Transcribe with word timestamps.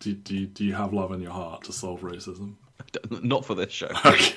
Do, 0.00 0.14
do, 0.14 0.46
do 0.46 0.64
you 0.64 0.72
have 0.72 0.94
love 0.94 1.12
in 1.12 1.20
your 1.20 1.32
heart 1.32 1.64
to 1.64 1.74
solve 1.74 2.00
racism? 2.00 2.54
Not 3.22 3.44
for 3.44 3.54
this 3.54 3.70
show. 3.70 3.90
Okay. 4.06 4.34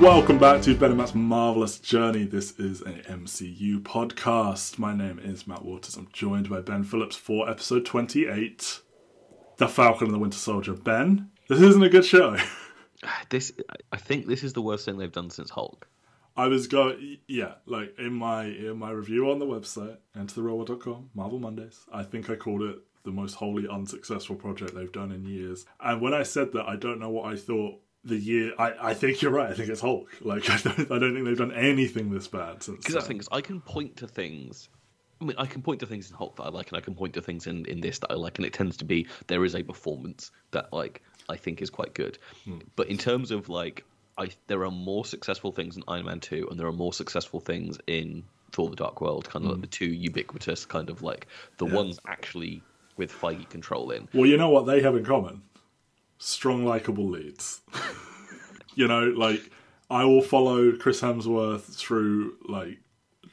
Welcome 0.00 0.38
back 0.38 0.62
to 0.62 0.76
Ben 0.76 0.90
and 0.90 0.98
Matt's 0.98 1.12
Marvelous 1.16 1.80
Journey. 1.80 2.22
This 2.22 2.56
is 2.60 2.82
an 2.82 3.02
MCU 3.08 3.80
podcast. 3.80 4.78
My 4.78 4.94
name 4.94 5.18
is 5.18 5.48
Matt 5.48 5.64
Waters. 5.64 5.96
I'm 5.96 6.06
joined 6.12 6.48
by 6.48 6.60
Ben 6.60 6.84
Phillips 6.84 7.16
for 7.16 7.50
episode 7.50 7.84
28 7.84 8.80
The 9.56 9.66
Falcon 9.66 10.06
and 10.06 10.14
the 10.14 10.20
Winter 10.20 10.38
Soldier. 10.38 10.74
Ben, 10.74 11.32
this 11.48 11.60
isn't 11.60 11.82
a 11.82 11.88
good 11.88 12.04
show. 12.04 12.36
This, 13.28 13.52
I 13.92 13.98
think, 13.98 14.26
this 14.26 14.42
is 14.42 14.54
the 14.54 14.62
worst 14.62 14.86
thing 14.86 14.96
they've 14.96 15.12
done 15.12 15.28
since 15.28 15.50
Hulk. 15.50 15.86
I 16.34 16.48
was 16.48 16.66
going, 16.66 17.18
yeah, 17.28 17.54
like 17.66 17.94
in 17.98 18.14
my 18.14 18.44
in 18.44 18.78
my 18.78 18.90
review 18.90 19.30
on 19.30 19.38
the 19.38 19.46
website, 19.46 19.98
entertherealworld.com, 20.16 21.10
Marvel 21.14 21.38
Mondays. 21.38 21.80
I 21.92 22.02
think 22.02 22.30
I 22.30 22.36
called 22.36 22.62
it 22.62 22.78
the 23.04 23.10
most 23.10 23.34
wholly 23.34 23.66
unsuccessful 23.68 24.36
project 24.36 24.74
they've 24.74 24.92
done 24.92 25.12
in 25.12 25.24
years. 25.24 25.64
And 25.80 26.00
when 26.00 26.12
I 26.12 26.24
said 26.24 26.52
that, 26.52 26.66
I 26.66 26.76
don't 26.76 27.00
know 27.00 27.10
what 27.10 27.32
I 27.32 27.36
thought 27.36 27.80
the 28.04 28.16
year. 28.16 28.52
I, 28.58 28.90
I 28.90 28.94
think 28.94 29.22
you're 29.22 29.32
right. 29.32 29.50
I 29.50 29.54
think 29.54 29.70
it's 29.70 29.80
Hulk. 29.80 30.10
Like 30.20 30.50
I 30.50 30.58
don't, 30.58 30.92
I 30.92 30.98
don't 30.98 31.14
think 31.14 31.24
they've 31.24 31.38
done 31.38 31.52
anything 31.52 32.10
this 32.10 32.28
bad 32.28 32.62
since. 32.62 32.78
Because 32.78 32.94
that's 32.94 33.06
the 33.06 33.08
thing 33.08 33.20
is, 33.20 33.28
I 33.32 33.40
can 33.40 33.60
point 33.60 33.96
to 33.98 34.06
things. 34.06 34.68
I 35.20 35.24
mean, 35.24 35.36
I 35.38 35.46
can 35.46 35.62
point 35.62 35.80
to 35.80 35.86
things 35.86 36.10
in 36.10 36.16
Hulk 36.16 36.36
that 36.36 36.42
I 36.42 36.48
like, 36.50 36.68
and 36.68 36.76
I 36.76 36.80
can 36.82 36.94
point 36.94 37.14
to 37.14 37.22
things 37.22 37.46
in, 37.46 37.64
in 37.64 37.80
this 37.80 37.98
that 38.00 38.10
I 38.10 38.14
like, 38.14 38.38
and 38.38 38.44
it 38.44 38.52
tends 38.52 38.76
to 38.78 38.84
be 38.84 39.06
there 39.28 39.44
is 39.46 39.54
a 39.54 39.62
performance 39.62 40.30
that 40.50 40.70
like 40.72 41.02
I 41.28 41.36
think 41.36 41.62
is 41.62 41.70
quite 41.70 41.94
good. 41.94 42.18
Hmm. 42.44 42.58
But 42.76 42.88
in 42.88 42.98
terms 42.98 43.30
of 43.30 43.48
like, 43.48 43.84
I 44.18 44.30
there 44.46 44.64
are 44.64 44.70
more 44.70 45.04
successful 45.04 45.52
things 45.52 45.76
in 45.76 45.82
Iron 45.88 46.06
Man 46.06 46.20
two, 46.20 46.46
and 46.50 46.58
there 46.58 46.66
are 46.66 46.72
more 46.72 46.92
successful 46.92 47.40
things 47.40 47.78
in 47.86 48.24
Thor: 48.52 48.70
The 48.70 48.76
Dark 48.76 49.00
World. 49.00 49.28
Kind 49.28 49.44
of 49.44 49.50
like 49.50 49.56
hmm. 49.56 49.62
the 49.62 49.66
two 49.68 49.86
ubiquitous, 49.86 50.64
kind 50.66 50.90
of 50.90 51.02
like 51.02 51.26
the 51.58 51.66
ones 51.66 51.98
actually 52.06 52.62
with 52.96 53.12
Feige 53.12 53.48
controlling. 53.48 54.08
Well, 54.14 54.26
you 54.26 54.36
know 54.36 54.50
what 54.50 54.66
they 54.66 54.80
have 54.82 54.96
in 54.96 55.04
common? 55.04 55.42
Strong, 56.18 56.64
likable 56.64 57.08
leads. 57.08 57.60
you 58.74 58.88
know, 58.88 59.04
like 59.04 59.50
I 59.90 60.04
will 60.04 60.22
follow 60.22 60.72
Chris 60.72 61.00
Hemsworth 61.00 61.76
through 61.76 62.36
like 62.48 62.78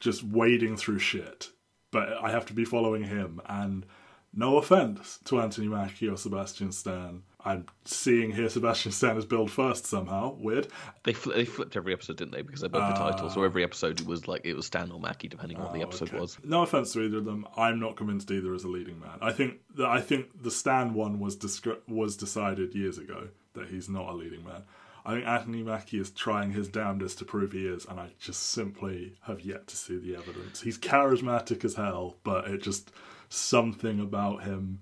just 0.00 0.22
wading 0.22 0.76
through 0.76 0.98
shit, 0.98 1.48
but 1.90 2.12
I 2.22 2.30
have 2.30 2.46
to 2.46 2.52
be 2.52 2.64
following 2.64 3.04
him. 3.04 3.40
And 3.46 3.86
no 4.32 4.58
offense 4.58 5.18
to 5.24 5.40
Anthony 5.40 5.68
Mackie 5.68 6.08
or 6.08 6.16
Sebastian 6.16 6.72
Stan, 6.72 7.22
I'm 7.44 7.66
seeing 7.84 8.32
here 8.32 8.48
Sebastian 8.48 8.92
Stan 8.92 9.16
is 9.18 9.26
billed 9.26 9.50
first 9.50 9.86
somehow. 9.86 10.34
Weird. 10.38 10.68
They 11.02 11.12
fl- 11.12 11.32
they 11.32 11.44
flipped 11.44 11.76
every 11.76 11.92
episode, 11.92 12.16
didn't 12.16 12.32
they? 12.32 12.42
Because 12.42 12.62
they 12.62 12.68
both 12.68 12.88
the 12.88 12.98
titles, 12.98 13.34
so 13.34 13.42
uh, 13.42 13.44
every 13.44 13.62
episode 13.62 14.00
was 14.02 14.26
like 14.26 14.42
it 14.44 14.54
was 14.54 14.66
Stan 14.66 14.90
or 14.90 14.98
Mackie, 14.98 15.28
depending 15.28 15.58
on 15.58 15.64
what 15.64 15.72
the 15.74 15.80
oh, 15.80 15.88
episode 15.88 16.08
Okay. 16.08 16.18
was. 16.18 16.38
No 16.42 16.62
offense 16.62 16.92
to 16.94 17.02
either 17.02 17.18
of 17.18 17.26
them. 17.26 17.46
I'm 17.56 17.78
not 17.78 17.96
convinced 17.96 18.30
either 18.30 18.54
is 18.54 18.64
a 18.64 18.68
leading 18.68 18.98
man. 18.98 19.18
I 19.20 19.32
think 19.32 19.60
that 19.76 19.86
I 19.86 20.00
think 20.00 20.42
the 20.42 20.50
Stan 20.50 20.94
one 20.94 21.20
was 21.20 21.36
discre- 21.36 21.86
was 21.86 22.16
decided 22.16 22.74
years 22.74 22.96
ago 22.98 23.28
that 23.52 23.68
he's 23.68 23.88
not 23.88 24.08
a 24.08 24.12
leading 24.12 24.44
man. 24.44 24.62
I 25.06 25.12
think 25.12 25.26
Anthony 25.26 25.62
Mackie 25.62 25.98
is 25.98 26.10
trying 26.10 26.52
his 26.52 26.68
damnedest 26.68 27.18
to 27.18 27.26
prove 27.26 27.52
he 27.52 27.66
is, 27.66 27.84
and 27.84 28.00
I 28.00 28.12
just 28.18 28.42
simply 28.42 29.16
have 29.24 29.42
yet 29.42 29.66
to 29.66 29.76
see 29.76 29.98
the 29.98 30.16
evidence. 30.16 30.62
He's 30.62 30.78
charismatic 30.78 31.62
as 31.62 31.74
hell, 31.74 32.16
but 32.24 32.48
it 32.48 32.62
just 32.62 32.90
something 33.28 34.00
about 34.00 34.44
him 34.44 34.80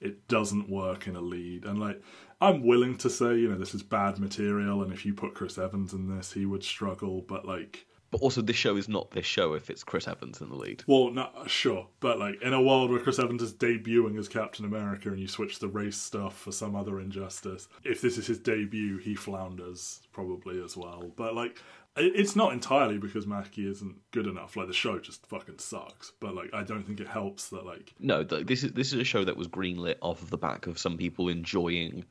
it 0.00 0.28
doesn't 0.28 0.68
work 0.68 1.06
in 1.06 1.16
a 1.16 1.20
lead. 1.20 1.64
And 1.64 1.78
like 1.78 2.02
I'm 2.40 2.64
willing 2.64 2.96
to 2.98 3.10
say, 3.10 3.36
you 3.36 3.48
know, 3.48 3.58
this 3.58 3.74
is 3.74 3.82
bad 3.82 4.18
material, 4.18 4.82
and 4.82 4.92
if 4.92 5.04
you 5.04 5.12
put 5.12 5.34
Chris 5.34 5.58
Evans 5.58 5.92
in 5.92 6.14
this, 6.14 6.32
he 6.32 6.46
would 6.46 6.62
struggle. 6.62 7.22
But 7.22 7.44
like, 7.44 7.86
But 8.10 8.22
also, 8.22 8.40
this 8.40 8.56
show 8.56 8.76
is 8.76 8.88
not 8.88 9.10
this 9.10 9.26
show 9.26 9.52
if 9.52 9.68
it's 9.68 9.84
Chris 9.84 10.08
Evans 10.08 10.40
in 10.40 10.48
the 10.48 10.56
lead. 10.56 10.82
Well, 10.86 11.10
no, 11.10 11.28
sure, 11.46 11.86
but 12.00 12.18
like 12.18 12.40
in 12.42 12.54
a 12.54 12.62
world 12.62 12.90
where 12.90 13.00
Chris 13.00 13.18
Evans 13.18 13.42
is 13.42 13.52
debuting 13.52 14.18
as 14.18 14.28
Captain 14.28 14.64
America, 14.64 15.10
and 15.10 15.20
you 15.20 15.28
switch 15.28 15.58
the 15.58 15.68
race 15.68 15.98
stuff 15.98 16.38
for 16.38 16.52
some 16.52 16.74
other 16.74 17.00
injustice, 17.00 17.68
if 17.84 18.00
this 18.00 18.16
is 18.16 18.26
his 18.26 18.38
debut, 18.38 18.96
he 18.98 19.14
flounders 19.14 20.00
probably 20.12 20.62
as 20.62 20.76
well. 20.76 21.12
But 21.16 21.34
like, 21.34 21.58
it's 21.96 22.36
not 22.36 22.52
entirely 22.52 22.98
because 22.98 23.26
Mackie 23.26 23.68
isn't 23.68 23.96
good 24.10 24.26
enough. 24.26 24.56
Like 24.56 24.68
the 24.68 24.72
show 24.72 24.98
just 24.98 25.26
fucking 25.26 25.58
sucks. 25.58 26.12
But 26.20 26.34
like, 26.34 26.50
I 26.54 26.62
don't 26.62 26.84
think 26.84 27.00
it 27.00 27.08
helps 27.08 27.48
that 27.50 27.66
like 27.66 27.92
No, 27.98 28.22
this 28.22 28.64
is 28.64 28.72
this 28.72 28.92
is 28.92 29.00
a 29.00 29.04
show 29.04 29.24
that 29.24 29.36
was 29.36 29.48
greenlit 29.48 29.96
off 30.00 30.22
of 30.22 30.30
the 30.30 30.38
back 30.38 30.66
of 30.66 30.78
some 30.78 30.96
people 30.96 31.28
enjoying 31.28 32.04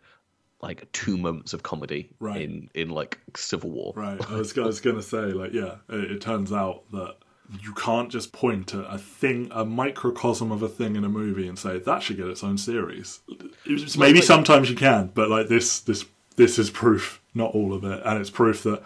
like 0.61 0.91
two 0.91 1.17
moments 1.17 1.53
of 1.53 1.61
comedy 1.63 2.09
Right. 2.19 2.41
in 2.41 2.69
in 2.73 2.89
like 2.89 3.19
Civil 3.35 3.69
War. 3.71 3.93
Right. 3.95 4.19
I 4.29 4.33
was, 4.35 4.57
I 4.57 4.61
was 4.61 4.81
going 4.81 4.95
to 4.95 5.03
say, 5.03 5.17
like, 5.33 5.53
yeah, 5.53 5.75
it, 5.89 6.11
it 6.13 6.21
turns 6.21 6.51
out 6.51 6.83
that 6.91 7.15
you 7.61 7.73
can't 7.75 8.09
just 8.11 8.33
point 8.33 8.73
at 8.73 8.85
a 8.93 8.97
thing, 8.97 9.49
a 9.53 9.63
microcosm 9.63 10.51
of 10.51 10.61
a 10.63 10.67
thing 10.67 10.95
in 10.97 11.05
a 11.05 11.09
movie 11.09 11.47
and 11.47 11.57
say 11.57 11.79
that 11.79 12.03
should 12.03 12.17
get 12.17 12.27
its 12.27 12.43
own 12.43 12.57
series. 12.57 13.19
It's- 13.65 13.95
Maybe 13.97 14.19
like- 14.19 14.23
sometimes 14.27 14.69
you 14.69 14.75
can, 14.75 15.11
but 15.13 15.29
like 15.29 15.47
this, 15.47 15.79
this, 15.79 16.03
this 16.35 16.59
is 16.59 16.69
proof, 16.69 17.21
not 17.33 17.51
all 17.55 17.73
of 17.73 17.83
it, 17.85 18.01
and 18.03 18.19
it's 18.19 18.29
proof 18.29 18.63
that 18.63 18.83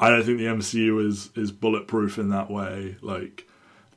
I 0.00 0.10
don't 0.10 0.22
think 0.22 0.38
the 0.38 0.44
MCU 0.44 1.04
is 1.04 1.30
is 1.34 1.50
bulletproof 1.50 2.18
in 2.18 2.28
that 2.28 2.50
way. 2.50 2.96
Like, 3.02 3.48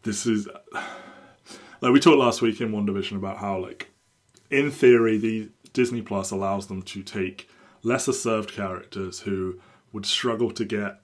this 0.01 0.25
is 0.25 0.47
like 1.81 1.93
we 1.93 1.99
talked 1.99 2.17
last 2.17 2.41
week 2.41 2.59
in 2.61 2.71
WandaVision 2.71 3.17
about 3.17 3.37
how 3.37 3.59
like 3.59 3.87
in 4.49 4.71
theory, 4.71 5.17
the 5.17 5.49
Disney 5.73 6.01
Plus 6.01 6.31
allows 6.31 6.67
them 6.67 6.81
to 6.83 7.03
take 7.03 7.49
lesser 7.83 8.13
served 8.13 8.51
characters 8.51 9.21
who 9.21 9.59
would 9.91 10.05
struggle 10.05 10.51
to 10.51 10.65
get 10.65 11.01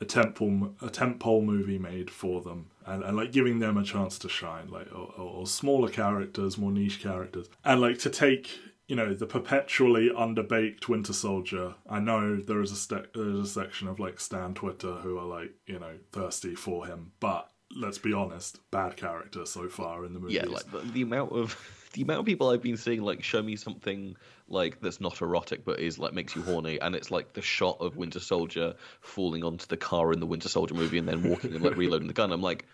a 0.00 0.04
temple 0.04 0.74
a 0.80 0.88
tentpole 0.88 1.44
movie 1.44 1.78
made 1.78 2.10
for 2.10 2.40
them, 2.40 2.70
and, 2.86 3.02
and 3.04 3.16
like 3.16 3.32
giving 3.32 3.58
them 3.58 3.76
a 3.76 3.84
chance 3.84 4.18
to 4.18 4.28
shine, 4.28 4.68
like 4.68 4.90
or, 4.92 5.12
or, 5.18 5.46
smaller 5.46 5.90
characters, 5.90 6.56
more 6.56 6.72
niche 6.72 7.02
characters, 7.02 7.48
and 7.64 7.80
like 7.80 7.98
to 7.98 8.10
take 8.10 8.50
you 8.88 8.96
know 8.96 9.12
the 9.12 9.26
perpetually 9.26 10.08
underbaked 10.10 10.88
Winter 10.88 11.12
Soldier. 11.12 11.74
I 11.88 12.00
know 12.00 12.36
there 12.36 12.62
is 12.62 12.72
a 12.72 12.76
ste- 12.76 13.12
there 13.14 13.28
is 13.28 13.40
a 13.40 13.46
section 13.46 13.88
of 13.88 14.00
like 14.00 14.18
Stan 14.18 14.54
Twitter 14.54 14.94
who 14.94 15.18
are 15.18 15.26
like 15.26 15.52
you 15.66 15.78
know 15.78 15.96
thirsty 16.12 16.54
for 16.54 16.86
him, 16.86 17.12
but 17.20 17.50
let's 17.76 17.98
be 17.98 18.12
honest, 18.12 18.58
bad 18.70 18.96
character 18.96 19.44
so 19.44 19.68
far 19.68 20.04
in 20.06 20.14
the 20.14 20.20
movies. 20.20 20.36
Yeah, 20.36 20.46
like 20.46 20.70
the, 20.70 20.78
the 20.78 21.02
amount 21.02 21.32
of 21.32 21.56
the 21.92 22.02
amount 22.02 22.20
of 22.20 22.26
people 22.26 22.50
I've 22.50 22.62
been 22.62 22.76
seeing 22.76 23.02
like 23.02 23.22
show 23.22 23.42
me 23.42 23.56
something 23.56 24.16
like 24.48 24.80
that's 24.80 25.00
not 25.00 25.20
erotic 25.22 25.64
but 25.64 25.80
is 25.80 25.98
like 25.98 26.12
makes 26.12 26.34
you 26.36 26.42
horny, 26.42 26.80
and 26.80 26.94
it's 26.94 27.10
like 27.10 27.32
the 27.32 27.42
shot 27.42 27.78
of 27.80 27.96
Winter 27.96 28.20
Soldier 28.20 28.74
falling 29.00 29.44
onto 29.44 29.66
the 29.66 29.76
car 29.76 30.12
in 30.12 30.20
the 30.20 30.26
Winter 30.26 30.48
Soldier 30.48 30.74
movie 30.74 30.98
and 30.98 31.08
then 31.08 31.22
walking 31.22 31.54
and 31.54 31.62
like 31.62 31.76
reloading 31.76 32.08
the 32.08 32.14
gun. 32.14 32.32
I'm 32.32 32.42
like, 32.42 32.66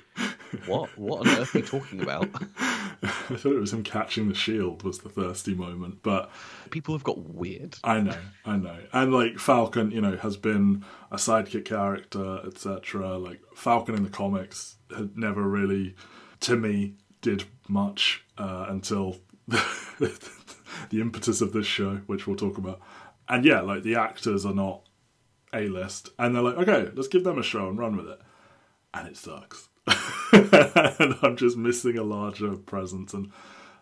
what? 0.67 0.97
What 0.99 1.21
on 1.21 1.29
earth 1.29 1.55
are 1.55 1.59
you 1.59 1.65
talking 1.65 2.03
about? 2.03 2.29
I 3.03 3.37
thought 3.37 3.53
it 3.53 3.61
was 3.61 3.73
him 3.73 3.83
catching 3.83 4.29
the 4.29 4.35
shield 4.35 4.83
was 4.83 4.99
the 4.99 5.11
thirsty 5.11 5.55
moment, 5.55 5.99
but 6.03 6.31
People 6.71 6.95
have 6.95 7.05
got 7.05 7.19
weird. 7.19 7.77
I 7.85 8.01
know, 8.01 8.19
I 8.45 8.57
know, 8.57 8.79
and 8.93 9.13
like 9.13 9.39
Falcon, 9.39 9.91
you 9.91 10.01
know, 10.01 10.17
has 10.17 10.37
been 10.37 10.85
a 11.11 11.17
sidekick 11.17 11.65
character, 11.65 12.41
etc. 12.47 13.19
Like 13.19 13.41
Falcon 13.55 13.95
in 13.95 14.03
the 14.03 14.11
comics 14.11 14.77
had 14.95 15.17
never 15.17 15.43
really, 15.43 15.95
to 16.41 16.57
me, 16.57 16.95
did 17.21 17.45
much 17.69 18.25
uh, 18.39 18.67
until 18.69 19.19
the 19.49 20.21
impetus 20.93 21.41
of 21.41 21.53
this 21.53 21.67
show, 21.67 22.01
which 22.07 22.27
we'll 22.27 22.37
talk 22.37 22.59
about. 22.59 22.81
And 23.29 23.45
yeah, 23.45 23.61
like 23.61 23.83
the 23.83 23.97
actors 23.97 24.47
are 24.47 24.55
not 24.55 24.83
a 25.53 25.69
list, 25.69 26.11
and 26.19 26.35
they're 26.35 26.43
like, 26.43 26.57
okay, 26.57 26.91
let's 26.95 27.09
give 27.09 27.25
them 27.25 27.39
a 27.39 27.43
show 27.43 27.69
and 27.69 27.79
run 27.79 27.97
with 27.97 28.09
it, 28.09 28.21
and 28.95 29.09
it 29.09 29.17
sucks. 29.17 29.69
and 30.33 31.17
I'm 31.23 31.37
just 31.37 31.57
missing 31.57 31.99
a 31.99 32.03
larger 32.03 32.57
presence, 32.57 33.15
and 33.15 33.31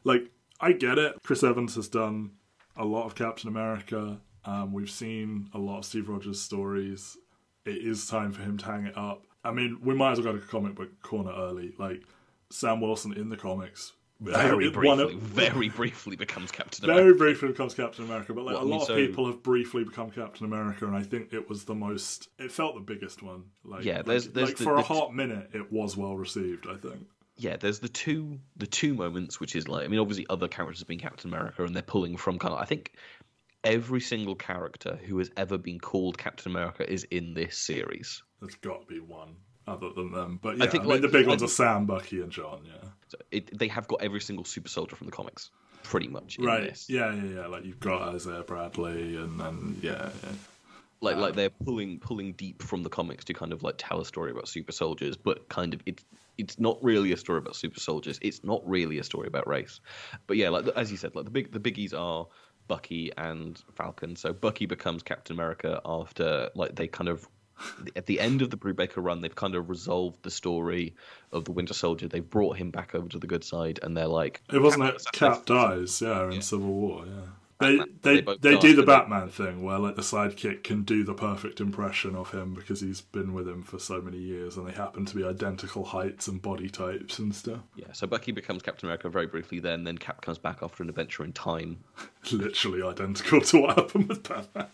like 0.05 0.31
I 0.61 0.73
get 0.73 0.99
it. 0.99 1.17
Chris 1.23 1.43
Evans 1.43 1.75
has 1.75 1.89
done 1.89 2.33
a 2.77 2.84
lot 2.84 3.06
of 3.06 3.15
Captain 3.15 3.49
America. 3.49 4.21
Um, 4.44 4.73
we've 4.73 4.91
seen 4.91 5.49
a 5.55 5.59
lot 5.59 5.79
of 5.79 5.85
Steve 5.85 6.09
Rogers 6.09 6.41
stories. 6.41 7.17
It 7.64 7.79
is 7.79 8.06
time 8.06 8.32
for 8.32 8.43
him 8.43 8.59
to 8.59 8.64
hang 8.67 8.87
it 8.87 8.97
up. 8.97 9.26
I 9.43 9.53
mean, 9.53 9.79
we 9.82 9.94
might 9.94 10.12
as 10.12 10.20
well 10.20 10.32
go 10.32 10.38
to 10.38 10.47
comic 10.47 10.75
book 10.75 11.03
corner 11.03 11.32
early. 11.32 11.75
Like 11.79 12.03
Sam 12.55 12.81
Wilson 12.81 13.12
in 13.15 13.29
the 13.29 13.37
comics, 13.37 13.93
Very 14.21 14.71
briefly, 14.71 15.03
of- 15.03 15.12
very 15.21 15.69
briefly 15.69 16.17
becomes 16.17 16.51
Captain 16.51 16.85
America. 16.89 17.05
very 17.05 17.15
briefly 17.19 17.49
becomes 17.49 17.75
Captain 17.75 18.05
America, 18.05 18.33
but 18.33 18.45
like 18.45 18.56
a 18.56 18.61
lot 18.61 18.87
so- 18.87 18.93
of 18.95 18.99
people 18.99 19.27
have 19.27 19.43
briefly 19.43 19.85
become 19.85 20.11
Captain 20.11 20.47
America, 20.47 20.87
and 20.87 20.97
I 20.97 21.03
think 21.03 21.33
it 21.33 21.49
was 21.49 21.65
the 21.65 21.75
most. 21.75 22.29
It 22.39 22.53
felt 22.53 22.75
the 22.75 22.81
biggest 22.81 23.23
one. 23.23 23.45
Like, 23.65 23.85
Yeah, 23.85 24.03
there's- 24.03 24.27
like, 24.27 24.35
there's 24.35 24.49
like 24.51 24.56
the- 24.59 24.65
for 24.65 24.75
the 24.75 24.81
a 24.81 24.83
hot 24.83 25.15
minute, 25.15 25.51
it 25.53 25.73
was 25.73 25.97
well 25.97 26.17
received. 26.17 26.67
I 26.69 26.77
think. 26.77 27.06
yeah, 27.37 27.56
there's 27.56 27.81
the 27.81 27.89
two 27.89 28.39
the 28.57 28.67
two 28.69 28.95
moments, 28.95 29.41
which 29.41 29.57
is 29.57 29.67
like 29.69 29.85
I 29.85 29.89
mean, 29.89 29.99
obviously 30.00 30.27
other 30.31 30.47
characters 30.49 30.79
have 30.79 30.89
been 30.89 31.00
Captain 31.00 31.29
America, 31.29 31.65
and 31.65 31.75
they're 31.75 31.83
pulling 31.83 32.17
from 32.17 32.39
kind 32.39 32.55
of 32.55 32.61
I 32.61 32.65
think 32.65 32.93
every 33.65 34.00
single 34.00 34.37
character 34.37 34.97
who 35.07 35.19
has 35.19 35.31
ever 35.37 35.59
been 35.59 35.81
called 35.81 36.19
Captain 36.19 36.53
America 36.53 36.89
is 36.91 37.03
in 37.11 37.35
this 37.35 37.57
series. 37.59 38.23
There's 38.41 38.55
got 38.57 38.83
to 38.83 38.87
be 38.87 39.00
one 39.00 39.35
other 39.66 39.90
than 39.90 40.12
them, 40.12 40.38
but 40.43 40.58
yeah, 40.58 40.64
I 40.64 40.66
think, 40.66 40.72
think 40.72 40.82
mean, 40.84 40.90
like, 40.90 41.00
the 41.02 41.08
big 41.08 41.26
I 41.26 41.28
ones 41.31 41.43
are 41.43 41.49
Sam, 41.49 41.87
Bucky, 41.87 42.20
and 42.20 42.31
John. 42.31 42.61
Yeah. 42.64 42.88
So 43.08 43.19
it, 43.31 43.58
they 43.58 43.69
have 43.69 43.88
got 43.88 44.02
every 44.02 44.20
single 44.20 44.44
super 44.44 44.69
soldier 44.69 44.96
from 44.96 45.06
the 45.06 45.12
comics. 45.12 45.50
pretty 45.84 46.08
much 46.08 46.38
in 46.38 46.44
right. 46.44 46.62
this. 46.62 46.90
Yeah, 46.90 47.14
yeah, 47.14 47.34
yeah. 47.34 47.46
Like 47.46 47.64
you've 47.64 47.78
got 47.78 48.14
Isaiah 48.14 48.43
Bradley, 48.43 49.16
and 49.16 49.38
then 49.38 49.78
yeah, 49.81 50.08
yeah. 50.22 50.31
Like 51.00 51.16
like 51.16 51.31
um, 51.31 51.37
they're 51.37 51.50
pulling 51.50 52.00
pulling 52.00 52.32
deep 52.32 52.62
from 52.62 52.82
the 52.82 52.90
comics 52.90 53.25
to 53.26 53.34
kind 53.34 53.52
of 53.52 53.62
like 53.62 53.76
tell 53.78 54.00
a 54.00 54.05
story 54.05 54.32
about 54.32 54.49
super 54.49 54.72
soldiers, 54.72 55.16
but 55.16 55.49
kind 55.49 55.75
of 55.75 55.81
it's 55.87 56.05
it's 56.37 56.58
not 56.58 56.82
really 56.82 57.12
a 57.12 57.16
story 57.16 57.38
about 57.38 57.55
super 57.55 57.78
soldiers. 57.78 58.19
It's 58.22 58.43
not 58.43 58.69
really 58.69 58.99
a 58.99 59.05
story 59.05 59.28
about 59.28 59.46
race. 59.46 59.81
But 60.26 60.37
yeah, 60.38 60.49
like 60.49 60.66
as 60.75 60.90
you 60.90 60.96
said, 60.96 61.14
like 61.14 61.26
the 61.26 61.31
big 61.31 61.52
the 61.52 61.61
biggies 61.61 61.94
are 61.96 62.26
Bucky 62.66 63.12
and 63.16 63.62
Falcon. 63.75 64.16
So 64.16 64.32
Bucky 64.32 64.66
becomes 64.66 65.02
Captain 65.02 65.37
America 65.37 65.81
after 65.84 66.50
like 66.55 66.75
they 66.75 66.88
kind 66.88 67.08
of 67.08 67.28
at 67.97 68.06
the 68.06 68.21
end 68.21 68.43
of 68.43 68.51
the 68.51 68.56
Brubaker 68.56 68.97
run, 69.03 69.21
they've 69.21 69.35
kind 69.35 69.55
of 69.55 69.69
resolved 69.71 70.23
the 70.23 70.31
story 70.31 70.95
of 71.33 71.45
the 71.45 71.53
Winter 71.53 71.75
Soldier. 71.75 72.09
They've 72.09 72.29
brought 72.29 72.56
him 72.56 72.71
back 72.71 72.95
over 72.95 73.09
to 73.09 73.19
the 73.19 73.27
good 73.27 73.45
side, 73.45 73.79
and 73.83 73.97
they're 73.97 74.06
like, 74.06 74.43
It 74.53 74.61
wasn't 74.61 74.85
Cap- 75.12 75.12
Cap 75.12 75.47
dies, 75.47 76.01
yeah, 76.01 76.27
in 76.27 76.33
Yeah. 76.33 76.41
Civil 76.41 76.69
War, 76.73 77.05
yeah. 77.06 77.27
They 77.64 77.76
Batman- 77.78 77.99
they 78.02 78.20
they 78.20 78.55
they 78.55 78.58
do 78.58 78.75
the 78.75 78.82
Batman 78.82 79.28
thing 79.28 79.62
where 79.62 79.78
like 79.78 79.96
the 79.96 80.02
sidekick 80.02 80.64
can 80.64 80.82
do 80.82 81.05
the 81.05 81.14
perfect 81.14 81.61
impression 81.61 82.14
of 82.14 82.31
him 82.31 82.55
because 82.55 82.81
he's 82.81 83.00
been 83.00 83.34
with 83.34 83.49
him 83.49 83.62
for 83.62 83.78
so 83.78 84.00
many 84.00 84.19
years 84.19 84.56
and 84.56 84.66
they 84.66 84.72
happen 84.72 85.05
to 85.06 85.16
be 85.16 85.25
identical 85.25 85.84
heights 85.84 86.28
and 86.28 86.40
body 86.40 86.69
types 86.69 87.19
and 87.19 87.34
stuff. 87.34 87.61
Yeah, 87.76 87.93
so 87.93 88.06
Bucky 88.06 88.32
becomes 88.32 88.62
Captain 88.62 88.87
America 88.87 89.08
very 89.08 89.26
briefly. 89.26 89.58
Then, 89.58 89.84
then 89.84 89.99
Cap 89.99 90.22
comes 90.22 90.38
back 90.38 90.62
after 90.62 90.82
an 90.82 90.88
adventure 90.88 91.25
in 91.25 91.32
time. 91.32 91.78
Literally 92.32 92.82
identical 92.82 93.40
to 93.40 93.61
what 93.62 93.78
happened 93.78 94.08
with 94.08 94.22
Batman. 94.28 94.66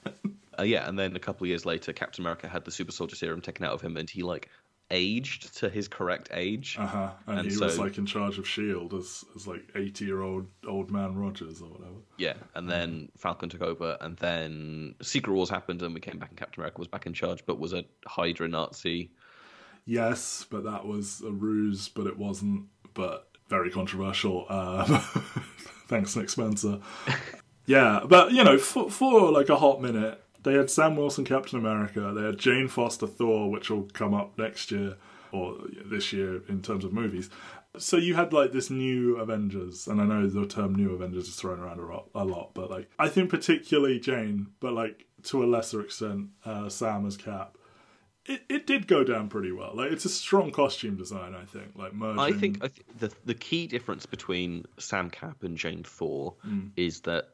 Uh, 0.58 0.62
yeah, 0.62 0.88
and 0.88 0.98
then 0.98 1.16
a 1.16 1.18
couple 1.18 1.44
of 1.44 1.48
years 1.48 1.64
later, 1.64 1.92
Captain 1.92 2.22
America 2.22 2.46
had 2.48 2.64
the 2.64 2.70
Super 2.70 2.92
Soldier 2.92 3.16
Serum 3.16 3.40
taken 3.40 3.64
out 3.64 3.72
of 3.72 3.80
him, 3.80 3.96
and 3.96 4.10
he 4.10 4.22
like 4.22 4.50
aged 4.90 5.56
to 5.58 5.68
his 5.68 5.88
correct 5.88 6.28
age. 6.32 6.76
Uh 6.78 6.86
huh. 6.86 7.10
And, 7.26 7.40
And 7.40 7.50
he 7.50 7.56
was 7.56 7.78
like 7.78 7.98
in 7.98 8.06
charge 8.06 8.38
of 8.38 8.48
Shield 8.48 8.94
as 8.94 9.24
as 9.36 9.46
like 9.46 9.62
eighty 9.74 10.04
year 10.04 10.22
old 10.22 10.46
old 10.66 10.90
man 10.90 11.16
Rogers 11.16 11.60
or 11.60 11.68
whatever. 11.68 11.96
Yeah, 12.16 12.34
and 12.54 12.68
then 12.68 13.10
Falcon 13.16 13.48
took 13.48 13.62
over, 13.62 13.96
and 14.00 14.16
then 14.18 14.94
Secret 15.02 15.32
Wars 15.32 15.50
happened, 15.50 15.82
and 15.82 15.94
we 15.94 16.00
came 16.00 16.18
back, 16.18 16.30
and 16.30 16.38
Captain 16.38 16.60
America 16.60 16.78
was 16.78 16.88
back 16.88 17.06
in 17.06 17.14
charge, 17.14 17.44
but 17.46 17.58
was 17.58 17.72
a 17.72 17.84
Hydra 18.06 18.48
Nazi. 18.48 19.10
Yes, 19.86 20.46
but 20.50 20.64
that 20.64 20.86
was 20.86 21.22
a 21.22 21.30
ruse, 21.30 21.88
but 21.88 22.06
it 22.06 22.18
wasn't. 22.18 22.66
But 22.92 23.28
very 23.50 23.70
controversial. 23.70 24.46
Um, 24.48 24.86
thanks, 25.88 26.16
Nick 26.16 26.30
Spencer. 26.30 26.80
yeah, 27.66 28.00
but 28.08 28.32
you 28.32 28.44
know, 28.44 28.56
for, 28.56 28.90
for 28.90 29.30
like 29.30 29.48
a 29.48 29.56
hot 29.56 29.82
minute, 29.82 30.22
they 30.42 30.54
had 30.54 30.70
Sam 30.70 30.96
Wilson, 30.96 31.24
Captain 31.24 31.58
America. 31.58 32.12
They 32.14 32.22
had 32.22 32.38
Jane 32.38 32.68
Foster, 32.68 33.06
Thor, 33.06 33.50
which 33.50 33.70
will 33.70 33.88
come 33.92 34.14
up 34.14 34.38
next 34.38 34.70
year 34.70 34.96
or 35.32 35.56
this 35.84 36.12
year 36.12 36.42
in 36.48 36.62
terms 36.62 36.84
of 36.84 36.92
movies. 36.92 37.30
So 37.78 37.96
you 37.96 38.14
had 38.16 38.32
like 38.32 38.52
this 38.52 38.68
new 38.68 39.16
Avengers, 39.16 39.86
and 39.86 40.00
I 40.00 40.04
know 40.04 40.26
the 40.26 40.46
term 40.46 40.74
"new 40.74 40.92
Avengers" 40.92 41.28
is 41.28 41.36
thrown 41.36 41.60
around 41.60 41.78
a 41.78 41.86
lot, 41.86 42.08
a 42.14 42.24
lot 42.24 42.50
but 42.54 42.70
like 42.70 42.90
I 42.98 43.08
think 43.08 43.30
particularly 43.30 44.00
Jane, 44.00 44.48
but 44.58 44.72
like 44.72 45.06
to 45.24 45.44
a 45.44 45.46
lesser 45.46 45.80
extent, 45.80 46.30
uh, 46.44 46.68
Sam 46.68 47.06
as 47.06 47.16
Cap 47.16 47.56
it, 48.26 48.42
it 48.48 48.66
did 48.66 48.86
go 48.86 49.02
down 49.02 49.28
pretty 49.28 49.52
well. 49.52 49.72
Like 49.74 49.92
it's 49.92 50.04
a 50.04 50.10
strong 50.10 50.50
costume 50.50 50.96
design, 50.96 51.34
I 51.34 51.44
think. 51.44 51.72
Like 51.74 51.94
merging. 51.94 52.20
I 52.20 52.32
think 52.32 52.58
I 52.62 52.68
th- 52.68 52.86
the 52.98 53.12
the 53.24 53.34
key 53.34 53.66
difference 53.66 54.06
between 54.06 54.66
Sam 54.78 55.10
Cap 55.10 55.42
and 55.42 55.56
Jane 55.56 55.82
Thor 55.82 56.34
is 56.76 57.00
that 57.02 57.30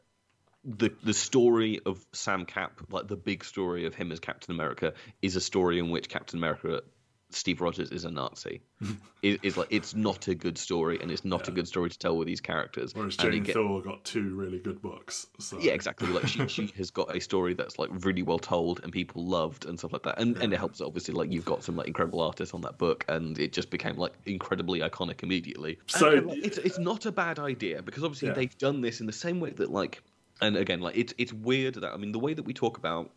the 0.67 0.91
the 1.05 1.15
story 1.15 1.81
of 1.87 2.05
Sam 2.13 2.45
Cap, 2.45 2.81
like 2.91 3.07
the 3.07 3.17
big 3.17 3.45
story 3.45 3.87
of 3.87 3.95
him 3.95 4.11
as 4.13 4.21
Captain 4.21 4.53
America, 4.55 4.93
is 5.23 5.37
a 5.37 5.41
story 5.41 5.79
in 5.79 5.91
which 5.91 6.09
Captain 6.09 6.39
America, 6.39 6.83
Steve 7.31 7.61
Rogers, 7.61 7.91
is 7.93 8.05
a 8.05 8.11
Nazi. 8.11 8.63
it, 9.23 9.39
it's 9.45 9.57
like 9.57 9.69
it's 9.71 9.95
not 9.95 10.27
a 10.27 10.35
good 10.35 10.59
story, 10.59 10.99
and 11.01 11.11
it's 11.13 11.25
not 11.25 11.47
a 11.47 11.53
good 11.53 11.69
story 11.69 11.89
to 11.91 11.99
tell 11.99 12.17
with 12.17 12.27
these 12.27 12.41
characters. 12.41 12.95
Whereas 12.97 13.17
Jane 13.17 13.45
get- 13.45 13.55
Thor 13.55 13.81
got 13.81 14.05
two 14.05 14.35
really 14.35 14.59
good 14.59 14.83
books. 14.83 15.29
So. 15.39 15.59
yeah, 15.61 15.73
exactly. 15.73 16.09
Like 16.09 16.27
she, 16.27 16.49
she 16.49 16.67
has 16.79 16.91
got 16.91 17.15
a 17.15 17.21
story 17.21 17.55
that's 17.55 17.79
like 17.79 17.91
really 18.05 18.23
well 18.23 18.39
told 18.41 18.81
and 18.83 18.93
people 18.93 19.25
loved 19.25 19.67
and 19.67 19.79
stuff 19.79 19.93
like 19.93 20.03
that. 20.03 20.19
And 20.21 20.37
and 20.39 20.53
it 20.53 20.59
helps 20.59 20.81
obviously 20.81 21.15
like 21.15 21.31
you've 21.31 21.45
got 21.45 21.63
some 21.63 21.77
like 21.77 21.87
incredible 21.87 22.21
artists 22.21 22.55
on 22.55 22.63
that 22.63 22.77
book 22.77 23.05
and 23.09 23.39
it 23.39 23.53
just 23.53 23.71
became 23.71 23.97
like 23.97 24.15
incredibly 24.27 24.81
iconic 24.81 25.23
immediately. 25.23 25.79
So- 25.87 26.09
And, 26.09 26.19
and, 26.19 26.27
like, 26.27 26.39
it's 26.45 26.59
it's 26.59 26.79
not 26.79 27.07
a 27.07 27.13
bad 27.13 27.39
idea 27.39 27.83
because 27.83 28.03
obviously 28.03 28.29
Yeah. 28.29 28.35
they've 28.35 28.59
done 28.59 28.81
this 28.81 29.01
in 29.01 29.07
the 29.07 29.13
same 29.13 29.39
way 29.39 29.51
that 29.51 29.71
like 29.71 30.03
and 30.41 30.57
again 30.57 30.81
like 30.81 30.97
it's 30.97 31.15
it's 31.19 31.33
weird 31.33 31.75
that 31.75 31.93
I 31.93 31.97
mean 31.97 32.13
the 32.13 32.19
way 32.19 32.35
that 32.35 32.45
we 32.45 32.53
talk 32.53 32.79
about 32.79 33.11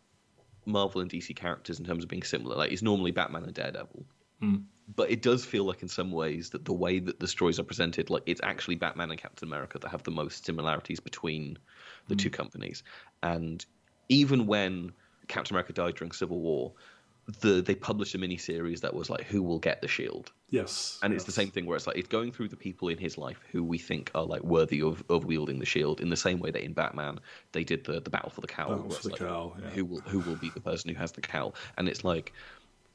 Marvel 0.66 1.02
and 1.02 1.10
DC 1.10 1.36
characters 1.36 1.80
in 1.80 1.86
terms 1.86 2.04
of 2.04 2.10
being 2.10 2.24
similar 2.24 2.56
like 2.56 2.72
it's 2.72 2.82
normally 2.82 3.12
Batman 3.12 3.44
and 3.44 3.54
Daredevil. 3.54 4.06
Hmm. 4.40 4.56
But 4.96 5.12
it 5.12 5.22
does 5.22 5.46
feel 5.46 5.66
like 5.66 5.84
in 5.84 5.88
some 5.88 6.12
ways 6.12 6.50
that 6.52 6.66
the 6.66 6.74
way 6.74 6.98
that 7.00 7.20
the 7.20 7.28
stories 7.28 7.60
are 7.60 7.64
presented, 7.64 8.10
like 8.10 8.24
it's 8.26 8.42
actually 8.44 8.76
Batman 8.76 9.12
and 9.12 9.20
Captain 9.20 9.48
America 9.48 9.78
that 9.78 9.90
have 9.90 10.02
the 10.02 10.12
most 10.12 10.46
similarities 10.46 11.00
between 11.00 11.60
the 12.08 12.16
hmm. 12.16 12.20
two 12.20 12.30
companies. 12.32 12.84
And 13.22 13.64
even 14.08 14.48
when 14.48 14.94
Captain 15.28 15.56
America 15.56 15.74
died 15.74 15.96
during 15.96 16.12
Civil 16.12 16.40
War, 16.40 16.74
the 17.42 17.62
they 17.62 17.76
published 17.76 18.16
a 18.16 18.18
miniseries 18.18 18.82
that 18.82 18.94
was 18.94 19.10
like 19.10 19.24
who 19.26 19.44
will 19.44 19.60
get 19.60 19.82
the 19.82 19.88
shield. 19.88 20.32
Yes. 20.50 21.00
And 21.04 21.14
it's 21.14 21.26
the 21.26 21.32
same 21.32 21.52
thing 21.52 21.66
where 21.66 21.76
it's 21.76 21.86
like 21.86 21.98
it's 21.98 22.08
going 22.08 22.32
through 22.32 22.50
the 22.50 22.56
people 22.56 22.90
in 22.90 22.98
his 22.98 23.18
life 23.18 23.40
who 23.52 23.64
we 23.64 23.78
think 23.78 24.10
are 24.16 24.24
like 24.26 24.42
worthy 24.42 24.82
of, 24.82 25.04
of 25.10 25.26
wielding 25.26 25.60
the 25.60 25.66
shield 25.66 26.02
in 26.02 26.10
the 26.10 26.18
same 26.18 26.40
way 26.40 26.50
that 26.50 26.64
in 26.64 26.74
Batman 26.74 27.20
they 27.52 27.64
did 27.64 27.86
the, 27.86 28.00
the 28.00 28.10
battle 28.10 28.32
for 28.32 28.42
the 28.42 28.48
cowl. 28.48 28.76
Battle 28.76 28.90
for 28.90 29.04
the 29.04 29.10
like, 29.10 29.20
cowl, 29.20 29.58
yeah. 29.62 29.70
Who 29.70 29.86
will 29.86 30.02
who 30.02 30.20
will 30.20 30.38
be 30.38 30.50
the 30.50 30.62
person 30.62 30.90
who 30.90 30.96
has 30.96 31.12
the 31.12 31.22
cowl? 31.22 31.56
And 31.78 31.88
it's 31.88 32.04
like 32.04 32.34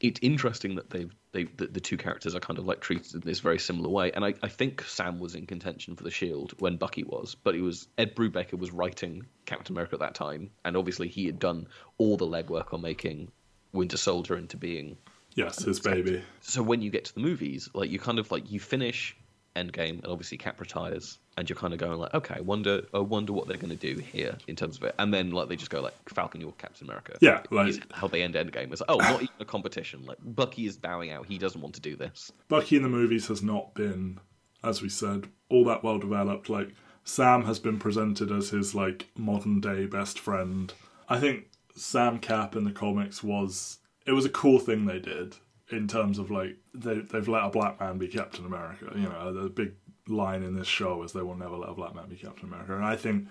it's 0.00 0.18
interesting 0.22 0.74
that 0.74 0.90
they've 0.90 1.14
they 1.32 1.44
the, 1.44 1.66
the 1.66 1.80
two 1.80 1.96
characters 1.96 2.34
are 2.34 2.40
kind 2.40 2.58
of 2.58 2.64
like 2.64 2.80
treated 2.80 3.14
in 3.14 3.20
this 3.20 3.40
very 3.40 3.58
similar 3.58 3.88
way. 3.88 4.10
And 4.12 4.24
I, 4.24 4.34
I 4.42 4.48
think 4.48 4.82
Sam 4.82 5.20
was 5.20 5.34
in 5.34 5.46
contention 5.46 5.94
for 5.94 6.02
the 6.02 6.10
shield 6.10 6.54
when 6.58 6.76
Bucky 6.76 7.04
was, 7.04 7.36
but 7.36 7.54
it 7.54 7.60
was 7.60 7.86
Ed 7.98 8.16
Brubaker 8.16 8.58
was 8.58 8.72
writing 8.72 9.26
Captain 9.46 9.74
America 9.74 9.94
at 9.94 10.00
that 10.00 10.14
time, 10.14 10.50
and 10.64 10.76
obviously 10.76 11.08
he 11.08 11.26
had 11.26 11.38
done 11.38 11.68
all 11.98 12.16
the 12.16 12.26
legwork 12.26 12.74
on 12.74 12.80
making 12.80 13.30
Winter 13.74 13.96
Soldier 13.98 14.36
into 14.36 14.56
being 14.56 14.96
Yes, 15.34 15.62
his 15.64 15.80
baby. 15.80 16.22
so 16.40 16.62
when 16.62 16.80
you 16.80 16.90
get 16.90 17.04
to 17.06 17.14
the 17.14 17.20
movies, 17.20 17.68
like 17.74 17.90
you 17.90 17.98
kind 17.98 18.18
of 18.18 18.30
like 18.30 18.50
you 18.50 18.60
finish 18.60 19.16
Endgame, 19.56 20.02
and 20.02 20.06
obviously 20.06 20.36
Cap 20.38 20.60
retires, 20.60 21.18
and 21.36 21.48
you're 21.48 21.56
kind 21.56 21.72
of 21.72 21.78
going 21.78 21.98
like, 21.98 22.12
okay, 22.14 22.40
wonder, 22.40 22.82
I 22.92 22.98
wonder 22.98 23.32
what 23.32 23.46
they're 23.46 23.56
going 23.56 23.76
to 23.76 23.94
do 23.94 24.00
here 24.00 24.36
in 24.48 24.56
terms 24.56 24.76
of 24.78 24.82
it, 24.84 24.94
and 24.98 25.14
then 25.14 25.30
like 25.30 25.48
they 25.48 25.54
just 25.56 25.70
go 25.70 25.80
like 25.80 25.94
Falcon, 26.08 26.40
you're 26.40 26.50
Captain 26.52 26.86
America. 26.88 27.16
Yeah, 27.20 27.42
like- 27.52 27.68
is 27.68 27.80
how 27.92 28.08
they 28.08 28.22
end 28.22 28.34
Endgame. 28.34 28.72
It's 28.72 28.80
like, 28.80 28.90
oh, 28.90 28.96
not 28.98 29.22
even 29.22 29.34
a 29.40 29.44
competition. 29.44 30.04
Like 30.06 30.18
Bucky 30.22 30.66
is 30.66 30.76
bowing 30.76 31.10
out; 31.12 31.26
he 31.26 31.38
doesn't 31.38 31.60
want 31.60 31.74
to 31.76 31.80
do 31.80 31.94
this. 31.96 32.32
Bucky 32.48 32.76
in 32.76 32.82
the 32.82 32.88
movies 32.88 33.28
has 33.28 33.42
not 33.42 33.74
been, 33.74 34.18
as 34.64 34.82
we 34.82 34.88
said, 34.88 35.28
all 35.48 35.64
that 35.66 35.84
well 35.84 35.98
developed. 35.98 36.48
Like 36.48 36.70
Sam 37.04 37.44
has 37.44 37.58
been 37.60 37.78
presented 37.78 38.32
as 38.32 38.50
his 38.50 38.74
like 38.74 39.08
modern 39.16 39.60
day 39.60 39.86
best 39.86 40.18
friend. 40.18 40.72
I 41.08 41.20
think 41.20 41.44
Sam 41.74 42.18
Cap 42.18 42.56
in 42.56 42.64
the 42.64 42.72
comics 42.72 43.22
was 43.22 43.78
it 44.06 44.12
was 44.12 44.24
a 44.24 44.30
cool 44.30 44.58
thing 44.58 44.86
they 44.86 44.98
did 44.98 45.36
in 45.70 45.88
terms 45.88 46.18
of 46.18 46.30
like 46.30 46.56
they 46.74 47.00
they've 47.00 47.28
let 47.28 47.44
a 47.44 47.50
black 47.50 47.80
man 47.80 47.98
be 47.98 48.08
Captain 48.08 48.44
America. 48.44 48.92
You 48.94 49.08
know, 49.08 49.32
the 49.32 49.48
big 49.48 49.72
line 50.08 50.42
in 50.42 50.54
this 50.54 50.68
show 50.68 51.02
is 51.02 51.12
they 51.12 51.22
will 51.22 51.36
never 51.36 51.56
let 51.56 51.70
a 51.70 51.74
black 51.74 51.94
man 51.94 52.08
be 52.08 52.16
Captain 52.16 52.48
America, 52.48 52.74
and 52.74 52.84
I 52.84 52.96
think 52.96 53.28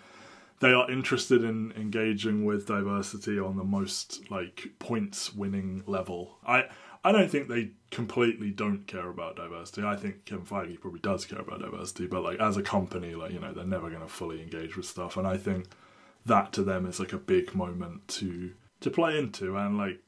they 0.60 0.74
are 0.74 0.90
interested 0.90 1.44
in 1.44 1.74
engaging 1.74 2.46
with 2.46 2.68
diversity 2.68 3.40
on 3.40 3.58
the 3.58 3.64
most 3.64 4.30
like 4.30 4.70
points 4.80 5.34
winning 5.34 5.84
level. 5.86 6.38
I 6.46 6.66
I 7.04 7.12
don't 7.12 7.30
think 7.30 7.50
they 7.50 7.72
completely 7.92 8.50
don't 8.50 8.88
care 8.88 9.10
about 9.10 9.36
diversity. 9.36 9.84
I 9.84 9.98
think 9.98 10.26
Kevin 10.26 10.46
Feige 10.46 10.80
probably 10.80 11.02
does 11.02 11.26
care 11.26 11.42
about 11.42 11.60
diversity, 11.60 12.08
but 12.08 12.24
like 12.24 12.40
as 12.40 12.58
a 12.58 12.64
company, 12.64 13.14
like 13.14 13.32
you 13.32 13.40
know, 13.40 13.54
they're 13.54 13.66
never 13.66 13.90
going 13.90 14.02
to 14.02 14.08
fully 14.08 14.42
engage 14.42 14.78
with 14.78 14.86
stuff, 14.86 15.18
and 15.18 15.28
I 15.28 15.38
think 15.38 15.68
that 16.26 16.54
to 16.54 16.64
them 16.64 16.86
is 16.86 17.00
like 17.00 17.14
a 17.14 17.18
big 17.18 17.54
moment 17.56 18.08
to 18.10 18.54
to 18.82 18.90
play 18.90 19.18
into, 19.18 19.56
and 19.58 19.78
like 19.78 20.00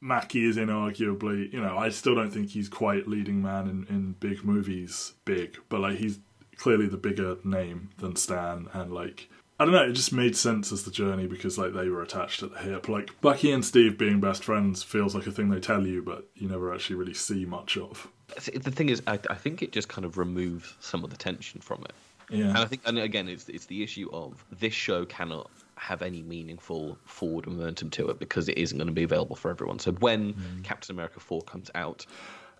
Mackie 0.00 0.44
is 0.44 0.56
inarguably, 0.56 1.52
you 1.52 1.60
know, 1.60 1.76
I 1.76 1.88
still 1.88 2.14
don't 2.14 2.30
think 2.30 2.50
he's 2.50 2.68
quite 2.68 3.08
leading 3.08 3.42
man 3.42 3.68
in, 3.68 3.86
in 3.94 4.12
big 4.12 4.44
movies, 4.44 5.14
big, 5.24 5.58
but 5.68 5.80
like 5.80 5.98
he's 5.98 6.20
clearly 6.56 6.86
the 6.86 6.96
bigger 6.96 7.36
name 7.44 7.90
than 7.98 8.16
Stan, 8.16 8.68
and 8.72 8.92
like 8.92 9.28
I 9.58 9.64
don't 9.64 9.72
know, 9.72 9.88
it 9.88 9.92
just 9.92 10.12
made 10.12 10.36
sense 10.36 10.70
as 10.70 10.82
the 10.82 10.90
journey 10.90 11.26
because 11.26 11.56
like 11.56 11.72
they 11.72 11.88
were 11.88 12.02
attached 12.02 12.42
at 12.42 12.52
the 12.52 12.58
hip. 12.58 12.88
Like 12.88 13.18
Bucky 13.20 13.50
and 13.52 13.64
Steve 13.64 13.96
being 13.96 14.20
best 14.20 14.44
friends 14.44 14.82
feels 14.82 15.14
like 15.14 15.26
a 15.26 15.32
thing 15.32 15.48
they 15.48 15.60
tell 15.60 15.86
you, 15.86 16.02
but 16.02 16.28
you 16.34 16.48
never 16.48 16.74
actually 16.74 16.96
really 16.96 17.14
see 17.14 17.46
much 17.46 17.78
of. 17.78 18.08
The 18.52 18.70
thing 18.70 18.90
is, 18.90 19.02
I, 19.06 19.18
I 19.30 19.34
think 19.34 19.62
it 19.62 19.72
just 19.72 19.88
kind 19.88 20.04
of 20.04 20.18
removes 20.18 20.74
some 20.80 21.04
of 21.04 21.10
the 21.10 21.16
tension 21.16 21.60
from 21.60 21.84
it. 21.84 21.94
Yeah, 22.30 22.48
And 22.48 22.58
I 22.58 22.64
think, 22.64 22.82
and 22.84 22.98
again, 22.98 23.28
it's 23.28 23.48
it's 23.48 23.66
the 23.66 23.82
issue 23.82 24.08
of 24.12 24.44
this 24.50 24.74
show 24.74 25.04
cannot 25.04 25.50
have 25.76 26.02
any 26.02 26.22
meaningful 26.22 26.98
forward 27.04 27.46
momentum 27.46 27.90
to 27.90 28.08
it 28.08 28.18
because 28.18 28.48
it 28.48 28.58
isn't 28.58 28.78
going 28.78 28.88
to 28.88 28.94
be 28.94 29.02
available 29.04 29.36
for 29.36 29.50
everyone. 29.50 29.78
So 29.78 29.92
when 29.92 30.34
mm. 30.34 30.64
Captain 30.64 30.94
America 30.94 31.20
Four 31.20 31.42
comes 31.42 31.70
out, 31.74 32.06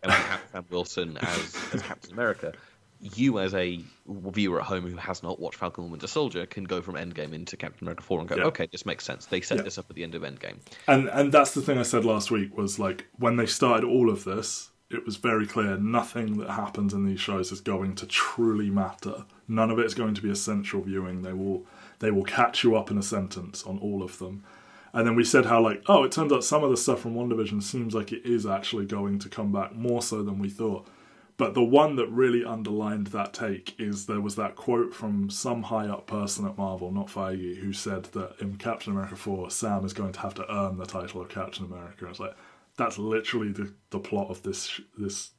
and 0.02 0.12
we 0.12 0.18
have 0.18 0.40
Sam 0.52 0.66
Wilson 0.70 1.16
as, 1.18 1.56
as 1.72 1.82
Captain 1.82 2.12
America, 2.12 2.52
you 3.00 3.38
as 3.38 3.54
a 3.54 3.80
viewer 4.06 4.60
at 4.60 4.66
home 4.66 4.88
who 4.88 4.96
has 4.96 5.22
not 5.22 5.38
watched 5.40 5.58
Falcon 5.58 5.84
and 5.84 5.90
Winter 5.90 6.06
Soldier 6.06 6.46
can 6.46 6.64
go 6.64 6.80
from 6.80 6.94
Endgame 6.94 7.32
into 7.32 7.56
Captain 7.56 7.84
America 7.84 8.02
Four 8.02 8.20
and 8.20 8.28
go, 8.28 8.36
Yeah. 8.36 8.44
okay, 8.44 8.68
this 8.70 8.86
makes 8.86 9.04
sense. 9.04 9.26
They 9.26 9.40
set 9.40 9.58
Yeah. 9.58 9.64
this 9.64 9.78
up 9.78 9.86
at 9.90 9.96
the 9.96 10.02
end 10.02 10.14
of 10.14 10.22
Endgame. 10.22 10.56
and 10.86 11.08
and 11.08 11.32
that's 11.32 11.52
the 11.52 11.62
thing 11.62 11.78
I 11.78 11.82
said 11.82 12.04
last 12.04 12.30
week 12.30 12.56
was 12.56 12.78
like 12.78 13.06
when 13.18 13.36
they 13.36 13.46
started 13.46 13.84
all 13.86 14.10
of 14.10 14.24
this, 14.24 14.70
it 14.90 15.04
was 15.04 15.16
very 15.16 15.46
clear 15.46 15.76
nothing 15.76 16.38
that 16.38 16.50
happens 16.50 16.94
in 16.94 17.04
these 17.04 17.20
shows 17.20 17.50
is 17.50 17.60
going 17.60 17.94
to 17.96 18.06
truly 18.06 18.70
matter. 18.70 19.24
None 19.48 19.70
of 19.70 19.78
it 19.78 19.86
is 19.86 19.94
going 19.94 20.14
to 20.14 20.22
be 20.22 20.30
essential 20.30 20.82
viewing. 20.82 21.22
They 21.22 21.32
will 21.32 21.66
they 21.98 22.10
will 22.10 22.24
catch 22.24 22.62
you 22.62 22.76
up 22.76 22.90
in 22.90 22.98
a 22.98 23.02
sentence 23.02 23.64
on 23.64 23.78
all 23.78 24.02
of 24.02 24.18
them. 24.18 24.44
And 24.92 25.06
then 25.06 25.16
we 25.16 25.24
said 25.24 25.46
how 25.46 25.60
like, 25.60 25.82
oh, 25.86 26.04
it 26.04 26.12
turns 26.12 26.32
out 26.32 26.44
some 26.44 26.62
of 26.62 26.70
the 26.70 26.76
stuff 26.76 27.00
from 27.00 27.14
WandaVision 27.14 27.62
seems 27.62 27.94
like 27.94 28.12
it 28.12 28.24
is 28.24 28.46
actually 28.46 28.86
going 28.86 29.18
to 29.20 29.28
come 29.28 29.52
back 29.52 29.74
more 29.74 30.02
so 30.02 30.22
than 30.22 30.38
we 30.38 30.48
thought. 30.48 30.86
But 31.38 31.52
the 31.52 31.62
one 31.62 31.96
that 31.96 32.08
really 32.08 32.44
underlined 32.44 33.08
that 33.08 33.34
take 33.34 33.78
is 33.78 34.06
there 34.06 34.22
was 34.22 34.36
that 34.36 34.56
quote 34.56 34.94
from 34.94 35.28
some 35.28 35.64
high 35.64 35.86
up 35.86 36.06
person 36.06 36.46
at 36.46 36.56
Marvel, 36.56 36.90
not 36.90 37.08
Feige, 37.08 37.58
who 37.58 37.74
said 37.74 38.04
that 38.04 38.36
in 38.40 38.56
Captain 38.56 38.92
America 38.92 39.16
4, 39.16 39.50
Sam 39.50 39.84
is 39.84 39.92
going 39.92 40.12
to 40.12 40.20
have 40.20 40.34
to 40.34 40.50
earn 40.50 40.78
the 40.78 40.86
title 40.86 41.20
of 41.20 41.28
Captain 41.28 41.66
America. 41.66 42.08
It's 42.08 42.20
like, 42.20 42.34
that's 42.76 42.98
literally 42.98 43.52
the, 43.52 43.72
the 43.90 43.98
plot 43.98 44.30
of 44.30 44.42
this 44.42 44.80
this 44.98 45.30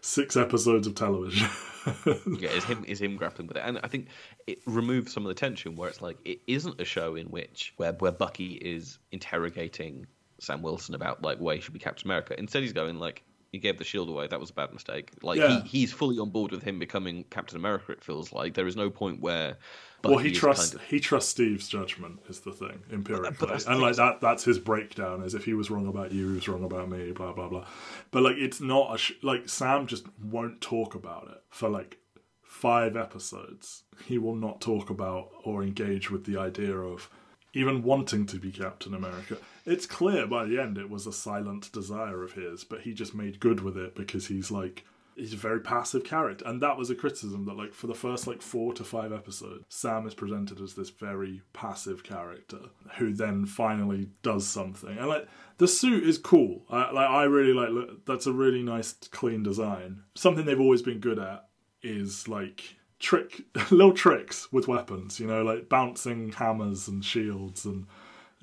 six 0.00 0.36
episodes 0.36 0.86
of 0.86 0.94
television. 0.94 1.48
yeah, 2.06 2.50
is 2.50 2.64
him 2.64 2.84
is 2.86 3.00
him 3.00 3.16
grappling 3.16 3.48
with 3.48 3.56
it, 3.56 3.62
and 3.64 3.78
I 3.82 3.88
think 3.88 4.08
it 4.46 4.58
removes 4.66 5.12
some 5.12 5.24
of 5.24 5.28
the 5.28 5.34
tension 5.34 5.76
where 5.76 5.88
it's 5.88 6.02
like 6.02 6.18
it 6.24 6.40
isn't 6.46 6.80
a 6.80 6.84
show 6.84 7.14
in 7.14 7.26
which 7.26 7.72
where 7.76 7.92
where 7.92 8.12
Bucky 8.12 8.54
is 8.54 8.98
interrogating 9.12 10.06
Sam 10.40 10.62
Wilson 10.62 10.94
about 10.94 11.22
like 11.22 11.38
why 11.38 11.56
he 11.56 11.60
should 11.60 11.72
be 11.74 11.78
Captain 11.78 12.06
America. 12.06 12.38
Instead, 12.38 12.62
he's 12.62 12.72
going 12.72 12.98
like 12.98 13.22
he 13.52 13.58
gave 13.58 13.78
the 13.78 13.84
shield 13.84 14.08
away. 14.08 14.26
That 14.26 14.40
was 14.40 14.50
a 14.50 14.54
bad 14.54 14.72
mistake. 14.72 15.12
Like 15.22 15.38
Yeah. 15.38 15.60
he, 15.62 15.68
he's 15.68 15.92
fully 15.92 16.18
on 16.18 16.30
board 16.30 16.50
with 16.50 16.62
him 16.62 16.78
becoming 16.78 17.24
Captain 17.30 17.56
America. 17.56 17.92
It 17.92 18.02
feels 18.02 18.32
like 18.32 18.54
there 18.54 18.66
is 18.66 18.76
no 18.76 18.90
point 18.90 19.20
where. 19.20 19.56
Well, 20.04 20.16
Bucky 20.16 20.28
he 20.30 20.34
trusts 20.34 20.70
kind 20.70 20.82
of- 20.82 20.88
he 20.88 21.00
trusts 21.00 21.30
Steve's 21.30 21.68
judgment 21.68 22.20
is 22.28 22.40
the 22.40 22.52
thing 22.52 22.82
empirically, 22.92 23.48
that's 23.48 23.64
the 23.64 23.70
and 23.70 23.78
thing, 23.78 23.86
like 23.86 23.96
that 23.96 24.20
that's 24.20 24.44
his 24.44 24.58
breakdown. 24.58 25.22
Is 25.22 25.34
if 25.34 25.44
he 25.44 25.54
was 25.54 25.70
wrong 25.70 25.86
about 25.86 26.12
you, 26.12 26.28
he 26.28 26.34
was 26.34 26.48
wrong 26.48 26.64
about 26.64 26.88
me, 26.90 27.12
blah 27.12 27.32
blah 27.32 27.48
blah. 27.48 27.66
But 28.10 28.22
like 28.22 28.36
it's 28.36 28.60
not 28.60 28.94
a 28.94 28.98
sh- 28.98 29.12
like 29.22 29.48
Sam 29.48 29.86
just 29.86 30.06
won't 30.22 30.60
talk 30.60 30.94
about 30.94 31.28
it 31.30 31.42
for 31.50 31.68
like 31.68 31.98
five 32.42 32.96
episodes. 32.96 33.82
He 34.06 34.18
will 34.18 34.36
not 34.36 34.60
talk 34.60 34.90
about 34.90 35.30
or 35.44 35.62
engage 35.62 36.10
with 36.10 36.24
the 36.24 36.38
idea 36.38 36.76
of 36.76 37.10
even 37.52 37.82
wanting 37.82 38.26
to 38.26 38.36
be 38.38 38.50
Captain 38.50 38.94
America. 38.94 39.36
It's 39.64 39.86
clear 39.86 40.26
by 40.26 40.44
the 40.44 40.58
end 40.60 40.76
it 40.76 40.90
was 40.90 41.06
a 41.06 41.12
silent 41.12 41.70
desire 41.72 42.22
of 42.22 42.32
his, 42.32 42.64
but 42.64 42.80
he 42.82 42.92
just 42.92 43.14
made 43.14 43.38
good 43.40 43.60
with 43.60 43.76
it 43.76 43.94
because 43.94 44.26
he's 44.26 44.50
like 44.50 44.84
he's 45.16 45.32
a 45.32 45.36
very 45.36 45.60
passive 45.60 46.04
character. 46.04 46.44
And 46.46 46.62
that 46.62 46.76
was 46.76 46.90
a 46.90 46.94
criticism 46.94 47.44
that 47.46 47.56
like 47.56 47.72
for 47.72 47.86
the 47.86 47.94
first 47.94 48.26
like 48.26 48.42
four 48.42 48.72
to 48.74 48.84
five 48.84 49.12
episodes, 49.12 49.64
Sam 49.68 50.06
is 50.06 50.14
presented 50.14 50.60
as 50.60 50.74
this 50.74 50.90
very 50.90 51.42
passive 51.52 52.02
character 52.02 52.60
who 52.98 53.12
then 53.12 53.46
finally 53.46 54.08
does 54.22 54.46
something. 54.46 54.96
And 54.96 55.08
like 55.08 55.28
the 55.58 55.68
suit 55.68 56.04
is 56.04 56.18
cool. 56.18 56.62
I 56.70 56.90
like 56.90 57.08
I 57.08 57.24
really 57.24 57.52
like 57.52 57.70
look, 57.70 58.04
that's 58.06 58.26
a 58.26 58.32
really 58.32 58.62
nice 58.62 58.92
clean 58.92 59.42
design. 59.42 60.02
Something 60.14 60.44
they've 60.44 60.60
always 60.60 60.82
been 60.82 61.00
good 61.00 61.18
at 61.18 61.48
is 61.82 62.28
like 62.28 62.76
trick 62.98 63.42
little 63.70 63.92
tricks 63.92 64.50
with 64.52 64.68
weapons, 64.68 65.20
you 65.20 65.26
know, 65.26 65.42
like 65.42 65.68
bouncing 65.68 66.32
hammers 66.32 66.88
and 66.88 67.04
shields 67.04 67.64
and 67.64 67.86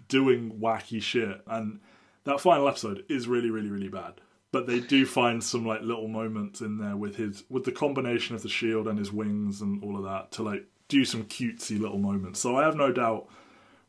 doing 0.07 0.59
wacky 0.59 1.01
shit. 1.01 1.41
And 1.47 1.79
that 2.23 2.41
final 2.41 2.67
episode 2.67 3.03
is 3.09 3.27
really, 3.27 3.49
really, 3.49 3.69
really 3.69 3.89
bad. 3.89 4.13
But 4.51 4.67
they 4.67 4.81
do 4.81 5.05
find 5.05 5.43
some 5.43 5.65
like 5.65 5.81
little 5.81 6.09
moments 6.09 6.59
in 6.61 6.77
there 6.77 6.97
with 6.97 7.15
his 7.15 7.43
with 7.49 7.63
the 7.63 7.71
combination 7.71 8.35
of 8.35 8.43
the 8.43 8.49
shield 8.49 8.87
and 8.87 8.99
his 8.99 9.11
wings 9.11 9.61
and 9.61 9.81
all 9.83 9.97
of 9.97 10.03
that 10.03 10.31
to 10.33 10.43
like 10.43 10.65
do 10.89 11.05
some 11.05 11.23
cutesy 11.23 11.79
little 11.79 11.97
moments. 11.97 12.39
So 12.41 12.57
I 12.57 12.63
have 12.63 12.75
no 12.75 12.91
doubt 12.91 13.29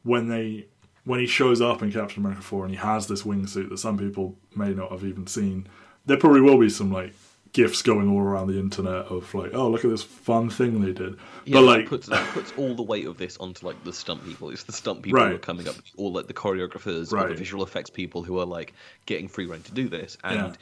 when 0.04 0.28
they 0.28 0.68
when 1.04 1.18
he 1.18 1.26
shows 1.26 1.60
up 1.60 1.82
in 1.82 1.90
Captain 1.90 2.22
America 2.22 2.42
4 2.42 2.66
and 2.66 2.74
he 2.74 2.80
has 2.80 3.08
this 3.08 3.22
wingsuit 3.22 3.70
that 3.70 3.78
some 3.78 3.98
people 3.98 4.36
may 4.54 4.72
not 4.72 4.92
have 4.92 5.04
even 5.04 5.26
seen, 5.26 5.66
there 6.06 6.16
probably 6.16 6.40
will 6.40 6.58
be 6.58 6.68
some 6.68 6.92
like 6.92 7.12
gifs 7.52 7.82
going 7.82 8.08
all 8.08 8.20
around 8.20 8.46
the 8.48 8.58
internet 8.58 9.06
of 9.06 9.32
like, 9.34 9.52
oh 9.54 9.68
look 9.68 9.84
at 9.84 9.90
this 9.90 10.02
fun 10.02 10.48
thing 10.48 10.80
they 10.80 10.92
did. 10.92 11.16
Yeah, 11.44 11.54
but 11.58 11.62
like 11.62 11.86
puts 11.86 12.08
puts 12.32 12.52
all 12.56 12.74
the 12.74 12.82
weight 12.82 13.06
of 13.06 13.18
this 13.18 13.36
onto 13.38 13.66
like 13.66 13.82
the 13.84 13.92
stunt 13.92 14.24
people. 14.24 14.50
It's 14.50 14.62
the 14.64 14.72
stunt 14.72 15.02
people 15.02 15.20
who 15.26 15.34
are 15.34 15.38
coming 15.38 15.68
up, 15.68 15.74
all 15.96 16.12
like 16.12 16.26
the 16.26 16.34
choreographers, 16.34 17.12
or 17.12 17.16
Right. 17.16 17.28
the 17.28 17.34
visual 17.34 17.62
effects 17.62 17.90
people 17.90 18.22
who 18.22 18.38
are 18.38 18.46
like 18.46 18.72
getting 19.06 19.28
free 19.28 19.46
reign 19.46 19.62
to 19.62 19.72
do 19.72 19.88
this. 19.88 20.16
And 20.24 20.36
Yeah. 20.36 20.52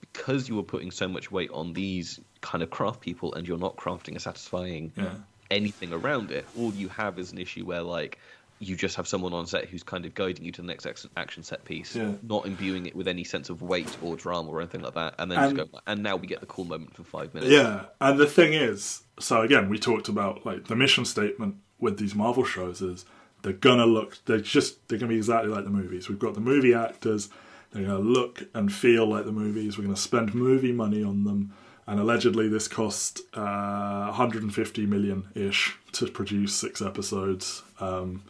because 0.00 0.48
you 0.48 0.54
were 0.56 0.62
putting 0.62 0.90
so 0.90 1.06
much 1.08 1.30
weight 1.30 1.50
on 1.50 1.72
these 1.74 2.18
kind 2.40 2.62
of 2.62 2.70
craft 2.70 3.00
people, 3.00 3.34
and 3.34 3.46
you're 3.46 3.58
not 3.58 3.76
crafting 3.76 4.16
a 4.16 4.20
satisfying 4.20 4.92
Yeah. 4.96 5.14
anything 5.50 5.92
around 5.92 6.30
it, 6.30 6.46
all 6.56 6.72
you 6.72 6.88
have 6.88 7.18
is 7.18 7.32
an 7.32 7.38
issue 7.38 7.64
where 7.66 7.82
like 7.82 8.18
you 8.60 8.74
just 8.76 8.96
have 8.96 9.06
someone 9.06 9.32
on 9.32 9.46
set 9.46 9.66
who's 9.66 9.82
kind 9.82 10.04
of 10.04 10.14
guiding 10.14 10.44
you 10.44 10.50
to 10.52 10.62
the 10.62 10.66
next 10.66 10.86
action 11.16 11.42
set 11.42 11.64
piece, 11.64 11.94
Yeah. 11.94 12.12
not 12.22 12.44
imbuing 12.46 12.86
it 12.86 12.96
with 12.96 13.06
any 13.08 13.22
sense 13.24 13.50
of 13.50 13.62
weight 13.62 13.96
or 14.02 14.16
drama 14.16 14.50
or 14.50 14.60
anything 14.60 14.80
like 14.82 14.94
that, 14.94 15.14
and 15.18 15.30
then 15.30 15.38
And- 15.38 15.56
just 15.56 15.72
go. 15.72 15.80
And 15.86 16.02
now 16.02 16.16
we 16.16 16.26
get 16.26 16.40
the 16.40 16.46
cool 16.46 16.64
moment 16.64 16.94
for 16.94 17.04
five 17.04 17.32
minutes. 17.34 17.52
Yeah, 17.52 17.84
and 18.00 18.18
the 18.18 18.26
thing 18.26 18.52
is, 18.54 19.02
so 19.20 19.42
again, 19.42 19.68
we 19.68 19.78
talked 19.78 20.08
about 20.08 20.44
like 20.44 20.66
the 20.66 20.76
mission 20.76 21.04
statement 21.04 21.56
with 21.78 21.98
these 21.98 22.14
Marvel 22.14 22.44
shows 22.44 22.82
is 22.82 23.04
they're 23.42 23.52
gonna 23.52 23.86
look, 23.86 24.18
they're 24.24 24.40
just 24.40 24.88
they're 24.88 24.98
gonna 24.98 25.10
be 25.10 25.16
exactly 25.16 25.50
like 25.50 25.64
the 25.64 25.70
movies. 25.70 26.08
We've 26.08 26.18
got 26.18 26.34
the 26.34 26.40
movie 26.40 26.74
actors, 26.74 27.28
they're 27.70 27.84
gonna 27.84 27.98
look 28.00 28.44
and 28.54 28.72
feel 28.72 29.06
like 29.06 29.24
the 29.24 29.32
movies. 29.32 29.78
We're 29.78 29.84
gonna 29.84 29.96
spend 29.96 30.34
movie 30.34 30.72
money 30.72 31.04
on 31.04 31.22
them, 31.22 31.52
and 31.86 32.00
allegedly 32.00 32.48
this 32.48 32.66
cost 32.66 33.20
uh, 33.34 34.06
150 34.06 34.86
million 34.86 35.28
ish 35.36 35.76
to 35.92 36.06
produce 36.08 36.54
six 36.54 36.82
episodes. 36.82 37.62
Um, 37.78 38.22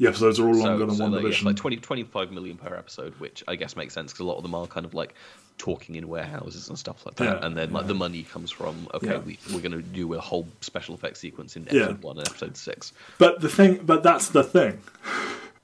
the 0.00 0.08
episodes 0.08 0.40
are 0.40 0.48
all 0.48 0.54
longer 0.54 0.86
than 0.86 0.96
so 0.96 1.04
one 1.04 1.12
like, 1.12 1.20
yeah, 1.22 1.28
division. 1.28 1.46
like 1.46 1.56
20, 1.56 1.76
25 1.76 2.32
million 2.32 2.56
per 2.56 2.74
episode, 2.74 3.12
which 3.20 3.44
I 3.46 3.54
guess 3.54 3.76
makes 3.76 3.94
sense 3.94 4.12
because 4.12 4.20
a 4.20 4.24
lot 4.24 4.36
of 4.38 4.42
them 4.42 4.54
are 4.54 4.66
kind 4.66 4.84
of 4.86 4.94
like 4.94 5.14
talking 5.58 5.94
in 5.96 6.08
warehouses 6.08 6.68
and 6.70 6.78
stuff 6.78 7.04
like 7.04 7.16
that. 7.16 7.24
Yeah, 7.40 7.46
and 7.46 7.54
then 7.56 7.70
like 7.72 7.86
the 7.86 7.94
money 7.94 8.22
comes 8.22 8.50
from 8.50 8.88
okay, 8.94 9.08
Yeah. 9.08 9.18
we, 9.18 9.38
we're 9.52 9.60
going 9.60 9.72
to 9.72 9.82
do 9.82 10.12
a 10.14 10.20
whole 10.20 10.48
special 10.62 10.94
effects 10.94 11.20
sequence 11.20 11.54
in 11.54 11.64
Yeah. 11.70 11.82
episode 11.82 12.02
one 12.02 12.18
and 12.18 12.26
episode 12.26 12.56
six. 12.56 12.92
But 13.18 13.40
the 13.42 13.48
thing, 13.48 13.80
but 13.84 14.02
that's 14.02 14.28
the 14.30 14.42
thing. 14.42 14.80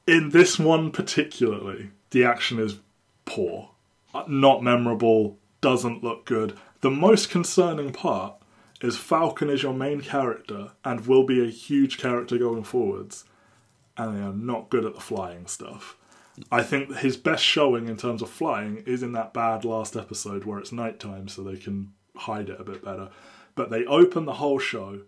In 0.07 0.31
this 0.31 0.59
one 0.59 0.91
particularly, 0.93 1.91
the 2.11 2.25
action 2.25 2.59
is 2.61 2.77
poor, 3.25 3.71
Uh, 4.15 4.25
not 4.29 4.63
memorable, 4.63 5.39
doesn't 5.61 6.05
look 6.05 6.25
good. 6.27 6.57
The 6.83 6.91
most 6.91 7.29
concerning 7.31 7.93
part 7.93 8.35
is 8.83 8.97
Falcon 8.99 9.49
is 9.51 9.63
your 9.63 9.73
main 9.73 10.03
character 10.03 10.73
and 10.85 11.07
will 11.07 11.25
be 11.25 11.43
a 11.43 11.51
huge 11.51 11.97
character 11.99 12.37
going 12.39 12.63
forwards, 12.63 13.25
and 13.97 14.17
they 14.17 14.23
are 14.23 14.33
not 14.33 14.71
good 14.71 14.85
at 14.85 14.95
the 14.95 15.01
flying 15.01 15.47
stuff. 15.47 15.97
I 16.53 16.63
think 16.63 16.97
his 16.97 17.17
best 17.17 17.43
showing 17.43 17.89
in 17.89 17.97
terms 17.97 18.21
of 18.21 18.29
flying 18.29 18.79
is 18.87 19.03
in 19.03 19.13
that 19.13 19.33
bad 19.33 19.65
last 19.65 19.97
episode 19.97 20.45
where 20.45 20.59
it's 20.59 20.73
nighttime, 20.73 21.29
so 21.29 21.43
they 21.43 21.57
can 21.57 21.93
hide 22.15 22.51
it 22.51 22.61
a 22.61 22.65
bit 22.65 22.85
better. 22.85 23.09
But 23.55 23.71
they 23.71 23.87
open 23.87 24.27
the 24.27 24.35
whole 24.35 24.59
show 24.59 25.01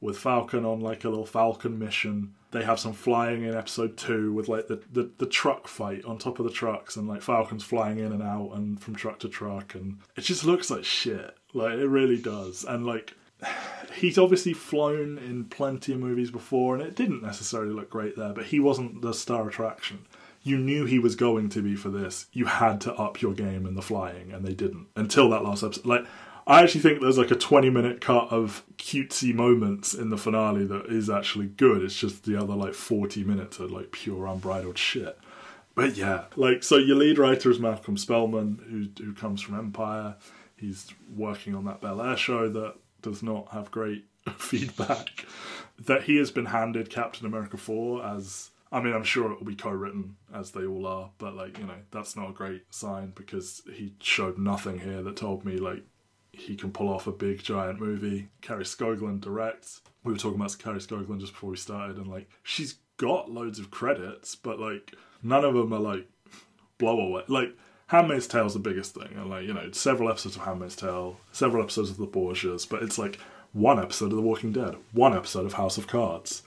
with 0.00 0.18
Falcon 0.18 0.64
on 0.64 0.80
like 0.80 1.04
a 1.04 1.08
little 1.10 1.26
Falcon 1.26 1.78
mission. 1.78 2.34
They 2.52 2.64
have 2.64 2.80
some 2.80 2.94
flying 2.94 3.44
in 3.44 3.54
episode 3.54 3.96
two 3.96 4.32
with 4.32 4.48
like 4.48 4.66
the, 4.66 4.82
the, 4.90 5.10
the 5.18 5.26
truck 5.26 5.68
fight 5.68 6.04
on 6.04 6.18
top 6.18 6.38
of 6.38 6.46
the 6.46 6.52
trucks 6.52 6.96
and 6.96 7.06
like 7.06 7.22
Falcon's 7.22 7.62
flying 7.62 7.98
in 7.98 8.12
and 8.12 8.22
out 8.22 8.52
and 8.54 8.80
from 8.80 8.96
truck 8.96 9.20
to 9.20 9.28
truck 9.28 9.74
and 9.74 9.98
it 10.16 10.22
just 10.22 10.44
looks 10.44 10.70
like 10.70 10.84
shit. 10.84 11.36
Like 11.52 11.74
it 11.74 11.86
really 11.86 12.20
does. 12.20 12.64
And 12.64 12.86
like 12.86 13.14
he's 13.94 14.18
obviously 14.18 14.52
flown 14.52 15.18
in 15.18 15.44
plenty 15.44 15.92
of 15.92 15.98
movies 15.98 16.30
before 16.30 16.74
and 16.74 16.82
it 16.82 16.96
didn't 16.96 17.22
necessarily 17.22 17.72
look 17.72 17.90
great 17.90 18.16
there, 18.16 18.32
but 18.32 18.46
he 18.46 18.60
wasn't 18.60 19.02
the 19.02 19.12
star 19.12 19.48
attraction. 19.48 20.06
You 20.42 20.56
knew 20.56 20.86
he 20.86 20.98
was 20.98 21.16
going 21.16 21.50
to 21.50 21.62
be 21.62 21.76
for 21.76 21.90
this. 21.90 22.26
You 22.32 22.46
had 22.46 22.80
to 22.82 22.94
up 22.94 23.20
your 23.20 23.34
game 23.34 23.66
in 23.66 23.74
the 23.74 23.82
flying 23.82 24.32
and 24.32 24.44
they 24.44 24.54
didn't 24.54 24.86
until 24.96 25.28
that 25.30 25.44
last 25.44 25.62
episode. 25.62 25.86
Like 25.86 26.06
I 26.46 26.62
actually 26.62 26.80
think 26.80 27.00
there's 27.00 27.18
like 27.18 27.30
a 27.30 27.36
20 27.36 27.70
minute 27.70 28.00
cut 28.00 28.28
of 28.30 28.64
cutesy 28.78 29.34
moments 29.34 29.94
in 29.94 30.10
the 30.10 30.16
finale 30.16 30.64
that 30.64 30.86
is 30.86 31.10
actually 31.10 31.46
good. 31.46 31.82
It's 31.82 31.94
just 31.94 32.24
the 32.24 32.36
other 32.36 32.54
like 32.54 32.74
40 32.74 33.24
minutes 33.24 33.58
of 33.58 33.70
like 33.70 33.92
pure 33.92 34.26
unbridled 34.26 34.78
shit. 34.78 35.18
But 35.74 35.96
yeah, 35.96 36.24
like 36.36 36.62
so 36.62 36.76
your 36.76 36.96
lead 36.96 37.18
writer 37.18 37.50
is 37.50 37.60
Malcolm 37.60 37.96
Spellman, 37.96 38.60
who 38.98 39.04
who 39.04 39.14
comes 39.14 39.40
from 39.40 39.58
Empire. 39.58 40.16
He's 40.56 40.92
working 41.14 41.54
on 41.54 41.64
that 41.66 41.80
Bel 41.80 42.02
Air 42.02 42.16
show 42.16 42.48
that 42.50 42.74
does 43.02 43.22
not 43.22 43.48
have 43.52 43.70
great 43.70 44.04
feedback. 44.36 45.26
That 45.78 46.04
he 46.04 46.16
has 46.16 46.30
been 46.30 46.46
handed 46.46 46.90
Captain 46.90 47.26
America 47.26 47.56
4 47.56 48.04
as 48.04 48.50
I 48.72 48.80
mean, 48.80 48.92
I'm 48.92 49.04
sure 49.04 49.32
it 49.32 49.38
will 49.38 49.46
be 49.46 49.56
co-written 49.56 50.16
as 50.32 50.52
they 50.52 50.64
all 50.64 50.86
are, 50.86 51.10
but 51.18 51.34
like 51.34 51.58
you 51.58 51.66
know, 51.66 51.78
that's 51.90 52.16
not 52.16 52.30
a 52.30 52.32
great 52.32 52.62
sign 52.70 53.12
because 53.14 53.62
he 53.72 53.94
showed 54.00 54.38
nothing 54.38 54.78
here 54.78 55.02
that 55.02 55.16
told 55.16 55.44
me 55.44 55.56
like 55.56 55.82
he 56.32 56.54
can 56.54 56.70
pull 56.70 56.88
off 56.88 57.06
a 57.06 57.12
big 57.12 57.42
giant 57.42 57.80
movie. 57.80 58.28
Kari 58.42 58.64
Skogland 58.64 59.20
directs. 59.22 59.80
We 60.04 60.12
were 60.12 60.18
talking 60.18 60.40
about 60.40 60.56
Kari 60.58 60.78
Skogland 60.78 61.20
just 61.20 61.32
before 61.32 61.50
we 61.50 61.56
started, 61.56 61.96
and 61.96 62.06
like 62.06 62.28
she's 62.44 62.76
got 62.96 63.30
loads 63.30 63.58
of 63.58 63.70
credits, 63.70 64.36
but 64.36 64.60
like 64.60 64.94
none 65.22 65.44
of 65.44 65.54
them 65.54 65.72
are 65.72 65.80
like 65.80 66.08
blow 66.78 67.00
away. 67.00 67.24
Like 67.26 67.56
Handmaid's 67.90 68.28
Tale 68.28 68.46
is 68.46 68.52
the 68.52 68.60
biggest 68.60 68.94
thing, 68.94 69.08
and 69.16 69.28
like 69.28 69.44
you 69.44 69.52
know 69.52 69.68
several 69.72 70.08
episodes 70.08 70.36
of 70.36 70.42
Handmaid's 70.42 70.76
Tale, 70.76 71.18
several 71.32 71.60
episodes 71.60 71.90
of 71.90 71.96
The 71.96 72.06
Borgias, 72.06 72.64
but 72.64 72.84
it's 72.84 72.98
like 72.98 73.18
one 73.52 73.80
episode 73.80 74.12
of 74.12 74.16
The 74.16 74.22
Walking 74.22 74.52
Dead, 74.52 74.76
one 74.92 75.12
episode 75.12 75.44
of 75.44 75.54
House 75.54 75.76
of 75.76 75.88
Cards, 75.88 76.42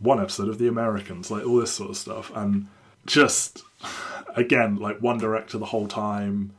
one 0.00 0.20
episode 0.20 0.48
of 0.48 0.58
The 0.58 0.66
Americans, 0.66 1.30
like 1.30 1.46
all 1.46 1.60
this 1.60 1.70
sort 1.70 1.90
of 1.90 1.96
stuff, 1.96 2.32
and 2.34 2.66
just 3.06 3.62
again 4.36 4.74
like 4.74 5.00
one 5.00 5.18
director 5.18 5.56
the 5.56 5.66
whole 5.66 5.86
time, 5.86 6.52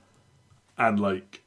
and 0.77 1.01
like 1.01 1.41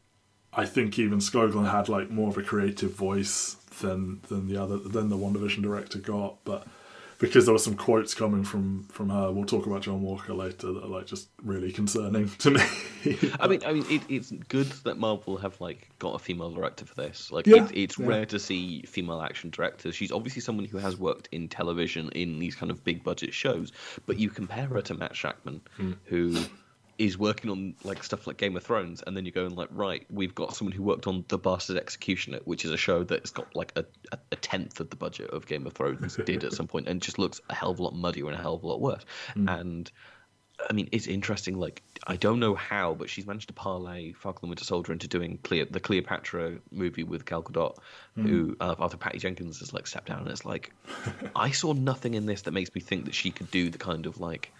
I 0.53 0.67
think 0.67 0.99
even 0.99 1.19
Skogland 1.19 1.71
had 1.71 1.89
like 1.89 2.11
more 2.11 2.29
of 2.29 2.37
a 2.37 2.43
creative 2.43 2.93
voice 2.93 3.55
than 3.81 4.21
than 4.29 4.49
the 4.49 4.59
other 4.59 4.77
than 4.77 5.09
the 5.09 5.17
WandaVision 5.17 5.63
director 5.63 5.99
got, 5.99 6.45
but 6.45 6.67
because 7.23 7.47
there 7.47 7.55
were 7.55 7.59
some 7.59 7.77
quotes 7.77 8.13
coming 8.15 8.45
from 8.45 8.83
from 8.89 9.09
her. 9.09 9.33
We'll 9.33 9.47
talk 9.47 9.65
about 9.65 9.81
John 9.81 10.03
Walker 10.03 10.35
later 10.35 10.73
that 10.75 10.85
are 10.85 10.89
like 10.89 11.07
just 11.07 11.29
really 11.43 11.73
concerning 11.73 12.29
to 12.41 12.51
me. 12.51 12.61
I 13.41 13.49
mean, 13.49 13.63
I 13.65 13.73
mean, 13.73 13.87
it, 13.89 14.03
it's 14.11 14.31
good 14.49 14.67
that 14.85 14.99
Marvel 14.99 15.39
have 15.39 15.59
like 15.61 15.89
got 15.99 16.15
a 16.15 16.19
female 16.19 16.51
director 16.51 16.85
for 16.85 16.95
this. 16.97 17.33
Like, 17.33 17.47
Yeah, 17.47 17.65
it, 17.65 17.71
it's 17.75 17.99
yeah. 17.99 18.07
rare 18.07 18.27
to 18.27 18.39
see 18.39 18.83
female 18.83 19.23
action 19.23 19.49
directors. 19.51 19.95
She's 19.95 20.13
obviously 20.13 20.43
someone 20.43 20.67
who 20.67 20.79
has 20.79 20.97
worked 20.99 21.29
in 21.33 21.49
television 21.49 22.11
in 22.11 22.39
these 22.39 22.55
kind 22.55 22.71
of 22.71 22.85
big 22.85 23.03
budget 23.03 23.33
shows, 23.33 23.73
but 24.05 24.19
you 24.19 24.29
compare 24.29 24.67
her 24.67 24.83
to 24.83 24.95
Matt 24.95 25.15
Shakman, 25.15 25.61
Hmm. 25.77 25.93
who 26.05 26.37
is 27.03 27.19
working 27.19 27.51
on 27.51 27.75
like 27.83 28.05
stuff 28.05 28.29
like 28.29 28.37
Game 28.37 28.57
of 28.57 28.63
Thrones, 28.63 29.03
and 29.05 29.17
then 29.17 29.27
you 29.27 29.33
go 29.33 29.45
and 29.45 29.57
like, 29.57 29.69
right, 29.73 30.07
we've 30.09 30.37
got 30.37 30.55
someone 30.55 30.73
who 30.73 30.85
worked 30.85 31.09
on 31.09 31.25
The 31.27 31.37
Bastard 31.37 31.77
Executioner, 31.77 32.39
which 32.45 32.65
is 32.65 32.71
a 32.71 32.77
show 32.77 33.03
that's 33.03 33.31
got 33.31 33.55
like 33.57 33.73
a, 33.75 33.85
a, 34.13 34.19
a 34.31 34.37
tenth 34.37 34.79
of 34.79 34.89
the 34.89 34.95
budget 34.95 35.31
of 35.31 35.47
Game 35.47 35.67
of 35.67 35.73
Thrones 35.73 36.17
did 36.25 36.45
at 36.45 36.53
some 36.53 36.69
point, 36.69 36.87
and 36.87 37.03
just 37.03 37.19
looks 37.19 37.41
a 37.51 37.55
hell 37.55 37.73
of 37.73 37.81
a 37.81 37.83
lot 37.83 37.97
muddier 37.97 38.27
and 38.27 38.37
a 38.37 38.39
hell 38.41 38.55
of 38.55 38.63
a 38.63 38.67
lot 38.69 38.81
worse. 38.81 39.05
Hmm. 39.35 39.49
And 39.49 39.91
I 40.69 40.73
mean, 40.73 40.89
it's 40.93 41.07
interesting. 41.07 41.59
Like, 41.59 41.83
I 42.07 42.17
don't 42.17 42.41
know 42.41 42.55
how, 42.55 42.95
but 42.95 43.09
she's 43.11 43.27
managed 43.27 43.49
to 43.49 43.55
parlay 43.55 44.13
Falcon 44.13 44.41
and 44.45 44.51
Winter 44.51 44.65
Soldier 44.65 44.93
into 44.93 45.09
doing 45.09 45.39
Cleo- 45.43 45.67
the 45.71 45.81
Cleopatra 45.81 46.59
movie 46.71 47.05
with 47.05 47.25
Gal 47.25 47.43
Gadot, 47.43 47.77
who 48.15 48.57
uh, 48.61 48.75
after 48.79 48.97
Patty 48.97 49.19
Jenkins 49.19 49.61
has 49.61 49.73
like 49.73 49.87
stepped 49.87 50.09
down. 50.09 50.21
And 50.21 50.29
it's 50.29 50.45
like, 50.45 50.73
I 51.37 51.51
saw 51.51 51.73
nothing 51.73 52.15
in 52.15 52.27
this 52.27 52.43
that 52.43 52.53
makes 52.53 52.75
me 52.75 52.81
think 52.81 53.05
that 53.07 53.15
she 53.15 53.31
could 53.31 53.51
do 53.51 53.71
the 53.71 53.79
kind 53.79 54.07
of 54.07 54.21
like 54.21 54.53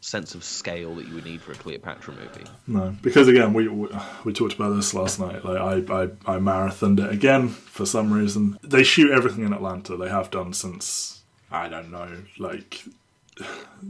sense 0.00 0.34
of 0.34 0.42
scale 0.42 0.94
that 0.94 1.06
you 1.06 1.14
would 1.14 1.24
need 1.24 1.42
for 1.42 1.52
a 1.52 1.56
Cleopatra 1.56 2.14
movie. 2.14 2.44
No, 2.66 2.96
because 3.02 3.28
again, 3.28 3.52
we 3.52 3.68
we, 3.68 3.88
we 4.24 4.32
talked 4.32 4.54
about 4.54 4.74
this 4.74 4.94
last 4.94 5.20
night. 5.20 5.44
Like 5.44 5.58
I, 5.58 6.02
I 6.02 6.02
I 6.34 6.38
marathoned 6.38 7.04
it 7.04 7.12
again 7.12 7.48
for 7.48 7.86
some 7.86 8.12
reason. 8.12 8.58
They 8.62 8.82
shoot 8.82 9.10
everything 9.10 9.44
in 9.44 9.52
Atlanta. 9.52 9.96
They 9.96 10.08
have 10.08 10.30
done 10.30 10.52
since 10.52 11.20
I 11.52 11.68
don't 11.68 11.90
know, 11.90 12.08
like, 12.38 12.84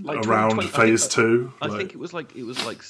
Like 0.02 0.26
around 0.26 0.52
20 0.54 0.68
I 0.68 0.70
phase 0.70 1.02
think- 1.02 1.12
two. 1.12 1.52
I 1.60 1.66
like, 1.68 1.78
think 1.78 1.92
it 1.92 1.98
was 1.98 2.12
like 2.12 2.36
it 2.36 2.44
was 2.44 2.64
like 2.64 2.82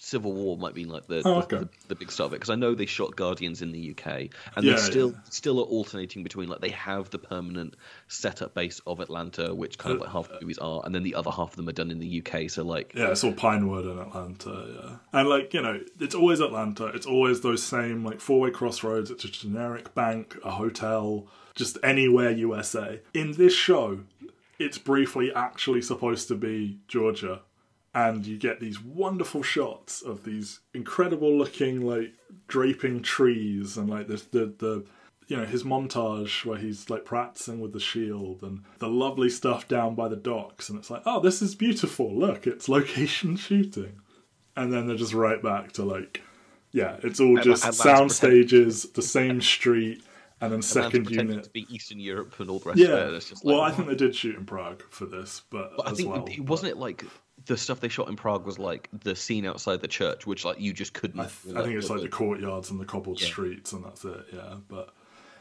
Civil 0.00 0.32
War 0.32 0.56
might 0.56 0.72
be 0.74 0.86
like 0.86 1.06
the 1.06 1.18
Oh, 1.24 1.42
the, 1.42 1.56
okay. 1.56 1.58
the, 1.58 1.68
the 1.88 1.94
big 1.94 2.10
start 2.10 2.28
of 2.28 2.32
it 2.32 2.36
because 2.36 2.48
I 2.48 2.54
know 2.54 2.74
they 2.74 2.86
shot 2.86 3.14
Guardians 3.14 3.60
in 3.60 3.72
the 3.72 3.90
UK 3.90 4.30
and 4.56 4.64
Yeah, 4.64 4.72
they 4.72 4.78
still 4.78 5.10
yeah. 5.10 5.18
still 5.28 5.60
are 5.60 5.64
alternating 5.66 6.22
between 6.22 6.48
like 6.48 6.60
they 6.62 6.70
have 6.70 7.10
the 7.10 7.18
permanent 7.18 7.76
setup 8.08 8.54
base 8.54 8.80
of 8.86 9.00
Atlanta 9.00 9.54
which 9.54 9.76
kind 9.76 9.94
of 9.96 10.00
Uh, 10.00 10.04
like 10.04 10.12
half 10.12 10.28
the 10.28 10.38
movies 10.40 10.56
are 10.58 10.80
and 10.86 10.94
then 10.94 11.02
the 11.02 11.14
other 11.14 11.30
half 11.30 11.50
of 11.50 11.56
them 11.56 11.68
are 11.68 11.72
done 11.72 11.90
in 11.90 11.98
the 11.98 12.22
UK 12.26 12.48
so 12.50 12.64
like 12.64 12.92
Yeah, 12.94 13.08
it's 13.10 13.22
all 13.22 13.32
Pinewood 13.34 13.84
and 13.84 14.00
Atlanta, 14.00 14.66
yeah. 14.82 14.96
And 15.20 15.28
like, 15.28 15.52
you 15.52 15.60
know, 15.60 15.78
it's 16.00 16.14
always 16.14 16.40
Atlanta. 16.40 16.86
It's 16.86 17.06
always 17.06 17.42
those 17.42 17.62
same 17.62 18.02
like 18.02 18.20
four 18.20 18.40
way 18.40 18.50
crossroads. 18.50 19.10
It's 19.10 19.24
a 19.24 19.28
generic 19.30 19.94
bank, 19.94 20.38
a 20.42 20.52
hotel, 20.52 21.26
just 21.54 21.76
anywhere 21.82 22.30
USA. 22.30 23.00
In 23.12 23.32
this 23.32 23.52
show, 23.54 24.00
it's 24.58 24.78
briefly 24.78 25.32
actually 25.34 25.82
supposed 25.82 26.28
to 26.28 26.34
be 26.34 26.78
Georgia. 26.88 27.42
And 27.94 28.26
you 28.26 28.36
get 28.36 28.60
these 28.60 28.80
wonderful 28.82 29.42
shots 29.42 30.02
of 30.02 30.24
these 30.24 30.60
incredible 30.74 31.36
looking 31.36 31.80
like 31.80 32.12
draping 32.46 33.02
trees 33.02 33.76
and 33.76 33.88
like 33.88 34.08
this 34.08 34.22
the 34.24 34.54
the 34.58 34.84
you 35.26 35.36
know 35.36 35.44
his 35.44 35.62
montage 35.62 36.44
where 36.44 36.58
he's 36.58 36.90
like 36.90 37.04
practicing 37.04 37.60
with 37.60 37.72
the 37.72 37.80
shield 37.80 38.42
and 38.42 38.64
the 38.78 38.88
lovely 38.88 39.28
stuff 39.30 39.68
down 39.68 39.94
by 39.94 40.08
the 40.08 40.16
docks 40.16 40.68
and 40.68 40.78
it's 40.78 40.90
like 40.90 41.02
oh 41.06 41.20
this 41.20 41.40
is 41.42 41.54
beautiful 41.54 42.14
look 42.14 42.46
it's 42.46 42.68
location 42.68 43.36
shooting 43.36 44.00
and 44.56 44.72
then 44.72 44.86
they're 44.86 44.96
just 44.96 45.14
right 45.14 45.42
back 45.42 45.72
to 45.72 45.84
like 45.84 46.22
yeah 46.72 46.96
it's 47.02 47.20
all 47.20 47.36
just 47.38 47.72
sound 47.74 48.10
stages 48.20 48.84
the 48.94 49.02
same 49.02 49.40
street 49.40 50.02
and 50.40 50.52
then 50.52 50.62
second 50.62 51.10
unit 51.10 51.44
to 51.44 51.50
be 51.50 51.66
Eastern 51.74 51.98
Europe 51.98 52.38
and 52.38 52.50
all 52.50 52.58
the 52.58 52.70
rest 52.70 52.80
of 52.80 52.88
it 52.88 52.92
yeah 52.92 53.16
it's 53.16 53.28
just 53.28 53.44
like 53.44 53.54
well 53.54 53.62
i 53.62 53.70
think 53.70 53.88
they 53.88 53.94
did 53.94 54.14
shoot 54.14 54.36
in 54.36 54.44
prague 54.44 54.82
for 54.90 55.06
this 55.06 55.42
but, 55.50 55.76
But 55.76 55.88
I 55.88 55.92
think 55.92 56.10
well 56.10 56.24
it 56.26 56.40
wasn't 56.40 56.72
it 56.72 56.76
like 56.76 57.04
the 57.46 57.56
stuff 57.56 57.80
they 57.80 57.88
shot 57.88 58.08
in 58.08 58.16
Prague 58.16 58.44
was 58.44 58.58
like 58.58 58.88
the 58.92 59.14
scene 59.16 59.46
outside 59.46 59.80
the 59.80 59.88
church 59.88 60.26
which 60.26 60.44
like 60.44 60.60
you 60.60 60.72
just 60.72 60.92
couldn't 60.92 61.20
I, 61.20 61.24
th- 61.24 61.56
I 61.56 61.62
think 61.62 61.76
it's 61.76 61.90
like 61.90 62.02
the 62.02 62.08
courtyards 62.08 62.70
and 62.70 62.80
the 62.80 62.84
cobbled 62.84 63.18
streets, 63.18 63.72
and 63.72 63.84
that's 63.84 64.04
it. 64.04 64.26
Yeah, 64.32 64.54
but 64.68 64.90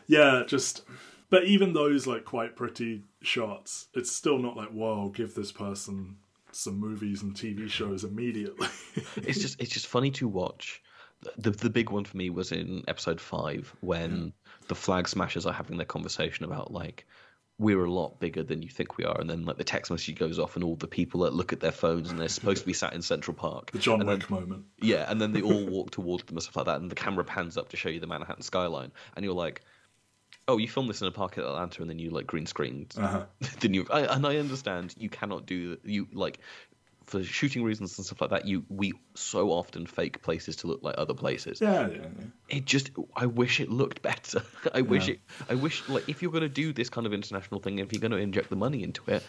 yeah, 0.07 0.43
just 0.47 0.83
but 1.29 1.45
even 1.45 1.73
those 1.73 2.07
like 2.07 2.25
quite 2.25 2.55
pretty 2.55 3.03
shots, 3.21 3.87
it's 3.93 4.11
still 4.11 4.39
not 4.39 4.55
like 4.55 4.69
whoa, 4.69 5.09
give 5.09 5.35
this 5.35 5.51
person 5.51 6.17
some 6.51 6.79
movies 6.79 7.21
and 7.21 7.35
TV 7.35 7.69
shows 7.69 8.03
immediately. 8.03 8.67
it's 9.17 9.39
just 9.39 9.61
it's 9.61 9.71
just 9.71 9.87
funny 9.87 10.11
to 10.11 10.27
watch. 10.27 10.81
The 11.37 11.51
the 11.51 11.69
big 11.69 11.89
one 11.89 12.03
for 12.05 12.15
me 12.17 12.29
was 12.29 12.51
in 12.51 12.83
episode 12.87 13.19
five 13.19 13.73
when 13.81 14.33
the 14.67 14.75
flag 14.75 15.07
smashers 15.07 15.45
are 15.45 15.53
having 15.53 15.77
their 15.77 15.85
conversation 15.85 16.45
about 16.45 16.71
like 16.71 17.05
we're 17.59 17.83
a 17.83 17.91
lot 17.91 18.19
bigger 18.19 18.43
than 18.43 18.61
you 18.61 18.69
think 18.69 18.97
we 18.97 19.03
are, 19.03 19.19
and 19.19 19.27
then 19.27 19.43
like 19.43 19.57
the 19.57 19.63
text 19.63 19.89
message 19.89 20.15
goes 20.15 20.37
off, 20.37 20.55
and 20.55 20.63
all 20.63 20.75
the 20.75 20.87
people 20.87 21.21
that 21.21 21.33
look 21.33 21.53
at 21.53 21.59
their 21.59 21.71
phones 21.71 22.11
and 22.11 22.19
they're 22.19 22.27
supposed 22.29 22.61
to 22.61 22.67
be 22.67 22.73
sat 22.73 22.93
in 22.93 23.01
Central 23.01 23.33
Park. 23.35 23.71
the 23.71 23.79
John 23.79 23.99
and 23.99 24.07
then- 24.07 24.19
Wick 24.19 24.29
moment. 24.29 24.65
yeah, 24.79 25.09
and 25.09 25.19
then 25.19 25.33
they 25.33 25.41
all 25.41 25.65
walk 25.69 25.89
towards 25.89 26.23
them 26.25 26.35
and 26.35 26.43
stuff 26.43 26.55
like 26.55 26.67
that, 26.67 26.79
and 26.81 26.91
the 26.91 26.95
camera 26.95 27.23
pans 27.23 27.57
up 27.57 27.69
to 27.69 27.77
show 27.77 27.89
you 27.89 27.99
the 27.99 28.05
Manhattan 28.05 28.43
skyline, 28.43 28.91
and 29.15 29.25
you're 29.25 29.33
like, 29.33 29.61
"Oh, 30.47 30.57
you 30.57 30.67
filmed 30.67 30.87
this 30.87 31.01
in 31.01 31.07
a 31.07 31.11
park 31.11 31.37
in 31.39 31.43
Atlanta, 31.43 31.81
and 31.81 31.89
then 31.89 31.97
you 31.97 32.11
like 32.11 32.27
green 32.27 32.45
screened." 32.45 32.93
Uh-huh. 32.95 33.25
then 33.59 33.73
you, 33.73 33.87
I, 33.89 34.01
and 34.01 34.27
I 34.27 34.37
understand 34.37 34.93
you 34.99 35.09
cannot 35.09 35.47
do 35.47 35.79
you 35.83 36.07
like 36.13 36.39
for 37.07 37.23
shooting 37.23 37.63
reasons 37.63 37.97
and 37.97 38.05
stuff 38.05 38.21
like 38.21 38.29
that. 38.29 38.45
You 38.45 38.63
we 38.69 38.93
so 39.15 39.49
often 39.51 39.85
fake 39.87 40.21
places 40.21 40.57
to 40.57 40.67
look 40.67 40.83
like 40.83 40.95
other 40.97 41.13
places. 41.13 41.59
Yeah, 41.61 41.87
yeah, 41.87 41.95
yeah. 42.03 42.07
It 42.49 42.65
just, 42.65 42.91
I 43.15 43.25
wish 43.25 43.59
it 43.59 43.69
looked 43.69 44.01
better. 44.01 44.43
I 44.73 44.81
wish 44.81 45.07
Yeah. 45.07 45.13
it. 45.15 45.19
I 45.49 45.55
wish 45.55 45.87
like 45.89 46.07
if 46.09 46.21
you're 46.21 46.31
gonna 46.31 46.49
do 46.49 46.71
this 46.73 46.89
kind 46.89 47.07
of 47.07 47.13
international 47.13 47.59
thing, 47.61 47.79
if 47.79 47.91
you're 47.93 48.01
gonna 48.01 48.17
inject 48.17 48.49
the 48.49 48.55
money 48.55 48.83
into 48.83 49.01
it, 49.07 49.23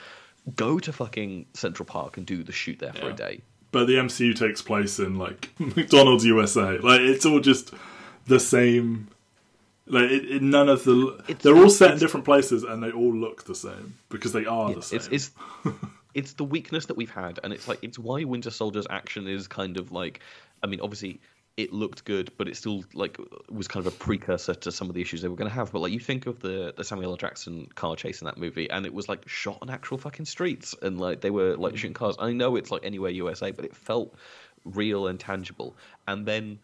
go 0.54 0.78
to 0.78 0.92
fucking 0.92 1.46
Central 1.54 1.86
Park 1.86 2.16
and 2.16 2.26
do 2.26 2.42
the 2.42 2.52
shoot 2.52 2.78
there 2.78 2.92
for 2.92 3.06
Yeah. 3.06 3.12
a 3.12 3.16
day. 3.16 3.40
But 3.70 3.84
the 3.86 3.94
MCU 3.96 4.34
takes 4.34 4.60
place 4.62 4.98
in 4.98 5.16
like 5.16 5.50
McDonald's 5.58 6.24
USA. 6.24 6.78
Like 6.78 7.00
it's 7.02 7.24
all 7.26 7.40
just 7.40 7.72
the 8.26 8.40
same. 8.40 9.08
Like 9.86 10.10
it, 10.10 10.24
it, 10.30 10.42
none 10.42 10.68
of 10.68 10.84
the 10.84 11.16
It's- 11.28 11.42
they're 11.42 11.56
all 11.56 11.70
set 11.70 11.92
in 11.92 11.98
different 11.98 12.26
places 12.26 12.62
and 12.64 12.82
they 12.82 12.90
all 12.90 13.14
look 13.14 13.44
the 13.44 13.54
same 13.54 13.94
because 14.10 14.32
they 14.32 14.44
are 14.46 14.74
the 14.74 14.82
same. 14.82 14.96
It's 14.98 15.08
it's 15.08 15.30
it's 16.14 16.34
the 16.34 16.44
weakness 16.44 16.86
that 16.86 16.96
we've 16.96 17.10
had, 17.10 17.38
and 17.42 17.52
it's 17.52 17.68
like 17.68 17.78
it's 17.82 17.98
why 17.98 18.24
Winter 18.24 18.50
Soldier's 18.50 18.86
action 18.88 19.26
is 19.26 19.48
kind 19.48 19.76
of 19.76 19.92
like, 19.92 20.20
I 20.62 20.66
mean, 20.66 20.80
obviously 20.80 21.20
it 21.58 21.72
looked 21.72 22.04
good, 22.04 22.30
but 22.38 22.46
it 22.46 22.56
still 22.56 22.84
like 22.94 23.18
was 23.50 23.66
kind 23.66 23.84
of 23.84 23.92
a 23.92 23.96
precursor 23.96 24.54
to 24.54 24.70
some 24.70 24.88
of 24.88 24.94
the 24.94 25.00
issues 25.02 25.22
they 25.22 25.28
were 25.28 25.34
going 25.34 25.50
to 25.50 25.54
have. 25.54 25.72
But 25.72 25.80
like 25.80 25.92
you 25.92 25.98
think 25.98 26.26
of 26.26 26.38
the 26.40 26.72
the 26.76 26.84
Samuel 26.84 27.10
L. 27.10 27.16
Jackson 27.16 27.66
car 27.74 27.96
chase 27.96 28.22
in 28.22 28.26
that 28.26 28.38
movie, 28.38 28.70
and 28.70 28.86
it 28.86 28.94
was 28.94 29.08
like 29.08 29.28
shot 29.28 29.58
on 29.60 29.68
actual 29.68 29.98
fucking 29.98 30.26
streets, 30.26 30.74
and 30.80 31.00
like 31.00 31.20
they 31.20 31.30
were 31.30 31.56
like 31.56 31.76
shooting 31.76 31.94
cars. 31.94 32.14
I 32.18 32.32
know 32.32 32.54
it's 32.54 32.70
like 32.70 32.84
anywhere 32.84 33.10
USA, 33.10 33.50
but 33.50 33.64
it 33.64 33.74
felt 33.74 34.14
real 34.64 35.08
and 35.08 35.18
tangible. 35.18 35.76
And 36.06 36.24
then 36.24 36.60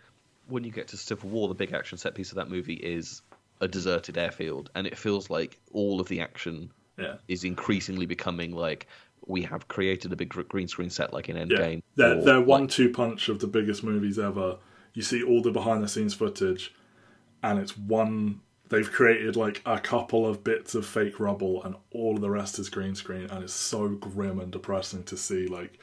when 0.47 0.63
you 0.63 0.71
get 0.71 0.89
to 0.89 0.97
Civil 0.97 1.31
War, 1.31 1.49
the 1.49 1.55
big 1.55 1.73
action 1.73 1.99
set 1.99 2.15
piece 2.15 2.31
of 2.31 2.37
that 2.37 2.49
movie 2.49 2.75
is 2.75 3.23
a 3.61 3.67
deserted 3.67 4.17
airfield, 4.17 4.71
and 4.77 4.87
it 4.87 4.97
feels 4.97 5.29
like 5.29 5.59
all 5.73 6.01
of 6.01 6.09
the 6.09 6.21
action 6.21 6.71
yeah. 6.99 7.17
is 7.27 7.43
increasingly 7.43 8.07
becoming 8.07 8.53
like 8.53 8.87
we 9.27 9.43
have 9.43 9.69
created 9.69 10.13
a 10.13 10.17
big 10.17 10.29
green 10.49 10.69
screen 10.69 10.91
set 10.91 11.13
like 11.13 11.29
in 11.29 11.37
Yeah, 11.37 11.45
Endgame. 11.45 11.83
they're, 11.97 12.21
they're 12.23 12.39
like- 12.39 12.47
one-two 12.47 12.91
punch 12.91 13.29
of 13.29 13.39
the 13.41 13.47
biggest 13.47 13.83
movies 13.83 14.19
ever. 14.19 14.59
You 14.93 15.03
see 15.03 15.23
all 15.23 15.43
the 15.43 15.51
behind-the-scenes 15.51 16.15
footage, 16.15 16.75
and 17.43 17.59
it's 17.59 17.77
one. 17.77 18.41
They've 18.69 18.91
created 18.91 19.37
like 19.37 19.61
a 19.67 19.79
couple 19.79 20.27
of 20.27 20.43
bits 20.45 20.75
of 20.75 20.87
fake 20.87 21.19
rubble, 21.21 21.63
and 21.65 21.75
all 21.91 22.15
of 22.15 22.21
the 22.21 22.31
rest 22.31 22.59
is 22.59 22.69
green 22.69 22.95
screen, 22.95 23.29
and 23.31 23.43
it's 23.43 23.53
so 23.53 23.89
grim 23.89 24.39
and 24.41 24.53
depressing 24.53 25.03
to 25.05 25.17
see 25.17 25.47
like 25.49 25.79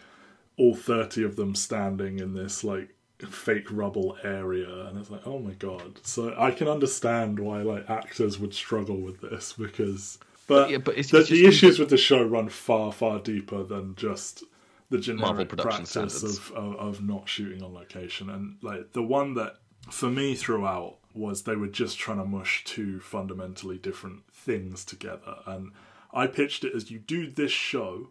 all 0.57 0.75
thirty 0.75 1.23
of 1.23 1.35
them 1.35 1.55
standing 1.55 2.19
in 2.19 2.33
this 2.33 2.63
like 2.63 2.95
fake 3.19 3.67
rubble 3.69 4.17
area, 4.23 4.85
and 4.87 4.97
it's 4.97 5.11
like, 5.11 5.27
oh 5.27 5.39
my 5.39 5.53
god. 5.53 5.99
So 6.03 6.33
I 6.37 6.51
can 6.51 6.67
understand 6.67 7.37
why 7.39 7.61
like 7.63 7.89
actors 7.89 8.39
would 8.39 8.53
struggle 8.53 8.97
with 9.01 9.19
this 9.21 9.53
because. 9.53 10.17
But, 10.47 10.69
yeah, 10.69 10.77
but 10.77 10.95
the, 10.95 11.23
the 11.29 11.45
issues 11.45 11.79
with 11.79 11.89
the 11.89 11.97
show 11.97 12.23
run 12.23 12.49
far, 12.49 12.91
far 12.91 13.19
deeper 13.19 13.63
than 13.63 13.95
just 13.95 14.43
the 14.91 14.97
generic 14.97 15.49
practice 15.49 16.21
of, 16.21 16.51
of 16.51 16.75
of 16.75 17.01
not 17.01 17.27
shooting 17.27 17.63
on 17.63 17.73
location. 17.73 18.29
And 18.29 18.57
like 18.61 18.91
the 18.91 19.01
one 19.01 19.33
that 19.35 19.55
for 19.89 20.09
me 20.09 20.35
throughout 20.35 20.97
was 21.13 21.43
they 21.43 21.55
were 21.55 21.67
just 21.67 21.97
trying 21.97 22.17
to 22.17 22.25
mush 22.25 22.63
two 22.65 22.99
fundamentally 22.99 23.77
different 23.77 24.23
things 24.33 24.85
together. 24.85 25.37
And 25.45 25.71
I 26.13 26.27
pitched 26.27 26.63
it 26.63 26.75
as 26.75 26.91
you 26.91 26.99
do 26.99 27.31
this 27.31 27.51
show, 27.51 28.09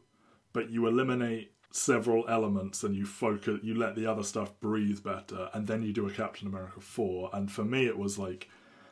but 0.53 0.71
you 0.71 0.87
eliminate 0.87 1.53
several 1.71 2.25
elements 2.29 2.83
and 2.83 2.97
you 2.97 3.07
focus 3.07 3.61
you 3.63 3.75
let 3.75 3.95
the 3.95 4.05
other 4.05 4.25
stuff 4.25 4.59
breathe 4.59 5.05
better 5.05 5.49
and 5.55 5.69
then 5.69 5.85
you 5.85 5.93
do 5.93 6.09
a 6.09 6.11
Captain 6.11 6.49
America 6.49 6.81
4 6.81 7.31
and 7.33 7.53
for 7.53 7.63
me 7.63 7.87
it 7.87 7.97
was 7.97 8.19
like 8.19 8.49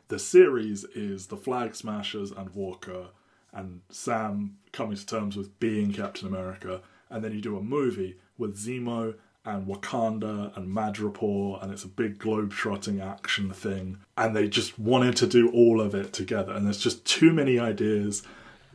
the 0.06 0.18
series 0.18 0.84
is 0.94 1.26
the 1.26 1.36
Flag 1.36 1.74
Smashers 1.74 2.30
and 2.30 2.50
Walker 2.50 3.08
and 3.52 3.80
Sam 3.90 4.58
coming 4.72 4.96
to 4.96 5.06
terms 5.06 5.36
with 5.36 5.58
being 5.58 5.92
Captain 5.92 6.28
America, 6.28 6.82
and 7.10 7.24
then 7.24 7.32
you 7.32 7.40
do 7.40 7.56
a 7.56 7.62
movie 7.62 8.16
with 8.36 8.56
Zemo 8.56 9.14
and 9.44 9.66
Wakanda 9.66 10.54
and 10.56 10.68
Madripoor, 10.68 11.62
and 11.62 11.72
it's 11.72 11.84
a 11.84 11.88
big 11.88 12.18
globe-trotting 12.18 13.00
action 13.00 13.50
thing. 13.52 13.98
And 14.16 14.36
they 14.36 14.46
just 14.48 14.78
wanted 14.78 15.16
to 15.16 15.26
do 15.26 15.50
all 15.50 15.80
of 15.80 15.94
it 15.94 16.12
together, 16.12 16.52
and 16.52 16.66
there's 16.66 16.78
just 16.78 17.04
too 17.06 17.32
many 17.32 17.58
ideas. 17.58 18.22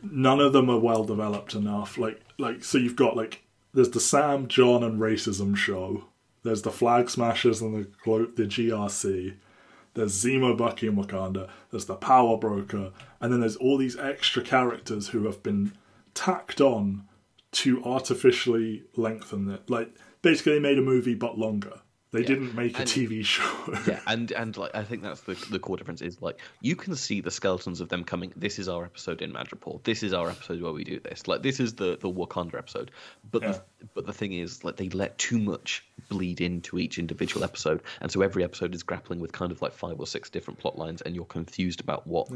None 0.02 0.40
of 0.40 0.52
them 0.52 0.70
are 0.70 0.80
well 0.80 1.04
developed 1.04 1.54
enough. 1.54 1.98
Like, 1.98 2.22
like 2.38 2.64
so 2.64 2.78
you've 2.78 2.96
got 2.96 3.16
like 3.16 3.44
there's 3.74 3.92
the 3.92 4.00
Sam, 4.00 4.48
John, 4.48 4.84
and 4.84 5.00
racism 5.00 5.56
show. 5.56 6.06
There's 6.44 6.64
the 6.64 6.72
Flag 6.72 7.10
Smashers 7.10 7.62
and 7.62 7.76
the 7.76 8.32
the 8.36 8.44
GRC. 8.44 9.36
There's 9.94 10.14
Zemo, 10.14 10.58
Bucky, 10.58 10.88
and 10.88 10.98
Wakanda. 10.98 11.50
There's 11.70 11.86
the 11.86 11.96
Power 11.96 12.38
Broker, 12.38 12.92
and 13.22 13.32
then 13.32 13.42
there's 13.42 13.56
all 13.56 13.78
these 13.78 13.98
extra 13.98 14.42
characters 14.42 15.10
who 15.10 15.26
have 15.26 15.44
been 15.44 15.74
tacked 16.14 16.60
on 16.60 17.08
to 17.52 17.84
artificially 17.84 18.84
lengthen 18.96 19.50
it. 19.50 19.70
Like 19.70 19.96
basically, 20.22 20.54
they 20.54 20.60
made 20.60 20.80
a 20.80 20.84
movie 20.84 21.16
but 21.16 21.38
longer. 21.38 21.82
They 22.14 22.22
Yeah. 22.22 22.28
didn't 22.28 22.56
make 22.56 22.80
a 22.80 22.84
TV 22.84 23.26
show. 23.26 23.44
yeah, 23.88 24.00
and 24.08 24.32
and 24.32 24.56
like 24.56 24.76
I 24.76 24.84
think 24.84 25.02
that's 25.02 25.22
the 25.22 25.34
the 25.50 25.58
core 25.60 25.78
difference 25.78 26.02
is 26.02 26.22
like 26.22 26.40
you 26.62 26.76
can 26.76 26.96
see 26.96 27.22
the 27.22 27.32
skeletons 27.32 27.82
of 27.82 27.90
them 27.90 28.04
coming. 28.04 28.32
This 28.36 28.60
is 28.60 28.70
our 28.70 28.86
episode 28.86 29.22
in 29.24 29.34
Madripoor. 29.34 29.84
This 29.84 30.04
is 30.04 30.14
our 30.14 30.30
episode 30.30 30.62
where 30.62 30.72
we 30.72 30.84
do 30.84 31.00
this. 31.00 31.28
Like 31.28 31.42
this 31.42 31.60
is 31.60 31.74
the 31.74 31.98
the 32.00 32.10
Wakanda 32.12 32.56
episode. 32.60 32.92
But 33.32 33.42
Yeah. 33.42 33.52
the, 33.54 33.88
but 33.96 34.06
the 34.06 34.14
thing 34.14 34.32
is, 34.34 34.64
like 34.64 34.78
they 34.78 34.90
let 34.90 35.18
too 35.18 35.40
much 35.40 35.84
bleed 36.08 36.40
into 36.40 36.78
each 36.78 37.00
individual 37.00 37.44
episode, 37.44 37.82
and 38.00 38.12
so 38.12 38.22
every 38.22 38.44
episode 38.44 38.76
is 38.76 38.84
grappling 38.84 39.20
with 39.20 39.32
kind 39.32 39.52
of 39.52 39.62
like 39.64 39.74
five 39.74 40.00
or 40.00 40.06
six 40.06 40.30
different 40.30 40.60
plot 40.60 40.78
lines, 40.78 41.02
and 41.02 41.16
you're 41.16 41.26
confused 41.26 41.80
about 41.82 42.06
what 42.06 42.30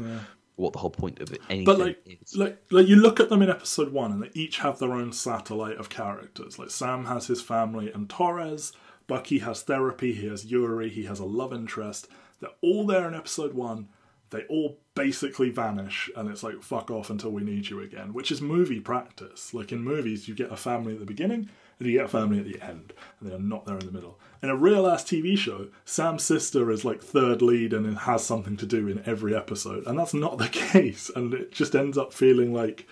what 0.56 0.72
the 0.72 0.78
whole 0.80 0.90
point 0.90 1.20
of 1.20 1.30
it 1.32 1.40
anything 1.48 1.64
But 1.66 1.78
like, 1.78 1.98
is. 2.04 2.36
like, 2.36 2.60
like 2.72 2.88
you 2.88 2.96
look 2.96 3.20
at 3.20 3.28
them 3.28 3.42
in 3.42 3.48
episode 3.48 3.92
one, 3.92 4.10
and 4.10 4.20
they 4.24 4.30
each 4.34 4.58
have 4.58 4.80
their 4.80 4.90
own 4.92 5.12
satellite 5.12 5.76
of 5.76 5.88
characters. 5.88 6.58
Like 6.58 6.70
Sam 6.70 7.04
has 7.04 7.28
his 7.28 7.40
family 7.40 7.92
and 7.92 8.10
Torres. 8.10 8.72
Bucky 9.08 9.40
has 9.40 9.62
therapy. 9.62 10.12
He 10.12 10.28
has 10.28 10.46
Yori. 10.46 10.88
He 10.88 11.04
has 11.04 11.18
a 11.18 11.24
love 11.24 11.52
interest. 11.52 12.06
They're 12.40 12.50
all 12.60 12.86
there 12.86 13.08
in 13.08 13.14
episode 13.14 13.54
one. 13.54 13.88
They 14.30 14.42
all 14.44 14.78
basically 14.94 15.48
vanish, 15.48 16.10
and 16.14 16.28
it's 16.28 16.42
like 16.42 16.62
fuck 16.62 16.90
off 16.90 17.08
until 17.08 17.30
we 17.30 17.42
need 17.42 17.70
you 17.70 17.80
again, 17.80 18.12
which 18.12 18.30
is 18.30 18.42
movie 18.42 18.78
practice. 18.78 19.54
Like 19.54 19.72
in 19.72 19.82
movies, 19.82 20.28
you 20.28 20.34
get 20.34 20.52
a 20.52 20.56
family 20.56 20.92
at 20.92 21.00
the 21.00 21.06
beginning 21.06 21.48
and 21.78 21.88
you 21.88 21.96
get 21.96 22.06
a 22.06 22.08
family 22.08 22.38
at 22.38 22.44
the 22.44 22.60
end, 22.60 22.92
and 23.20 23.30
they're 23.30 23.38
not 23.38 23.64
there 23.64 23.78
in 23.78 23.86
the 23.86 23.92
middle. 23.92 24.18
In 24.42 24.50
a 24.50 24.56
real 24.56 24.86
ass 24.86 25.04
TV 25.04 25.38
show, 25.38 25.68
Sam's 25.84 26.24
sister 26.24 26.70
is 26.70 26.84
like 26.84 27.00
third 27.00 27.40
lead 27.40 27.72
and 27.72 27.86
it 27.86 27.98
has 28.00 28.24
something 28.24 28.56
to 28.56 28.66
do 28.66 28.88
in 28.88 29.02
every 29.06 29.34
episode, 29.34 29.86
and 29.86 29.98
that's 29.98 30.14
not 30.14 30.38
the 30.38 30.48
case, 30.52 31.10
and 31.14 31.32
it 31.32 31.52
just 31.52 31.74
ends 31.74 31.96
up 31.96 32.12
feeling 32.12 32.52
like 32.52 32.86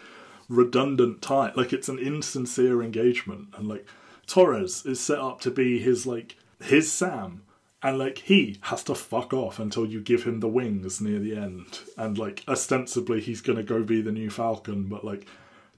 redundant 0.48 1.20
tight, 1.20 1.57
like 1.57 1.72
it's 1.72 1.88
an 1.88 1.98
insincere 1.98 2.83
engagement, 2.83 3.48
and 3.57 3.68
like 3.68 3.87
Torres 4.27 4.85
is 4.87 5.01
set 5.01 5.19
up 5.19 5.41
to 5.43 5.51
be 5.51 5.79
his 5.79 6.07
like 6.07 6.37
his 6.62 6.91
Sam, 6.91 7.43
and 7.83 7.99
like 7.99 8.19
he 8.19 8.59
has 8.62 8.83
to 8.85 8.95
fuck 8.95 9.33
off 9.33 9.59
until 9.59 9.87
you 9.87 10.01
give 10.01 10.25
him 10.25 10.41
the 10.41 10.49
wings 10.49 11.01
near 11.01 11.19
the 11.19 11.37
end, 11.37 11.79
and 11.97 12.19
like 12.19 12.45
ostensibly 12.49 13.21
he's 13.21 13.41
gonna 13.41 13.62
go 13.62 13.83
be 13.83 14.01
the 14.03 14.12
new 14.12 14.31
Falcon, 14.31 14.85
but 14.89 15.05
like 15.05 15.27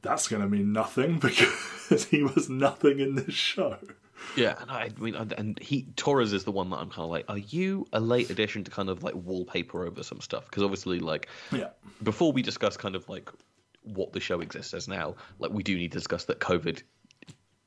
that's 0.02 0.28
gonna 0.28 0.48
mean 0.48 0.72
nothing 0.72 1.18
because 1.20 2.04
he 2.06 2.22
was 2.22 2.48
nothing 2.48 3.00
in 3.00 3.14
this 3.16 3.34
show. 3.34 3.76
Yeah, 4.36 4.56
and 4.60 4.70
I 4.70 4.90
mean, 4.98 5.14
and- 5.14 5.32
and 5.32 5.58
he 5.60 5.86
Torres 5.96 6.32
is 6.32 6.44
the 6.44 6.50
one 6.52 6.70
that 6.70 6.76
I'm 6.78 6.90
kind 6.90 7.04
of 7.04 7.10
like, 7.10 7.24
are 7.28 7.38
you 7.38 7.86
a 7.92 8.00
late 8.00 8.30
addition 8.30 8.64
to 8.64 8.70
kind 8.70 8.88
of 8.88 9.02
like 9.04 9.14
wallpaper 9.14 9.86
over 9.86 10.02
some 10.02 10.20
stuff? 10.20 10.44
Because 10.46 10.62
obviously, 10.64 10.98
like, 10.98 11.28
Yeah. 11.52 11.68
before 12.02 12.32
we 12.32 12.42
discuss 12.42 12.76
kind 12.76 12.96
of 12.96 13.08
like 13.08 13.30
what 13.84 14.12
the 14.12 14.20
show 14.20 14.40
exists 14.40 14.74
as 14.74 14.88
now, 14.88 15.14
like 15.38 15.52
we 15.52 15.62
do 15.62 15.76
need 15.76 15.92
to 15.92 15.98
discuss 15.98 16.24
that 16.26 16.40
COVID 16.40 16.82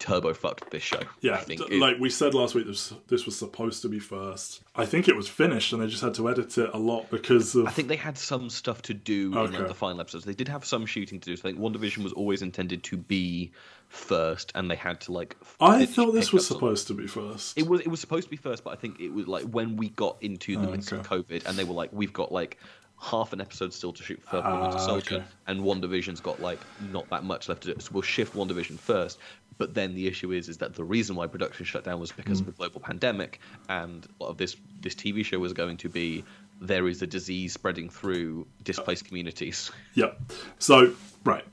turbo 0.02 0.34
fucked 0.34 0.72
this 0.72 0.84
show. 0.84 0.98
I 1.00 1.06
Yeah, 1.22 1.38
think 1.38 1.62
like 1.72 1.98
we 2.00 2.10
said 2.10 2.34
last 2.34 2.56
week, 2.56 2.66
this 2.68 2.94
this 3.08 3.26
was 3.26 3.38
supposed 3.38 3.82
to 3.84 3.90
be 3.90 4.00
first. 4.00 4.62
I 4.76 4.86
think 4.86 5.08
it 5.08 5.16
was 5.16 5.28
finished, 5.30 5.72
and 5.72 5.82
they 5.82 5.88
just 5.88 6.02
had 6.04 6.14
to 6.16 6.30
edit 6.30 6.58
it 6.58 6.70
a 6.74 6.78
lot 6.78 7.10
because 7.10 7.56
of 7.56 7.68
I 7.68 7.72
think 7.72 7.88
they 7.88 7.96
had 7.96 8.18
some 8.18 8.50
stuff 8.50 8.82
to 8.84 8.94
do 8.94 9.28
in 9.38 9.52
like, 9.54 9.68
the 9.68 9.74
final 9.74 10.02
episodes. 10.02 10.26
They 10.26 10.34
did 10.34 10.48
have 10.50 10.66
some 10.66 10.86
shooting 10.86 11.20
to 11.20 11.26
do. 11.30 11.36
So 11.38 11.48
I 11.48 11.52
think 11.54 11.60
WandaVision 11.64 12.04
was 12.04 12.14
always 12.14 12.42
intended 12.42 12.84
to 12.86 12.98
be 12.98 13.52
first, 13.90 14.52
and 14.56 14.70
they 14.70 14.76
had 14.76 15.02
to 15.02 15.12
like. 15.12 15.38
I 15.60 15.86
thought 15.86 16.12
this 16.14 16.34
was 16.34 16.50
on- 16.50 16.56
supposed 16.58 16.88
to 16.88 16.94
be 16.94 17.08
first. 17.08 17.58
It 17.58 17.68
was 17.68 17.82
it 17.82 17.88
was 17.88 18.00
supposed 18.00 18.26
to 18.26 18.30
be 18.32 18.38
first, 18.38 18.64
but 18.64 18.72
I 18.72 18.76
think 18.76 19.00
it 19.00 19.10
was 19.14 19.28
like 19.28 19.44
when 19.44 19.78
we 19.78 19.90
got 19.90 20.18
into 20.22 20.58
the 20.58 20.68
Oh, 20.68 20.72
midst 20.72 20.92
of. 20.92 21.08
COVID, 21.08 21.46
and 21.46 21.58
they 21.58 21.64
were 21.64 21.74
like, 21.74 21.90
we've 21.94 22.14
got 22.14 22.32
like 22.32 22.58
half 23.04 23.34
an 23.34 23.42
episode 23.42 23.74
still 23.74 23.92
to 23.92 24.04
shoot 24.04 24.22
for 24.22 24.30
Falcon 24.30 24.62
Winter 24.62 24.78
Ah, 24.78 24.86
Soldier, 24.86 25.16
okay. 25.16 25.26
and 25.48 25.62
WandaVision's 25.62 26.20
got 26.22 26.40
like 26.40 26.60
not 26.92 27.10
that 27.10 27.24
much 27.24 27.50
left 27.50 27.64
to 27.64 27.74
do. 27.74 27.80
So 27.80 27.90
we'll 27.94 28.04
shift 28.04 28.36
WandaVision 28.36 28.78
first. 28.78 29.18
But 29.62 29.76
then 29.76 29.94
the 29.94 30.08
issue 30.08 30.32
is, 30.32 30.50
is 30.50 30.58
that 30.58 30.74
the 30.74 30.84
reason 30.84 31.16
why 31.16 31.28
production 31.28 31.68
shut 31.68 31.84
down 31.84 32.00
was 32.00 32.12
because 32.12 32.40
Mm. 32.40 32.42
of 32.42 32.46
the 32.48 32.52
global 32.54 32.82
pandemic, 32.82 33.40
and 33.70 34.08
a 34.20 34.24
lot 34.24 34.30
of 34.32 34.38
this 34.38 34.56
this 34.82 34.96
TV 34.96 35.24
show 35.24 35.38
was 35.38 35.54
going 35.54 35.78
to 35.78 35.88
be 35.88 36.24
there 36.60 36.88
is 36.88 37.00
a 37.04 37.08
disease 37.08 37.54
spreading 37.54 37.88
through 37.88 38.48
displaced 38.64 39.06
communities. 39.06 39.70
Yep. 39.94 40.20
So, 40.58 40.94
right. 41.24 41.46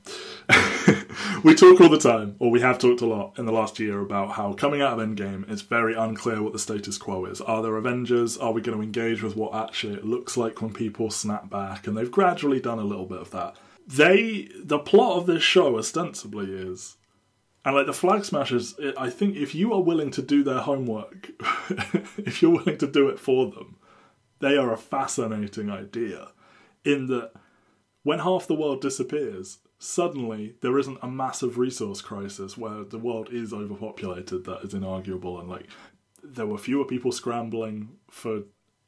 we 1.43 1.53
talk 1.53 1.79
all 1.81 1.89
the 1.89 1.99
time, 1.99 2.35
or 2.39 2.49
we 2.49 2.61
have 2.61 2.79
talked 2.79 3.01
a 3.01 3.05
lot 3.05 3.37
in 3.37 3.45
the 3.45 3.51
last 3.51 3.79
year 3.79 3.99
about 4.01 4.31
how 4.31 4.53
coming 4.53 4.81
out 4.81 4.99
of 4.99 5.07
Endgame, 5.07 5.47
it's 5.51 5.61
very 5.61 5.93
unclear 5.93 6.41
what 6.41 6.53
the 6.53 6.59
status 6.59 6.97
quo 6.97 7.25
is. 7.25 7.41
Are 7.41 7.61
there 7.61 7.75
Avengers? 7.75 8.37
Are 8.37 8.51
we 8.51 8.61
going 8.61 8.77
to 8.77 8.83
engage 8.83 9.21
with 9.21 9.35
what 9.35 9.53
actually 9.53 9.93
it 9.93 10.05
looks 10.05 10.35
like 10.35 10.61
when 10.63 10.73
people 10.73 11.11
snap 11.11 11.49
back? 11.49 11.85
And 11.85 11.95
they've 11.95 12.09
gradually 12.19 12.59
done 12.59 12.79
a 12.79 12.83
little 12.91 13.05
bit 13.05 13.19
of 13.19 13.29
that. 13.31 13.55
They, 13.87 14.49
the 14.55 14.79
plot 14.79 15.17
of 15.17 15.25
this 15.27 15.43
show 15.43 15.77
ostensibly 15.77 16.47
is, 16.51 16.97
and 17.65 17.75
like 17.75 17.85
the 17.85 17.93
Flag 17.93 18.25
Smashers, 18.25 18.75
it, 18.79 18.95
I 18.97 19.09
think 19.09 19.35
if 19.35 19.53
you 19.53 19.73
are 19.73 19.81
willing 19.81 20.11
to 20.11 20.21
do 20.21 20.43
their 20.43 20.59
homework, 20.59 21.29
if 22.17 22.41
you're 22.41 22.51
willing 22.51 22.77
to 22.77 22.87
do 22.87 23.09
it 23.09 23.19
for 23.19 23.51
them, 23.51 23.77
they 24.39 24.57
are 24.57 24.71
a 24.71 24.77
fascinating 24.77 25.69
idea 25.69 26.29
in 26.85 27.07
that 27.07 27.31
when 28.03 28.19
half 28.19 28.47
the 28.47 28.55
world 28.55 28.81
disappears, 28.81 29.59
suddenly 29.77 30.55
there 30.61 30.79
isn't 30.79 30.99
a 31.01 31.09
massive 31.09 31.57
resource 31.57 32.01
crisis 32.01 32.57
where 32.57 32.83
the 32.83 32.97
world 32.97 33.29
is 33.31 33.53
overpopulated. 33.53 34.45
That 34.45 34.63
is 34.63 34.73
inarguable, 34.73 35.39
and 35.39 35.49
like 35.49 35.67
there 36.23 36.45
were 36.45 36.57
fewer 36.57 36.85
people 36.85 37.11
scrambling 37.11 37.89
for 38.09 38.43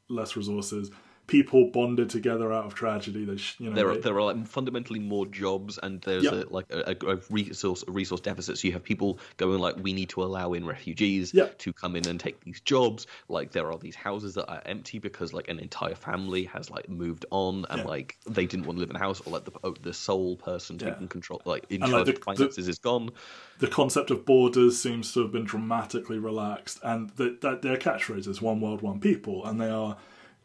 less 0.08 0.36
resources. 0.36 0.90
People 1.32 1.70
bonded 1.70 2.10
together 2.10 2.52
out 2.52 2.66
of 2.66 2.74
tragedy. 2.74 3.24
They, 3.24 3.38
you 3.58 3.70
know, 3.70 3.74
There 3.74 3.88
are 3.88 3.94
they- 3.94 4.00
there 4.02 4.14
are 4.18 4.34
like 4.34 4.46
fundamentally 4.46 4.98
more 4.98 5.24
jobs, 5.24 5.78
and 5.82 5.98
there's 6.02 6.24
Yeah. 6.24 6.42
a, 6.42 6.44
like 6.50 6.66
a, 6.70 6.94
a, 7.06 7.16
resource 7.30 7.82
a 7.88 7.90
resource 7.90 8.20
deficit. 8.20 8.58
So 8.58 8.68
you 8.68 8.72
have 8.74 8.82
people 8.84 9.18
going 9.38 9.58
like, 9.58 9.76
we 9.82 9.94
need 9.94 10.10
to 10.10 10.22
allow 10.22 10.52
in 10.52 10.66
refugees 10.66 11.32
Yeah. 11.32 11.48
to 11.56 11.72
come 11.72 11.96
in 11.96 12.06
and 12.06 12.20
take 12.20 12.38
these 12.44 12.60
jobs. 12.60 13.06
Like 13.30 13.50
there 13.52 13.72
are 13.72 13.78
these 13.78 13.94
houses 13.94 14.34
that 14.34 14.46
are 14.50 14.60
empty 14.66 14.98
because 14.98 15.32
like 15.32 15.48
an 15.48 15.58
entire 15.58 15.94
family 15.94 16.44
has 16.44 16.68
like 16.70 16.86
moved 16.90 17.24
on, 17.30 17.64
and 17.70 17.78
Yeah. 17.80 17.86
like 17.86 18.18
they 18.28 18.44
didn't 18.44 18.66
want 18.66 18.76
to 18.76 18.80
live 18.80 18.90
in 18.90 18.96
a 18.96 18.98
house, 18.98 19.22
or 19.24 19.32
like 19.32 19.46
the 19.46 19.52
oh, 19.64 19.74
the 19.80 19.94
sole 19.94 20.36
person 20.36 20.76
taking 20.76 21.08
control, 21.08 21.40
like 21.46 21.64
in 21.70 21.82
And, 21.82 21.90
charge 21.90 21.92
like, 21.92 22.00
of 22.00 22.06
the- 22.06 22.12
the- 22.12 22.24
finances, 22.36 22.68
is 22.68 22.78
gone. 22.78 23.08
the 23.58 23.68
concept 23.68 24.10
of 24.10 24.26
borders 24.26 24.78
seems 24.78 25.14
to 25.14 25.20
have 25.22 25.32
been 25.32 25.44
dramatically 25.44 26.18
relaxed, 26.18 26.78
and 26.82 27.08
that 27.16 27.40
that 27.40 27.62
their 27.62 27.78
catchphrase 27.78 28.28
is 28.28 28.42
"one 28.42 28.60
world, 28.60 28.82
one 28.82 29.00
people," 29.00 29.46
and 29.46 29.58
they 29.58 29.70
are. 29.70 29.96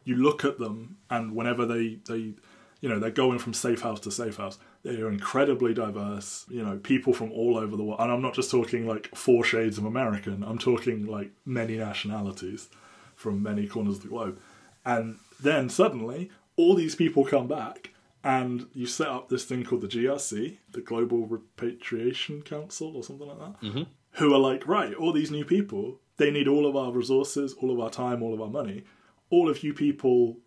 You 0.08 0.16
look 0.16 0.44
at 0.44 0.58
them, 0.58 0.96
and 1.10 1.34
whenever 1.34 1.66
they 1.66 1.98
they, 2.08 2.34
you 2.80 2.88
know, 2.88 2.98
they're 2.98 3.10
going 3.10 3.38
from 3.38 3.54
safe 3.54 3.82
house 3.82 4.00
to 4.00 4.10
safe 4.10 4.36
house. 4.36 4.58
They 4.82 4.96
are 5.00 5.10
incredibly 5.10 5.74
diverse. 5.74 6.46
You 6.48 6.62
know, 6.64 6.78
people 6.78 7.12
from 7.12 7.32
all 7.32 7.56
over 7.58 7.76
the 7.76 7.84
world, 7.84 8.00
and 8.00 8.10
I'm 8.10 8.22
not 8.22 8.34
just 8.34 8.50
talking 8.50 8.86
like 8.86 9.14
four 9.14 9.44
shades 9.44 9.78
of 9.78 9.84
American. 9.84 10.42
I'm 10.42 10.58
talking 10.58 11.06
like 11.06 11.30
many 11.44 11.76
nationalities 11.76 12.68
from 13.14 13.42
many 13.42 13.66
corners 13.66 13.96
of 13.96 14.02
the 14.02 14.08
globe, 14.08 14.38
and 14.84 15.18
then 15.40 15.68
suddenly 15.68 16.30
all 16.56 16.74
these 16.74 16.94
people 16.94 17.24
come 17.24 17.46
back 17.46 17.90
and 18.24 18.66
you 18.74 18.86
set 18.86 19.08
up 19.08 19.28
this 19.28 19.44
thing 19.44 19.64
called 19.64 19.80
the 19.80 19.88
GRC, 19.88 20.58
the 20.72 20.80
Global 20.80 21.26
Repatriation 21.26 22.42
Council, 22.42 22.96
or 22.96 23.02
something 23.04 23.28
like 23.28 23.38
that, 23.38 23.60
mm-hmm. 23.62 23.82
who 24.12 24.34
are 24.34 24.40
like, 24.40 24.66
right, 24.66 24.92
all 24.94 25.12
these 25.12 25.30
new 25.30 25.44
people, 25.44 26.00
they 26.16 26.30
need 26.30 26.48
all 26.48 26.66
of 26.66 26.76
our 26.76 26.92
resources, 26.92 27.54
all 27.54 27.70
of 27.70 27.80
our 27.80 27.90
time, 27.90 28.22
all 28.22 28.34
of 28.34 28.40
our 28.40 28.50
money. 28.50 28.84
All 29.30 29.48
of 29.48 29.62
you 29.62 29.74
people, 29.74 30.38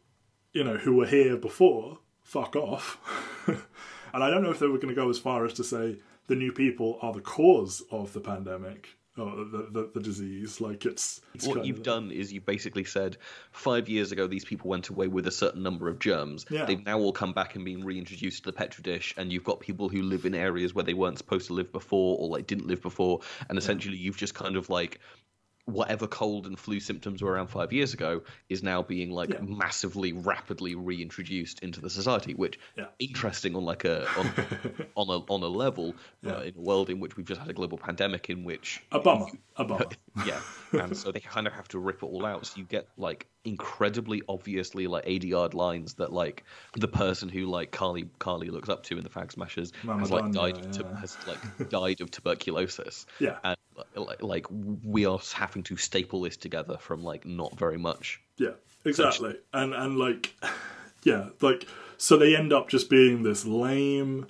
you 0.53 0.63
know, 0.63 0.77
who 0.77 0.95
were 0.95 1.05
here 1.05 1.37
before, 1.37 1.99
fuck 2.23 2.55
off. 2.55 2.97
and 3.47 4.23
I 4.23 4.29
don't 4.29 4.43
know 4.43 4.51
if 4.51 4.59
they 4.59 4.67
were 4.67 4.77
going 4.77 4.93
to 4.93 5.01
go 5.01 5.09
as 5.09 5.19
far 5.19 5.45
as 5.45 5.53
to 5.53 5.63
say 5.63 5.97
the 6.27 6.35
new 6.35 6.51
people 6.51 6.97
are 7.01 7.13
the 7.13 7.21
cause 7.21 7.83
of 7.91 8.13
the 8.13 8.21
pandemic 8.21 8.89
or 9.17 9.35
the, 9.35 9.67
the, 9.71 9.91
the 9.93 9.99
disease. 9.99 10.61
Like 10.61 10.85
it's, 10.85 11.21
it's 11.33 11.45
What 11.45 11.65
you've 11.65 11.83
done 11.83 12.11
is 12.11 12.31
you 12.31 12.41
basically 12.41 12.83
said 12.83 13.17
five 13.51 13.89
years 13.89 14.11
ago 14.11 14.27
these 14.27 14.45
people 14.45 14.69
went 14.69 14.89
away 14.89 15.07
with 15.07 15.27
a 15.27 15.31
certain 15.31 15.61
number 15.61 15.89
of 15.89 15.99
germs. 15.99 16.45
Yeah. 16.49 16.65
They've 16.65 16.85
now 16.85 16.99
all 16.99 17.11
come 17.11 17.33
back 17.33 17.55
and 17.55 17.65
been 17.65 17.83
reintroduced 17.83 18.43
to 18.43 18.51
the 18.51 18.53
petri 18.53 18.81
dish, 18.81 19.13
and 19.17 19.31
you've 19.31 19.43
got 19.43 19.59
people 19.59 19.89
who 19.89 20.01
live 20.01 20.25
in 20.25 20.33
areas 20.33 20.73
where 20.73 20.85
they 20.85 20.93
weren't 20.93 21.17
supposed 21.17 21.47
to 21.47 21.53
live 21.53 21.71
before 21.71 22.17
or 22.19 22.29
like 22.29 22.47
didn't 22.47 22.67
live 22.67 22.81
before, 22.81 23.19
and 23.49 23.57
essentially 23.57 23.97
you've 23.97 24.17
just 24.17 24.33
kind 24.33 24.55
of 24.55 24.69
like 24.69 24.99
whatever 25.65 26.07
cold 26.07 26.47
and 26.47 26.57
flu 26.57 26.79
symptoms 26.79 27.21
were 27.21 27.31
around 27.31 27.47
five 27.47 27.71
years 27.71 27.93
ago 27.93 28.21
is 28.49 28.63
now 28.63 28.81
being 28.81 29.11
like 29.11 29.29
Yeah. 29.29 29.41
massively 29.41 30.11
rapidly 30.13 30.75
reintroduced 30.75 31.59
into 31.59 31.81
the 31.81 31.89
society 31.89 32.33
which 32.33 32.59
Yeah. 32.77 32.85
interesting 32.99 33.55
on 33.55 33.63
like 33.63 33.83
a 33.85 34.07
on, 34.17 34.27
on 34.95 35.07
a 35.09 35.31
on 35.33 35.43
a 35.43 35.47
level 35.47 35.95
Yeah. 36.23 36.33
uh, 36.37 36.41
in 36.41 36.55
a 36.57 36.61
world 36.61 36.89
in 36.89 36.99
which 36.99 37.15
we've 37.17 37.25
just 37.27 37.39
had 37.39 37.49
a 37.49 37.53
global 37.53 37.77
pandemic 37.77 38.29
in 38.29 38.43
which 38.43 38.81
A 38.91 38.99
bummer. 38.99 39.27
A 39.57 39.63
bummer. 39.65 39.85
yeah 40.25 40.41
and 40.73 40.95
so 40.97 41.11
they 41.11 41.19
kind 41.19 41.47
of 41.47 41.53
have 41.53 41.67
to 41.69 41.79
rip 41.79 41.97
it 42.03 42.05
all 42.05 42.25
out 42.25 42.45
so 42.45 42.57
you 42.57 42.63
get 42.65 42.87
like 42.97 43.27
incredibly 43.43 44.21
obviously 44.27 44.87
like 44.87 45.03
80 45.05 45.27
yard 45.27 45.53
lines 45.53 45.95
that 45.95 46.11
like 46.11 46.43
the 46.75 46.87
person 46.87 47.29
who 47.29 47.45
like 47.45 47.71
Karli 47.71 48.09
Karli 48.19 48.49
looks 48.49 48.69
up 48.69 48.83
to 48.83 48.97
in 48.97 49.03
the 49.03 49.09
Flag 49.09 49.31
Smashers 49.31 49.71
Mama 49.83 49.99
has 50.01 50.11
like 50.11 50.31
died 50.31 50.57
of 50.57 50.99
has 50.99 51.17
like 51.27 51.69
died 51.69 52.01
of 52.01 52.09
tuberculosis 52.11 53.05
Yeah. 53.19 53.37
and 53.43 53.57
like, 53.95 54.45
we 54.83 55.05
are 55.05 55.19
having 55.33 55.63
to 55.63 55.77
staple 55.77 56.21
this 56.21 56.37
together 56.37 56.77
from 56.77 57.03
like 57.03 57.25
not 57.25 57.57
very 57.57 57.77
much. 57.77 58.21
Yeah, 58.37 58.53
exactly. 58.85 59.35
And 59.53 59.73
and 59.73 59.97
like 59.97 60.33
yeah, 61.03 61.29
like 61.41 61.67
so 61.97 62.17
they 62.17 62.35
end 62.35 62.51
up 62.53 62.69
just 62.69 62.89
being 62.89 63.23
this 63.23 63.45
lame 63.45 64.27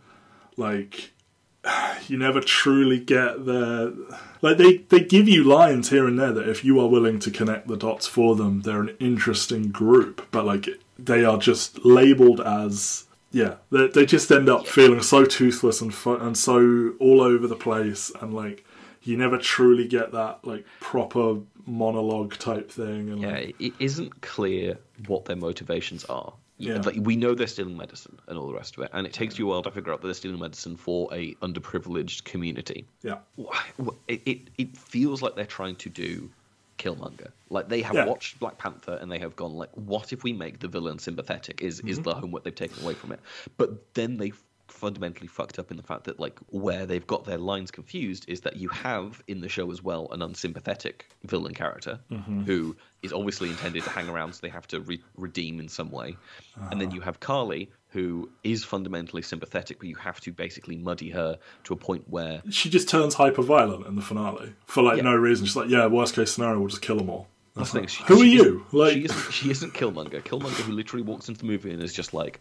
like 0.57 1.11
you 2.07 2.17
never 2.17 2.41
truly 2.41 2.99
get 2.99 3.45
their 3.45 3.91
like 4.41 4.57
they 4.57 4.77
they 4.77 4.99
give 4.99 5.27
you 5.27 5.43
lines 5.43 5.89
here 5.89 6.07
and 6.07 6.19
there 6.19 6.31
that 6.31 6.49
if 6.49 6.63
you 6.65 6.79
are 6.79 6.87
willing 6.87 7.19
to 7.19 7.31
connect 7.31 7.67
the 7.67 7.77
dots 7.77 8.07
for 8.07 8.35
them, 8.35 8.61
they're 8.61 8.81
an 8.81 8.95
interesting 8.99 9.69
group, 9.69 10.27
but 10.31 10.45
like 10.45 10.67
they 10.97 11.23
are 11.23 11.37
just 11.37 11.83
labeled 11.85 12.41
as 12.41 13.05
yeah, 13.31 13.55
they, 13.71 13.87
they 13.87 14.05
just 14.05 14.29
end 14.29 14.49
up 14.49 14.67
feeling 14.67 15.01
so 15.01 15.23
toothless 15.23 15.79
and 15.81 15.93
fu- 15.93 16.15
and 16.15 16.37
so 16.37 16.93
all 16.99 17.21
over 17.21 17.47
the 17.47 17.55
place, 17.55 18.11
and 18.21 18.33
like 18.33 18.65
you 19.03 19.17
never 19.17 19.37
truly 19.37 19.87
get 19.87 20.11
that 20.11 20.45
like 20.45 20.65
proper 20.79 21.37
monologue 21.65 22.37
type 22.37 22.71
thing. 22.71 23.09
And 23.09 23.21
yeah 23.21 23.29
like, 23.31 23.55
it 23.59 23.73
isn't 23.79 24.21
clear 24.21 24.77
what 25.07 25.25
their 25.25 25.35
motivations 25.35 26.05
are 26.05 26.33
Yeah. 26.57 26.81
Like, 26.85 26.97
we 26.99 27.15
know 27.15 27.33
they're 27.33 27.47
stealing 27.47 27.77
medicine 27.77 28.19
and 28.27 28.37
all 28.37 28.47
the 28.47 28.53
rest 28.53 28.77
of 28.77 28.83
it 28.83 28.89
and 28.93 29.07
it 29.07 29.13
takes 29.13 29.39
you 29.39 29.47
a 29.47 29.49
while 29.51 29.63
to 29.63 29.71
figure 29.71 29.91
out 29.91 30.01
that 30.01 30.07
they're 30.07 30.13
stealing 30.13 30.39
medicine 30.39 30.75
for 30.77 31.11
a 31.13 31.33
underprivileged 31.35 32.23
community 32.25 32.85
yeah, 33.01 33.17
it, 34.07 34.21
it, 34.25 34.39
it 34.57 34.77
feels 34.77 35.21
like 35.23 35.35
they're 35.35 35.45
trying 35.45 35.75
to 35.77 35.89
do 35.89 36.29
Killmonger. 36.77 37.29
Like 37.49 37.69
they 37.69 37.81
have 37.83 37.95
Yeah. 37.95 38.05
watched 38.05 38.39
Black 38.39 38.57
Panther 38.57 38.97
and 38.99 39.11
they 39.11 39.19
have 39.19 39.35
gone 39.35 39.53
like, 39.53 39.69
what 39.75 40.13
if 40.13 40.23
we 40.23 40.33
make 40.33 40.59
the 40.59 40.67
villain 40.67 40.97
sympathetic? 40.97 41.61
Is 41.61 41.77
Mm-hmm. 41.77 41.89
is 41.89 41.99
the 41.99 42.13
homework 42.15 42.43
they've 42.43 42.55
taken 42.55 42.83
away 42.83 42.95
from 42.95 43.11
it? 43.11 43.19
But 43.57 43.93
then 43.93 44.17
they 44.17 44.31
fundamentally 44.71 45.27
fucked 45.27 45.59
up 45.59 45.69
in 45.71 45.77
the 45.77 45.83
fact 45.83 46.05
that 46.05 46.19
like 46.19 46.39
where 46.47 46.85
they've 46.85 47.05
got 47.07 47.25
their 47.25 47.37
lines 47.37 47.71
confused 47.71 48.25
is 48.27 48.41
that 48.41 48.55
you 48.55 48.69
have 48.69 49.21
in 49.27 49.41
the 49.41 49.49
show 49.49 49.69
as 49.71 49.83
well 49.83 50.07
an 50.11 50.21
unsympathetic 50.21 51.07
villain 51.25 51.53
character 51.53 51.99
Mm-hmm. 52.11 52.43
who 52.43 52.75
is 53.01 53.11
obviously 53.13 53.49
intended 53.49 53.83
to 53.83 53.89
hang 53.89 54.07
around 54.09 54.33
so 54.33 54.39
they 54.41 54.49
have 54.49 54.67
to 54.67 54.79
re- 54.81 55.01
redeem 55.17 55.59
in 55.59 55.67
some 55.69 55.91
way 55.91 56.15
and 56.55 56.63
Uh-huh. 56.65 56.75
then 56.79 56.91
you 56.91 57.01
have 57.01 57.19
Karli 57.19 57.69
who 57.89 58.29
is 58.43 58.63
fundamentally 58.63 59.21
sympathetic 59.21 59.79
but 59.79 59.87
you 59.89 59.95
have 59.95 60.19
to 60.21 60.31
basically 60.31 60.77
muddy 60.77 61.09
her 61.09 61.37
to 61.65 61.73
a 61.73 61.77
point 61.77 62.03
where 62.09 62.41
she 62.49 62.69
just 62.69 62.87
turns 62.89 63.13
hyper 63.15 63.41
violent 63.41 63.85
in 63.87 63.95
the 63.95 64.01
finale 64.01 64.53
for 64.65 64.81
like 64.83 64.97
Yeah. 64.97 65.03
no 65.03 65.15
reason. 65.15 65.45
She's 65.45 65.55
like, 65.55 65.69
yeah, 65.69 65.87
worst 65.87 66.15
case 66.15 66.31
scenario, 66.31 66.59
we'll 66.59 66.69
just 66.69 66.81
kill 66.81 66.97
them 66.97 67.09
all. 67.09 67.27
That's 67.55 67.71
the 67.73 67.79
thing. 67.79 67.87
She- 67.89 68.03
Who 68.05 68.21
are 68.21 68.25
you? 68.25 68.65
Like- 68.71 68.93
she 68.93 69.03
isn't. 69.05 69.31
She 69.33 69.51
isn't 69.51 69.73
Killmonger. 69.73 70.23
Killmonger, 70.23 70.61
who 70.61 70.71
literally 70.71 71.03
walks 71.03 71.27
into 71.27 71.41
the 71.41 71.47
movie 71.47 71.71
and 71.71 71.83
is 71.83 71.91
just 71.93 72.13
like, 72.13 72.39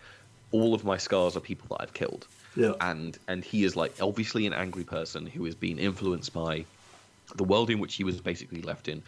all 0.53 0.75
of 0.75 0.85
my 0.85 0.97
scars 0.97 1.37
are 1.37 1.41
people 1.41 1.69
that 1.71 1.83
I've 1.83 1.95
killed. 1.95 2.27
Yeah. 2.57 2.73
And 2.81 3.17
and 3.29 3.45
he 3.45 3.65
is 3.65 3.77
like 3.77 3.95
obviously 4.01 4.47
an 4.47 4.53
angry 4.53 4.85
person 4.85 5.27
who 5.27 5.45
has 5.45 5.55
been 5.55 5.79
influenced 5.79 6.33
by 6.33 6.65
the 7.37 7.45
world 7.45 7.71
in 7.71 7.79
which 7.79 7.95
he 7.95 8.03
was 8.03 8.21
basically 8.21 8.61
left 8.63 8.89
in, 8.89 9.03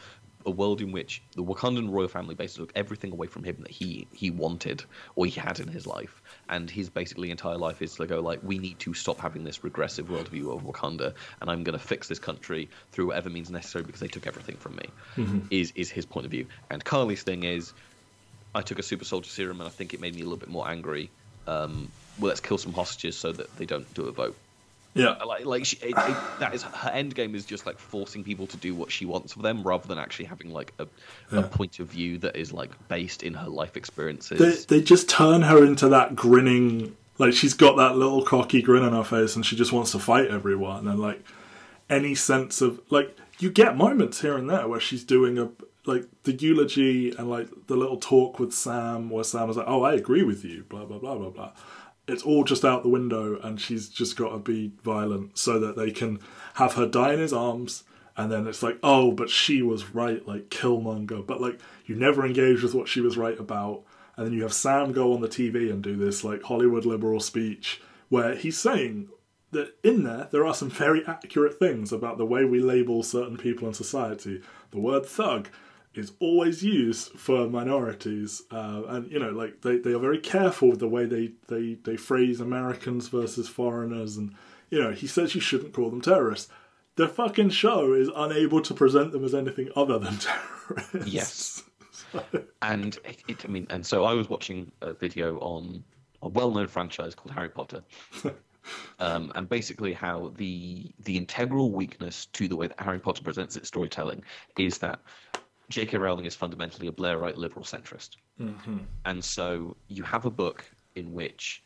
a 0.46 0.50
world 0.50 0.80
in 0.80 0.92
which 0.92 1.22
the 1.34 1.42
Wakandan 1.42 1.90
royal 1.90 2.08
family 2.08 2.34
basically 2.34 2.66
took 2.66 2.76
everything 2.76 3.12
away 3.12 3.26
from 3.26 3.44
him 3.44 3.56
that 3.60 3.70
he 3.70 4.06
he 4.12 4.30
wanted 4.30 4.84
or 5.16 5.26
he 5.26 5.32
had 5.32 5.60
in 5.60 5.68
his 5.68 5.86
life, 5.86 6.22
and 6.48 6.70
his 6.70 6.88
basically 6.88 7.30
entire 7.30 7.56
life 7.56 7.82
is 7.82 7.94
to 7.94 8.06
go 8.06 8.20
like, 8.20 8.40
we 8.42 8.58
need 8.58 8.78
to 8.80 8.94
stop 8.94 9.18
having 9.18 9.44
this 9.44 9.64
regressive 9.64 10.06
worldview 10.08 10.54
of 10.54 10.62
Wakanda, 10.62 11.14
and 11.40 11.50
I'm 11.50 11.62
going 11.64 11.78
to 11.78 11.84
fix 11.84 12.08
this 12.08 12.18
country 12.18 12.68
through 12.90 13.08
whatever 13.08 13.30
means 13.30 13.50
necessary 13.50 13.84
because 13.84 14.00
they 14.00 14.08
took 14.08 14.26
everything 14.26 14.56
from 14.56 14.76
me. 14.76 14.86
Mm-hmm. 15.16 15.40
Is 15.50 15.72
is 15.74 15.90
his 15.90 16.06
point 16.06 16.26
of 16.26 16.30
view, 16.30 16.46
and 16.70 16.84
Karli's 16.84 17.22
thing 17.22 17.44
is, 17.44 17.72
I 18.54 18.62
took 18.62 18.78
a 18.78 18.82
super 18.82 19.04
soldier 19.04 19.30
serum 19.30 19.60
and 19.60 19.68
I 19.68 19.70
think 19.70 19.94
it 19.94 20.00
made 20.00 20.14
me 20.14 20.22
a 20.22 20.24
little 20.24 20.38
bit 20.38 20.50
more 20.50 20.68
angry. 20.68 21.10
Um, 21.46 21.90
well, 22.18 22.28
let's 22.28 22.40
kill 22.40 22.58
some 22.58 22.72
hostages 22.72 23.16
so 23.16 23.32
that 23.32 23.54
they 23.56 23.64
don't 23.66 23.92
do 23.94 24.04
a 24.04 24.12
vote. 24.12 24.36
Yeah, 24.94 25.14
Like, 25.24 25.46
like 25.46 25.64
she, 25.64 25.76
it, 25.78 25.94
it, 25.96 26.16
that 26.38 26.50
is 26.54 26.62
her 26.64 26.90
end 26.90 27.14
game 27.14 27.34
is 27.34 27.46
just 27.46 27.64
like 27.64 27.78
forcing 27.78 28.22
people 28.22 28.46
to 28.48 28.58
do 28.58 28.74
what 28.74 28.92
she 28.92 29.06
wants 29.06 29.32
for 29.32 29.40
them, 29.40 29.62
rather 29.62 29.88
than 29.88 29.96
actually 29.98 30.26
having 30.26 30.50
like 30.52 30.74
a, 30.78 30.86
Yeah. 31.32 31.40
a 31.40 31.42
point 31.44 31.80
of 31.80 31.86
view 31.86 32.18
that 32.18 32.36
is 32.36 32.52
like 32.52 32.70
based 32.88 33.22
in 33.22 33.32
her 33.32 33.48
life 33.48 33.76
experiences. 33.78 34.66
they 34.66 34.76
they 34.78 34.84
just 34.84 35.08
turn 35.08 35.40
her 35.42 35.64
into 35.64 35.88
that 35.88 36.14
grinning. 36.14 36.94
Like 37.16 37.32
she's 37.32 37.54
got 37.54 37.76
that 37.78 37.96
little 37.96 38.22
cocky 38.22 38.60
grin 38.60 38.82
on 38.82 38.92
her 38.92 39.02
face, 39.04 39.34
and 39.34 39.46
she 39.46 39.56
just 39.56 39.72
wants 39.72 39.92
to 39.92 39.98
fight 39.98 40.26
everyone. 40.28 40.86
And 40.86 41.00
like 41.00 41.22
any 41.88 42.14
sense 42.14 42.60
of 42.60 42.78
like 42.90 43.16
you 43.38 43.50
get 43.50 43.76
moments 43.78 44.20
here 44.20 44.36
and 44.36 44.48
there 44.50 44.68
where 44.68 44.80
she's 44.80 45.04
doing 45.04 45.38
a 45.38 45.48
like 45.86 46.06
the 46.22 46.32
eulogy 46.32 47.10
and 47.10 47.28
like 47.28 47.48
the 47.66 47.76
little 47.76 47.96
talk 47.96 48.38
with 48.38 48.52
Sam, 48.52 49.10
where 49.10 49.24
Sam 49.24 49.50
is 49.50 49.56
like, 49.56 49.66
"Oh, 49.68 49.82
I 49.82 49.94
agree 49.94 50.22
with 50.22 50.44
you," 50.44 50.64
blah 50.68 50.84
blah 50.84 50.98
blah 50.98 51.16
blah 51.16 51.30
blah. 51.30 51.52
It's 52.08 52.22
all 52.22 52.44
just 52.44 52.64
out 52.64 52.82
the 52.82 52.88
window, 52.88 53.38
and 53.40 53.60
she's 53.60 53.88
just 53.88 54.16
got 54.16 54.30
to 54.30 54.38
be 54.38 54.72
violent 54.82 55.38
so 55.38 55.58
that 55.60 55.76
they 55.76 55.90
can 55.90 56.18
have 56.54 56.74
her 56.74 56.86
die 56.86 57.12
in 57.14 57.20
his 57.20 57.32
arms. 57.32 57.84
And 58.16 58.30
then 58.30 58.46
it's 58.46 58.62
like, 58.62 58.78
oh, 58.82 59.12
but 59.12 59.30
she 59.30 59.62
was 59.62 59.94
right, 59.94 60.26
like 60.26 60.50
Killmonger. 60.50 61.26
But 61.26 61.40
like, 61.40 61.58
you 61.86 61.94
never 61.94 62.26
engage 62.26 62.62
with 62.62 62.74
what 62.74 62.88
she 62.88 63.00
was 63.00 63.16
right 63.16 63.38
about. 63.38 63.84
And 64.16 64.26
then 64.26 64.34
you 64.34 64.42
have 64.42 64.52
Sam 64.52 64.92
go 64.92 65.14
on 65.14 65.22
the 65.22 65.28
TV 65.28 65.70
and 65.70 65.82
do 65.82 65.96
this 65.96 66.22
like 66.22 66.42
Hollywood 66.42 66.84
liberal 66.84 67.20
speech 67.20 67.80
where 68.10 68.34
he's 68.34 68.58
saying 68.58 69.08
that 69.52 69.74
in 69.82 70.02
there 70.02 70.28
there 70.32 70.44
are 70.44 70.54
some 70.54 70.68
very 70.70 71.02
accurate 71.06 71.58
things 71.58 71.92
about 71.92 72.18
the 72.18 72.26
way 72.26 72.44
we 72.44 72.60
label 72.60 73.02
certain 73.02 73.38
people 73.38 73.66
in 73.68 73.74
society. 73.74 74.42
The 74.70 74.80
word 74.80 75.06
thug 75.06 75.48
is 75.94 76.12
always 76.20 76.62
used 76.62 77.12
for 77.18 77.48
minorities, 77.48 78.42
uh, 78.50 78.82
and 78.88 79.10
you 79.10 79.18
know, 79.18 79.30
like 79.30 79.60
they, 79.62 79.76
they 79.76 79.92
are 79.92 79.98
very 79.98 80.18
careful 80.18 80.70
with 80.70 80.78
the 80.78 80.88
way 80.88 81.04
they, 81.04 81.32
they, 81.48 81.74
they 81.84 81.96
phrase 81.96 82.40
Americans 82.40 83.08
versus 83.08 83.48
foreigners, 83.48 84.16
and 84.16 84.34
you 84.70 84.82
know, 84.82 84.92
he 84.92 85.06
says 85.06 85.34
you 85.34 85.40
shouldn't 85.40 85.74
call 85.74 85.90
them 85.90 86.00
terrorists. 86.00 86.50
The 86.96 87.08
fucking 87.08 87.50
show 87.50 87.92
is 87.94 88.10
unable 88.14 88.60
to 88.62 88.74
present 88.74 89.12
them 89.12 89.24
as 89.24 89.34
anything 89.34 89.70
other 89.76 89.98
than 89.98 90.18
terrorists. 90.18 91.06
Yes. 91.06 91.62
and 92.62 92.98
it, 93.04 93.22
it, 93.28 93.44
I 93.44 93.48
mean, 93.48 93.66
and 93.70 93.84
so 93.84 94.04
I 94.04 94.12
was 94.14 94.28
watching 94.28 94.72
a 94.80 94.92
video 94.92 95.38
on 95.38 95.84
a 96.22 96.28
well-known 96.28 96.68
franchise 96.68 97.14
called 97.14 97.34
Harry 97.34 97.48
Potter, 97.48 97.82
um, 98.98 99.32
and 99.34 99.48
basically 99.48 99.92
how 99.92 100.32
the 100.36 100.90
the 101.00 101.16
integral 101.16 101.72
weakness 101.72 102.26
to 102.26 102.48
the 102.48 102.56
way 102.56 102.66
that 102.66 102.80
Harry 102.80 102.98
Potter 102.98 103.22
presents 103.22 103.56
its 103.56 103.68
storytelling 103.68 104.22
is 104.58 104.78
that 104.78 105.00
J.K. 105.72 105.96
Rowling 105.96 106.26
is 106.26 106.36
fundamentally 106.36 106.86
a 106.86 106.92
Blairite 106.92 107.38
liberal 107.38 107.64
centrist, 107.64 108.16
mm-hmm. 108.38 108.78
and 109.06 109.24
so 109.24 109.74
you 109.88 110.02
have 110.02 110.26
a 110.26 110.30
book 110.30 110.64
in 110.94 111.14
which 111.14 111.62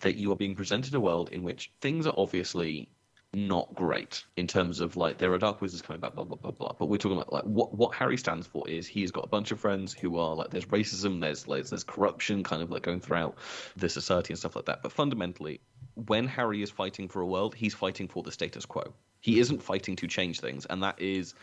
that 0.00 0.16
you 0.16 0.30
are 0.30 0.36
being 0.36 0.54
presented 0.54 0.94
a 0.94 1.00
world 1.00 1.30
in 1.32 1.42
which 1.42 1.72
things 1.80 2.06
are 2.06 2.14
obviously 2.16 2.90
not 3.32 3.72
great 3.74 4.24
in 4.36 4.46
terms 4.46 4.80
of 4.80 4.96
like 4.96 5.18
there 5.18 5.32
are 5.32 5.38
dark 5.38 5.60
wizards 5.62 5.80
coming 5.80 6.00
back, 6.00 6.14
blah 6.14 6.24
blah 6.24 6.36
blah 6.36 6.50
blah. 6.50 6.72
But 6.78 6.86
we're 6.86 6.98
talking 6.98 7.16
about 7.16 7.32
like 7.32 7.44
what 7.44 7.72
what 7.74 7.94
Harry 7.94 8.18
stands 8.18 8.46
for 8.46 8.68
is 8.68 8.86
he's 8.86 9.10
got 9.10 9.24
a 9.24 9.28
bunch 9.28 9.52
of 9.52 9.58
friends 9.60 9.94
who 9.94 10.18
are 10.18 10.34
like 10.34 10.50
there's 10.50 10.66
racism, 10.66 11.20
there's 11.22 11.48
like, 11.48 11.64
there's 11.64 11.84
corruption, 11.84 12.42
kind 12.42 12.62
of 12.62 12.70
like 12.70 12.82
going 12.82 13.00
throughout 13.00 13.38
the 13.76 13.88
society 13.88 14.34
and 14.34 14.38
stuff 14.38 14.54
like 14.54 14.66
that. 14.66 14.82
But 14.82 14.92
fundamentally, 14.92 15.60
when 15.94 16.26
Harry 16.26 16.62
is 16.62 16.70
fighting 16.70 17.08
for 17.08 17.22
a 17.22 17.26
world, 17.26 17.54
he's 17.54 17.74
fighting 17.74 18.06
for 18.06 18.22
the 18.22 18.32
status 18.32 18.66
quo. 18.66 18.92
He 19.20 19.38
isn't 19.38 19.62
fighting 19.62 19.96
to 19.96 20.06
change 20.06 20.40
things, 20.40 20.66
and 20.66 20.82
that 20.82 21.00
is 21.00 21.34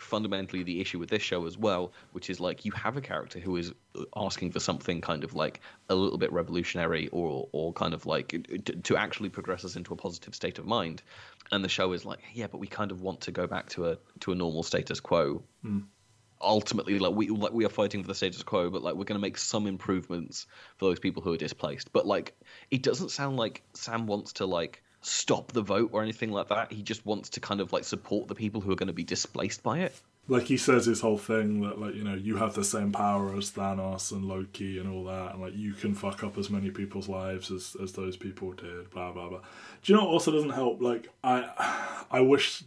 fundamentally 0.00 0.62
the 0.62 0.80
issue 0.80 0.98
with 0.98 1.08
this 1.08 1.22
show 1.22 1.46
as 1.46 1.56
well, 1.56 1.92
which 2.12 2.30
is 2.30 2.40
like 2.40 2.64
you 2.64 2.72
have 2.72 2.96
a 2.96 3.00
character 3.00 3.38
who 3.38 3.56
is 3.56 3.72
uh, 3.98 4.04
asking 4.16 4.52
for 4.52 4.60
something 4.60 5.00
kind 5.00 5.24
of 5.24 5.34
like 5.34 5.60
a 5.88 5.94
little 5.94 6.18
bit 6.18 6.32
revolutionary 6.32 7.08
or 7.08 7.48
or 7.52 7.72
kind 7.72 7.94
of 7.94 8.06
like 8.06 8.28
to, 8.28 8.72
to 8.82 8.96
actually 8.96 9.28
progress 9.28 9.64
us 9.64 9.76
into 9.76 9.92
a 9.92 9.96
positive 9.96 10.34
state 10.34 10.58
of 10.58 10.66
mind, 10.66 11.02
and 11.52 11.64
the 11.64 11.68
show 11.68 11.92
is 11.92 12.04
like, 12.04 12.20
yeah, 12.34 12.46
but 12.46 12.58
we 12.58 12.66
kind 12.66 12.90
of 12.90 13.02
want 13.02 13.22
to 13.22 13.32
go 13.32 13.46
back 13.46 13.68
to 13.70 13.86
a 13.86 13.98
to 14.20 14.32
a 14.32 14.34
normal 14.34 14.62
status 14.62 15.00
quo. 15.00 15.42
Hmm. 15.62 15.80
Ultimately, 16.38 16.98
like 16.98 17.14
we 17.14 17.28
like 17.28 17.52
we 17.52 17.64
are 17.64 17.70
fighting 17.70 18.02
for 18.02 18.08
the 18.08 18.14
status 18.14 18.42
quo, 18.42 18.68
but 18.70 18.82
like 18.82 18.94
we're 18.94 19.04
going 19.04 19.18
to 19.18 19.26
make 19.26 19.38
some 19.38 19.66
improvements 19.66 20.46
for 20.76 20.88
those 20.88 20.98
people 20.98 21.22
who 21.22 21.32
are 21.32 21.38
displaced. 21.38 21.92
But 21.92 22.06
like, 22.06 22.36
it 22.70 22.82
doesn't 22.82 23.10
sound 23.10 23.38
like 23.38 23.62
Sam 23.72 24.06
wants 24.06 24.34
to 24.34 24.46
like 24.46 24.82
stop 25.06 25.52
the 25.52 25.62
vote 25.62 25.90
or 25.92 26.02
anything 26.02 26.32
like 26.32 26.48
that. 26.48 26.72
He 26.72 26.82
just 26.82 27.06
wants 27.06 27.28
to 27.30 27.40
kind 27.40 27.60
of 27.60 27.72
like 27.72 27.84
support 27.84 28.26
the 28.26 28.34
people 28.34 28.60
who 28.60 28.72
are 28.72 28.76
going 28.76 28.88
to 28.88 28.92
be 28.92 29.04
displaced 29.04 29.62
by 29.62 29.78
it. 29.80 29.94
like 30.28 30.44
he 30.44 30.56
says 30.56 30.86
his 30.86 31.00
whole 31.00 31.18
thing 31.18 31.60
that 31.60 31.78
like 31.78 31.94
you 31.94 32.02
know 32.02 32.14
you 32.14 32.36
have 32.36 32.54
the 32.54 32.64
same 32.64 32.90
power 32.90 33.34
as 33.36 33.52
Thanos 33.52 34.10
and 34.10 34.24
Loki 34.24 34.78
and 34.78 34.92
all 34.92 35.04
that, 35.04 35.34
and 35.34 35.42
like 35.42 35.54
you 35.54 35.72
can 35.74 35.94
fuck 35.94 36.24
up 36.24 36.36
as 36.36 36.50
many 36.50 36.70
people's 36.70 37.08
lives 37.08 37.50
as 37.50 37.76
as 37.82 37.92
those 37.92 38.16
people 38.16 38.52
did. 38.52 38.90
Blah 38.90 39.12
blah 39.12 39.28
blah. 39.28 39.40
Do 39.82 39.92
you 39.92 39.96
know 39.96 40.04
what 40.04 40.10
also 40.12 40.32
doesn't 40.32 40.50
help? 40.50 40.82
Like 40.82 41.08
I, 41.22 42.04
I 42.10 42.20
wish 42.20 42.64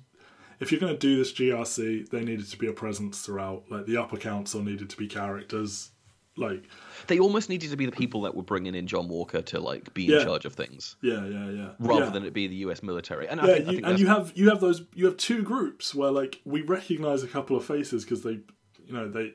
if 0.61 0.71
you're 0.71 0.81
going 0.81 0.93
to 0.93 0.99
do 0.99 1.17
this 1.17 1.33
GRC, 1.33 2.09
they 2.09 2.23
needed 2.23 2.49
to 2.49 2.57
be 2.57 2.67
a 2.67 2.73
presence 2.73 3.21
throughout. 3.21 3.63
Like 3.69 3.85
the 3.85 3.97
upper 3.97 4.17
council 4.17 4.61
needed 4.61 4.89
to 4.89 4.97
be 4.97 5.07
characters. 5.07 5.91
Like 6.39 6.63
They 7.07 7.19
almost 7.19 7.49
needed 7.49 7.69
to 7.71 7.77
be 7.77 7.85
the 7.85 7.91
people 7.91 8.21
that 8.21 8.35
were 8.35 8.43
bringing 8.43 8.75
in 8.75 8.87
John 8.87 9.07
Walker 9.07 9.41
to 9.41 9.59
like 9.59 9.93
be 9.93 10.05
in 10.05 10.11
Yeah. 10.11 10.23
charge 10.23 10.45
of 10.45 10.53
things, 10.53 10.95
yeah, 11.01 11.25
yeah, 11.25 11.49
yeah. 11.49 11.69
rather 11.79 12.05
yeah. 12.05 12.09
than 12.11 12.23
it 12.25 12.33
be 12.33 12.47
the 12.47 12.55
U.S. 12.67 12.81
military. 12.83 13.27
And 13.27 13.39
I 13.41 13.47
yeah, 13.47 13.53
think, 13.55 13.67
I 13.67 13.71
think 13.71 13.85
and 13.87 13.99
you 13.99 14.07
have 14.07 14.31
you 14.35 14.49
have 14.49 14.59
those 14.61 14.83
you 14.95 15.05
have 15.05 15.17
two 15.17 15.43
groups 15.43 15.93
where 15.93 16.11
like 16.11 16.41
we 16.45 16.61
recognize 16.61 17.23
a 17.23 17.27
couple 17.27 17.55
of 17.55 17.65
faces 17.65 18.03
because 18.03 18.23
they 18.23 18.39
you 18.85 18.93
know 18.93 19.07
they 19.09 19.33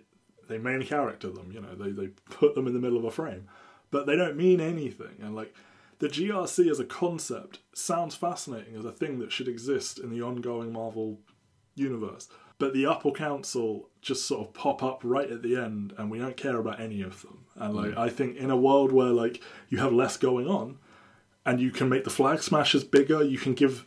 they 0.49 0.59
main 0.59 0.83
character 0.83 1.31
them 1.31 1.51
you 1.53 1.61
know 1.61 1.75
they 1.75 1.90
they 1.90 2.09
put 2.31 2.55
them 2.55 2.67
in 2.67 2.75
the 2.75 2.81
middle 2.81 2.99
of 2.99 3.05
a 3.05 3.11
frame 3.11 3.49
but 3.90 4.07
they 4.07 4.17
don't 4.17 4.37
mean 4.37 4.61
anything 4.61 5.17
and 5.23 5.35
like 5.35 5.55
the 6.01 6.09
GRC 6.09 6.71
as 6.71 6.81
a 6.81 6.85
concept 6.85 7.61
sounds 7.75 8.14
fascinating 8.14 8.77
as 8.77 8.85
a 8.85 8.93
thing 8.93 9.21
that 9.21 9.31
should 9.33 9.49
exist 9.49 9.99
in 9.99 10.11
the 10.11 10.21
ongoing 10.21 10.73
Marvel 10.73 11.21
universe 11.77 12.29
but 12.59 12.73
the 12.73 12.87
upper 12.87 13.11
council 13.11 13.88
just 14.01 14.27
sort 14.27 14.47
of 14.47 14.55
pop 14.55 14.83
up 14.83 15.01
right 15.03 15.31
at 15.31 15.43
the 15.43 15.57
end 15.57 15.93
and 15.99 16.11
we 16.11 16.19
don't 16.19 16.37
care 16.37 16.59
about 16.59 16.81
any 16.81 17.03
of 17.03 17.23
them 17.23 17.45
and 17.57 17.75
like 17.75 17.97
I 17.97 18.09
think 18.09 18.37
in 18.37 18.51
a 18.51 18.57
world 18.57 18.93
where 18.93 19.11
like 19.11 19.43
you 19.69 19.79
have 19.79 19.93
less 19.93 20.17
going 20.17 20.47
on 20.47 20.79
and 21.47 21.61
you 21.61 21.71
can 21.71 21.88
make 21.88 22.05
the 22.05 22.11
flag 22.11 22.43
smashers 22.43 22.85
bigger. 22.85 23.23
You 23.23 23.38
can 23.38 23.55
give 23.55 23.87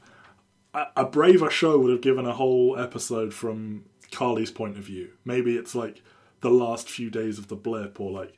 a, 0.74 0.88
a 0.98 1.06
braver 1.06 1.50
show 1.50 1.78
would 1.80 1.92
have 1.92 2.02
given 2.02 2.26
a 2.26 2.34
whole 2.34 2.78
episode 2.78 3.34
from 3.34 3.86
Karli's 4.12 4.52
point 4.52 4.78
of 4.78 4.84
view. 4.84 5.10
Maybe 5.26 5.56
it's 5.56 5.76
like 5.76 6.02
the 6.42 6.50
last 6.52 6.90
few 6.90 7.10
days 7.10 7.38
of 7.40 7.48
the 7.48 7.56
blip, 7.56 8.00
or 8.00 8.12
like 8.12 8.38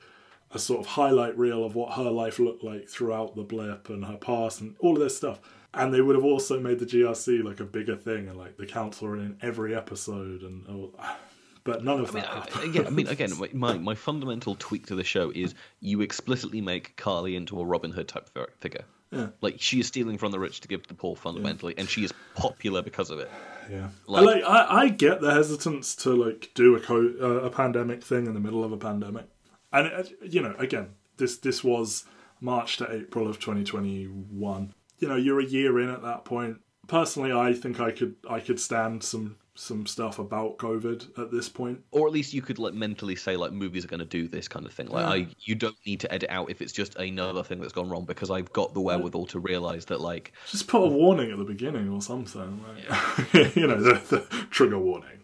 a 0.52 0.60
sort 0.60 0.80
of 0.80 0.88
highlight 0.88 1.38
reel 1.38 1.63
of 1.63 1.76
what 1.76 1.94
her 1.94 2.10
life 2.10 2.39
looked 2.39 2.63
like 2.63 2.89
throughout 2.89 3.36
the 3.36 3.44
blip 3.44 3.89
and 3.89 4.06
her 4.06 4.18
past 4.18 4.62
and 4.62 4.76
all 4.80 4.94
of 4.94 5.00
this 5.00 5.18
stuff. 5.18 5.39
And 5.74 5.94
they 5.94 6.02
would 6.02 6.16
have 6.16 6.26
also 6.26 6.60
made 6.60 6.80
the 6.80 6.86
GRC 6.86 7.44
like 7.44 7.60
a 7.60 7.64
bigger 7.64 7.96
thing, 7.96 8.28
and 8.28 8.38
like 8.38 8.58
the 8.58 8.66
council 8.66 9.08
are 9.08 9.16
in 9.18 9.38
every 9.42 9.76
episode, 9.76 10.42
and 10.42 10.66
all, 10.68 10.96
but 11.64 11.84
none 11.84 12.00
of 12.00 12.10
I 12.10 12.14
mean, 12.14 12.24
that. 12.24 12.56
I, 12.58 12.64
again, 12.66 12.88
I 12.88 12.90
mean, 12.90 13.08
again, 13.16 13.32
my- 13.54 13.78
my 13.78 13.94
fundamental 13.96 14.56
tweak 14.58 14.88
to 14.88 14.96
the 14.96 15.04
show 15.04 15.32
is 15.34 15.54
you 15.80 16.02
explicitly 16.02 16.60
make 16.62 16.96
Karli 16.96 17.36
into 17.36 17.60
a 17.60 17.66
Robin 17.66 17.92
Hood 17.92 18.08
type 18.08 18.30
figure. 18.60 18.84
Yeah. 19.12 19.28
Like 19.42 19.56
she 19.60 19.80
is 19.80 19.88
stealing 19.88 20.18
from 20.20 20.32
the 20.32 20.40
rich 20.40 20.60
to 20.62 20.68
give 20.68 20.84
to 20.84 20.88
the 20.90 20.94
poor 20.96 21.16
fundamentally, 21.16 21.76
and 21.78 21.88
she 21.90 22.04
is 22.04 22.14
popular 22.36 22.82
because 22.82 23.10
of 23.12 23.20
it. 23.20 23.30
Yeah, 23.70 23.90
Like- 24.08 24.26
like, 24.26 24.44
I, 24.44 24.82
I 24.84 24.90
get 24.90 25.22
the 25.22 25.32
hesitance 25.34 25.96
to 25.98 26.16
like 26.16 26.50
do 26.56 26.76
a 26.76 26.80
co- 26.80 27.14
uh, 27.22 27.46
a 27.46 27.50
pandemic 27.52 28.04
thing 28.04 28.26
in 28.26 28.34
the 28.34 28.40
middle 28.40 28.64
of 28.64 28.72
a 28.72 28.78
pandemic, 28.78 29.26
and 29.72 29.86
it, 29.88 30.12
you 30.24 30.42
know, 30.42 30.56
again, 30.58 30.90
this 31.18 31.38
this 31.38 31.64
was 31.64 32.06
March 32.42 32.78
to 32.78 32.92
April 32.92 33.28
of 33.28 33.40
2021. 33.40 34.74
You 35.00 35.08
know, 35.08 35.16
you're 35.16 35.40
a 35.40 35.46
year 35.46 35.80
in 35.80 35.90
at 35.90 36.02
that 36.04 36.26
point. 36.26 36.62
Personally, 36.88 37.32
I 37.32 37.54
think 37.54 37.80
I 37.80 37.92
could 37.92 38.16
I 38.30 38.40
could 38.40 38.60
stand 38.60 39.04
some 39.04 39.38
some 39.60 39.86
stuff 39.86 40.20
about 40.20 40.58
COVID 40.58 41.20
at 41.20 41.32
this 41.32 41.50
point. 41.50 41.82
Or 41.92 42.08
at 42.08 42.14
least 42.14 42.34
you 42.34 42.42
could 42.42 42.60
like 42.60 42.74
mentally 42.74 43.16
say 43.16 43.36
like 43.36 43.52
movies 43.52 43.84
are 43.84 43.90
going 43.90 44.00
to 44.00 44.06
do 44.06 44.28
this 44.28 44.48
kind 44.48 44.66
of 44.66 44.72
thing. 44.72 44.88
Like 44.88 45.06
Yeah. 45.06 45.12
I, 45.12 45.36
you 45.42 45.56
don't 45.56 45.76
need 45.86 46.00
to 46.00 46.14
edit 46.14 46.30
out 46.30 46.50
if 46.50 46.62
it's 46.62 46.72
just 46.72 46.96
another 46.96 47.44
thing 47.44 47.60
that's 47.60 47.74
gone 47.74 47.90
wrong 47.90 48.06
because 48.06 48.32
I've 48.32 48.52
got 48.54 48.74
the 48.74 48.80
wherewithal 48.80 49.26
to 49.28 49.40
realize 49.40 49.86
that 49.86 50.00
like 50.00 50.32
Just 50.48 50.68
put 50.68 50.82
a 50.82 50.88
warning 50.88 51.32
at 51.32 51.38
the 51.38 51.44
beginning 51.44 51.90
or 51.90 52.02
something. 52.02 52.64
Like, 52.66 53.34
you 53.56 53.68
know, 53.68 53.82
the, 53.82 54.02
the 54.10 54.20
trigger 54.50 54.80
warning. 54.80 55.20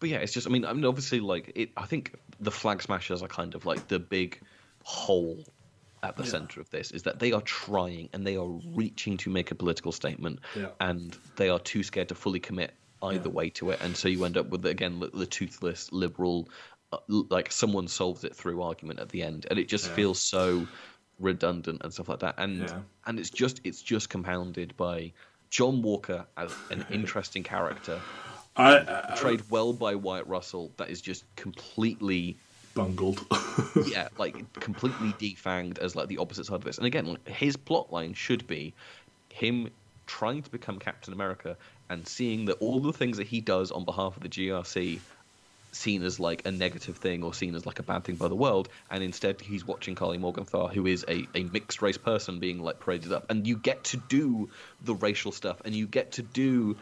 But 0.00 0.08
yeah, 0.08 0.18
it's 0.18 0.32
just. 0.32 0.46
I 0.46 0.50
mean, 0.50 0.64
I 0.64 0.72
mean, 0.72 0.86
obviously, 0.86 1.20
like 1.20 1.52
it. 1.54 1.70
I 1.76 1.84
think 1.84 2.14
the 2.40 2.50
flag 2.50 2.82
smashers 2.82 3.22
are 3.22 3.28
kind 3.28 3.54
of 3.54 3.66
like 3.66 3.88
the 3.88 3.98
big 3.98 4.40
hole 4.82 5.44
at 6.04 6.16
the 6.16 6.24
center 6.24 6.60
of 6.60 6.70
this. 6.70 6.90
Is 6.90 7.02
that 7.04 7.18
they 7.18 7.32
are 7.32 7.40
trying 7.42 8.08
and 8.12 8.26
they 8.26 8.36
are 8.36 8.48
reaching 8.74 9.16
to 9.18 9.30
make 9.30 9.50
a 9.50 9.54
political 9.54 9.92
statement, 9.92 10.40
Yeah. 10.54 10.68
and 10.80 11.16
they 11.36 11.48
are 11.48 11.58
too 11.58 11.82
scared 11.82 12.08
to 12.10 12.14
fully 12.14 12.40
commit 12.40 12.74
either 13.02 13.28
way 13.28 13.50
to 13.50 13.70
it, 13.70 13.78
and 13.82 13.96
so 13.96 14.08
you 14.08 14.24
end 14.24 14.36
up 14.36 14.48
with 14.48 14.64
again 14.66 15.00
the, 15.00 15.08
the 15.08 15.26
toothless 15.26 15.92
liberal, 15.92 16.48
uh, 16.92 16.98
like 17.08 17.52
someone 17.52 17.86
solves 17.88 18.24
it 18.24 18.34
through 18.34 18.62
argument 18.62 18.98
at 19.00 19.08
the 19.10 19.22
end, 19.22 19.46
and 19.50 19.58
it 19.58 19.68
just 19.68 19.88
Yeah. 19.88 19.94
feels 19.94 20.20
so 20.20 20.66
redundant 21.18 21.82
and 21.84 21.92
stuff 21.92 22.08
like 22.08 22.20
that, 22.20 22.34
and 22.38 22.60
Yeah. 22.62 22.80
and 23.06 23.18
it's 23.20 23.30
just 23.30 23.60
it's 23.64 23.82
just 23.82 24.08
compounded 24.08 24.76
by. 24.76 25.12
John 25.50 25.82
Walker 25.82 26.26
as 26.36 26.52
an 26.70 26.84
interesting 26.90 27.44
character, 27.44 28.00
I, 28.56 28.78
I 28.78 29.04
portrayed 29.08 29.42
well 29.50 29.72
by 29.72 29.94
Wyatt 29.94 30.26
Russell 30.26 30.72
that 30.78 30.90
is 30.90 31.00
just 31.00 31.22
completely 31.36 32.36
bungled. 32.74 33.24
yeah 33.86 34.08
like 34.18 34.52
completely 34.54 35.12
defanged 35.12 35.78
as 35.78 35.94
like 35.94 36.08
the 36.08 36.18
opposite 36.18 36.46
side 36.46 36.56
of 36.56 36.64
this 36.64 36.78
and 36.78 36.86
again 36.86 37.16
his 37.26 37.56
plot 37.56 37.92
line 37.92 38.14
should 38.14 38.46
be 38.46 38.74
him 39.32 39.70
trying 40.06 40.42
to 40.42 40.50
become 40.50 40.78
Captain 40.78 41.12
America 41.12 41.56
and 41.88 42.06
seeing 42.06 42.46
that 42.46 42.54
all 42.60 42.80
the 42.80 42.92
things 42.92 43.16
that 43.16 43.26
he 43.26 43.40
does 43.40 43.70
on 43.70 43.84
behalf 43.84 44.16
of 44.16 44.22
the 44.22 44.28
GRC 44.28 45.00
seen 45.72 46.02
as 46.04 46.20
like 46.20 46.46
a 46.46 46.52
negative 46.52 46.96
thing 46.96 47.22
or 47.22 47.34
seen 47.34 47.54
as 47.54 47.66
like 47.66 47.80
a 47.80 47.82
bad 47.82 48.04
thing 48.04 48.14
by 48.14 48.28
the 48.28 48.34
world 48.34 48.68
and 48.90 49.02
instead 49.02 49.40
he's 49.40 49.66
watching 49.66 49.94
Karli 49.94 50.18
Morgenthau 50.18 50.68
who 50.68 50.86
is 50.86 51.04
a, 51.08 51.26
a 51.34 51.44
mixed 51.44 51.82
race 51.82 51.98
person 51.98 52.38
being 52.38 52.60
like 52.60 52.78
paraded 52.78 53.12
up 53.12 53.26
and 53.28 53.46
you 53.46 53.56
get 53.56 53.82
to 53.84 53.96
do 53.96 54.48
the 54.82 54.94
racial 54.94 55.32
stuff 55.32 55.60
and 55.64 55.74
you 55.74 55.86
get 55.86 56.12
to 56.12 56.22
do 56.22 56.76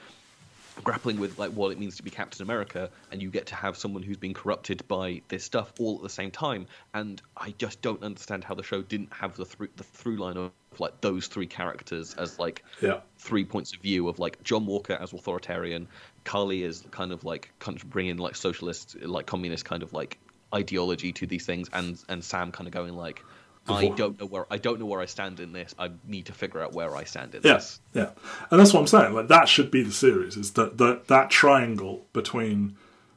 grappling 0.84 1.18
with 1.18 1.38
like 1.38 1.50
what 1.50 1.72
it 1.72 1.78
means 1.78 1.96
to 1.96 2.02
be 2.02 2.10
Captain 2.10 2.42
America, 2.42 2.90
and 3.10 3.22
you 3.22 3.30
get 3.30 3.46
to 3.46 3.54
have 3.54 3.76
someone 3.76 4.02
who's 4.02 4.16
been 4.16 4.34
corrupted 4.34 4.86
by 4.88 5.22
this 5.28 5.44
stuff 5.44 5.72
all 5.78 5.96
at 5.96 6.02
the 6.02 6.08
same 6.08 6.30
time. 6.30 6.66
And 6.94 7.20
I 7.36 7.54
just 7.58 7.82
don't 7.82 8.02
understand 8.02 8.44
how 8.44 8.54
the 8.54 8.62
show 8.62 8.82
didn't 8.82 9.12
have 9.12 9.36
the 9.36 9.44
through 9.44 9.68
the 9.76 9.84
through 9.84 10.16
line 10.16 10.36
of 10.36 10.50
like 10.78 11.00
those 11.00 11.26
three 11.26 11.46
characters 11.46 12.14
as 12.14 12.38
like 12.38 12.64
yeah. 12.80 13.00
three 13.18 13.44
points 13.44 13.74
of 13.74 13.80
view 13.80 14.08
of 14.08 14.18
like 14.18 14.42
John 14.42 14.66
Walker 14.66 14.94
as 14.94 15.12
authoritarian, 15.12 15.88
Karli 16.24 16.62
is 16.62 16.84
kind 16.90 17.12
of 17.12 17.24
like 17.24 17.52
bringing 17.86 18.16
like 18.16 18.36
socialist, 18.36 18.96
like 19.02 19.26
communist 19.26 19.64
kind 19.64 19.82
of 19.82 19.92
like 19.92 20.18
ideology 20.54 21.12
to 21.12 21.26
these 21.26 21.46
things, 21.46 21.68
and 21.72 22.02
and 22.08 22.24
Sam 22.24 22.52
kind 22.52 22.66
of 22.66 22.72
going 22.72 22.94
like. 22.94 23.22
I 23.68 23.88
don't 23.88 24.18
know 24.20 24.26
where 24.26 24.46
I 24.50 24.58
don't 24.58 24.80
know 24.80 24.86
where 24.86 25.00
I 25.00 25.06
stand 25.06 25.38
in 25.40 25.52
this. 25.52 25.74
I 25.78 25.90
need 26.06 26.26
to 26.26 26.32
figure 26.32 26.60
out 26.60 26.72
where 26.72 26.96
I 26.96 27.04
stand 27.04 27.34
in 27.34 27.42
Yes, 27.44 27.80
this. 27.92 28.02
yeah, 28.02 28.10
and 28.50 28.58
that's 28.60 28.72
what 28.72 28.80
I'm 28.80 28.86
saying. 28.86 29.14
Like 29.14 29.28
that 29.28 29.48
should 29.48 29.70
be 29.70 29.82
the 29.82 29.92
series. 29.92 30.36
Is 30.36 30.52
that 30.52 30.78
that 30.78 31.06
that 31.08 31.30
triangle 31.30 32.06
between 32.12 32.76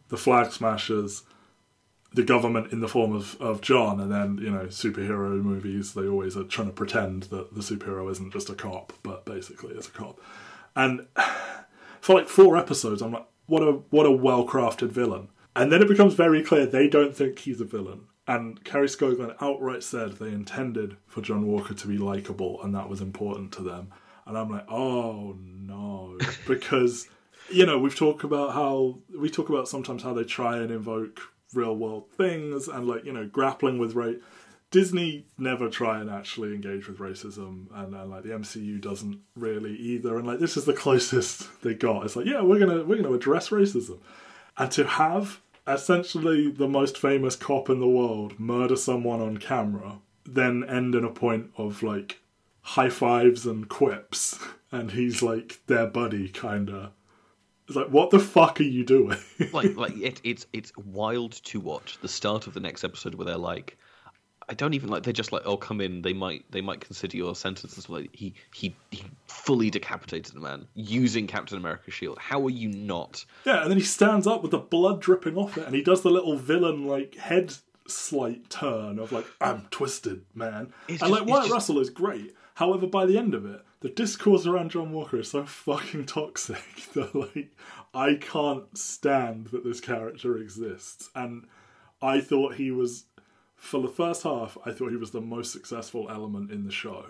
the 0.10 0.18
flag 0.18 0.52
smashers, 0.52 1.24
the 2.14 2.24
government 2.24 2.72
in 2.72 2.80
the 2.80 2.88
form 2.88 3.14
of 3.14 3.36
of 3.42 3.62
John, 3.62 4.00
and 4.00 4.12
then 4.12 4.38
you 4.38 4.52
know 4.52 4.66
superhero 4.68 5.42
movies. 5.42 5.94
They 5.94 6.08
always 6.08 6.38
are 6.38 6.44
trying 6.44 6.68
to 6.68 6.74
pretend 6.74 7.24
that 7.24 7.56
the 7.56 7.62
superhero 7.62 8.10
isn't 8.12 8.32
just 8.32 8.50
a 8.50 8.56
cop, 8.56 8.94
but 9.02 9.26
basically 9.26 9.74
is 9.76 9.88
a 9.88 9.92
cop. 9.92 10.20
And 10.76 11.08
for 12.02 12.14
like 12.16 12.28
four 12.30 12.56
episodes, 12.56 13.02
I'm 13.02 13.14
like, 13.14 13.26
what 13.48 13.64
a 13.64 13.72
what 13.90 14.06
a 14.06 14.12
well 14.12 14.46
crafted 14.46 14.90
villain. 14.90 15.30
And 15.56 15.72
then 15.72 15.82
it 15.82 15.88
becomes 15.88 16.14
very 16.14 16.44
clear 16.44 16.66
they 16.66 16.88
don't 16.88 17.16
think 17.16 17.40
he's 17.40 17.62
a 17.62 17.66
villain. 17.66 18.02
And 18.28 18.64
Kari 18.64 18.88
Skogland 18.88 19.36
outright 19.40 19.84
said 19.84 20.14
they 20.14 20.30
intended 20.30 20.98
for 21.06 21.22
John 21.22 21.46
Walker 21.46 21.74
to 21.76 21.88
be 21.88 21.98
likable, 21.98 22.62
and 22.64 22.74
that 22.74 22.90
was 22.90 23.02
important 23.02 23.52
to 23.54 23.62
them. 23.62 23.92
And 24.26 24.38
I'm 24.38 24.50
like, 24.50 24.66
oh 24.70 25.38
no, 25.40 26.18
because 26.48 27.08
you 27.52 27.66
know 27.66 27.78
we've 27.78 27.96
talked 27.96 28.24
about 28.24 28.54
how 28.54 28.98
we 29.18 29.30
talk 29.30 29.50
about 29.50 29.68
sometimes 29.68 30.02
how 30.02 30.14
they 30.14 30.24
try 30.24 30.58
and 30.58 30.72
invoke 30.72 31.20
real 31.54 31.76
world 31.76 32.10
things 32.18 32.68
and 32.68 32.88
like 32.88 33.06
you 33.06 33.14
know 33.14 33.28
grappling 33.28 33.78
with 33.78 33.94
race. 33.94 34.18
Disney 34.72 35.28
never 35.38 35.70
try 35.70 36.02
and 36.02 36.10
actually 36.10 36.54
engage 36.54 36.88
with 36.88 36.98
racism, 36.98 37.68
and, 37.74 37.94
and 37.94 38.10
like 38.10 38.24
the 38.24 38.32
MCU 38.32 38.82
doesn't 38.82 39.20
really 39.36 39.76
either. 39.76 40.18
And 40.18 40.28
like 40.28 40.40
this 40.40 40.58
is 40.58 40.66
the 40.66 40.74
closest 40.74 41.62
they 41.62 41.76
got. 41.76 42.06
It's 42.06 42.16
like, 42.16 42.26
yeah, 42.26 42.42
we're 42.42 42.60
gonna 42.60 42.84
we're 42.84 43.02
gonna 43.02 43.14
address 43.14 43.50
racism, 43.50 44.00
and 44.58 44.72
to 44.72 44.86
have 44.86 45.40
essentially 45.67 46.49
the 46.51 46.67
most 46.67 46.97
famous 46.97 47.36
cop 47.36 47.69
in 47.69 47.80
the 47.80 47.88
world 47.88 48.39
murder 48.39 48.75
someone 48.75 49.21
on 49.21 49.38
camera, 49.38 49.99
then 50.25 50.63
end 50.63 50.95
in 50.95 51.04
a 51.04 51.10
point 51.10 51.51
of 51.58 51.84
like 51.84 52.19
high 52.62 52.89
fives 52.89 53.45
and 53.45 53.69
quips, 53.69 54.39
and 54.71 54.91
he's 54.91 55.21
like 55.21 55.60
their 55.67 55.88
buddy, 55.88 56.30
kinda. 56.30 56.91
It's 57.67 57.75
like, 57.75 57.88
what 57.88 58.12
the 58.12 58.19
fuck 58.19 58.60
are 58.60 58.63
you 58.63 58.86
doing? 58.86 59.17
like 59.51 59.75
like 59.78 59.97
it, 59.97 60.21
it's 60.23 60.45
it's 60.54 60.71
wild 60.78 61.34
to 61.45 61.60
watch 61.60 61.97
the 62.01 62.08
start 62.08 62.47
of 62.47 62.54
the 62.54 62.60
next 62.60 62.84
episode 62.84 63.15
where 63.15 63.25
they're 63.25 63.38
like 63.38 63.78
I 64.48 64.54
don't 64.54 64.74
even 64.74 64.90
like 64.90 65.04
they're 65.04 65.14
just 65.14 65.32
like 65.32 65.42
oh 65.46 65.58
come 65.58 65.82
in 65.82 66.02
they 66.02 66.14
might 66.14 66.46
they 66.52 66.62
might 66.62 66.82
consider 66.82 67.18
your 67.18 67.36
sentences 67.36 67.90
like 67.90 68.10
he 68.14 68.34
he 68.54 68.76
he 68.92 69.04
fully 69.28 69.70
decapitated 69.70 70.36
a 70.36 70.40
man 70.40 70.68
using 70.76 71.28
Captain 71.28 71.58
America's 71.58 71.94
shield 71.94 72.18
how 72.20 72.44
are 72.46 72.50
you 72.52 72.70
not 72.70 73.26
Yeah, 73.46 73.62
and 73.62 73.72
then 73.72 73.78
he 73.78 73.84
stands 73.84 74.28
up 74.28 74.42
with 74.42 74.52
the 74.52 74.60
blood 74.60 75.02
dripping 75.02 75.36
off 75.38 75.58
it, 75.58 75.66
and 75.66 75.76
he 75.76 75.82
does 75.82 76.02
the 76.02 76.12
little 76.12 76.38
villain 76.38 76.86
like 76.86 77.16
head 77.16 77.54
slight 77.88 78.50
turn 78.50 79.00
of 79.00 79.12
like 79.12 79.26
I'm 79.42 79.68
twisted, 79.72 80.24
man. 80.34 80.74
It's 80.88 81.02
and 81.02 81.10
just- 81.10 81.12
like 81.12 81.30
Wyatt 81.30 81.44
just- 81.44 81.54
Russell 81.54 81.80
is 81.80 81.90
great. 81.90 82.36
However, 82.56 82.88
by 82.88 83.06
the 83.06 83.18
end 83.18 83.34
of 83.36 83.46
it, 83.46 83.62
the 83.82 83.89
discourse 83.89 84.46
around 84.46 84.72
John 84.72 84.91
Walker 84.93 85.20
is 85.20 85.30
so 85.32 85.46
fucking 85.46 86.06
toxic 86.06 86.64
that 86.93 87.14
like 87.14 87.50
I 87.93 88.16
can't 88.16 88.78
stand 88.78 89.48
that 89.48 89.64
this 89.64 89.80
character 89.82 90.38
exists. 90.38 91.10
And 91.16 91.48
I 92.02 92.22
thought 92.22 92.56
he 92.56 92.72
was 92.72 93.06
for 93.56 93.82
the 93.82 93.88
first 93.88 94.24
half, 94.24 94.58
I 94.66 94.72
thought 94.72 94.91
he 94.91 94.97
was 94.97 95.12
the 95.12 95.22
most 95.22 95.51
successful 95.51 96.08
element 96.10 96.51
in 96.51 96.66
the 96.66 96.72
show 96.72 97.08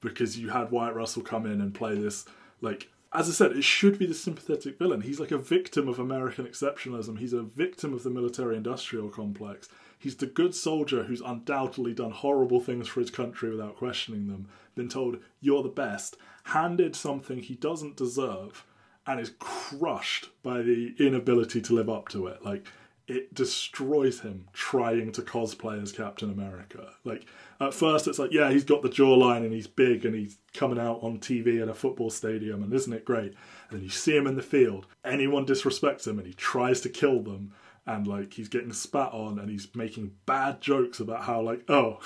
because 0.00 0.38
you 0.38 0.50
had 0.50 0.70
Wyatt 0.70 0.94
Russell 0.94 1.22
come 1.22 1.46
in 1.46 1.60
and 1.60 1.74
play 1.74 1.94
this 1.94 2.24
like 2.60 2.88
as 3.12 3.28
I 3.28 3.32
said, 3.32 3.56
it 3.56 3.64
should 3.64 3.98
be 3.98 4.06
the 4.06 4.14
sympathetic 4.14 4.78
villain. 4.78 5.00
He's 5.00 5.18
like 5.18 5.32
a 5.32 5.38
victim 5.38 5.88
of 5.88 5.98
American 5.98 6.46
exceptionalism. 6.46 7.18
He's 7.18 7.32
a 7.32 7.42
victim 7.42 7.92
of 7.92 8.04
the 8.04 8.10
military 8.10 8.56
industrial 8.56 9.08
complex. 9.08 9.68
He's 9.98 10.14
the 10.16 10.26
good 10.26 10.54
soldier 10.54 11.02
who's 11.02 11.20
undoubtedly 11.20 11.92
done 11.92 12.12
horrible 12.12 12.60
things 12.60 12.86
for 12.86 13.00
his 13.00 13.10
country 13.10 13.50
without 13.50 13.76
questioning 13.76 14.28
them, 14.28 14.48
been 14.76 14.88
told, 14.88 15.18
you're 15.40 15.64
the 15.64 15.68
best, 15.68 16.16
handed 16.44 16.94
something 16.94 17.40
he 17.40 17.56
doesn't 17.56 17.96
deserve, 17.96 18.64
and 19.06 19.18
is 19.18 19.32
crushed 19.40 20.28
by 20.44 20.62
the 20.62 20.94
inability 21.00 21.60
to 21.62 21.74
live 21.74 21.90
up 21.90 22.08
to 22.10 22.28
it. 22.28 22.44
Like, 22.44 22.64
it 23.10 23.34
destroys 23.34 24.20
him 24.20 24.46
trying 24.52 25.10
to 25.10 25.22
cosplay 25.22 25.82
as 25.82 25.90
Captain 25.90 26.30
America. 26.30 26.92
Like 27.02 27.26
at 27.58 27.74
first, 27.74 28.06
it's 28.06 28.20
like, 28.20 28.30
yeah, 28.32 28.50
he's 28.52 28.62
got 28.62 28.82
the 28.82 28.88
jawline 28.88 29.38
and 29.44 29.52
he's 29.52 29.66
big 29.66 30.04
and 30.04 30.14
he's 30.14 30.38
coming 30.54 30.78
out 30.78 31.00
on 31.02 31.18
TV 31.18 31.60
at 31.60 31.68
a 31.68 31.74
football 31.74 32.10
stadium, 32.10 32.62
and 32.62 32.72
isn't 32.72 32.92
it 32.92 33.04
great? 33.04 33.34
And 33.68 33.78
then 33.78 33.82
you 33.82 33.88
see 33.88 34.16
him 34.16 34.28
in 34.28 34.36
the 34.36 34.42
field. 34.42 34.86
Anyone 35.04 35.44
disrespects 35.44 36.06
him, 36.06 36.18
and 36.18 36.26
he 36.26 36.34
tries 36.34 36.80
to 36.82 36.88
kill 36.88 37.20
them. 37.20 37.52
And 37.84 38.06
like 38.06 38.34
he's 38.34 38.48
getting 38.48 38.72
spat 38.72 39.12
on, 39.12 39.40
and 39.40 39.50
he's 39.50 39.66
making 39.74 40.12
bad 40.24 40.60
jokes 40.60 41.00
about 41.00 41.24
how 41.24 41.40
like, 41.40 41.64
oh, 41.68 41.98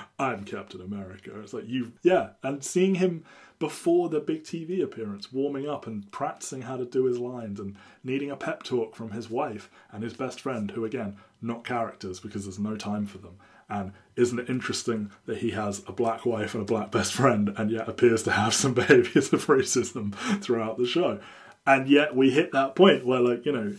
I'm 0.18 0.42
Captain 0.42 0.80
America. 0.80 1.38
It's 1.40 1.52
like 1.52 1.68
you, 1.68 1.92
yeah. 2.02 2.30
And 2.42 2.64
seeing 2.64 2.96
him 2.96 3.24
before 3.58 4.08
the 4.08 4.20
big 4.20 4.44
TV 4.44 4.82
appearance, 4.82 5.32
warming 5.32 5.68
up 5.68 5.86
and 5.86 6.10
practicing 6.12 6.62
how 6.62 6.76
to 6.76 6.84
do 6.84 7.04
his 7.04 7.18
lines 7.18 7.58
and 7.58 7.76
needing 8.04 8.30
a 8.30 8.36
pep 8.36 8.62
talk 8.62 8.94
from 8.94 9.10
his 9.10 9.28
wife 9.28 9.70
and 9.90 10.02
his 10.02 10.14
best 10.14 10.40
friend, 10.40 10.70
who 10.70 10.84
again, 10.84 11.16
not 11.42 11.64
characters 11.64 12.20
because 12.20 12.44
there's 12.44 12.58
no 12.58 12.76
time 12.76 13.06
for 13.06 13.18
them. 13.18 13.36
And 13.68 13.92
isn't 14.16 14.38
it 14.38 14.48
interesting 14.48 15.10
that 15.26 15.38
he 15.38 15.50
has 15.50 15.82
a 15.86 15.92
black 15.92 16.24
wife 16.24 16.54
and 16.54 16.62
a 16.62 16.66
black 16.66 16.90
best 16.90 17.12
friend 17.12 17.52
and 17.56 17.70
yet 17.70 17.88
appears 17.88 18.22
to 18.24 18.32
have 18.32 18.54
some 18.54 18.74
behaviors 18.74 19.32
of 19.32 19.46
racism 19.46 20.14
throughout 20.40 20.78
the 20.78 20.86
show? 20.86 21.20
And 21.66 21.88
yet 21.88 22.16
we 22.16 22.30
hit 22.30 22.52
that 22.52 22.74
point 22.74 23.04
where, 23.04 23.20
like, 23.20 23.44
you 23.44 23.52
know, 23.52 23.74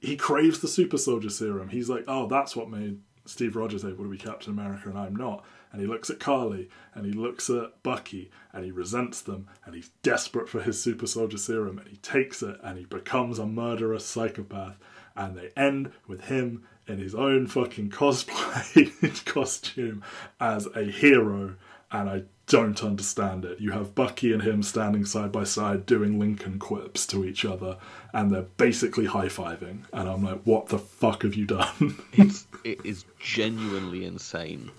he 0.00 0.16
craves 0.16 0.60
the 0.60 0.68
super 0.68 0.96
soldier 0.96 1.28
serum. 1.28 1.68
He's 1.68 1.90
like, 1.90 2.04
oh, 2.08 2.26
that's 2.26 2.56
what 2.56 2.70
made 2.70 3.00
Steve 3.26 3.56
Rogers 3.56 3.84
able 3.84 4.04
to 4.04 4.10
be 4.10 4.18
Captain 4.18 4.52
America 4.52 4.88
and 4.88 4.98
I'm 4.98 5.16
not 5.16 5.44
and 5.74 5.82
he 5.82 5.88
looks 5.88 6.08
at 6.08 6.20
Karli 6.20 6.68
and 6.94 7.04
he 7.04 7.10
looks 7.10 7.50
at 7.50 7.82
Bucky 7.82 8.30
and 8.52 8.64
he 8.64 8.70
resents 8.70 9.20
them 9.20 9.48
and 9.64 9.74
he's 9.74 9.90
desperate 10.04 10.48
for 10.48 10.62
his 10.62 10.80
super 10.80 11.08
soldier 11.08 11.36
serum 11.36 11.78
and 11.78 11.88
he 11.88 11.96
takes 11.96 12.44
it 12.44 12.60
and 12.62 12.78
he 12.78 12.84
becomes 12.84 13.40
a 13.40 13.44
murderous 13.44 14.06
psychopath 14.06 14.78
and 15.16 15.36
they 15.36 15.50
end 15.56 15.90
with 16.06 16.26
him 16.26 16.62
in 16.86 17.00
his 17.00 17.12
own 17.12 17.48
fucking 17.48 17.90
cosplay 17.90 19.24
costume 19.24 20.04
as 20.38 20.68
a 20.76 20.84
hero 20.84 21.56
and 21.90 22.08
I 22.08 22.22
don't 22.46 22.84
understand 22.84 23.44
it. 23.44 23.58
You 23.58 23.72
have 23.72 23.96
Bucky 23.96 24.32
and 24.32 24.42
him 24.42 24.62
standing 24.62 25.04
side 25.04 25.32
by 25.32 25.42
side 25.42 25.86
doing 25.86 26.20
Lincoln 26.20 26.60
quips 26.60 27.06
to 27.08 27.24
each 27.24 27.44
other, 27.44 27.78
and 28.12 28.30
they're 28.30 28.42
basically 28.42 29.06
high 29.06 29.28
fiving. 29.28 29.84
And 29.92 30.08
I'm 30.08 30.22
like, 30.22 30.42
what 30.42 30.66
the 30.66 30.78
fuck 30.78 31.22
have 31.22 31.34
you 31.34 31.46
done? 31.46 31.96
it's 32.12 32.46
it 32.64 32.84
is 32.84 33.06
genuinely 33.18 34.04
insane 34.04 34.72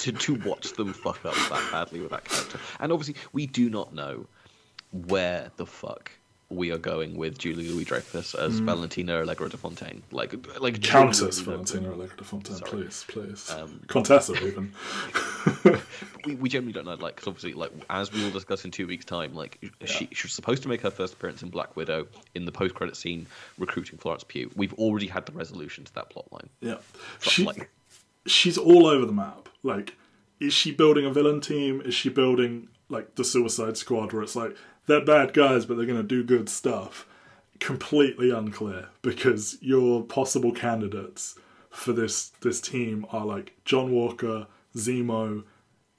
to 0.00 0.12
to 0.12 0.34
watch 0.46 0.72
them 0.72 0.92
fuck 0.92 1.24
up 1.24 1.34
that 1.34 1.68
badly 1.70 2.00
with 2.00 2.10
that 2.10 2.24
character. 2.24 2.58
And 2.80 2.92
obviously, 2.92 3.16
we 3.32 3.46
do 3.46 3.70
not 3.70 3.94
know 3.94 4.26
where 4.90 5.50
the 5.56 5.66
fuck 5.66 6.12
we 6.52 6.70
are 6.70 6.78
going 6.78 7.16
with 7.16 7.38
Julia 7.38 7.70
Louis-Dreyfus 7.70 8.34
as 8.34 8.60
mm. 8.60 8.64
Valentina 8.64 9.20
Allegra 9.20 9.48
de 9.48 9.56
Fontaine. 9.56 10.02
Like, 10.10 10.34
like 10.60 10.82
Countess 10.82 11.40
Valentina 11.40 11.90
Allegra 11.90 12.16
de 12.16 12.24
Fontaine, 12.24 12.56
Sorry. 12.56 12.70
please, 12.70 13.04
please. 13.08 13.50
Um, 13.50 13.80
Contessa, 13.86 14.34
even. 14.44 14.72
we, 16.26 16.34
we 16.36 16.48
generally 16.48 16.72
don't 16.72 16.84
know, 16.84 16.94
like, 16.94 17.16
because 17.16 17.28
obviously, 17.28 17.54
like, 17.54 17.72
as 17.90 18.12
we 18.12 18.22
will 18.22 18.30
discuss 18.30 18.64
in 18.64 18.70
two 18.70 18.86
weeks' 18.86 19.04
time, 19.04 19.34
like, 19.34 19.58
yeah. 19.62 19.86
she, 19.86 20.08
she 20.12 20.26
was 20.26 20.32
supposed 20.32 20.62
to 20.62 20.68
make 20.68 20.82
her 20.82 20.90
first 20.90 21.14
appearance 21.14 21.42
in 21.42 21.48
Black 21.48 21.74
Widow 21.76 22.06
in 22.34 22.44
the 22.44 22.52
post-credit 22.52 22.96
scene, 22.96 23.26
recruiting 23.58 23.98
Florence 23.98 24.24
Pugh. 24.24 24.50
We've 24.54 24.74
already 24.74 25.06
had 25.06 25.26
the 25.26 25.32
resolution 25.32 25.84
to 25.84 25.94
that 25.94 26.10
plotline. 26.10 26.48
Yeah, 26.60 26.76
she, 27.20 27.44
like, 27.44 27.70
she's 28.26 28.58
all 28.58 28.86
over 28.86 29.06
the 29.06 29.12
map. 29.12 29.48
Like, 29.62 29.96
is 30.40 30.52
she 30.52 30.72
building 30.72 31.06
a 31.06 31.12
villain 31.12 31.40
team? 31.40 31.80
Is 31.84 31.94
she 31.94 32.08
building 32.08 32.68
like 32.88 33.14
the 33.14 33.24
Suicide 33.24 33.76
Squad, 33.76 34.12
where 34.12 34.22
it's 34.22 34.36
like 34.36 34.56
they're 34.86 35.04
bad 35.04 35.32
guys, 35.32 35.66
but 35.66 35.76
they're 35.76 35.86
going 35.86 36.00
to 36.00 36.02
do 36.02 36.24
good 36.24 36.48
stuff? 36.48 37.06
Completely 37.60 38.30
unclear 38.30 38.88
because 39.02 39.56
your 39.60 40.02
possible 40.02 40.52
candidates 40.52 41.38
for 41.70 41.92
this 41.92 42.30
this 42.40 42.60
team 42.60 43.06
are 43.10 43.24
like 43.24 43.54
John 43.64 43.92
Walker, 43.92 44.46
Zemo, 44.76 45.44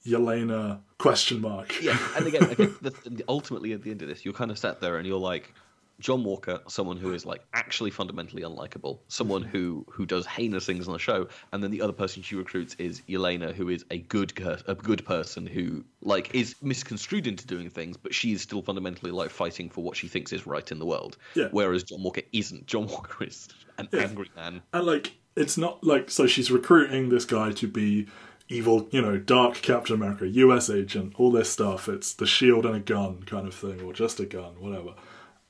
Yelena, 0.06 0.80
question 0.98 1.40
mark. 1.40 1.82
Yeah, 1.82 1.98
and 2.16 2.26
again, 2.26 2.44
again 2.50 2.74
the, 2.82 3.24
ultimately 3.28 3.72
at 3.72 3.82
the 3.82 3.90
end 3.90 4.02
of 4.02 4.08
this, 4.08 4.24
you're 4.24 4.34
kind 4.34 4.50
of 4.50 4.58
sat 4.58 4.80
there 4.80 4.98
and 4.98 5.06
you're 5.06 5.18
like, 5.18 5.54
John 6.00 6.24
Walker, 6.24 6.60
someone 6.68 6.96
who 6.96 7.12
is 7.12 7.24
like 7.24 7.42
actually 7.54 7.90
fundamentally 7.90 8.42
unlikable, 8.42 8.98
someone 9.08 9.42
who 9.42 9.86
who 9.88 10.04
does 10.04 10.26
heinous 10.26 10.66
things 10.66 10.86
on 10.86 10.92
the 10.92 10.98
show, 10.98 11.28
and 11.52 11.62
then 11.62 11.70
the 11.70 11.80
other 11.80 11.92
person 11.92 12.22
she 12.22 12.34
recruits 12.34 12.74
is 12.78 13.00
Yelena, 13.08 13.54
who 13.54 13.68
is 13.68 13.84
a 13.90 13.98
good 13.98 14.32
a 14.66 14.74
good 14.74 15.04
person 15.04 15.46
who 15.46 15.84
like 16.02 16.34
is 16.34 16.56
misconstrued 16.62 17.26
into 17.26 17.46
doing 17.46 17.70
things, 17.70 17.96
but 17.96 18.12
she 18.12 18.32
is 18.32 18.42
still 18.42 18.62
fundamentally 18.62 19.12
like 19.12 19.30
fighting 19.30 19.70
for 19.70 19.82
what 19.82 19.96
she 19.96 20.08
thinks 20.08 20.32
is 20.32 20.46
right 20.46 20.70
in 20.72 20.78
the 20.78 20.86
world. 20.86 21.16
Yeah. 21.34 21.48
Whereas 21.52 21.84
John 21.84 22.02
Walker 22.02 22.22
isn't. 22.32 22.66
John 22.66 22.86
Walker 22.88 23.24
is 23.24 23.48
an 23.78 23.88
yeah. 23.92 24.00
angry 24.00 24.30
man. 24.34 24.62
And 24.72 24.86
like 24.86 25.12
it's 25.36 25.56
not 25.56 25.84
like 25.84 26.10
so 26.10 26.26
she's 26.26 26.50
recruiting 26.50 27.08
this 27.08 27.24
guy 27.24 27.52
to 27.52 27.68
be 27.68 28.08
evil, 28.48 28.88
you 28.90 29.00
know, 29.00 29.16
dark 29.16 29.54
Captain 29.62 29.94
America, 29.94 30.26
US 30.26 30.68
agent, 30.68 31.14
all 31.18 31.30
this 31.30 31.50
stuff. 31.50 31.88
It's 31.88 32.12
the 32.12 32.26
shield 32.26 32.66
and 32.66 32.74
a 32.74 32.80
gun 32.80 33.22
kind 33.22 33.46
of 33.46 33.54
thing, 33.54 33.80
or 33.80 33.92
just 33.92 34.18
a 34.18 34.26
gun, 34.26 34.60
whatever 34.60 34.94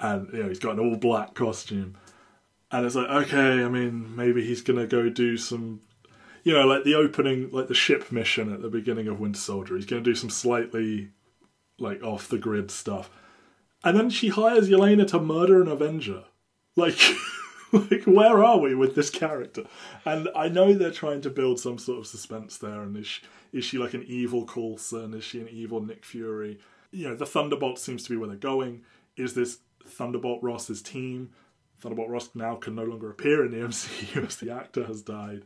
and 0.00 0.32
you 0.32 0.42
know 0.42 0.48
he's 0.48 0.58
got 0.58 0.78
an 0.78 0.80
all 0.80 0.96
black 0.96 1.34
costume, 1.34 1.96
and 2.70 2.86
it's 2.86 2.94
like 2.94 3.08
okay, 3.08 3.64
I 3.64 3.68
mean 3.68 4.14
maybe 4.16 4.44
he's 4.44 4.62
gonna 4.62 4.86
go 4.86 5.08
do 5.08 5.36
some, 5.36 5.80
you 6.42 6.52
know, 6.52 6.66
like 6.66 6.84
the 6.84 6.94
opening, 6.94 7.50
like 7.50 7.68
the 7.68 7.74
ship 7.74 8.10
mission 8.10 8.52
at 8.52 8.62
the 8.62 8.68
beginning 8.68 9.08
of 9.08 9.20
Winter 9.20 9.38
Soldier. 9.38 9.76
He's 9.76 9.86
gonna 9.86 10.02
do 10.02 10.14
some 10.14 10.30
slightly 10.30 11.10
like 11.78 12.02
off 12.02 12.28
the 12.28 12.38
grid 12.38 12.70
stuff, 12.70 13.10
and 13.82 13.96
then 13.96 14.10
she 14.10 14.28
hires 14.28 14.68
Yelena 14.68 15.06
to 15.08 15.20
murder 15.20 15.62
an 15.62 15.68
Avenger, 15.68 16.24
like. 16.76 16.98
like 17.90 18.04
where 18.04 18.44
are 18.44 18.58
we 18.58 18.72
with 18.72 18.94
this 18.94 19.10
character? 19.10 19.64
And 20.04 20.28
i 20.36 20.48
know 20.48 20.72
they're 20.72 20.92
trying 20.92 21.22
to 21.22 21.30
build 21.30 21.58
some 21.58 21.76
sort 21.76 21.98
of 21.98 22.06
suspense 22.06 22.56
there 22.56 22.82
and 22.82 22.96
is 22.96 23.06
she, 23.08 23.22
is 23.52 23.64
she 23.64 23.78
like 23.78 23.94
an 23.94 24.04
evil 24.06 24.44
coulson? 24.44 25.12
Is 25.12 25.24
she 25.24 25.40
an 25.40 25.48
evil 25.48 25.80
nick 25.80 26.04
fury? 26.04 26.60
You 26.92 27.08
know 27.08 27.16
the 27.16 27.26
thunderbolt 27.26 27.80
seems 27.80 28.04
to 28.04 28.10
be 28.10 28.16
where 28.16 28.28
they're 28.28 28.36
going. 28.36 28.82
Is 29.16 29.34
this 29.34 29.58
Thunderbolt 29.84 30.42
Ross's 30.42 30.82
team. 30.82 31.30
Thunderbolt 31.78 32.08
Ross 32.08 32.30
now 32.34 32.56
can 32.56 32.74
no 32.74 32.84
longer 32.84 33.10
appear 33.10 33.44
in 33.44 33.52
the 33.52 33.58
MCU 33.68 34.26
as 34.26 34.36
the 34.36 34.50
actor 34.50 34.84
has 34.84 35.02
died. 35.02 35.42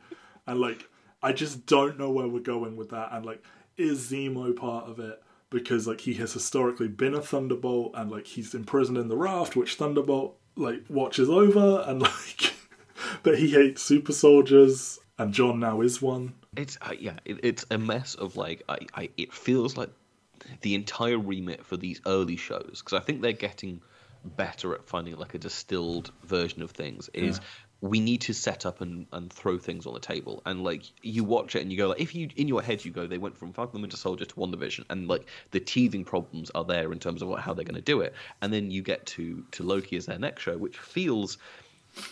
And 0.47 0.61
like, 0.61 0.89
I 1.23 1.33
just 1.33 1.67
don't 1.67 1.99
know 1.99 2.11
where 2.11 2.29
we're 2.29 2.41
going 2.41 2.77
with 2.77 2.91
that. 2.91 3.09
And 3.13 3.25
like, 3.25 3.45
is 3.77 4.11
Zemo 4.11 4.55
part 4.55 4.89
of 4.89 4.99
it? 4.99 5.23
Because 5.51 5.87
like 5.87 6.03
he 6.03 6.15
has 6.15 6.33
historically 6.33 6.89
been 6.89 7.15
a 7.15 7.23
Thunderbolt, 7.23 7.93
and 7.95 8.11
like 8.11 8.27
he's 8.27 8.55
imprisoned 8.55 8.99
in 8.99 9.09
the 9.09 9.17
raft, 9.17 9.57
which 9.57 9.77
Thunderbolt 9.77 10.37
like 10.57 10.83
watches 10.91 11.31
over, 11.31 11.83
and 11.87 12.03
like, 12.03 12.53
but 13.23 13.39
he 13.39 13.51
hates 13.51 13.83
super 13.83 14.13
soldiers, 14.13 14.99
and 15.19 15.33
John 15.33 15.59
now 15.59 15.81
is 15.81 16.03
one. 16.03 16.35
It's 16.57 16.77
uh, 16.83 16.93
yeah, 16.99 17.19
it, 17.25 17.41
it's 17.43 17.65
a 17.71 17.79
mess 17.79 18.15
of 18.15 18.37
like 18.37 18.63
I, 18.69 18.79
I 18.95 19.11
it 19.17 19.33
feels 19.33 19.79
like 19.79 19.91
the 20.61 20.75
entire 20.75 21.19
remit 21.19 21.65
for 21.65 21.77
these 21.77 22.01
early 22.07 22.37
shows 22.37 22.83
because 22.85 23.01
I 23.01 23.05
think 23.05 23.23
they're 23.23 23.33
getting 23.33 23.81
better 24.25 24.75
at 24.75 24.87
finding 24.87 25.17
like 25.17 25.35
a 25.35 25.39
distilled 25.39 26.13
version 26.25 26.63
of 26.63 26.71
things 26.71 27.09
is 27.15 27.39
yeah. 27.39 27.45
we 27.81 28.01
need 28.01 28.21
to 28.23 28.33
set 28.33 28.67
up 28.67 28.81
and, 28.81 29.07
and 29.13 29.33
throw 29.33 29.59
things 29.59 29.87
on 29.87 29.95
the 29.95 30.01
table 30.01 30.43
and 30.47 30.65
like 30.65 30.83
you 31.03 31.25
watch 31.25 31.55
it 31.57 31.63
and 31.63 31.71
you 31.71 31.79
go 31.79 31.89
like 31.89 32.01
if 32.01 32.15
you 32.15 32.29
in 32.37 32.49
your 32.49 32.63
head 32.63 32.85
you 32.85 32.91
go 32.91 33.07
they 33.07 33.19
went 33.19 33.37
from 33.37 33.53
Falcon 33.53 33.81
Winter 33.81 33.97
Soldier 33.97 34.25
to 34.25 34.35
WandaVision 34.35 34.85
and 34.91 35.09
like 35.09 35.27
the 35.53 35.61
teething 35.61 36.05
problems 36.05 36.51
are 36.55 36.65
there 36.65 36.93
in 36.93 36.99
terms 36.99 37.23
of 37.23 37.29
what, 37.29 37.41
how 37.41 37.55
they're 37.55 37.65
going 37.65 37.75
to 37.75 37.81
do 37.81 38.01
it 38.01 38.15
and 38.43 38.53
then 38.53 38.71
you 38.71 38.83
get 38.83 39.07
to 39.07 39.45
to 39.53 39.63
Loki 39.63 39.97
as 39.97 40.07
their 40.07 40.19
next 40.19 40.43
show 40.43 40.57
which 40.57 40.79
feels 40.79 41.39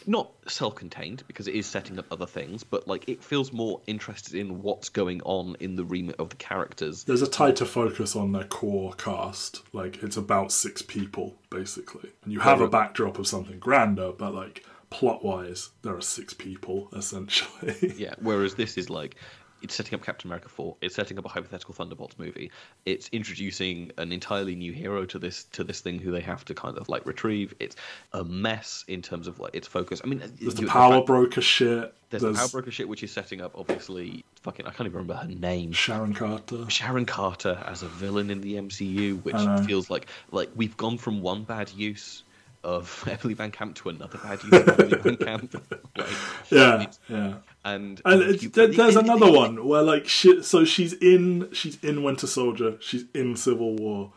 not 0.07 0.33
self-contained 0.49 1.23
because 1.27 1.49
it 1.49 1.55
is 1.55 1.67
setting 1.67 1.99
up 1.99 2.07
other 2.11 2.27
things, 2.27 2.65
but 2.65 2.87
like 2.89 3.09
it 3.09 3.23
feels 3.23 3.53
more 3.53 3.81
interested 3.87 4.35
in 4.35 4.63
what's 4.63 4.89
going 4.89 5.23
on 5.23 5.57
in 5.61 5.77
the 5.77 5.85
remit 5.85 6.17
of 6.19 6.31
the 6.31 6.37
characters. 6.37 7.05
There's 7.05 7.23
a 7.23 7.29
tighter 7.31 7.65
focus 7.65 8.17
on 8.17 8.33
their 8.33 8.45
core 8.45 8.93
cast. 8.95 9.63
Like 9.73 10.03
it's 10.03 10.17
about 10.17 10.53
six 10.53 10.83
people 10.83 11.37
basically, 11.51 12.11
and 12.25 12.33
you 12.33 12.41
have 12.41 12.61
a 12.61 12.69
backdrop 12.69 13.19
of 13.19 13.27
something 13.27 13.59
grander, 13.59 14.13
but 14.13 14.35
like 14.35 14.65
plot-wise, 14.91 15.71
there 15.83 15.95
are 15.97 16.03
six 16.03 16.33
people 16.35 16.89
essentially. 16.97 17.95
yeah. 17.97 18.15
Whereas 18.21 18.55
this 18.55 18.77
is 18.77 18.91
like 18.91 19.17
it's 19.63 19.75
setting 19.75 19.95
up 19.95 20.05
Captain 20.05 20.29
America 20.29 20.49
4. 20.49 20.77
It's 20.81 20.95
setting 20.95 21.19
up 21.19 21.25
a 21.25 21.29
hypothetical 21.29 21.75
Thunderbolts 21.75 22.19
movie. 22.19 22.51
It's 22.85 23.09
introducing 23.13 23.91
an 23.99 24.13
entirely 24.13 24.55
new 24.55 24.73
hero 24.73 25.05
to 25.07 25.19
this 25.19 25.45
to 25.53 25.65
this 25.65 25.81
thing 25.81 25.99
who 25.99 26.11
they 26.13 26.21
have 26.21 26.45
to 26.47 26.55
kind 26.55 26.77
of 26.79 26.89
like 26.89 27.07
retrieve. 27.07 27.55
It's 27.59 27.77
a 28.13 28.23
mess 28.25 28.85
in 28.89 29.03
terms 29.03 29.27
of 29.27 29.41
like 29.41 29.55
its 29.55 29.67
focus. 29.67 30.01
I 30.05 30.07
mean, 30.09 30.23
uh, 30.23 30.29
There's 30.41 30.55
the 30.55 30.67
power 30.67 30.97
fact- 30.97 31.07
broker 31.07 31.41
shit. 31.41 31.93
There's, 32.11 32.23
There's, 32.23 32.37
the 32.37 32.41
power 32.41 32.49
broker 32.49 32.71
shit, 32.71 32.89
which 32.89 33.03
is 33.03 33.11
setting 33.11 33.41
up 33.41 33.53
obviously 33.59 34.25
fucking. 34.43 34.67
I 34.67 34.71
can't 34.71 34.87
even 34.87 34.93
remember 34.99 35.15
her 35.15 35.27
name. 35.27 35.73
Sharon 35.73 36.15
Carter. 36.15 36.69
Sharon 36.71 37.05
Carter 37.07 37.61
as 37.67 37.83
a 37.83 37.89
villain 37.89 38.31
in 38.31 38.41
the 38.43 38.55
MCU, 38.55 39.23
which 39.25 39.67
feels 39.67 39.91
like 39.91 40.07
like 40.31 40.51
we've 40.55 40.77
gone 40.77 40.99
from 40.99 41.21
one 41.21 41.43
bad 41.43 41.71
use 41.73 42.23
of 42.63 43.05
Emily 43.09 43.35
VanCamp 43.35 43.75
to 43.77 43.89
another 43.91 44.19
bad 44.19 44.43
use 44.43 44.53
of 44.53 44.69
Emily 44.81 45.17
VanCamp. 45.17 45.63
Like, 45.97 46.07
Yeah, 46.51 46.87
yeah. 47.09 47.35
And 47.67 48.01
And 48.05 48.39
there, 48.53 48.69
there's 48.69 48.95
another 48.97 49.31
one 49.31 49.67
where 49.67 49.83
like 49.83 50.07
she, 50.07 50.41
so 50.43 50.65
she's 50.65 50.93
in 50.93 51.53
she's 51.53 51.83
in 51.83 52.05
Winter 52.05 52.29
Soldier, 52.29 52.77
she's 52.81 53.05
in 53.13 53.35
Civil 53.37 53.75
War. 53.75 54.13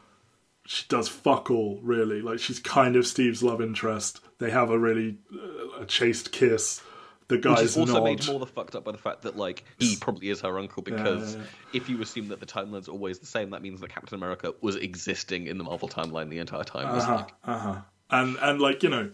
She 0.68 0.86
does 0.88 1.10
fuck 1.10 1.50
all 1.50 1.80
really. 1.82 2.22
Like 2.22 2.38
she's 2.38 2.60
kind 2.60 2.96
of 2.96 3.08
Steve's 3.08 3.42
love 3.42 3.60
interest. 3.60 4.22
They 4.38 4.52
have 4.52 4.70
a 4.70 4.78
really 4.78 5.18
uh, 5.34 5.82
a 5.82 5.86
chaste 5.86 6.32
kiss. 6.32 6.82
The 7.28 7.36
Which 7.36 7.44
guy's 7.44 7.62
is 7.62 7.78
also 7.78 7.94
nod. 7.94 8.04
made 8.04 8.28
more 8.28 8.40
the 8.40 8.46
fucked 8.46 8.76
up 8.76 8.84
by 8.84 8.92
the 8.92 9.00
fact 9.00 9.24
that 9.24 9.36
like 9.36 9.64
he 9.80 9.96
probably 9.96 10.30
is 10.30 10.42
her 10.42 10.60
uncle 10.60 10.84
because 10.84 11.36
yeah, 11.36 11.42
yeah. 11.42 11.48
if 11.74 11.90
you 11.90 12.00
assume 12.04 12.28
that 12.28 12.40
the 12.40 12.46
timeline's 12.46 12.88
always 12.88 13.18
the 13.18 13.26
same, 13.26 13.50
that 13.50 13.64
means 13.64 13.82
that 13.82 13.90
Captain 13.90 14.16
America 14.16 14.54
was 14.62 14.76
existing 14.76 15.48
in 15.48 15.58
the 15.58 15.64
Marvel 15.64 15.90
timeline 15.90 16.30
the 16.30 16.40
entire 16.40 16.64
time. 16.64 16.88
Uh-huh, 16.88 17.16
like, 17.16 17.34
uh-huh. 17.46 17.82
And 18.12 18.38
and 18.42 18.62
like 18.62 18.84
you 18.84 18.90
know, 18.90 19.12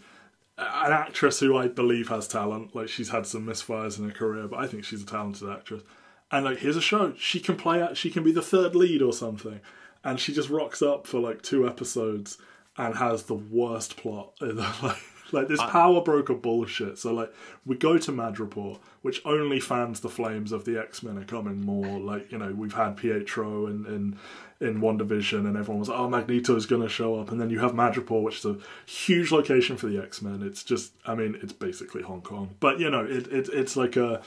an 0.58 0.92
actress 0.92 1.40
who 1.40 1.56
I 1.56 1.68
believe 1.68 2.08
has 2.08 2.28
talent. 2.28 2.74
Like 2.74 2.88
she's 2.88 3.10
had 3.10 3.26
some 3.26 3.46
misfires 3.46 3.98
in 3.98 4.04
her 4.04 4.14
career, 4.14 4.48
but 4.48 4.58
I 4.58 4.66
think 4.66 4.84
she's 4.84 5.02
a 5.02 5.06
talented 5.06 5.48
actress. 5.48 5.82
And 6.30 6.44
like 6.44 6.58
here's 6.58 6.76
a 6.76 6.82
show 6.82 7.14
she 7.18 7.40
can 7.40 7.56
play. 7.56 7.86
She 7.94 8.10
can 8.10 8.24
be 8.24 8.32
the 8.32 8.42
third 8.42 8.74
lead 8.74 9.02
or 9.02 9.12
something, 9.12 9.60
and 10.02 10.18
she 10.18 10.32
just 10.32 10.50
rocks 10.50 10.82
up 10.82 11.06
for 11.06 11.20
like 11.20 11.42
two 11.42 11.66
episodes 11.66 12.38
and 12.76 12.96
has 12.96 13.24
the 13.24 13.34
worst 13.34 13.96
plot. 13.96 14.32
like 14.40 14.96
like 15.32 15.48
this 15.48 15.60
power 15.60 16.00
broker 16.00 16.34
bullshit. 16.34 16.98
So 16.98 17.12
like 17.12 17.32
we 17.64 17.76
go 17.76 17.98
to 17.98 18.12
Madripoor, 18.12 18.78
which 19.02 19.20
only 19.24 19.60
fans 19.60 20.00
the 20.00 20.08
flames 20.08 20.52
of 20.52 20.64
the 20.64 20.78
X 20.80 21.02
Men 21.02 21.18
are 21.18 21.24
coming 21.24 21.60
more. 21.60 21.98
Like 21.98 22.32
you 22.32 22.38
know 22.38 22.52
we've 22.52 22.74
had 22.74 22.96
Pietro 22.96 23.66
and 23.66 23.86
in 23.86 24.18
in 24.60 24.80
WandaVision, 24.80 25.40
and 25.46 25.56
everyone 25.56 25.80
was 25.80 25.88
like, 25.88 25.98
oh 25.98 26.54
is 26.56 26.66
gonna 26.66 26.88
show 26.88 27.20
up, 27.20 27.30
and 27.30 27.40
then 27.40 27.50
you 27.50 27.58
have 27.58 27.72
Madripoor, 27.72 28.22
which 28.22 28.38
is 28.38 28.44
a 28.46 28.56
huge 28.86 29.30
location 29.30 29.76
for 29.76 29.86
the 29.86 30.02
X 30.02 30.22
Men. 30.22 30.42
It's 30.42 30.62
just 30.62 30.92
I 31.06 31.14
mean 31.14 31.38
it's 31.42 31.52
basically 31.52 32.02
Hong 32.02 32.22
Kong, 32.22 32.54
but 32.60 32.80
you 32.80 32.90
know 32.90 33.04
it, 33.04 33.26
it 33.28 33.48
it's 33.52 33.76
like 33.76 33.96
a 33.96 34.22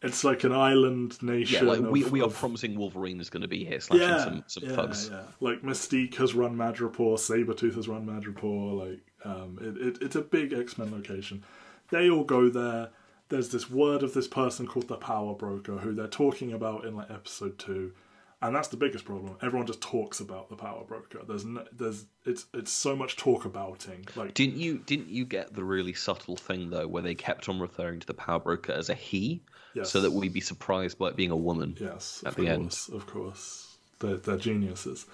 it's 0.00 0.22
like 0.22 0.44
an 0.44 0.52
island 0.52 1.18
yeah, 1.20 1.30
nation. 1.30 1.66
like 1.66 1.80
we, 1.80 2.04
of- 2.04 2.12
we 2.12 2.20
are 2.20 2.26
of- 2.26 2.34
promising 2.34 2.78
Wolverine 2.78 3.20
is 3.20 3.30
going 3.30 3.42
to 3.42 3.48
be 3.48 3.64
here, 3.64 3.80
slashing 3.80 4.08
yeah, 4.08 4.24
some 4.24 4.44
some 4.46 4.64
yeah, 4.64 4.76
thugs. 4.76 5.10
yeah. 5.10 5.22
Like 5.40 5.62
Mystique 5.62 6.14
has 6.16 6.34
run 6.34 6.56
Madripoor, 6.56 7.16
Sabretooth 7.16 7.74
has 7.74 7.88
run 7.88 8.06
Madripoor. 8.06 8.78
Like 8.88 9.00
um, 9.24 9.58
it, 9.60 9.86
it, 9.86 9.98
it's 10.02 10.16
a 10.16 10.22
big 10.22 10.52
X 10.52 10.78
Men 10.78 10.92
location. 10.92 11.44
They 11.90 12.10
all 12.10 12.24
go 12.24 12.48
there. 12.48 12.90
There's 13.28 13.50
this 13.50 13.70
word 13.70 14.02
of 14.02 14.14
this 14.14 14.28
person 14.28 14.66
called 14.66 14.88
the 14.88 14.96
Power 14.96 15.34
Broker, 15.34 15.78
who 15.78 15.92
they're 15.94 16.06
talking 16.06 16.52
about 16.52 16.84
in 16.84 16.96
like 16.96 17.10
episode 17.10 17.58
two, 17.58 17.92
and 18.40 18.54
that's 18.54 18.68
the 18.68 18.76
biggest 18.76 19.04
problem. 19.04 19.36
Everyone 19.42 19.66
just 19.66 19.80
talks 19.80 20.20
about 20.20 20.48
the 20.48 20.56
Power 20.56 20.84
Broker. 20.84 21.20
There's 21.26 21.44
no, 21.44 21.64
there's 21.72 22.06
it's 22.24 22.46
it's 22.54 22.70
so 22.72 22.94
much 22.94 23.16
talk 23.16 23.44
abouting. 23.44 24.06
Like 24.16 24.34
Didn't 24.34 24.56
you 24.56 24.78
didn't 24.78 25.08
you 25.08 25.24
get 25.24 25.54
the 25.54 25.64
really 25.64 25.94
subtle 25.94 26.36
thing 26.36 26.70
though, 26.70 26.86
where 26.86 27.02
they 27.02 27.14
kept 27.14 27.48
on 27.48 27.58
referring 27.60 28.00
to 28.00 28.06
the 28.06 28.14
power 28.14 28.38
broker 28.38 28.72
as 28.72 28.88
a 28.90 28.94
he, 28.94 29.42
Yes. 29.74 29.90
so 29.90 30.00
that 30.00 30.12
we'd 30.12 30.32
be 30.32 30.40
surprised 30.40 30.98
by 30.98 31.08
it 31.08 31.16
being 31.16 31.30
a 31.30 31.36
woman? 31.36 31.76
Yes, 31.80 32.22
at 32.26 32.34
the 32.36 32.46
course, 32.46 32.88
end. 32.88 32.96
of 32.96 33.06
course. 33.06 33.76
They're, 34.00 34.16
they're 34.16 34.36
geniuses. 34.36 35.06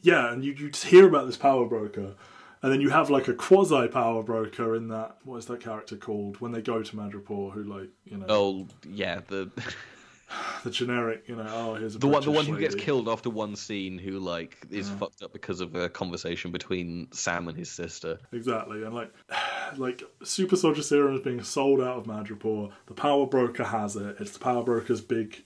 Yeah, 0.00 0.32
and 0.32 0.42
you, 0.44 0.52
you 0.52 0.70
just 0.70 0.86
hear 0.86 1.06
about 1.06 1.26
this 1.26 1.36
power 1.36 1.66
broker, 1.66 2.14
and 2.62 2.72
then 2.72 2.80
you 2.80 2.88
have 2.88 3.10
like 3.10 3.28
a 3.28 3.34
quasi 3.34 3.86
power 3.88 4.22
broker 4.22 4.74
in 4.74 4.88
that. 4.88 5.18
What 5.24 5.36
is 5.36 5.46
that 5.46 5.60
character 5.60 5.96
called 5.96 6.40
when 6.40 6.50
they 6.52 6.62
go 6.62 6.82
to 6.82 6.96
Madripoor? 6.96 7.52
Who 7.52 7.62
like 7.64 7.90
you 8.04 8.16
know 8.16 8.26
Oh 8.28 8.66
yeah, 8.88 9.20
the 9.28 9.50
the 10.64 10.70
generic 10.70 11.24
you 11.26 11.36
know 11.36 11.46
oh 11.48 11.74
here's 11.74 11.96
a 11.96 11.98
the 11.98 12.06
one 12.06 12.22
the 12.22 12.30
British 12.30 12.48
one 12.48 12.54
who 12.54 12.60
gets 12.60 12.74
killed 12.74 13.08
after 13.08 13.30
one 13.30 13.56
scene, 13.56 13.98
who 13.98 14.18
like 14.18 14.56
is 14.70 14.88
fucked 14.90 15.22
up 15.22 15.32
because 15.32 15.60
of 15.60 15.74
a 15.74 15.88
conversation 15.88 16.50
between 16.50 17.08
Sam 17.12 17.48
and 17.48 17.56
his 17.56 17.70
sister. 17.70 18.18
Exactly, 18.32 18.82
and 18.82 18.94
like, 18.94 19.12
like 19.76 20.02
super 20.22 20.56
soldier 20.56 20.82
serum 20.82 21.16
is 21.16 21.22
being 21.22 21.42
sold 21.42 21.80
out 21.80 21.98
of 21.98 22.04
Madripoor. 22.04 22.72
The 22.86 22.94
power 22.94 23.26
broker 23.26 23.64
has 23.64 23.96
it. 23.96 24.16
It's 24.20 24.32
the 24.32 24.38
power 24.38 24.62
broker's 24.62 25.00
big 25.00 25.44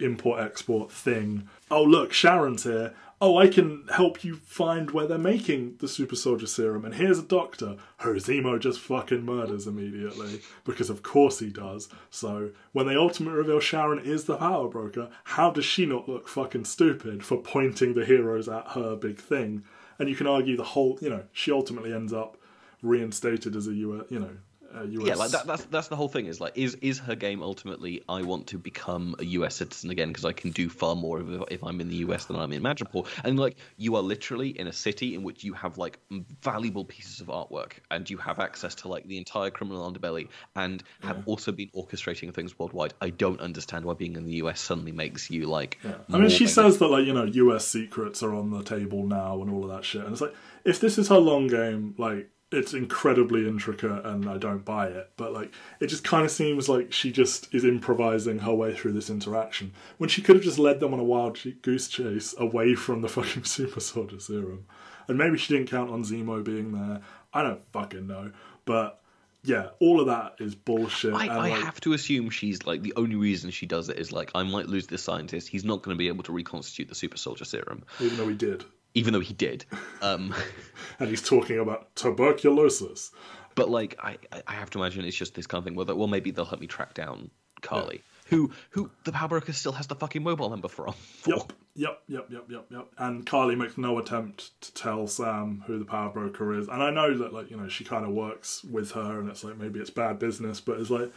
import 0.00 0.40
export 0.40 0.90
thing. 0.90 1.48
Oh 1.70 1.82
look, 1.82 2.12
Sharon's 2.12 2.64
here. 2.64 2.94
Oh, 3.20 3.36
I 3.36 3.48
can 3.48 3.84
help 3.92 4.22
you 4.22 4.36
find 4.36 4.92
where 4.92 5.06
they're 5.08 5.18
making 5.18 5.76
the 5.80 5.88
super 5.88 6.14
soldier 6.14 6.46
serum. 6.46 6.84
And 6.84 6.94
here's 6.94 7.18
a 7.18 7.24
doctor 7.24 7.76
who 7.98 8.14
Zemo 8.14 8.60
just 8.60 8.78
fucking 8.78 9.24
murders 9.24 9.66
immediately 9.66 10.40
because 10.64 10.88
of 10.88 11.02
course 11.02 11.40
he 11.40 11.48
does. 11.48 11.88
So 12.10 12.50
when 12.70 12.86
they 12.86 12.94
ultimately 12.94 13.36
reveal 13.36 13.58
Sharon 13.58 13.98
is 13.98 14.24
the 14.24 14.36
power 14.36 14.68
broker, 14.68 15.08
how 15.24 15.50
does 15.50 15.64
she 15.64 15.84
not 15.84 16.08
look 16.08 16.28
fucking 16.28 16.66
stupid 16.66 17.24
for 17.24 17.38
pointing 17.38 17.94
the 17.94 18.04
heroes 18.04 18.48
at 18.48 18.68
her 18.68 18.94
big 18.94 19.18
thing? 19.18 19.64
And 19.98 20.08
you 20.08 20.14
can 20.14 20.28
argue 20.28 20.56
the 20.56 20.62
whole, 20.62 20.96
you 21.02 21.10
know, 21.10 21.24
she 21.32 21.50
ultimately 21.50 21.92
ends 21.92 22.12
up 22.12 22.36
reinstated 22.82 23.56
as 23.56 23.66
a 23.66 23.72
US, 23.72 24.04
you 24.10 24.20
know, 24.20 24.36
Uh, 24.74 24.80
a 24.80 24.86
US. 24.86 25.06
Yeah, 25.06 25.14
like 25.14 25.30
that, 25.30 25.46
that's 25.46 25.64
that's 25.66 25.88
the 25.88 25.96
whole 25.96 26.08
thing. 26.08 26.26
Is 26.26 26.40
like, 26.40 26.56
is 26.56 26.74
is 26.76 26.98
her 27.00 27.14
game 27.14 27.42
ultimately? 27.42 28.02
I 28.08 28.22
want 28.22 28.48
to 28.48 28.58
become 28.58 29.14
a 29.18 29.24
U.S. 29.24 29.56
citizen 29.56 29.90
again 29.90 30.08
because 30.08 30.24
I 30.24 30.32
can 30.32 30.50
do 30.50 30.68
far 30.68 30.94
more 30.94 31.20
if, 31.20 31.42
if 31.50 31.64
I'm 31.64 31.80
in 31.80 31.88
the 31.88 31.96
U.S. 31.96 32.26
than 32.26 32.36
I'm 32.36 32.52
in 32.52 32.62
Madripoor. 32.62 33.06
And 33.24 33.38
like, 33.38 33.56
you 33.76 33.96
are 33.96 34.02
literally 34.02 34.50
in 34.50 34.66
a 34.66 34.72
city 34.72 35.14
in 35.14 35.22
which 35.22 35.44
you 35.44 35.52
have 35.54 35.78
like 35.78 35.98
valuable 36.42 36.84
pieces 36.84 37.20
of 37.20 37.28
artwork, 37.28 37.72
and 37.90 38.08
you 38.08 38.16
have 38.18 38.38
access 38.38 38.74
to 38.76 38.88
like 38.88 39.06
the 39.06 39.18
entire 39.18 39.50
criminal 39.50 39.90
underbelly, 39.90 40.28
and 40.56 40.82
have 41.02 41.22
also 41.26 41.52
been 41.52 41.70
orchestrating 41.74 42.34
things 42.34 42.58
worldwide. 42.58 42.94
I 43.00 43.10
don't 43.10 43.40
understand 43.40 43.84
why 43.84 43.94
being 43.94 44.16
in 44.16 44.24
the 44.24 44.34
U.S. 44.34 44.60
suddenly 44.60 44.92
makes 44.92 45.30
you 45.30 45.46
like. 45.46 45.78
I 46.12 46.18
mean, 46.18 46.28
she 46.28 46.46
says 46.46 46.78
that 46.78 46.88
like 46.88 47.06
you 47.06 47.14
know 47.14 47.24
U.S. 47.24 47.66
secrets 47.66 48.22
are 48.22 48.34
on 48.34 48.50
the 48.50 48.62
table 48.62 49.04
now 49.04 49.40
and 49.40 49.50
all 49.50 49.64
of 49.64 49.70
that 49.70 49.84
shit, 49.84 50.02
and 50.02 50.12
it's 50.12 50.20
like 50.20 50.34
if 50.64 50.80
this 50.80 50.98
is 50.98 51.08
her 51.08 51.18
long 51.18 51.46
game, 51.46 51.94
like 51.98 52.30
it's 52.50 52.72
incredibly 52.72 53.46
intricate, 53.46 54.06
and 54.06 54.28
I 54.28 54.38
don't 54.38 54.64
buy 54.64 54.86
it. 54.88 55.10
But 55.16 55.32
like 55.32 55.52
it 55.80 55.88
just 55.88 56.04
kind 56.04 56.24
of 56.24 56.30
seems 56.30 56.68
like 56.68 56.92
she 56.92 57.12
just 57.12 57.54
is 57.54 57.64
improvising 57.64 58.40
her 58.40 58.54
way 58.54 58.74
through 58.74 58.92
this 58.92 59.10
interaction 59.10 59.72
when 59.98 60.08
she 60.08 60.22
could 60.22 60.36
have 60.36 60.44
just 60.44 60.58
led 60.58 60.80
them 60.80 60.94
on 60.94 61.00
a 61.00 61.04
wild 61.04 61.38
goose 61.62 61.88
chase 61.88 62.34
away 62.38 62.74
from 62.74 63.02
the 63.02 63.08
fucking 63.08 63.44
super 63.44 63.80
soldier 63.80 64.20
serum, 64.20 64.66
and 65.08 65.18
maybe 65.18 65.36
she 65.38 65.54
didn't 65.54 65.70
count 65.70 65.90
on 65.90 66.04
Zemo 66.04 66.42
being 66.42 66.72
there. 66.72 67.02
I 67.32 67.42
don't 67.42 67.64
fucking 67.72 68.06
know, 68.06 68.32
but. 68.64 69.00
Yeah, 69.44 69.68
all 69.78 70.00
of 70.00 70.08
that 70.08 70.34
is 70.40 70.56
bullshit. 70.56 71.14
I, 71.14 71.22
and, 71.22 71.32
I 71.32 71.50
like, 71.50 71.62
have 71.62 71.80
to 71.82 71.92
assume 71.92 72.28
she's 72.28 72.66
like 72.66 72.82
the 72.82 72.92
only 72.96 73.14
reason 73.14 73.52
she 73.52 73.66
does 73.66 73.88
it 73.88 73.96
is 73.96 74.10
like 74.10 74.32
I 74.34 74.42
might 74.42 74.66
lose 74.66 74.88
this 74.88 75.02
scientist. 75.02 75.48
He's 75.48 75.64
not 75.64 75.80
going 75.82 75.96
to 75.96 75.98
be 75.98 76.08
able 76.08 76.24
to 76.24 76.32
reconstitute 76.32 76.88
the 76.88 76.96
super 76.96 77.16
soldier 77.16 77.44
serum, 77.44 77.84
even 78.00 78.16
though 78.16 78.28
he 78.28 78.34
did, 78.34 78.64
even 78.94 79.12
though 79.12 79.20
he 79.20 79.34
did. 79.34 79.64
Um, 80.02 80.34
and 80.98 81.08
he's 81.08 81.22
talking 81.22 81.58
about 81.58 81.94
tuberculosis. 81.94 83.10
But 83.54 83.68
like, 83.70 83.96
I, 84.02 84.18
I- 84.46 84.54
have 84.54 84.70
to 84.70 84.78
imagine 84.80 85.04
it's 85.04 85.16
just 85.16 85.34
this 85.34 85.46
kind 85.46 85.58
of 85.58 85.64
thing 85.64 85.74
where, 85.74 85.86
well, 85.86 86.06
maybe 86.08 86.30
they'll 86.30 86.44
help 86.44 86.60
me 86.60 86.66
track 86.66 86.94
down 86.94 87.30
Karli, 87.60 88.02
who 88.26 88.52
who 88.70 88.88
the 89.04 89.10
power 89.10 89.28
broker 89.28 89.52
still 89.52 89.72
has 89.72 89.88
the 89.88 89.96
fucking 89.96 90.22
mobile 90.22 90.48
number 90.48 90.68
from. 90.68 90.92
for. 90.92 91.30
Yep, 91.30 91.52
yep, 91.74 92.02
yep, 92.06 92.26
yep, 92.30 92.44
yep, 92.48 92.66
yep. 92.70 92.86
And 92.98 93.26
Karli 93.26 93.56
makes 93.56 93.76
no 93.76 93.98
attempt 93.98 94.60
to 94.62 94.72
tell 94.74 95.08
Sam 95.08 95.64
who 95.66 95.78
the 95.80 95.84
power 95.84 96.10
broker 96.10 96.54
is. 96.56 96.68
And 96.68 96.80
I 96.82 96.90
know 96.90 97.16
that, 97.18 97.32
like, 97.32 97.50
you 97.50 97.56
know, 97.56 97.66
she 97.68 97.82
kind 97.84 98.04
of 98.04 98.12
works 98.12 98.62
with 98.62 98.92
her, 98.92 99.18
and 99.18 99.28
it's 99.28 99.42
like 99.42 99.56
maybe 99.58 99.80
it's 99.80 99.90
bad 99.90 100.20
business, 100.20 100.60
but 100.60 100.78
it's 100.78 100.90
like 100.90 101.10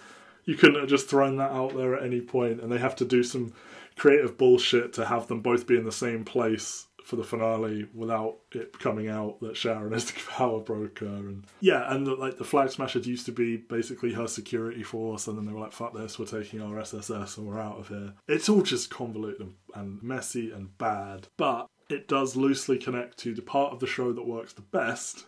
you 0.45 0.55
couldn't 0.55 0.80
have 0.80 0.89
just 0.89 1.07
thrown 1.07 1.38
that 1.38 1.51
out 1.51 1.76
there 1.78 1.95
at 1.95 2.03
any 2.03 2.22
point, 2.22 2.59
and 2.59 2.72
they 2.72 2.80
have 2.80 2.95
to 2.95 3.05
do 3.05 3.22
some 3.22 3.53
creative 3.97 4.36
bullshit 4.39 4.93
to 4.93 5.05
have 5.05 5.28
them 5.28 5.41
both 5.41 5.67
be 5.67 5.78
in 5.78 5.86
the 5.86 5.91
same 5.91 6.26
place 6.26 6.88
for 7.03 7.15
the 7.15 7.23
finale 7.23 7.87
without 7.93 8.37
it 8.51 8.77
coming 8.79 9.07
out 9.07 9.39
that 9.41 9.57
Sharon 9.57 9.93
is 9.93 10.11
the 10.11 10.19
power 10.29 10.59
broker 10.59 11.05
and 11.05 11.45
yeah 11.59 11.91
and 11.93 12.07
like 12.07 12.37
the 12.37 12.43
flag 12.43 12.69
smashers 12.69 13.07
used 13.07 13.25
to 13.25 13.31
be 13.31 13.57
basically 13.57 14.13
her 14.13 14.27
security 14.27 14.83
force 14.83 15.27
and 15.27 15.37
then 15.37 15.45
they 15.45 15.53
were 15.53 15.59
like 15.59 15.73
fuck 15.73 15.93
this 15.93 16.19
we're 16.19 16.25
taking 16.25 16.61
our 16.61 16.79
SSS 16.79 17.37
and 17.37 17.47
we're 17.47 17.59
out 17.59 17.79
of 17.79 17.87
here. 17.87 18.13
It's 18.27 18.49
all 18.49 18.61
just 18.61 18.89
convoluted 18.89 19.41
and, 19.41 19.53
and 19.73 20.03
messy 20.03 20.51
and 20.51 20.77
bad 20.77 21.27
but 21.37 21.67
it 21.89 22.07
does 22.07 22.35
loosely 22.35 22.77
connect 22.77 23.17
to 23.19 23.33
the 23.33 23.41
part 23.41 23.73
of 23.73 23.79
the 23.79 23.87
show 23.87 24.13
that 24.13 24.27
works 24.27 24.53
the 24.53 24.61
best 24.61 25.25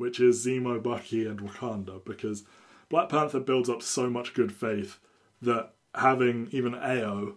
which 0.00 0.18
is 0.18 0.46
Zemo, 0.46 0.82
Bucky, 0.82 1.26
and 1.26 1.38
Wakanda, 1.40 2.02
because 2.06 2.44
Black 2.88 3.10
Panther 3.10 3.38
builds 3.38 3.68
up 3.68 3.82
so 3.82 4.08
much 4.08 4.32
good 4.32 4.50
faith 4.50 4.98
that 5.42 5.74
having 5.94 6.48
even 6.52 6.72
Ayo 6.72 7.34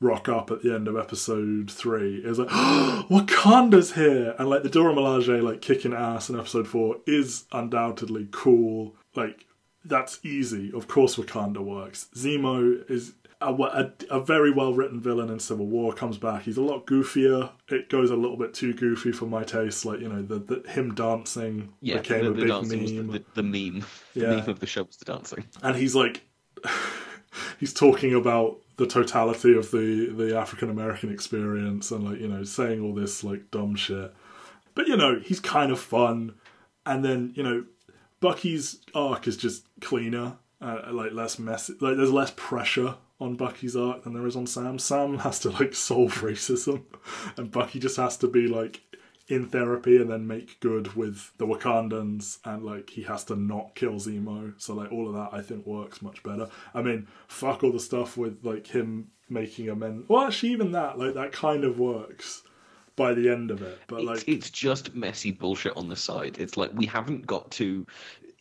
rock 0.00 0.28
up 0.28 0.50
at 0.50 0.62
the 0.62 0.74
end 0.74 0.88
of 0.88 0.96
episode 0.96 1.70
three 1.70 2.16
is 2.18 2.38
like, 2.38 2.48
Wakanda's 3.10 3.92
here! 3.94 4.34
And 4.38 4.48
like 4.48 4.62
the 4.62 4.68
Dora 4.68 4.94
Milaje 4.94 5.42
like 5.42 5.60
kicking 5.60 5.92
ass 5.94 6.28
in 6.28 6.38
episode 6.38 6.68
four 6.68 6.96
is 7.06 7.44
undoubtedly 7.52 8.28
cool. 8.30 8.94
Like, 9.14 9.46
that's 9.84 10.18
easy. 10.24 10.72
Of 10.74 10.88
course 10.88 11.16
Wakanda 11.16 11.58
works. 11.58 12.08
Zemo 12.14 12.88
is 12.90 13.14
a, 13.40 13.52
a, 13.54 13.92
a 14.10 14.20
very 14.20 14.50
well 14.50 14.74
written 14.74 15.00
villain 15.00 15.30
in 15.30 15.38
Civil 15.38 15.66
War 15.66 15.92
comes 15.92 16.18
back. 16.18 16.42
He's 16.42 16.56
a 16.56 16.62
lot 16.62 16.86
goofier. 16.86 17.50
It 17.68 17.88
goes 17.88 18.10
a 18.10 18.16
little 18.16 18.36
bit 18.36 18.52
too 18.54 18.74
goofy 18.74 19.12
for 19.12 19.26
my 19.26 19.44
taste. 19.44 19.84
Like 19.84 20.00
you 20.00 20.08
know, 20.08 20.22
the, 20.22 20.38
the 20.38 20.68
him 20.70 20.94
dancing 20.94 21.72
Yeah, 21.80 21.98
became 21.98 22.24
the, 22.24 22.30
a 22.30 22.34
the 22.34 22.40
big 22.40 22.68
the, 22.68 23.02
meme, 23.02 23.12
the, 23.12 23.24
the 23.34 23.42
meme. 23.42 23.84
The 24.14 24.20
Yeah. 24.20 24.36
meme 24.36 24.48
of 24.50 24.60
the 24.60 24.66
show 24.66 24.82
was 24.84 24.96
the 24.96 25.04
dancing. 25.06 25.44
and 25.62 25.76
he's 25.76 25.94
like, 25.94 26.22
he's 27.60 27.72
talking 27.74 28.14
about 28.14 28.58
the 28.76 28.86
totality 28.86 29.56
of 29.56 29.70
the 29.70 30.12
the 30.16 30.38
African 30.38 30.70
American 30.70 31.12
experience, 31.12 31.90
and 31.90 32.04
like 32.04 32.20
you 32.20 32.28
know, 32.28 32.44
saying 32.44 32.80
all 32.80 32.94
this 32.94 33.24
like 33.24 33.50
dumb 33.50 33.74
shit. 33.74 34.14
But 34.74 34.88
you 34.88 34.96
know, 34.96 35.20
he's 35.20 35.40
kind 35.40 35.72
of 35.72 35.80
fun, 35.80 36.34
and 36.84 37.04
then 37.04 37.32
you 37.34 37.42
know, 37.42 37.64
Bucky's 38.20 38.80
arc 38.94 39.26
is 39.26 39.36
just 39.36 39.66
cleaner, 39.80 40.36
uh, 40.60 40.82
like 40.90 41.12
less 41.12 41.38
messy. 41.38 41.74
Like 41.80 41.96
there's 41.96 42.12
less 42.12 42.32
pressure 42.36 42.96
on 43.18 43.34
Bucky's 43.34 43.76
arc 43.76 44.04
than 44.04 44.12
there 44.12 44.26
is 44.26 44.36
on 44.36 44.46
Sam. 44.46 44.78
Sam 44.78 45.18
has 45.18 45.38
to 45.40 45.50
like 45.50 45.74
solve 45.74 46.14
racism, 46.20 46.82
and 47.36 47.50
Bucky 47.50 47.78
just 47.78 47.96
has 47.96 48.16
to 48.18 48.28
be 48.28 48.46
like 48.46 48.82
in 49.28 49.46
therapy 49.46 49.96
and 49.96 50.10
then 50.10 50.26
make 50.26 50.60
good 50.60 50.94
with 50.94 51.32
the 51.38 51.46
Wakandans, 51.46 52.38
and 52.44 52.62
like 52.62 52.90
he 52.90 53.02
has 53.02 53.24
to 53.24 53.36
not 53.36 53.74
kill 53.74 53.94
Zemo. 53.94 54.54
So 54.60 54.74
like 54.74 54.92
all 54.92 55.08
of 55.08 55.14
that, 55.14 55.30
I 55.32 55.42
think 55.42 55.66
works 55.66 56.02
much 56.02 56.22
better. 56.22 56.48
I 56.74 56.82
mean, 56.82 57.08
fuck 57.28 57.64
all 57.64 57.72
the 57.72 57.80
stuff 57.80 58.16
with 58.16 58.44
like 58.44 58.66
him 58.66 59.08
making 59.28 59.68
amends. 59.68 60.08
Well, 60.08 60.22
actually, 60.22 60.52
even 60.52 60.72
that 60.72 60.98
like 60.98 61.14
that 61.14 61.32
kind 61.32 61.64
of 61.64 61.78
works 61.78 62.42
by 62.94 63.14
the 63.14 63.28
end 63.28 63.50
of 63.50 63.62
it. 63.62 63.78
But 63.88 64.00
It's, 64.00 64.06
like, 64.06 64.28
it's 64.28 64.50
just 64.50 64.94
messy 64.94 65.30
bullshit 65.30 65.76
on 65.76 65.88
the 65.88 65.96
side. 65.96 66.36
It's 66.38 66.56
like 66.56 66.70
we 66.74 66.86
haven't 66.86 67.26
got 67.26 67.50
to 67.52 67.86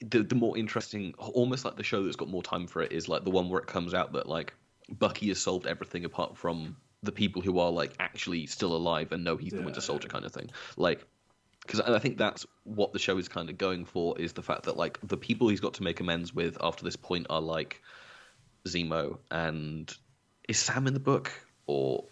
the 0.01 0.23
the 0.23 0.35
more 0.35 0.57
interesting, 0.57 1.13
almost 1.17 1.65
like 1.65 1.77
the 1.77 1.83
show 1.83 2.03
that's 2.03 2.15
got 2.15 2.29
more 2.29 2.43
time 2.43 2.67
for 2.67 2.81
it 2.81 2.91
is 2.91 3.09
like 3.09 3.23
the 3.23 3.31
one 3.31 3.49
where 3.49 3.61
it 3.61 3.67
comes 3.67 3.93
out 3.93 4.13
that 4.13 4.27
like 4.27 4.53
Bucky 4.89 5.29
has 5.29 5.39
solved 5.39 5.65
everything 5.65 6.05
apart 6.05 6.37
from 6.37 6.77
the 7.05 7.11
people 7.11 7.41
who 7.41 7.59
are 7.59 7.71
like 7.71 7.93
actually 7.99 8.47
still 8.47 8.75
alive 8.75 9.11
and 9.11 9.23
know 9.23 9.37
he's 9.37 9.53
the 9.53 9.61
Winter 9.61 9.81
Soldier 9.81 10.07
kind 10.07 10.25
of 10.25 10.31
thing. 10.31 10.49
Like 10.77 11.05
because 11.61 11.79
I 11.81 11.99
think 11.99 12.17
that's 12.17 12.45
what 12.63 12.93
the 12.93 12.99
show 12.99 13.17
is 13.17 13.27
kind 13.27 13.49
of 13.49 13.57
going 13.57 13.85
for 13.85 14.19
is 14.19 14.33
the 14.33 14.43
fact 14.43 14.63
that 14.63 14.77
like 14.77 14.99
the 15.01 15.17
people 15.17 15.47
he's 15.47 15.61
got 15.61 15.75
to 15.75 15.83
make 15.83 15.99
amends 15.99 16.33
with 16.33 16.57
after 16.61 16.83
this 16.83 16.95
point 16.95 17.27
are 17.29 17.41
like 17.41 17.81
Zemo 18.67 19.17
and 19.31 19.91
is 20.47 20.59
Sam 20.59 20.87
in 20.87 20.93
the 20.93 20.99
book 20.99 21.31
or 21.65 22.05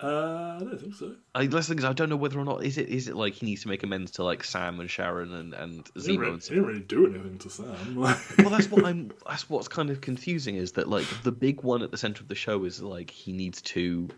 uh, 0.00 0.58
I 0.60 0.64
don't 0.64 0.80
think 0.80 0.94
so. 0.94 1.16
I 1.34 1.46
the 1.46 1.60
thing 1.60 1.78
is, 1.78 1.84
I 1.84 1.92
don't 1.92 2.08
know 2.08 2.16
whether 2.16 2.38
or 2.38 2.44
not 2.44 2.62
is 2.62 2.78
it 2.78 2.88
is 2.88 3.08
it 3.08 3.16
like 3.16 3.34
he 3.34 3.46
needs 3.46 3.62
to 3.62 3.68
make 3.68 3.82
amends 3.82 4.12
to 4.12 4.24
like 4.24 4.44
Sam 4.44 4.78
and 4.78 4.88
Sharon 4.88 5.32
and 5.32 5.54
and 5.54 5.88
He 5.96 6.02
didn't, 6.02 6.18
Zemo 6.18 6.18
really, 6.18 6.32
and 6.32 6.42
he 6.42 6.48
didn't 6.50 6.66
really 6.66 6.80
do 6.80 7.06
anything 7.06 7.38
to 7.38 7.50
Sam. 7.50 7.96
well, 7.96 8.16
that's 8.50 8.70
what 8.70 8.84
I'm. 8.84 9.10
That's 9.26 9.50
what's 9.50 9.66
kind 9.66 9.90
of 9.90 10.00
confusing 10.00 10.54
is 10.54 10.72
that 10.72 10.88
like 10.88 11.04
the 11.24 11.32
big 11.32 11.64
one 11.64 11.82
at 11.82 11.90
the 11.90 11.96
center 11.96 12.22
of 12.22 12.28
the 12.28 12.36
show 12.36 12.62
is 12.62 12.80
like 12.80 13.10
he 13.10 13.32
needs 13.32 13.60
to 13.62 14.08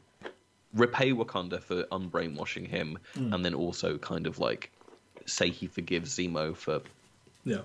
repay 0.75 1.13
Wakanda 1.13 1.61
for 1.63 1.85
unbrainwashing 1.85 2.67
him, 2.67 2.99
Hmm. 3.15 3.33
and 3.35 3.45
then 3.45 3.55
also 3.55 3.99
kind 3.99 4.27
of 4.27 4.39
like 4.39 4.71
say 5.27 5.51
he 5.51 5.67
forgives 5.67 6.17
Zemo 6.17 6.57
for. 6.57 6.81
yeah. 7.45 7.61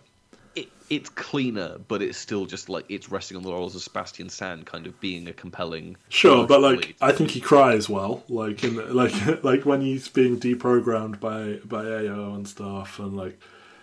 It, 0.55 0.69
it's 0.89 1.09
cleaner, 1.09 1.79
but 1.89 2.01
it's 2.01 2.17
still 2.17 2.45
just 2.45 2.69
like 2.69 2.85
it's 2.87 3.09
resting 3.11 3.35
on 3.35 3.43
the 3.43 3.49
laurels 3.49 3.75
of 3.75 3.81
Sebastian 3.81 4.29
Stan, 4.29 4.63
kind 4.63 4.87
of 4.87 4.97
being 5.01 5.27
a 5.27 5.33
compelling. 5.33 5.97
Sure, 6.07 6.47
but 6.47 6.61
like 6.61 6.85
lead. 6.85 6.95
I 7.01 7.11
think 7.11 7.31
he 7.31 7.41
cries 7.41 7.89
well, 7.89 8.23
like 8.29 8.63
in 8.63 8.77
the, 8.77 8.85
like 8.85 9.13
like 9.43 9.65
when 9.65 9.81
he's 9.81 10.07
being 10.07 10.39
deprogrammed 10.39 11.19
by 11.19 11.55
by 11.65 11.83
Ayo 11.83 12.33
and 12.35 12.47
stuff, 12.47 12.99
and 12.99 13.17
like 13.17 13.37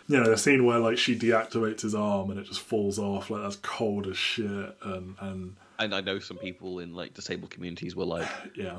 you 0.09 0.17
know 0.19 0.31
the 0.31 0.39
scene 0.39 0.65
where 0.65 0.79
like 0.79 0.97
she 0.97 1.15
deactivates 1.15 1.83
his 1.83 1.95
arm 1.95 2.31
and 2.31 2.41
it 2.41 2.47
just 2.47 2.61
falls 2.61 2.99
off, 2.99 3.29
like 3.29 3.43
that's 3.43 3.57
cold 3.57 4.07
as 4.07 4.17
shit, 4.17 4.75
and 4.83 5.15
and 5.21 5.57
and 5.79 5.95
I 5.95 6.01
know 6.01 6.21
some 6.21 6.39
people 6.39 6.79
in 6.79 6.95
like 6.95 7.13
disabled 7.13 7.51
communities 7.51 7.95
were 7.95 8.07
like 8.07 8.29
yeah, 8.57 8.79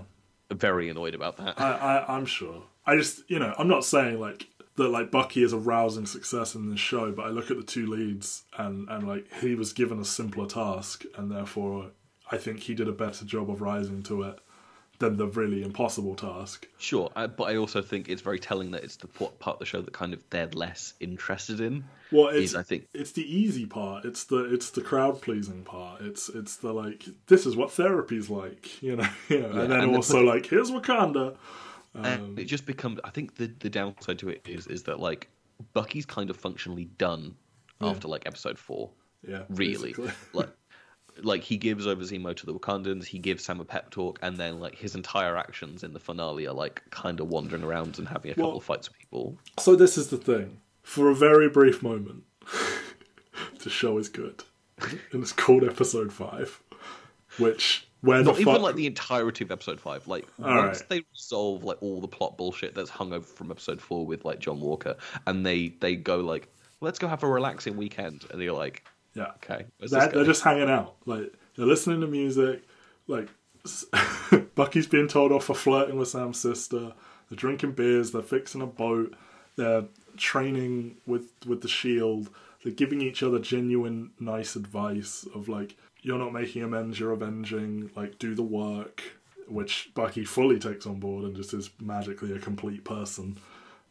very 0.54 0.90
annoyed 0.90 1.16
about 1.16 1.38
that. 1.38 1.60
I, 1.60 1.72
I 1.72 2.16
I'm 2.16 2.26
sure. 2.26 2.64
I 2.86 2.96
just 2.98 3.22
you 3.30 3.40
know 3.40 3.54
I'm 3.58 3.68
not 3.68 3.86
saying 3.86 4.20
like 4.20 4.48
that 4.76 4.90
like 4.90 5.12
Bucky 5.12 5.44
is 5.44 5.54
a 5.54 5.58
rousing 5.58 6.06
success 6.06 6.56
in 6.56 6.70
this 6.70 6.80
show, 6.80 7.12
but 7.12 7.26
I 7.26 7.30
look 7.30 7.52
at 7.52 7.58
the 7.58 7.64
two 7.64 7.88
leads 7.88 8.44
and 8.58 8.90
and 8.90 9.08
like 9.08 9.26
he 9.42 9.56
was 9.56 9.74
given 9.74 10.00
a 10.00 10.06
simpler 10.06 10.48
task, 10.48 11.04
and 11.16 11.32
therefore 11.32 11.92
I 12.32 12.38
think 12.38 12.62
he 12.62 12.74
did 12.74 12.88
a 12.88 12.94
better 12.94 13.26
job 13.26 13.50
of 13.50 13.62
rising 13.62 14.04
to 14.04 14.24
it 14.24 14.40
than 15.04 15.18
the 15.18 15.28
really 15.28 15.62
impossible 15.64 16.16
task. 16.16 16.68
Sure, 16.80 17.12
I, 17.16 17.28
but 17.28 17.44
I 17.46 17.58
also 17.58 17.82
think 17.82 18.10
it's 18.10 18.22
very 18.22 18.40
telling 18.40 18.72
that 18.72 18.84
it's 18.84 18.96
the 18.96 19.08
part 19.08 19.56
of 19.56 19.60
the 19.60 19.66
show 19.66 19.82
that 19.82 19.94
kind 19.94 20.14
of 20.14 20.24
they're 20.32 20.48
less 20.48 20.94
interested 21.00 21.60
in. 21.60 21.84
Well, 22.12 22.28
it's 22.30 22.52
Is, 22.52 22.56
I 22.56 22.64
think- 22.64 22.88
it's 22.94 23.12
the 23.12 23.22
easy 23.24 23.66
part. 23.66 24.06
It's 24.06 24.24
the 24.24 24.54
it's 24.54 24.70
the 24.72 24.82
crowd 24.82 25.22
pleasing 25.22 25.64
part. 25.64 26.02
It's 26.02 26.30
it's 26.30 26.56
the 26.58 26.74
like 26.74 27.04
this 27.28 27.46
is 27.46 27.56
what 27.56 27.72
therapy's 27.72 28.30
like, 28.30 28.82
you 28.82 28.96
know. 28.96 29.08
You 29.30 29.42
know? 29.42 29.50
and 29.62 29.72
then 29.72 29.80
and 29.82 29.92
the- 29.94 29.98
also 29.98 30.22
like 30.24 30.46
here's 30.48 30.72
Wakanda. 30.72 31.36
Um, 31.96 32.06
and 32.06 32.40
it 32.40 32.46
just 32.46 32.66
becomes. 32.66 33.00
I 33.04 33.10
think 33.12 33.36
the 33.36 33.48
the 33.60 33.70
downside 33.70 34.18
to 34.20 34.30
it 34.30 34.42
is 34.48 34.66
is 34.68 34.84
that 34.84 35.00
like 35.00 35.30
Bucky's 35.74 36.06
kind 36.06 36.30
of 36.30 36.38
functionally 36.38 36.86
done 36.98 37.36
after 37.82 38.08
like 38.08 38.24
episode 38.26 38.58
four. 38.58 38.90
Yeah, 39.28 39.44
Really, 39.50 39.94
basically. 39.94 40.12
like. 40.34 40.50
Like 41.22 41.44
he 41.44 41.58
gives 41.58 41.86
over 41.86 42.02
Zemo 42.02 42.36
to 42.36 42.46
the 42.46 42.54
Wakandans, 42.54 43.06
he 43.06 43.20
gives 43.20 43.44
Sam 43.44 43.60
a 43.60 43.66
pep 43.66 43.92
talk, 43.92 44.20
and 44.22 44.38
then 44.38 44.60
like 44.60 44.76
his 44.76 44.96
entire 44.96 45.38
actions 45.38 45.84
in 45.84 45.94
the 45.94 46.00
finale 46.00 46.48
are 46.48 46.54
like 46.54 46.82
kind 46.90 47.20
of 47.20 47.28
wandering 47.28 47.64
around 47.64 48.00
and 48.00 48.08
having 48.08 48.32
a 48.32 48.36
couple 48.36 48.58
of 48.58 48.64
fights 48.64 48.90
with 48.90 49.00
people. 49.00 49.38
So 49.60 49.76
this 49.76 49.98
is 49.98 50.08
the 50.08 50.18
thing. 50.18 50.60
For 50.82 51.10
a 51.10 51.16
very 51.16 51.50
brief 51.50 51.82
moment, 51.82 52.24
the 53.64 53.70
show 53.70 53.98
is 53.98 54.10
good, 54.10 54.44
and 55.12 55.22
it's 55.22 55.32
called 55.32 55.64
episode 55.64 56.12
five, 56.12 56.62
which 57.38 57.88
where 58.04 58.22
Not 58.22 58.36
the 58.36 58.42
even 58.42 58.54
fuck 58.54 58.62
like 58.62 58.76
the 58.76 58.86
entirety 58.86 59.46
of 59.46 59.52
episode 59.52 59.80
five. 59.80 60.06
Like 60.10 60.28
All 60.44 60.54
once 60.54 60.82
right. 60.82 60.90
they 60.90 61.02
resolve 61.14 61.64
like 61.64 61.82
all 61.82 62.02
the 62.02 62.08
plot 62.08 62.38
bullshit 62.38 62.76
that's 62.76 62.90
hung 62.90 63.14
over 63.14 63.26
from 63.26 63.50
episode 63.50 63.80
four 63.80 64.06
with 64.06 64.26
like 64.26 64.40
John 64.40 64.60
Walker, 64.60 64.98
and 65.26 65.46
they 65.46 65.70
they 65.80 65.96
go 65.96 66.18
like, 66.18 66.50
let's 66.82 67.00
go 67.00 67.08
have 67.08 67.24
a 67.24 67.28
relaxing 67.28 67.78
weekend, 67.78 68.26
and 68.30 68.42
you're 68.42 68.54
like, 68.54 68.84
yeah, 69.14 69.32
okay, 69.44 69.66
they're, 69.80 70.08
they're 70.10 70.26
just 70.26 70.44
hanging 70.44 70.70
out. 70.70 70.96
Like 71.06 71.34
they're 71.56 71.66
listening 71.66 72.02
to 72.02 72.08
music. 72.08 72.64
Like 73.08 73.30
Bucky's 74.56 74.88
being 74.88 75.08
told 75.08 75.32
off 75.32 75.46
for 75.46 75.56
flirting 75.56 75.98
with 75.98 76.10
Sam's 76.10 76.40
sister. 76.40 76.94
They're 77.30 77.38
drinking 77.38 77.74
beers. 77.74 78.12
They're 78.12 78.22
fixing 78.22 78.62
a 78.62 78.68
boat. 78.68 79.16
They're 79.56 79.86
training 80.18 80.98
with 81.06 81.32
with 81.46 81.62
the 81.62 81.68
shield. 81.68 82.30
They're 82.64 82.74
giving 82.74 83.02
each 83.02 83.24
other 83.24 83.40
genuine, 83.40 84.12
nice 84.20 84.56
advice 84.56 85.28
of 85.36 85.50
like, 85.50 85.76
you're 86.02 86.18
not 86.18 86.32
making 86.32 86.64
amends, 86.64 87.00
you're 87.00 87.12
avenging. 87.12 87.92
Like, 87.96 88.20
do 88.20 88.36
the 88.36 88.44
work, 88.44 89.04
which 89.48 89.92
Bucky 89.94 90.24
fully 90.24 90.60
takes 90.60 90.86
on 90.86 91.00
board 91.00 91.26
and 91.26 91.36
just 91.36 91.54
is 91.54 91.70
magically 91.80 92.34
a 92.34 92.40
complete 92.40 92.86
person. 92.86 93.38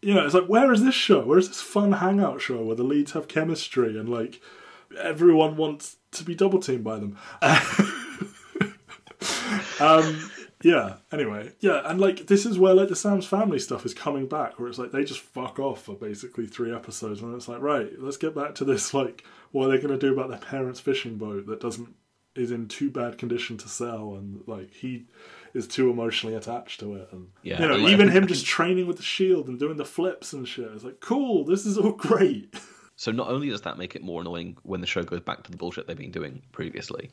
You 0.00 0.14
know, 0.14 0.24
it's 0.24 0.34
like, 0.34 0.46
where 0.46 0.72
is 0.72 0.82
this 0.82 0.94
show? 0.94 1.20
Where 1.20 1.38
is 1.38 1.48
this 1.48 1.60
fun 1.60 1.92
hangout 1.92 2.40
show 2.40 2.62
where 2.62 2.76
the 2.76 2.82
leads 2.82 3.12
have 3.12 3.28
chemistry 3.28 3.98
and 3.98 4.08
like 4.08 4.40
everyone 4.96 5.56
wants 5.56 5.96
to 6.12 6.24
be 6.24 6.34
double 6.34 6.60
teamed 6.60 6.84
by 6.84 6.98
them? 6.98 7.18
um, 9.80 10.30
yeah. 10.62 10.96
Anyway, 11.10 11.52
yeah, 11.60 11.82
and 11.84 12.00
like 12.00 12.26
this 12.26 12.46
is 12.46 12.58
where 12.58 12.74
like 12.74 12.88
the 12.88 12.96
Sam's 12.96 13.26
family 13.26 13.58
stuff 13.58 13.84
is 13.84 13.94
coming 13.94 14.26
back, 14.26 14.58
where 14.58 14.68
it's 14.68 14.78
like 14.78 14.92
they 14.92 15.04
just 15.04 15.20
fuck 15.20 15.58
off 15.58 15.82
for 15.82 15.94
basically 15.94 16.46
three 16.46 16.74
episodes, 16.74 17.20
and 17.20 17.34
it's 17.34 17.48
like 17.48 17.60
right, 17.60 17.90
let's 17.98 18.16
get 18.16 18.34
back 18.34 18.54
to 18.56 18.64
this. 18.64 18.94
Like, 18.94 19.24
what 19.50 19.66
are 19.66 19.70
they 19.70 19.82
going 19.82 19.98
to 19.98 20.06
do 20.06 20.12
about 20.12 20.28
their 20.28 20.38
parents' 20.38 20.80
fishing 20.80 21.16
boat 21.16 21.46
that 21.46 21.60
doesn't 21.60 21.94
is 22.34 22.50
in 22.50 22.66
too 22.66 22.90
bad 22.90 23.18
condition 23.18 23.56
to 23.58 23.68
sell, 23.68 24.14
and 24.14 24.42
like 24.46 24.72
he 24.72 25.06
is 25.54 25.66
too 25.66 25.90
emotionally 25.90 26.36
attached 26.36 26.80
to 26.80 26.94
it, 26.94 27.08
and 27.12 27.28
Yeah, 27.42 27.60
you 27.60 27.68
know, 27.68 27.88
even 27.88 28.08
him 28.08 28.26
just 28.26 28.46
training 28.46 28.86
with 28.86 28.96
the 28.96 29.02
shield 29.02 29.48
and 29.48 29.58
doing 29.58 29.76
the 29.76 29.84
flips 29.84 30.32
and 30.32 30.46
shit. 30.46 30.70
It's 30.72 30.84
like 30.84 31.00
cool, 31.00 31.44
this 31.44 31.66
is 31.66 31.76
all 31.76 31.92
great. 31.92 32.54
So 33.02 33.10
not 33.10 33.26
only 33.26 33.50
does 33.50 33.62
that 33.62 33.78
make 33.78 33.96
it 33.96 34.04
more 34.04 34.20
annoying 34.20 34.56
when 34.62 34.80
the 34.80 34.86
show 34.86 35.02
goes 35.02 35.18
back 35.18 35.42
to 35.42 35.50
the 35.50 35.56
bullshit 35.56 35.88
they've 35.88 35.98
been 35.98 36.12
doing 36.12 36.40
previously, 36.52 37.10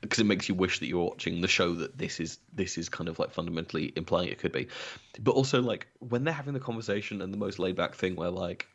because 0.00 0.18
it 0.18 0.24
makes 0.24 0.48
you 0.48 0.54
wish 0.54 0.78
that 0.78 0.86
you're 0.86 1.04
watching 1.04 1.42
the 1.42 1.46
show 1.46 1.74
that 1.74 1.98
this 1.98 2.20
is 2.20 2.38
this 2.54 2.78
is 2.78 2.88
kind 2.88 3.06
of 3.06 3.18
like 3.18 3.32
fundamentally 3.32 3.92
implying 3.96 4.30
it 4.30 4.38
could 4.38 4.52
be, 4.52 4.68
but 5.20 5.32
also 5.32 5.60
like 5.60 5.88
when 5.98 6.24
they're 6.24 6.32
having 6.32 6.54
the 6.54 6.60
conversation 6.60 7.20
and 7.20 7.34
the 7.34 7.36
most 7.36 7.58
laid 7.58 7.76
back 7.76 7.94
thing 7.94 8.16
where 8.16 8.30
like 8.30 8.66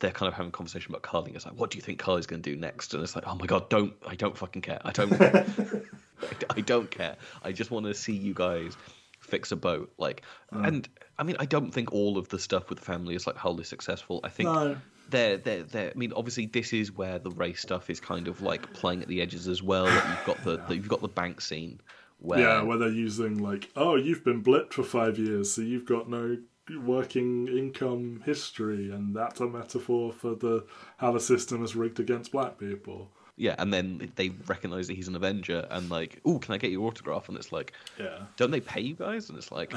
they're 0.00 0.10
kind 0.10 0.26
of 0.26 0.34
having 0.34 0.48
a 0.48 0.50
conversation 0.50 0.90
about 0.90 1.02
Karli. 1.02 1.30
It's 1.36 1.46
like, 1.46 1.54
what 1.54 1.70
do 1.70 1.78
you 1.78 1.82
think 1.82 2.00
Karli's 2.00 2.26
going 2.26 2.42
to 2.42 2.50
do 2.50 2.56
next? 2.56 2.94
And 2.94 3.02
it's 3.04 3.14
like, 3.14 3.28
oh 3.28 3.36
my 3.36 3.46
god, 3.46 3.70
don't 3.70 3.94
I 4.04 4.16
don't 4.16 4.36
fucking 4.36 4.62
care. 4.62 4.80
I 4.84 4.90
don't. 4.90 5.12
I 6.50 6.62
don't 6.62 6.90
care. 6.90 7.16
I 7.44 7.52
just 7.52 7.70
want 7.70 7.86
to 7.86 7.94
see 7.94 8.16
you 8.16 8.34
guys 8.34 8.76
fix 9.20 9.52
a 9.52 9.56
boat. 9.56 9.92
Like, 9.98 10.22
mm. 10.52 10.66
and 10.66 10.88
I 11.16 11.22
mean, 11.22 11.36
I 11.38 11.46
don't 11.46 11.70
think 11.70 11.92
all 11.92 12.18
of 12.18 12.28
the 12.28 12.40
stuff 12.40 12.70
with 12.70 12.80
the 12.80 12.84
family 12.84 13.14
is 13.14 13.24
like 13.24 13.36
wholly 13.36 13.62
successful. 13.62 14.18
I 14.24 14.30
think 14.30 14.48
No. 14.48 14.76
They're 15.12 15.36
they're 15.38 15.62
they're. 15.62 15.90
I 15.90 15.94
mean, 15.94 16.12
obviously, 16.16 16.46
this 16.46 16.72
is 16.72 16.90
where 16.92 17.20
the 17.20 17.30
race 17.30 17.60
stuff 17.62 17.88
is 17.90 18.00
kind 18.00 18.26
of 18.26 18.42
like 18.42 18.72
playing 18.72 19.02
at 19.02 19.08
the 19.08 19.22
edges 19.22 19.46
as 19.46 19.62
well. 19.62 19.84
Like, 19.84 20.08
you've 20.08 20.24
got 20.24 20.42
the, 20.42 20.56
the 20.68 20.74
you've 20.76 20.88
got 20.88 21.02
the 21.02 21.08
bank 21.08 21.40
scene 21.40 21.80
where 22.18 22.40
Yeah, 22.40 22.62
where 22.62 22.78
they're 22.78 22.88
using 22.88 23.38
like, 23.38 23.70
oh, 23.76 23.94
you've 23.96 24.24
been 24.24 24.42
blipped 24.42 24.72
for 24.72 24.82
five 24.82 25.18
years, 25.18 25.52
so 25.52 25.62
you've 25.62 25.86
got 25.86 26.08
no 26.08 26.38
working 26.80 27.48
income 27.48 28.22
history, 28.24 28.90
and 28.90 29.14
that's 29.14 29.40
a 29.40 29.46
metaphor 29.46 30.12
for 30.12 30.34
the 30.34 30.66
how 30.98 31.12
the 31.12 31.20
system 31.20 31.62
is 31.64 31.76
rigged 31.76 32.00
against 32.00 32.32
black 32.32 32.58
people. 32.58 33.10
Yeah, 33.36 33.54
and 33.58 33.72
then 33.72 34.12
they 34.16 34.28
recognize 34.46 34.86
that 34.88 34.94
he's 34.94 35.08
an 35.08 35.16
Avenger, 35.16 35.66
and 35.70 35.88
like, 35.90 36.20
oh, 36.24 36.38
can 36.38 36.54
I 36.54 36.58
get 36.58 36.70
your 36.70 36.86
autograph? 36.86 37.28
And 37.28 37.36
it's 37.38 37.50
like, 37.50 37.72
Yeah. 37.98 38.26
don't 38.36 38.50
they 38.50 38.60
pay 38.60 38.82
you 38.82 38.94
guys? 38.94 39.28
And 39.30 39.38
it's 39.38 39.50
like, 39.50 39.72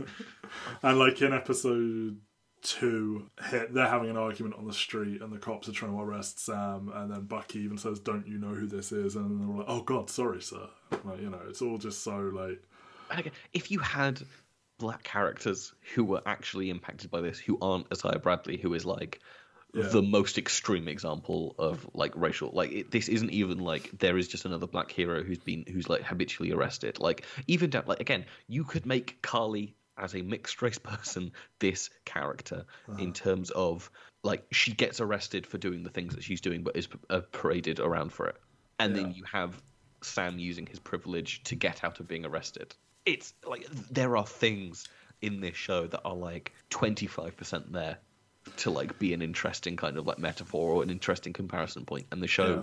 And 0.82 0.98
like 0.98 1.20
in 1.22 1.32
episode 1.32 2.18
two, 2.64 3.30
hit. 3.50 3.72
they're 3.72 3.86
having 3.86 4.10
an 4.10 4.16
argument 4.16 4.56
on 4.56 4.66
the 4.66 4.72
street, 4.72 5.20
and 5.22 5.32
the 5.32 5.38
cops 5.38 5.68
are 5.68 5.72
trying 5.72 5.92
to 5.92 6.00
arrest 6.00 6.40
Sam, 6.40 6.90
and 6.92 7.12
then 7.12 7.26
Bucky 7.26 7.60
even 7.60 7.78
says, 7.78 8.00
"Don't 8.00 8.26
you 8.26 8.38
know 8.38 8.54
who 8.54 8.66
this 8.66 8.90
is?" 8.90 9.14
And 9.14 9.40
they're 9.40 9.56
like, 9.58 9.66
"Oh 9.68 9.82
God, 9.82 10.10
sorry, 10.10 10.42
sir." 10.42 10.68
Like 11.04 11.20
you 11.20 11.30
know, 11.30 11.40
it's 11.48 11.62
all 11.62 11.78
just 11.78 12.02
so 12.02 12.16
like, 12.16 12.60
And 13.10 13.20
again, 13.20 13.32
if 13.52 13.70
you 13.70 13.78
had 13.78 14.20
black 14.78 15.04
characters 15.04 15.72
who 15.94 16.02
were 16.04 16.22
actually 16.26 16.70
impacted 16.70 17.10
by 17.10 17.20
this, 17.20 17.38
who 17.38 17.58
aren't 17.62 17.86
Isaiah 17.92 18.18
Bradley, 18.18 18.56
who 18.56 18.74
is 18.74 18.84
like 18.84 19.20
Yeah. 19.72 19.88
the 19.88 20.02
most 20.02 20.38
extreme 20.38 20.88
example 20.88 21.54
of 21.58 21.88
like 21.94 22.12
racial, 22.16 22.50
like 22.52 22.72
it, 22.72 22.90
this 22.90 23.08
isn't 23.08 23.30
even 23.30 23.58
like 23.58 23.90
there 23.98 24.16
is 24.18 24.26
just 24.26 24.44
another 24.46 24.66
black 24.66 24.90
hero 24.90 25.22
who's 25.22 25.38
been 25.38 25.64
who's 25.68 25.88
like 25.88 26.02
habitually 26.02 26.52
arrested. 26.52 26.98
Like 26.98 27.24
even 27.46 27.70
down, 27.70 27.84
like 27.86 28.00
again, 28.00 28.24
you 28.48 28.64
could 28.64 28.86
make 28.86 29.20
Karli 29.22 29.76
as 29.98 30.14
a 30.14 30.22
mixed 30.22 30.62
race 30.62 30.78
person 30.82 31.32
this 31.60 31.90
character 32.04 32.64
in 32.98 33.12
terms 33.12 33.50
of 33.50 33.90
like 34.22 34.44
she 34.52 34.72
gets 34.72 35.00
arrested 35.00 35.46
for 35.46 35.58
doing 35.58 35.82
the 35.82 35.90
things 35.90 36.14
that 36.14 36.24
she's 36.24 36.40
doing, 36.40 36.62
but 36.62 36.76
is 36.76 36.88
uh, 37.10 37.20
paraded 37.32 37.78
around 37.80 38.12
for 38.12 38.26
it, 38.28 38.36
and 38.78 38.96
Yeah. 38.96 39.02
then 39.02 39.12
you 39.14 39.24
have 39.30 39.60
Sam 40.02 40.38
using 40.38 40.66
his 40.66 40.78
privilege 40.78 41.42
to 41.44 41.54
get 41.54 41.84
out 41.84 42.00
of 42.00 42.08
being 42.08 42.24
arrested. 42.24 42.74
It's 43.06 43.34
like 43.46 43.66
there 43.90 44.16
are 44.16 44.26
things 44.26 44.88
in 45.20 45.40
this 45.40 45.56
show 45.56 45.86
that 45.86 46.00
are 46.04 46.14
like 46.14 46.52
25% 46.70 47.72
there 47.72 47.98
to 48.56 48.70
like 48.70 48.98
be 48.98 49.14
an 49.14 49.22
interesting 49.22 49.76
kind 49.76 49.96
of 49.96 50.06
like 50.06 50.18
metaphor 50.18 50.74
or 50.74 50.82
an 50.82 50.90
interesting 50.90 51.32
comparison 51.32 51.84
point 51.84 52.06
and 52.12 52.22
the 52.22 52.26
show 52.26 52.56
Yeah. 52.56 52.62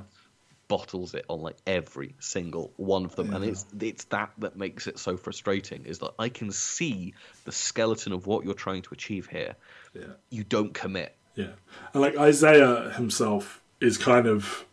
Bottles 0.71 1.13
it 1.13 1.25
on 1.27 1.41
like 1.41 1.57
every 1.67 2.15
single 2.19 2.71
one 2.77 3.03
of 3.03 3.15
them 3.17 3.33
and 3.33 3.43
it's 3.43 3.65
it's 3.79 4.05
that 4.05 4.31
that 4.37 4.55
makes 4.55 4.87
it 4.87 4.97
so 4.97 5.17
frustrating 5.17 5.83
is 5.85 5.99
that 5.99 6.11
I 6.17 6.29
can 6.29 6.51
see 6.51 7.13
the 7.43 7.51
skeleton 7.51 8.13
of 8.13 8.25
what 8.25 8.45
you're 8.45 8.53
trying 8.53 8.81
to 8.83 8.89
achieve 8.93 9.27
here 9.27 9.55
yeah, 9.93 10.13
you 10.29 10.43
don't 10.45 10.73
commit 10.73 11.15
yeah. 11.35 11.51
And 11.93 12.01
like 12.01 12.17
Isaiah 12.17 12.91
himself 12.91 13.61
is 13.79 13.97
kind 13.97 14.27
of 14.27 14.65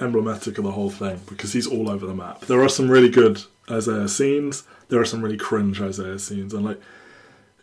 emblematic 0.00 0.58
of 0.58 0.64
the 0.64 0.72
whole 0.72 0.90
thing 0.90 1.20
because 1.28 1.52
he's 1.52 1.66
all 1.66 1.90
over 1.90 2.06
the 2.06 2.14
map. 2.14 2.42
There 2.42 2.62
are 2.62 2.68
some 2.68 2.90
really 2.90 3.08
good 3.08 3.42
Isaiah 3.70 4.08
scenes. 4.08 4.64
There 4.88 5.00
are 5.00 5.04
some 5.04 5.22
really 5.22 5.36
cringe 5.36 5.80
Isaiah 5.80 6.18
scenes, 6.18 6.54
and 6.54 6.64
like 6.64 6.80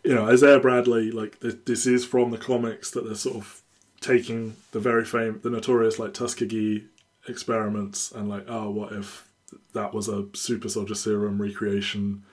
you 0.04 0.14
know, 0.14 0.28
Isaiah 0.28 0.60
Bradley, 0.60 1.10
like 1.10 1.40
this, 1.40 1.56
this 1.64 1.86
is 1.86 2.04
from 2.04 2.30
the 2.30 2.38
comics 2.38 2.90
that 2.92 3.04
they're 3.04 3.16
sort 3.16 3.36
of 3.36 3.62
taking 4.00 4.56
the 4.70 4.78
very 4.78 5.04
famous, 5.04 5.42
the 5.42 5.50
notorious 5.50 5.98
like 5.98 6.14
Tuskegee 6.14 6.84
experiments, 7.28 8.12
and 8.12 8.28
like, 8.28 8.44
oh, 8.48 8.70
what 8.70 8.92
if 8.92 9.28
that 9.72 9.94
was 9.94 10.08
a 10.08 10.26
super 10.34 10.68
soldier 10.68 10.94
serum 10.94 11.40
recreation 11.40 12.24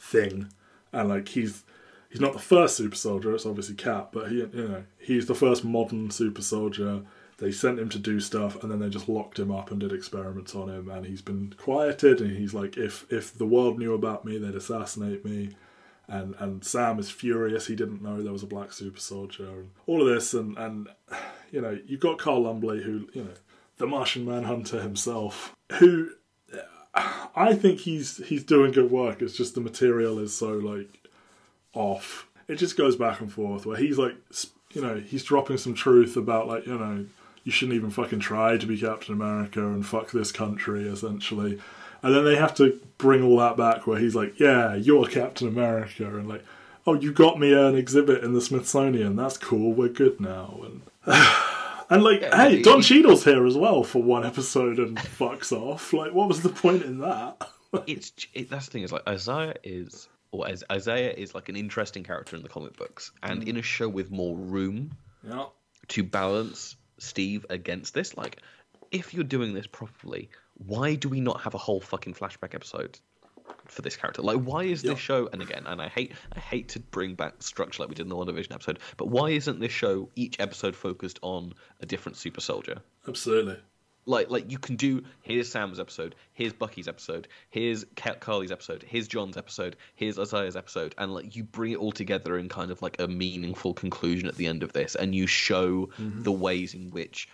thing, 0.00 0.48
and 0.92 1.08
like 1.08 1.28
he's 1.28 1.64
he's 2.10 2.20
not 2.20 2.32
the 2.32 2.38
first 2.38 2.76
super 2.76 2.96
soldier. 2.96 3.34
It's 3.34 3.46
obviously 3.46 3.74
Cap, 3.74 4.10
but 4.12 4.30
he, 4.30 4.38
you 4.38 4.68
know, 4.68 4.84
he's 4.98 5.26
the 5.26 5.34
first 5.34 5.64
modern 5.64 6.10
super 6.10 6.42
soldier. 6.42 7.02
They 7.38 7.52
sent 7.52 7.78
him 7.78 7.90
to 7.90 7.98
do 7.98 8.18
stuff, 8.20 8.62
and 8.62 8.72
then 8.72 8.78
they 8.78 8.88
just 8.88 9.08
locked 9.08 9.38
him 9.38 9.52
up 9.52 9.70
and 9.70 9.78
did 9.78 9.92
experiments 9.92 10.54
on 10.54 10.70
him. 10.70 10.88
And 10.88 11.04
he's 11.04 11.20
been 11.20 11.54
quieted, 11.58 12.20
and 12.20 12.36
he's 12.36 12.54
like, 12.54 12.78
if 12.78 13.04
if 13.12 13.36
the 13.36 13.46
world 13.46 13.78
knew 13.78 13.92
about 13.92 14.24
me, 14.24 14.38
they'd 14.38 14.54
assassinate 14.54 15.24
me. 15.24 15.50
And 16.08 16.34
and 16.38 16.64
Sam 16.64 16.98
is 16.98 17.10
furious. 17.10 17.66
He 17.66 17.76
didn't 17.76 18.02
know 18.02 18.22
there 18.22 18.32
was 18.32 18.44
a 18.44 18.46
black 18.46 18.72
super 18.72 19.00
soldier, 19.00 19.48
and 19.48 19.70
all 19.86 20.00
of 20.00 20.08
this. 20.08 20.32
And 20.32 20.56
and 20.56 20.88
you 21.50 21.60
know, 21.60 21.78
you've 21.86 22.00
got 22.00 22.18
Carl 22.18 22.42
Lumbly, 22.42 22.82
who 22.82 23.08
you 23.12 23.24
know, 23.24 23.30
the 23.78 23.86
Martian 23.86 24.24
Manhunter 24.24 24.80
himself, 24.80 25.54
who 25.74 26.10
uh, 26.94 27.26
I 27.34 27.54
think 27.54 27.80
he's 27.80 28.18
he's 28.26 28.44
doing 28.44 28.72
good 28.72 28.90
work. 28.90 29.22
It's 29.22 29.36
just 29.36 29.54
the 29.54 29.60
material 29.60 30.18
is 30.18 30.34
so 30.34 30.52
like 30.52 31.08
off. 31.74 32.26
It 32.48 32.56
just 32.56 32.76
goes 32.76 32.96
back 32.96 33.20
and 33.20 33.32
forth 33.32 33.66
where 33.66 33.76
he's 33.76 33.98
like, 33.98 34.14
you 34.72 34.80
know, 34.80 34.96
he's 35.00 35.24
dropping 35.24 35.58
some 35.58 35.74
truth 35.74 36.16
about 36.16 36.46
like, 36.46 36.66
you 36.66 36.78
know, 36.78 37.04
you 37.44 37.52
shouldn't 37.52 37.76
even 37.76 37.90
fucking 37.90 38.20
try 38.20 38.56
to 38.56 38.66
be 38.66 38.78
Captain 38.78 39.14
America 39.14 39.60
and 39.66 39.84
fuck 39.84 40.10
this 40.10 40.32
country 40.32 40.88
essentially. 40.88 41.60
And 42.02 42.14
then 42.14 42.24
they 42.24 42.36
have 42.36 42.54
to 42.56 42.78
bring 42.98 43.22
all 43.22 43.38
that 43.38 43.56
back 43.56 43.86
where 43.86 43.98
he's 43.98 44.14
like, 44.14 44.38
yeah, 44.38 44.74
you're 44.74 45.06
Captain 45.06 45.48
America 45.48 46.06
and 46.06 46.28
like, 46.28 46.44
oh, 46.86 46.94
you 46.94 47.12
got 47.12 47.40
me 47.40 47.52
an 47.52 47.74
exhibit 47.74 48.22
in 48.22 48.32
the 48.32 48.40
Smithsonian. 48.40 49.16
That's 49.16 49.36
cool. 49.36 49.72
We're 49.72 49.88
good 49.88 50.20
now. 50.20 50.60
And 50.62 50.82
and 51.90 52.02
like, 52.02 52.20
Yeah, 52.20 52.36
hey, 52.36 52.56
he- 52.56 52.62
Don 52.62 52.82
Cheadle's 52.82 53.24
here 53.24 53.46
as 53.46 53.56
well 53.56 53.82
for 53.82 54.02
one 54.02 54.24
episode 54.24 54.78
and 54.78 54.96
fucks 55.18 55.52
off. 55.52 55.92
Like, 55.92 56.12
what 56.12 56.28
was 56.28 56.42
the 56.42 56.48
point 56.48 56.82
in 56.82 56.98
that? 56.98 57.48
it's 57.86 58.12
it, 58.34 58.50
that's 58.50 58.66
the 58.66 58.72
thing 58.72 58.82
is 58.82 58.92
like 58.92 59.06
Isaiah 59.08 59.54
is 59.62 60.08
or 60.30 60.48
as 60.48 60.64
Isaiah 60.70 61.12
is 61.12 61.34
like 61.34 61.48
an 61.48 61.56
interesting 61.56 62.02
character 62.02 62.36
in 62.36 62.42
the 62.42 62.48
comic 62.48 62.76
books 62.76 63.12
and 63.22 63.42
mm. 63.42 63.48
in 63.48 63.56
a 63.56 63.62
show 63.62 63.88
with 63.88 64.10
more 64.10 64.36
room 64.36 64.92
yeah. 65.26 65.46
to 65.88 66.02
balance 66.02 66.76
Steve 66.98 67.44
against 67.50 67.94
this 67.94 68.16
like 68.16 68.40
if 68.90 69.12
you're 69.12 69.24
doing 69.24 69.54
this 69.54 69.66
properly 69.66 70.30
why 70.54 70.94
do 70.94 71.08
we 71.08 71.20
not 71.20 71.40
have 71.40 71.54
a 71.54 71.58
whole 71.58 71.80
fucking 71.80 72.14
flashback 72.14 72.54
episode 72.54 72.98
for 73.66 73.82
this 73.82 73.96
character 73.96 74.22
like 74.22 74.38
why 74.38 74.64
is 74.64 74.82
Yeah. 74.82 74.92
this 74.92 75.00
show 75.00 75.28
and 75.32 75.42
again 75.42 75.64
and 75.66 75.82
I 75.82 75.88
hate 75.88 76.12
I 76.34 76.38
hate 76.38 76.68
to 76.70 76.80
bring 76.80 77.14
back 77.14 77.42
structure 77.42 77.82
like 77.82 77.88
we 77.88 77.94
did 77.94 78.02
in 78.02 78.08
the 78.08 78.16
WandaVision 78.16 78.52
episode 78.52 78.78
but 78.96 79.08
why 79.08 79.30
isn't 79.30 79.60
this 79.60 79.72
show 79.72 80.08
each 80.14 80.38
episode 80.40 80.76
focused 80.76 81.18
on 81.22 81.52
a 81.80 81.86
different 81.86 82.16
super 82.16 82.40
soldier 82.40 82.76
Absolutely. 83.08 83.56
like 84.04 84.30
like 84.30 84.50
you 84.50 84.58
can 84.58 84.76
do 84.76 85.02
here's 85.22 85.50
Sam's 85.50 85.80
episode, 85.80 86.14
here's 86.32 86.52
Bucky's 86.52 86.86
episode, 86.86 87.26
here's 87.50 87.84
Ca- 87.96 88.14
Karli's 88.14 88.52
episode, 88.52 88.84
here's 88.86 89.08
John's 89.08 89.36
episode, 89.36 89.76
here's 89.96 90.18
Isaiah's 90.18 90.56
episode, 90.56 90.94
and 90.96 91.12
like 91.12 91.34
you 91.34 91.42
bring 91.42 91.72
it 91.72 91.78
all 91.78 91.92
together 91.92 92.38
in 92.38 92.48
kind 92.48 92.70
of 92.70 92.80
like 92.82 93.00
a 93.00 93.08
meaningful 93.08 93.74
conclusion 93.74 94.28
at 94.28 94.36
the 94.36 94.46
end 94.46 94.62
of 94.62 94.72
this, 94.72 94.94
and 94.94 95.14
you 95.14 95.26
show 95.26 95.86
mm-hmm. 95.86 96.22
the 96.22 96.32
ways 96.32 96.74
in 96.74 96.90
which 96.92 97.28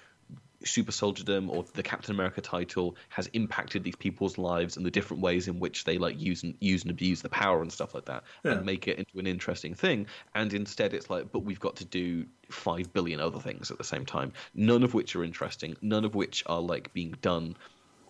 super 0.65 0.93
soldierdom 0.93 1.49
or 1.49 1.65
the 1.75 1.83
Captain 1.83 2.15
America 2.15 2.41
title 2.41 2.97
has 3.09 3.27
impacted 3.29 3.85
these 3.85 3.97
people's 3.97 4.39
lives 4.39 4.77
and 4.77 4.85
the 4.87 4.91
different 4.91 5.23
ways 5.23 5.49
in 5.49 5.59
which 5.61 5.85
they 5.85 5.99
like 5.99 6.21
use 6.21 6.43
and 6.43 6.55
use 6.61 6.83
and 6.83 6.91
abuse 6.91 7.23
the 7.23 7.29
power 7.29 7.63
and 7.63 7.73
stuff 7.73 7.95
like 7.95 8.07
that 8.07 8.25
Yeah. 8.45 8.53
and 8.53 8.67
make 8.67 8.89
it 8.89 8.99
into 8.99 9.19
an 9.19 9.27
interesting 9.27 9.75
thing. 9.75 10.07
And 10.35 10.53
instead 10.53 10.95
it's 10.95 11.09
like 11.11 11.33
but 11.33 11.41
we've 11.41 11.61
got 11.61 11.77
to 11.77 11.85
do 11.85 12.27
5 12.51 12.93
billion 12.93 13.21
other 13.21 13.41
things 13.41 13.71
at 13.71 13.79
the 13.79 13.85
same 13.85 14.05
time 14.05 14.33
none 14.55 14.83
of 14.83 14.95
which 14.95 15.17
are 15.17 15.25
interesting 15.25 15.77
none 15.81 16.05
of 16.05 16.15
which 16.15 16.43
are 16.47 16.61
like 16.61 16.93
being 16.93 17.15
done 17.23 17.57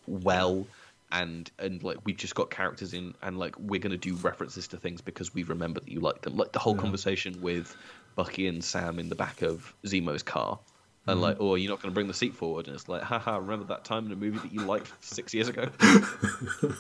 well. 0.07 0.67
And 1.11 1.51
and 1.59 1.83
like 1.83 1.99
we've 2.05 2.17
just 2.17 2.35
got 2.35 2.51
characters 2.51 2.95
in 2.95 3.15
and 3.23 3.39
like 3.39 3.59
we're 3.59 3.81
going 3.81 3.93
to 3.93 3.99
do 3.99 4.15
references 4.15 4.69
to 4.69 4.79
things 4.79 5.03
because 5.03 5.35
we 5.35 5.43
remember 5.43 5.81
that 5.81 5.91
you 5.91 6.01
like 6.01 6.23
them. 6.23 6.37
Like 6.37 6.53
the 6.53 6.59
whole 6.59 6.75
conversation 6.75 7.43
with 7.43 7.77
Bucky 8.17 8.47
and 8.47 8.65
Sam 8.65 8.99
in 8.99 9.11
the 9.11 9.15
back 9.15 9.43
of 9.43 9.75
Zemo's 9.87 10.23
car 10.23 10.59
and 11.07 11.15
mm-hmm. 11.15 11.23
like, 11.23 11.37
oh, 11.41 11.55
you're 11.55 11.71
not 11.71 11.83
going 11.83 11.91
to 11.91 11.95
bring 11.95 12.09
the 12.09 12.15
seat 12.15 12.35
forward, 12.35 12.67
and 12.67 12.75
it's 12.75 12.89
like, 12.89 13.03
haha, 13.03 13.39
remember 13.39 13.67
that 13.67 13.85
time 13.85 14.07
in 14.07 14.13
a 14.13 14.17
movie 14.17 14.39
that 14.39 14.53
you 14.53 14.61
liked 14.61 14.93
six 15.01 15.35
years 15.35 15.49
ago? 15.49 15.69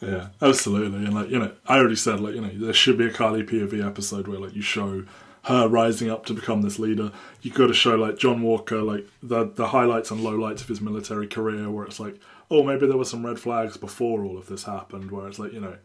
Yeah, 0.00 0.28
absolutely. 0.42 1.04
And 1.04 1.14
like 1.14 1.30
you 1.30 1.38
know, 1.38 1.52
I 1.66 1.78
already 1.78 1.96
said 1.96 2.20
like 2.20 2.34
you 2.34 2.40
know 2.40 2.50
there 2.54 2.72
should 2.72 2.98
be 2.98 3.06
a 3.06 3.10
Karli 3.10 3.42
POV 3.42 3.86
episode 3.86 4.28
where 4.28 4.38
like 4.38 4.54
you 4.54 4.62
show 4.62 5.04
her 5.44 5.68
rising 5.68 6.10
up 6.10 6.26
to 6.26 6.34
become 6.34 6.62
this 6.62 6.78
leader. 6.78 7.12
You 7.42 7.50
got 7.50 7.68
to 7.68 7.74
show 7.74 7.96
like 7.96 8.18
John 8.18 8.42
Walker 8.42 8.82
like 8.82 9.06
the 9.22 9.44
the 9.44 9.68
highlights 9.68 10.10
and 10.10 10.20
lowlights 10.20 10.62
of 10.62 10.68
his 10.68 10.80
military 10.80 11.26
career, 11.26 11.70
where 11.70 11.84
it's 11.84 12.00
like 12.00 12.20
oh 12.50 12.62
maybe 12.62 12.86
there 12.86 12.96
were 12.96 13.04
some 13.04 13.24
red 13.24 13.38
flags 13.38 13.76
before 13.76 14.24
all 14.24 14.38
of 14.38 14.46
this 14.46 14.64
happened, 14.64 15.10
where 15.10 15.26
it's 15.26 15.38
like 15.38 15.52
you 15.52 15.60
know 15.60 15.76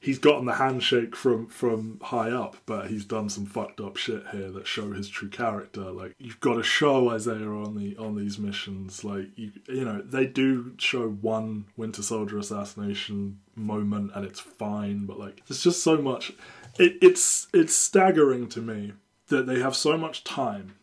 he's 0.00 0.18
gotten 0.18 0.44
the 0.44 0.54
handshake 0.54 1.16
from 1.16 1.46
from 1.48 1.98
high 2.02 2.30
up, 2.30 2.56
but 2.66 2.88
he's 2.88 3.04
done 3.04 3.28
some 3.28 3.46
fucked 3.46 3.80
up 3.80 3.96
shit 3.96 4.26
here 4.32 4.50
that 4.50 4.66
show 4.66 4.92
his 4.92 5.08
true 5.08 5.28
character. 5.28 5.90
Like 5.90 6.14
you've 6.18 6.40
got 6.40 6.54
to 6.54 6.62
show 6.62 7.10
Isaiah 7.10 7.48
on 7.48 7.76
the 7.76 7.96
on 7.96 8.16
these 8.16 8.38
missions. 8.38 9.04
Like 9.04 9.26
you 9.36 9.52
you 9.68 9.84
know 9.84 10.02
they 10.02 10.26
do 10.26 10.74
show 10.78 11.08
one 11.08 11.66
Winter 11.76 12.02
Soldier 12.02 12.38
assassination 12.38 13.40
moment, 13.54 14.12
and 14.14 14.24
it's 14.24 14.40
fine. 14.40 15.06
But 15.06 15.18
like 15.18 15.42
there's 15.46 15.62
just 15.62 15.82
so 15.82 15.96
much. 15.96 16.32
It, 16.78 16.96
it's 17.00 17.48
it's 17.52 17.74
staggering 17.74 18.48
to 18.50 18.60
me 18.60 18.92
that 19.28 19.46
they 19.46 19.60
have 19.60 19.74
so 19.74 19.96
much 19.96 20.24
time. 20.24 20.76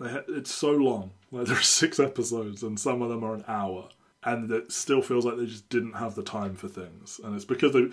Ha- 0.00 0.24
it's 0.28 0.52
so 0.52 0.72
long. 0.72 1.12
Like 1.30 1.46
there 1.46 1.56
are 1.56 1.62
six 1.62 2.00
episodes, 2.00 2.62
and 2.62 2.78
some 2.78 3.00
of 3.00 3.08
them 3.08 3.24
are 3.24 3.34
an 3.34 3.44
hour, 3.46 3.88
and 4.24 4.50
it 4.50 4.72
still 4.72 5.02
feels 5.02 5.24
like 5.24 5.36
they 5.36 5.46
just 5.46 5.68
didn't 5.68 5.94
have 5.94 6.14
the 6.14 6.22
time 6.22 6.56
for 6.56 6.68
things. 6.68 7.20
And 7.22 7.34
it's 7.34 7.44
because 7.44 7.72
they 7.72 7.88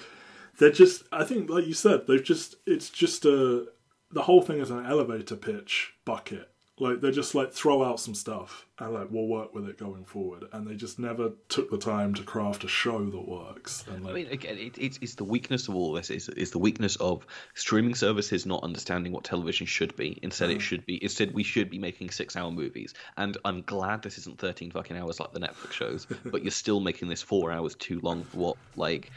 they're 0.60 0.72
just 0.72 1.04
I 1.12 1.24
think 1.24 1.49
like 1.49 1.66
you 1.66 1.74
said 1.74 2.08
they've 2.08 2.24
just 2.24 2.56
it's 2.66 2.89
just 2.89 3.26
a 3.26 3.68
the 4.12 4.24
whole 4.24 4.41
thing 4.41 4.60
is 4.60 4.70
an 4.70 4.86
elevator 4.86 5.36
pitch 5.36 5.93
bucket 6.06 6.49
Like 6.80 7.01
they 7.01 7.12
just 7.12 7.36
like 7.36 7.51
throw 7.51 7.84
out 7.84 7.99
some 7.99 8.16
stuff 8.16 8.68
and 8.80 8.93
like 8.93 9.08
we'll 9.12 9.28
work 9.28 9.54
with 9.54 9.68
it 9.70 9.78
going 9.78 10.04
forward, 10.04 10.45
and 10.51 10.68
they 10.68 10.76
just 10.76 10.97
never 10.97 11.32
took 11.47 11.70
the 11.70 11.78
time 11.78 12.14
to 12.16 12.24
craft 12.24 12.64
a 12.64 12.68
show 12.68 13.06
that 13.06 13.28
works. 13.28 13.86
And 13.88 14.04
like, 14.04 14.12
I 14.12 14.16
mean, 14.16 14.28
again, 14.28 14.58
it, 14.58 14.78
it's, 14.80 14.97
it's 15.01 15.16
the 15.16 15.24
weakness 15.24 15.68
of 15.68 15.76
all 15.76 15.93
this. 15.93 16.10
Is 16.10 16.30
is 16.30 16.51
the 16.51 16.60
weakness 16.60 16.95
of 16.95 17.26
streaming 17.54 17.93
services 17.93 18.47
not 18.47 18.64
understanding 18.64 19.14
what 19.14 19.24
television 19.24 19.68
should 19.68 19.95
be. 19.95 20.18
Instead, 20.24 20.49
it 20.49 20.58
mm. 20.58 20.62
should 20.62 20.86
be. 20.86 21.01
Instead, 21.04 21.34
we 21.34 21.43
should 21.43 21.70
be 21.70 21.78
making 21.78 22.10
six-hour 22.10 22.51
movies. 22.51 22.95
And 23.16 23.38
I'm 23.45 23.62
glad 23.62 24.01
this 24.01 24.18
isn't 24.18 24.39
13 24.39 24.72
fucking 24.72 24.97
hours 24.97 25.20
like 25.20 25.32
the 25.34 25.39
Netflix 25.39 25.74
shows. 25.74 26.08
but 26.26 26.43
you're 26.43 26.51
still 26.51 26.80
making 26.80 27.10
this 27.10 27.22
four 27.22 27.51
hours 27.51 27.76
too 27.76 27.99
long 28.01 28.24
for 28.24 28.38
what 28.38 28.58
like 28.76 29.12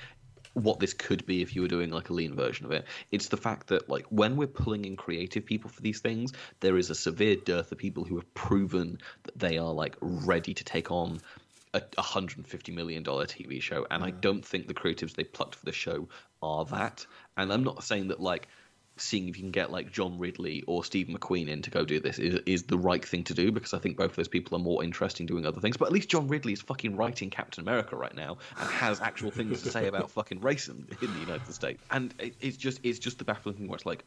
what 0.56 0.80
this 0.80 0.94
could 0.94 1.26
be 1.26 1.42
if 1.42 1.54
you 1.54 1.60
were 1.60 1.68
doing 1.68 1.90
like 1.90 2.08
a 2.08 2.14
lean 2.14 2.34
version 2.34 2.64
of 2.64 2.72
it. 2.72 2.86
It's 3.10 3.28
the 3.28 3.36
fact 3.36 3.66
that 3.68 3.90
like 3.90 4.06
when 4.08 4.36
we're 4.36 4.46
pulling 4.46 4.86
in 4.86 4.96
creative 4.96 5.44
people 5.44 5.68
for 5.68 5.82
these 5.82 6.00
things, 6.00 6.32
there 6.60 6.78
is 6.78 6.88
a 6.88 6.94
severe 6.94 7.36
dearth 7.36 7.70
of 7.72 7.78
people 7.78 8.04
who 8.04 8.16
have 8.16 8.34
proven 8.34 8.98
that 9.24 9.38
they 9.38 9.58
are 9.58 9.72
like 9.72 9.96
ready 10.00 10.54
to 10.54 10.64
take 10.64 10.90
on 10.90 11.20
a 11.74 11.82
150 11.96 12.72
million 12.72 13.02
dollar 13.02 13.26
TV 13.26 13.60
show, 13.60 13.86
and 13.90 14.02
I 14.02 14.12
mm. 14.12 14.20
don't 14.22 14.44
think 14.44 14.66
the 14.66 14.72
creatives 14.72 15.14
they 15.14 15.24
plucked 15.24 15.56
for 15.56 15.66
the 15.66 15.72
show 15.72 16.08
are 16.42 16.64
that. 16.66 17.04
And 17.36 17.52
I'm 17.52 17.64
not 17.64 17.84
saying 17.84 18.08
that 18.08 18.20
like 18.20 18.48
seeing 18.96 19.28
if 19.28 19.36
you 19.36 19.42
can 19.42 19.50
get 19.50 19.70
like 19.70 19.92
John 19.92 20.18
Ridley 20.18 20.64
or 20.66 20.84
Steve 20.84 21.08
McQueen 21.08 21.48
in 21.48 21.62
to 21.62 21.70
go 21.70 21.84
do 21.84 22.00
this 22.00 22.18
is, 22.18 22.40
is 22.46 22.64
the 22.64 22.78
right 22.78 23.04
thing 23.04 23.24
to 23.24 23.34
do 23.34 23.52
because 23.52 23.74
I 23.74 23.78
think 23.78 23.96
both 23.96 24.10
of 24.10 24.16
those 24.16 24.28
people 24.28 24.56
are 24.56 24.62
more 24.62 24.82
interesting 24.82 25.26
doing 25.26 25.44
other 25.44 25.60
things. 25.60 25.76
But 25.76 25.86
at 25.86 25.92
least 25.92 26.08
John 26.08 26.28
Ridley 26.28 26.52
is 26.52 26.62
fucking 26.62 26.96
writing 26.96 27.30
Captain 27.30 27.62
America 27.62 27.96
right 27.96 28.14
now 28.14 28.38
and 28.58 28.70
has 28.70 29.00
actual 29.00 29.30
things 29.30 29.62
to 29.62 29.70
say 29.70 29.86
about 29.88 30.10
fucking 30.10 30.40
racism 30.40 30.90
in 31.02 31.12
the 31.12 31.20
United 31.20 31.52
States. 31.52 31.82
And 31.90 32.14
it, 32.18 32.36
it's 32.40 32.56
just 32.56 32.80
it's 32.82 32.98
just 32.98 33.18
the 33.18 33.24
baffling 33.24 33.56
thing 33.56 33.68
where 33.68 33.76
it's 33.76 33.86
like 33.86 34.04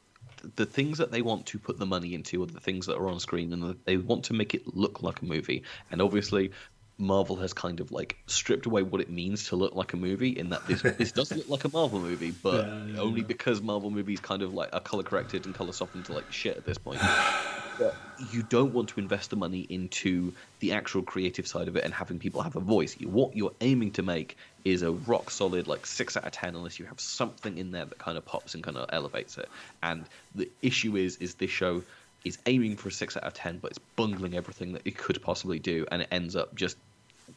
the 0.56 0.66
things 0.66 0.98
that 0.98 1.12
they 1.12 1.22
want 1.22 1.46
to 1.48 1.60
put 1.60 1.78
the 1.78 1.86
money 1.86 2.14
into 2.14 2.42
are 2.44 2.48
the 2.48 2.60
things 2.60 2.86
that 2.88 2.98
are 2.98 3.08
on 3.10 3.20
screen 3.20 3.54
and 3.54 3.76
they 3.86 3.98
want 3.98 4.26
to 4.26 4.34
make 4.34 4.54
it 4.54 4.76
look 4.76 5.04
like 5.04 5.22
a 5.22 5.26
movie. 5.26 5.64
And 5.92 6.02
obviously 6.02 6.52
Marvel 7.00 7.38
has 7.38 7.54
kind 7.54 7.80
of 7.80 7.93
like 7.93 8.18
stripped 8.28 8.66
away 8.66 8.84
what 8.84 9.00
it 9.00 9.10
means 9.10 9.47
to 9.47 9.56
look 9.56 9.74
like 9.74 9.93
a 9.93 9.97
movie 9.97 10.30
in 10.30 10.50
that 10.50 10.68
this 10.68 10.82
this 10.82 11.12
does 11.14 11.32
look 11.32 11.47
like 11.47 11.64
a 11.64 11.70
Marvel 11.70 12.00
movie, 12.00 12.32
but 12.32 12.66
Yeah, 12.68 12.86
yeah, 12.86 13.00
only 13.00 13.22
yeah. 13.22 13.28
because 13.28 13.62
Marvel 13.62 13.89
movies 13.89 14.20
kind 14.20 14.41
of 14.41 14.54
like 14.54 14.70
are 14.74 14.82
color 14.82 15.04
corrected 15.04 15.45
and 15.45 15.56
color 15.56 15.72
softened 15.72 16.06
to 16.06 16.14
like 16.14 16.32
shit 16.32 16.58
at 16.58 16.66
this 16.66 16.78
point. 16.78 17.00
but 17.80 17.95
you 18.32 18.43
don't 18.43 18.74
want 18.74 18.89
to 18.89 19.00
invest 19.00 19.30
the 19.30 19.38
money 19.38 19.62
into 19.62 20.34
the 20.60 20.74
actual 20.74 21.02
creative 21.02 21.47
side 21.47 21.70
of 21.70 21.78
it 21.78 21.86
and 21.86 21.93
having 21.93 22.20
people 22.20 22.41
have 22.41 22.58
a 22.58 22.60
voice. 22.60 22.95
What 22.95 23.36
you're 23.36 23.54
aiming 23.62 23.91
to 23.91 24.04
make 24.04 24.38
is 24.66 24.82
a 24.82 24.91
rock 24.91 25.32
solid 25.32 25.68
like 25.68 25.86
six 25.86 26.18
out 26.18 26.26
of 26.26 26.34
ten, 26.34 26.56
unless 26.56 26.80
you 26.80 26.86
have 26.86 27.00
something 27.00 27.58
in 27.58 27.72
there 27.72 27.86
that 27.86 27.97
kind 27.97 28.18
of 28.18 28.26
pops 28.26 28.56
and 28.56 28.64
kind 28.64 28.76
of 28.76 28.89
elevates 28.91 29.38
it. 29.38 29.47
And 29.82 30.04
the 30.36 30.50
issue 30.62 30.97
is, 30.97 31.16
is 31.18 31.36
this 31.36 31.50
show 31.50 31.84
is 32.26 32.38
aiming 32.45 32.76
for 32.76 32.89
a 32.89 32.91
six 32.91 33.16
out 33.16 33.24
of 33.24 33.34
ten, 33.34 33.60
but 33.60 33.72
it's 33.72 33.80
bungling 33.95 34.36
everything 34.36 34.74
that 34.74 34.82
it 34.86 34.97
could 34.97 35.22
possibly 35.22 35.60
do, 35.60 35.86
and 35.89 36.02
it 36.02 36.10
ends 36.12 36.36
up 36.36 36.54
just 36.54 36.76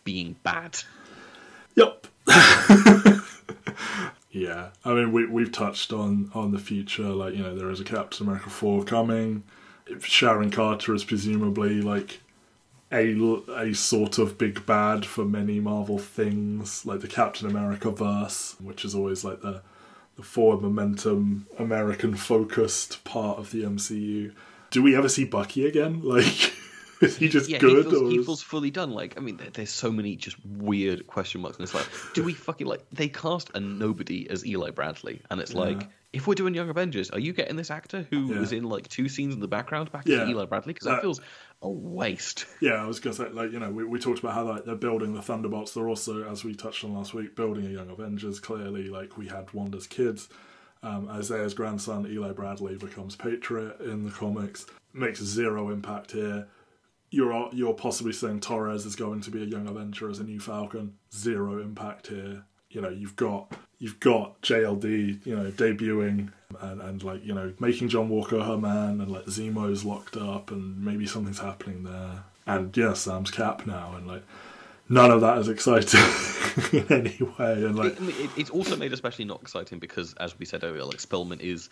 being 0.05 0.37
bad. 0.43 0.79
Yep. 1.75 2.07
yeah, 4.31 4.71
I 4.85 4.95
mean 4.95 5.13
we 5.13 5.27
we've 5.27 5.53
touched 5.53 5.93
on 5.93 6.31
on 6.35 6.53
the 6.53 6.59
future. 6.59 7.09
Like 7.09 7.35
you 7.35 7.43
know, 7.43 7.55
there 7.55 7.71
is 7.71 7.81
a 7.81 7.85
Captain 7.85 8.27
America 8.27 8.51
four 8.51 8.85
coming. 8.85 9.43
Sharon 10.01 10.51
Carter 10.51 10.95
is 10.95 11.05
presumably 11.05 11.81
like 11.81 12.21
a 12.93 13.15
a 13.57 13.73
sort 13.75 14.19
of 14.19 14.39
big 14.39 14.65
bad 14.67 15.05
for 15.07 15.25
many 15.25 15.61
Marvel 15.61 15.99
things, 15.99 16.85
like 16.85 17.01
the 17.01 17.09
Captain 17.09 17.49
America 17.49 17.91
verse, 17.91 18.57
which 18.61 18.85
is 18.85 18.95
always 18.95 19.25
like 19.25 19.41
the 19.41 19.63
the 20.17 20.23
forward 20.23 20.61
momentum 20.61 21.47
American 21.59 22.15
focused 22.15 23.03
part 23.05 23.39
of 23.39 23.51
the 23.51 23.63
MCU. 23.63 24.33
Do 24.71 24.83
we 24.83 24.97
ever 24.97 25.09
see 25.09 25.25
Bucky 25.25 25.67
again? 25.67 26.03
Like, 26.13 26.53
is 27.03 27.17
he 27.17 27.29
just 27.29 27.49
yeah, 27.51 27.59
good? 27.59 27.85
he 27.85 27.91
feels, 27.91 28.03
or 28.03 28.11
he 28.11 28.23
feels 28.23 28.43
fully 28.43 28.71
done. 28.71 28.91
Like, 28.93 29.15
I 29.19 29.21
mean, 29.21 29.37
there, 29.37 29.51
there's 29.51 29.71
so 29.71 29.91
many 29.93 30.17
just 30.17 30.37
weird 30.47 31.07
question 31.07 31.41
marks, 31.43 31.57
and 31.59 31.65
it's 31.65 31.75
like, 31.75 31.87
do 32.15 32.23
we 32.25 32.33
fucking 32.35 32.67
like? 32.67 32.85
They 32.93 33.09
cast 33.09 33.51
a 33.55 33.61
nobody 33.61 34.29
as 34.31 34.47
Eli 34.47 34.71
Bradley, 34.71 35.21
and 35.31 35.41
it's 35.41 35.55
like, 35.55 35.89
if 36.13 36.27
we're 36.27 36.35
doing 36.35 36.55
Young 36.55 36.69
Avengers, 36.69 37.11
are 37.11 37.19
you 37.19 37.33
getting 37.33 37.57
this 37.57 37.71
actor 37.71 38.07
who 38.11 38.33
Yeah. 38.35 38.41
was 38.41 38.53
in 38.53 38.65
like 38.65 38.89
two 38.89 39.09
scenes 39.09 39.35
in 39.35 39.41
the 39.41 39.49
background 39.49 39.91
back 39.93 40.07
Yeah. 40.07 40.25
to 40.25 40.31
Eli 40.31 40.45
Bradley? 40.47 40.73
Because 40.75 40.87
that 40.87 40.97
That- 40.97 41.03
feels 41.03 41.21
a 41.63 41.69
waste. 41.71 42.47
Yeah, 42.61 42.83
I 42.83 42.87
was 42.87 43.01
gonna 43.01 43.15
say, 43.17 43.29
like 43.31 43.53
you 43.53 43.59
know, 43.61 43.71
we, 43.71 43.85
we 43.85 43.99
talked 43.99 44.19
about 44.19 44.35
how 44.35 44.45
like 44.45 44.65
they're 44.65 44.75
building 44.75 45.15
the 45.15 45.23
Thunderbolts. 45.23 45.73
They're 45.75 45.89
also, 45.89 46.29
as 46.31 46.45
we 46.45 46.55
touched 46.55 46.85
on 46.85 46.95
last 46.95 47.15
week, 47.15 47.35
building 47.37 47.67
a 47.67 47.71
Young 47.71 47.89
Avengers. 47.91 48.41
Clearly, 48.41 48.89
like 48.89 49.17
we 49.17 49.29
had 49.29 49.53
Wanda's 49.55 49.87
kids. 49.87 50.29
Um, 50.85 51.09
Isaiah's 51.09 51.55
grandson, 51.55 52.09
Eli 52.11 52.33
Bradley, 52.33 52.75
becomes 52.77 53.15
Patriot 53.15 53.81
in 53.81 54.05
the 54.05 54.11
comics. 54.11 54.67
Makes 54.93 55.23
zero 55.23 55.71
impact 55.71 56.11
here. 56.11 56.49
You're 57.13 57.51
you're 57.53 57.75
possibly 57.75 58.13
saying 58.15 58.41
Torres 58.41 58.87
is 58.87 58.97
going 58.97 59.21
to 59.21 59.31
be 59.31 59.43
a 59.43 59.47
Young 59.47 59.69
Avenger 59.69 60.09
as 60.11 60.19
a 60.19 60.25
new 60.25 60.41
Falcon. 60.41 60.95
Zero 61.15 61.61
impact 61.61 62.07
here. 62.07 62.45
You 62.71 62.81
know, 62.81 62.89
you've 62.89 63.17
got 63.17 63.53
you've 63.79 64.01
got 64.01 64.41
JLD, 64.41 65.27
you 65.27 65.37
know, 65.37 65.51
debuting 65.51 66.33
and, 66.61 66.81
and 66.81 67.03
like 67.03 67.23
you 67.25 67.35
know 67.35 67.53
making 67.61 67.91
John 67.91 68.09
Walker 68.09 68.43
her 68.43 68.57
man, 68.57 69.01
and 69.03 69.13
like 69.13 69.27
Zemo's 69.27 69.85
locked 69.85 70.17
up, 70.17 70.51
and 70.51 70.83
maybe 70.83 71.07
something's 71.07 71.39
happening 71.39 71.85
there. 71.85 72.25
And 72.47 72.75
yeah, 72.75 72.95
Sam's 72.95 73.31
Cap 73.31 73.67
now, 73.67 73.95
and 73.95 74.07
like 74.07 74.23
none 74.89 75.11
of 75.11 75.21
that 75.21 75.37
is 75.37 75.49
exciting 75.49 76.01
in 76.73 76.87
any 76.91 77.19
way. 77.39 77.53
And 77.65 77.77
like 77.77 78.01
I 78.01 78.05
mean, 78.05 78.17
it, 78.19 78.31
it's 78.39 78.51
also 78.51 78.75
made 78.75 78.95
especially 78.95 79.27
not 79.27 79.43
exciting 79.43 79.79
because, 79.79 80.15
as 80.15 80.39
we 80.39 80.47
said 80.47 80.65
earlier, 80.65 80.85
like 80.85 80.99
Spellman 80.99 81.41
is 81.41 81.69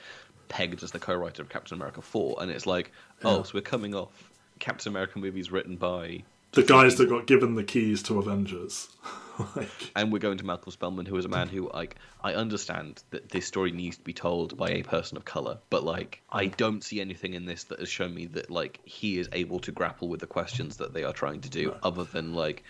pegged 0.49 0.83
as 0.83 0.91
the 0.91 0.99
co-writer 0.99 1.41
of 1.43 1.49
Captain 1.49 1.77
America 1.77 2.03
Four, 2.03 2.37
and 2.43 2.51
it's 2.51 2.67
like, 2.67 2.93
oh, 3.25 3.39
Yeah. 3.39 3.43
so 3.45 3.51
we're 3.55 3.61
coming 3.63 3.95
off 3.95 4.30
Captain 4.61 4.93
America 4.93 5.19
movies 5.19 5.51
written 5.51 5.77
by 5.77 6.23
the 6.53 6.63
guys 6.63 6.97
that 6.97 7.09
got 7.09 7.27
given 7.27 7.55
the 7.55 7.65
keys 7.65 8.03
to 8.05 8.19
Avengers, 8.19 8.89
like 9.57 9.93
and 9.95 10.13
we're 10.13 10.19
going 10.19 10.39
to 10.39 10.45
Malcolm 10.45 10.73
Spellman, 10.73 11.07
who 11.07 11.17
is 11.17 11.25
a 11.25 11.29
man 11.29 11.49
who, 11.49 11.71
like, 11.73 11.97
I 12.23 12.35
understand 12.35 13.03
that 13.11 13.29
this 13.29 13.47
story 13.47 13.71
needs 13.71 13.99
to 13.99 14.03
be 14.03 14.13
told 14.13 14.57
by 14.57 14.71
a 14.71 14.83
person 14.83 15.17
of 15.17 15.25
color, 15.25 15.59
but 15.71 15.85
like, 15.85 16.23
I 16.31 16.47
mm. 16.47 16.57
don't 16.57 16.83
see 16.83 17.01
anything 17.01 17.35
in 17.35 17.45
this 17.45 17.65
that 17.65 17.79
has 17.79 17.89
shown 17.89 18.15
me 18.15 18.27
that 18.27 18.51
like 18.51 18.81
he 18.85 19.19
is 19.19 19.29
able 19.33 19.61
to 19.61 19.73
grapple 19.73 20.09
with 20.09 20.21
the 20.21 20.27
questions 20.27 20.79
that 20.79 20.93
they 20.93 21.05
are 21.05 21.13
trying 21.13 21.41
to 21.43 21.51
do, 21.51 21.75
other 21.83 22.05
than 22.05 22.35
like. 22.35 22.65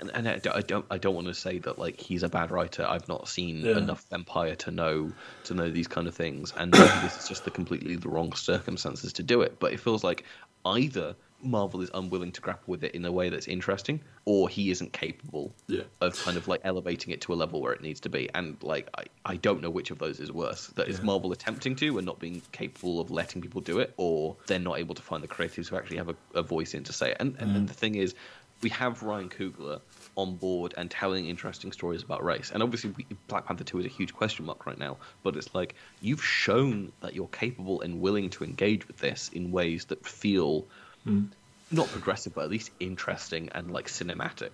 And, 0.00 0.10
and 0.12 0.28
I 0.28 0.38
don't, 0.38 0.56
I 0.56 0.60
don't, 0.60 0.86
I 0.90 0.98
don't 0.98 1.14
want 1.14 1.28
to 1.28 1.34
say 1.34 1.60
that 1.60 1.78
like 1.78 2.00
he's 2.00 2.24
a 2.24 2.28
bad 2.28 2.50
writer. 2.50 2.84
I've 2.84 3.06
not 3.06 3.28
seen 3.28 3.60
Yeah. 3.60 3.78
enough 3.78 4.04
Empire 4.10 4.56
to 4.56 4.72
know 4.72 5.12
to 5.44 5.54
know 5.54 5.70
these 5.70 5.86
kind 5.86 6.08
of 6.08 6.16
things, 6.16 6.52
and 6.56 6.72
this 7.02 7.16
is 7.16 7.28
just 7.28 7.44
the 7.44 7.52
completely 7.52 7.94
the 7.94 8.08
wrong 8.08 8.32
circumstances 8.32 9.12
to 9.14 9.22
do 9.22 9.42
it. 9.42 9.60
But 9.60 9.72
it 9.72 9.78
feels 9.78 10.02
like 10.02 10.24
either 10.64 11.14
Marvel 11.42 11.82
is 11.82 11.90
unwilling 11.92 12.32
to 12.32 12.40
grapple 12.40 12.64
with 12.72 12.82
it 12.84 12.94
in 12.94 13.04
a 13.04 13.12
way 13.12 13.28
that's 13.28 13.48
interesting, 13.48 14.00
or 14.24 14.48
he 14.48 14.70
isn't 14.70 14.94
capable 14.94 15.54
Yeah. 15.66 15.82
of 16.00 16.16
kind 16.24 16.38
of 16.38 16.48
like 16.48 16.62
elevating 16.64 17.12
it 17.12 17.20
to 17.22 17.34
a 17.34 17.36
level 17.36 17.60
where 17.60 17.74
it 17.74 17.82
needs 17.82 18.00
to 18.00 18.08
be. 18.08 18.30
And 18.34 18.56
like 18.62 18.88
I, 18.96 19.04
I 19.26 19.36
don't 19.36 19.60
know 19.60 19.68
which 19.68 19.90
of 19.90 19.98
those 19.98 20.20
is 20.20 20.32
worse. 20.32 20.68
That 20.68 20.88
is 20.88 20.98
Yeah. 21.00 21.04
Marvel 21.04 21.32
attempting 21.32 21.76
to 21.76 21.98
and 21.98 22.06
not 22.06 22.18
being 22.18 22.40
capable 22.52 22.98
of 22.98 23.10
letting 23.10 23.42
people 23.42 23.60
do 23.60 23.78
it, 23.80 23.92
or 23.98 24.36
they're 24.46 24.58
not 24.58 24.78
able 24.78 24.94
to 24.94 25.02
find 25.02 25.22
the 25.22 25.28
creatives 25.28 25.68
who 25.68 25.76
actually 25.76 25.98
have 25.98 26.08
a, 26.08 26.16
a 26.34 26.42
voice 26.42 26.72
in 26.72 26.82
to 26.84 26.94
say 26.94 27.10
it. 27.10 27.18
And 27.20 27.36
and 27.38 27.54
then 27.54 27.66
the 27.66 27.74
thing 27.74 27.94
is, 27.96 28.14
we 28.62 28.70
have 28.70 29.02
Ryan 29.02 29.28
Coogler 29.28 29.80
on 30.16 30.36
board 30.36 30.74
and 30.76 30.90
telling 30.90 31.26
interesting 31.26 31.72
stories 31.72 32.02
about 32.02 32.24
race. 32.24 32.50
And 32.52 32.62
obviously, 32.62 32.90
we, 32.90 33.06
Black 33.28 33.46
Panther 33.46 33.64
2 33.64 33.80
is 33.80 33.86
a 33.86 33.88
huge 33.88 34.12
question 34.14 34.44
mark 34.44 34.66
right 34.66 34.78
now. 34.78 34.96
But 35.22 35.36
it's 35.36 35.54
like, 35.54 35.74
you've 36.00 36.24
shown 36.24 36.92
that 37.00 37.14
you're 37.14 37.28
capable 37.28 37.80
and 37.80 38.00
willing 38.00 38.30
to 38.30 38.44
engage 38.44 38.86
with 38.86 38.98
this 38.98 39.30
in 39.32 39.52
ways 39.52 39.86
that 39.86 40.06
feel 40.06 40.66
hmm. 41.04 41.24
not 41.70 41.88
progressive, 41.88 42.34
but 42.34 42.44
at 42.44 42.50
least 42.50 42.70
interesting 42.80 43.48
and 43.52 43.72
like 43.72 43.88
cinematic. 43.88 44.50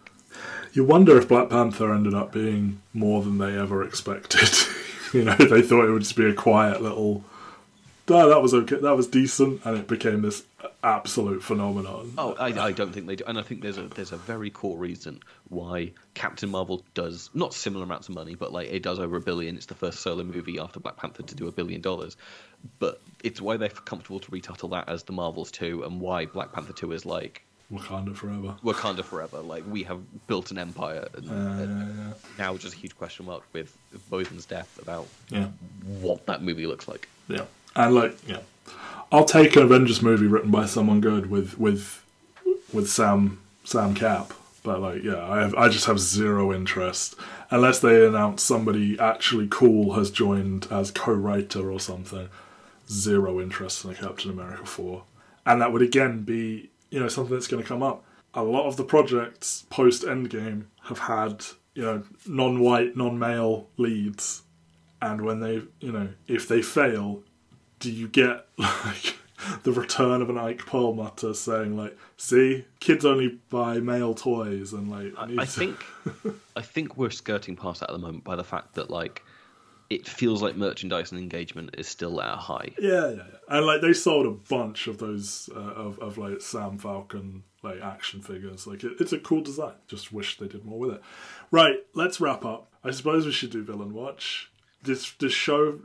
you 0.73 0.85
wonder 0.85 1.19
if 1.19 1.29
Black 1.29 1.51
Panther 1.51 1.93
ended 1.93 2.15
up 2.15 2.33
being 2.33 2.81
more 2.95 3.23
than 3.23 3.39
they 3.39 3.59
ever 3.59 3.83
expected. 3.85 4.49
you 5.13 5.25
know, 5.25 5.37
they 5.37 5.63
thought 5.63 5.85
it 5.85 5.91
would 5.91 6.03
just 6.03 6.17
be 6.17 6.29
a 6.29 6.35
quiet 6.35 6.83
little. 6.83 7.25
Oh, 8.11 8.29
that 8.29 8.43
was 8.43 8.53
okay. 8.55 8.77
That 8.77 8.97
was 8.97 9.07
decent, 9.07 9.65
and 9.65 9.79
it 9.79 9.87
became 9.87 10.23
this 10.23 10.43
absolute 10.83 11.43
phenomenon. 11.43 12.13
Oh, 12.19 12.35
I, 12.35 12.47
I 12.69 12.73
don't 12.73 12.93
think 12.93 13.07
they 13.07 13.17
do, 13.17 13.25
and 13.27 13.39
I 13.39 13.43
think 13.43 13.63
there's 13.63 13.79
a 13.79 13.83
there's 13.83 14.13
a 14.13 14.17
very 14.17 14.51
core 14.51 14.77
reason 14.77 15.21
why 15.49 15.93
Captain 16.15 16.51
Marvel 16.51 16.83
does 16.95 17.31
not 17.35 17.55
similar 17.55 17.85
amounts 17.85 18.09
of 18.09 18.15
money, 18.15 18.35
but 18.35 18.53
like 18.53 18.69
it 18.71 18.83
does 18.83 18.99
over 18.99 19.17
a 19.17 19.21
billion. 19.21 19.57
It's 19.57 19.67
the 19.67 19.75
first 19.75 20.01
solo 20.01 20.25
movie 20.25 20.59
after 20.59 20.81
Black 20.81 20.97
Panther 20.97 21.23
to 21.23 21.35
do 21.35 21.47
a 21.49 21.53
billion 21.53 21.81
dollars, 21.81 22.17
but 22.79 23.01
it's 23.23 23.41
why 23.41 23.57
they're 23.57 23.69
comfortable 23.69 24.21
to 24.21 24.31
retitle 24.31 24.71
that 24.71 24.89
as 24.89 25.05
the 25.05 25.13
Marvels 25.13 25.51
two, 25.51 25.85
and 25.85 26.01
why 26.01 26.27
Black 26.27 26.53
Panther 26.53 26.73
two 26.73 26.93
is 26.93 27.07
like 27.07 27.45
Wakanda 27.73 28.17
forever. 28.17 28.57
Wakanda 28.65 29.05
forever. 29.05 29.39
Like 29.41 29.65
we 29.69 29.85
have 29.85 30.01
built 30.27 30.51
an 30.51 30.59
empire, 30.59 31.07
and, 31.15 31.31
Uh, 31.31 31.33
and 31.63 32.15
now 32.39 32.57
just 32.57 32.75
a 32.75 32.77
huge 32.79 32.97
question 32.97 33.27
mark 33.27 33.45
with 33.53 33.77
Boseman's 34.11 34.47
death 34.47 34.79
about 34.83 35.07
Yeah. 35.29 35.47
what 36.01 36.27
that 36.27 36.43
movie 36.43 36.67
looks 36.67 36.89
like. 36.89 37.09
Yeah, 37.29 37.45
and 37.77 37.95
like, 37.95 38.17
yeah, 38.27 38.41
I'll 39.13 39.25
take 39.25 39.57
an 39.57 39.63
Avengers 39.63 40.03
movie 40.03 40.27
written 40.27 40.51
by 40.51 40.67
someone 40.67 41.01
good 41.01 41.31
with 41.31 41.59
with 41.59 42.05
with 42.73 42.89
Sam 42.89 43.41
Sam 43.65 43.95
Cap, 43.95 44.33
but 44.63 44.81
like, 44.81 45.03
yeah, 45.03 45.25
I 45.25 45.41
have 45.41 45.55
I 45.55 45.69
just 45.69 45.87
have 45.87 45.99
zero 45.99 46.53
interest. 46.53 47.15
Unless 47.51 47.81
they 47.81 48.07
announce 48.07 48.43
somebody 48.43 48.99
actually 48.99 49.49
cool 49.51 49.95
has 49.95 50.11
joined 50.11 50.69
as 50.71 50.93
co-writer 50.93 51.71
or 51.71 51.81
something. 51.81 52.29
Zero 52.89 53.41
interest 53.41 53.85
in 53.85 53.91
a 53.91 53.95
Captain 53.95 54.31
America 54.31 54.67
four, 54.67 55.05
and 55.47 55.61
that 55.61 55.73
would 55.73 55.83
again 55.83 56.23
be 56.23 56.71
you 56.91 56.99
know 56.99 57.09
something 57.09 57.35
that's 57.35 57.47
going 57.47 57.63
to 57.63 57.69
come 57.69 57.83
up. 57.83 58.05
A 58.35 58.43
lot 58.43 58.67
of 58.67 58.77
the 58.77 58.85
projects 58.85 59.65
post 59.71 60.03
Endgame 60.03 60.65
have 60.85 60.99
had 60.99 61.45
you 61.75 61.83
know 61.83 62.03
non-white, 62.27 62.97
non-male 62.97 63.69
leads, 63.77 64.43
and 65.01 65.21
when 65.23 65.41
they 65.41 65.63
you 65.81 65.93
know 65.93 66.09
if 66.27 66.49
they 66.49 66.63
fail, 66.63 67.23
do 67.81 67.91
you 67.91 68.07
get 68.07 68.47
like 68.59 69.17
the 69.63 69.73
return 69.73 70.23
of 70.23 70.31
an 70.31 70.39
Ike 70.39 70.65
Perlmutter 70.67 71.35
saying 71.35 71.77
like, 71.77 71.97
"See, 72.17 72.65
kids 72.79 73.05
only 73.05 73.41
buy 73.49 73.79
male 73.79 74.15
toys," 74.15 74.73
and 74.73 74.91
like 74.91 75.13
I, 75.19 75.43
I 75.43 75.47
think 75.47 75.83
I 76.57 76.63
think 76.63 76.97
we're 76.97 77.11
skirting 77.11 77.57
past 77.57 77.81
that 77.81 77.91
at 77.91 77.93
the 77.93 77.99
moment 77.99 78.25
by 78.25 78.37
the 78.37 78.45
fact 78.45 78.75
that 78.75 78.91
like 78.91 79.23
it 79.89 80.07
feels 80.07 80.41
like 80.41 80.57
merchandise 80.57 81.11
and 81.11 81.21
engagement 81.21 81.75
is 81.77 81.89
still 81.89 82.21
at 82.23 82.35
a 82.35 82.37
high. 82.37 82.73
Yeah, 82.79 83.09
yeah, 83.09 83.11
yeah. 83.11 83.23
And 83.49 83.67
like 83.67 83.81
they 83.81 83.93
sold 83.93 84.27
a 84.27 84.31
bunch 84.31 84.87
of 84.87 84.99
those 84.99 85.51
uh, 85.55 85.59
of 85.59 85.99
of 85.99 86.19
like 86.19 86.41
Sam 86.41 86.79
Falcon 86.79 87.43
like 87.63 87.81
action 87.81 88.23
figures. 88.23 88.67
Like 88.67 88.85
it, 88.85 88.93
it's 89.01 89.13
a 89.13 89.19
cool 89.19 89.41
design. 89.41 89.75
Just 89.89 90.13
wish 90.13 90.39
they 90.39 90.49
did 90.49 90.65
more 90.65 90.79
with 90.79 90.93
it. 90.93 91.03
Right, 91.51 91.77
let's 91.95 92.21
wrap 92.21 92.45
up. 92.45 92.73
I 92.85 92.93
suppose 92.93 93.27
we 93.27 93.33
should 93.33 93.51
do 93.51 93.65
villain 93.65 93.93
watch. 93.93 94.51
This 94.83 95.11
this 95.13 95.33
show 95.33 95.81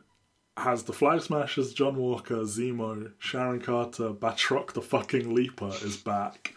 has 0.58 0.84
the 0.84 0.94
Flag 0.94 1.22
Smashers, 1.22 1.74
John 1.74 1.98
Walker, 1.98 2.38
Zemo, 2.38 3.12
Sharon 3.20 3.60
Carter, 3.60 4.12
Batroc 4.12 4.74
the 4.74 4.82
fucking 4.82 5.34
Leaper 5.34 5.72
is 5.84 5.98
back, 5.98 6.54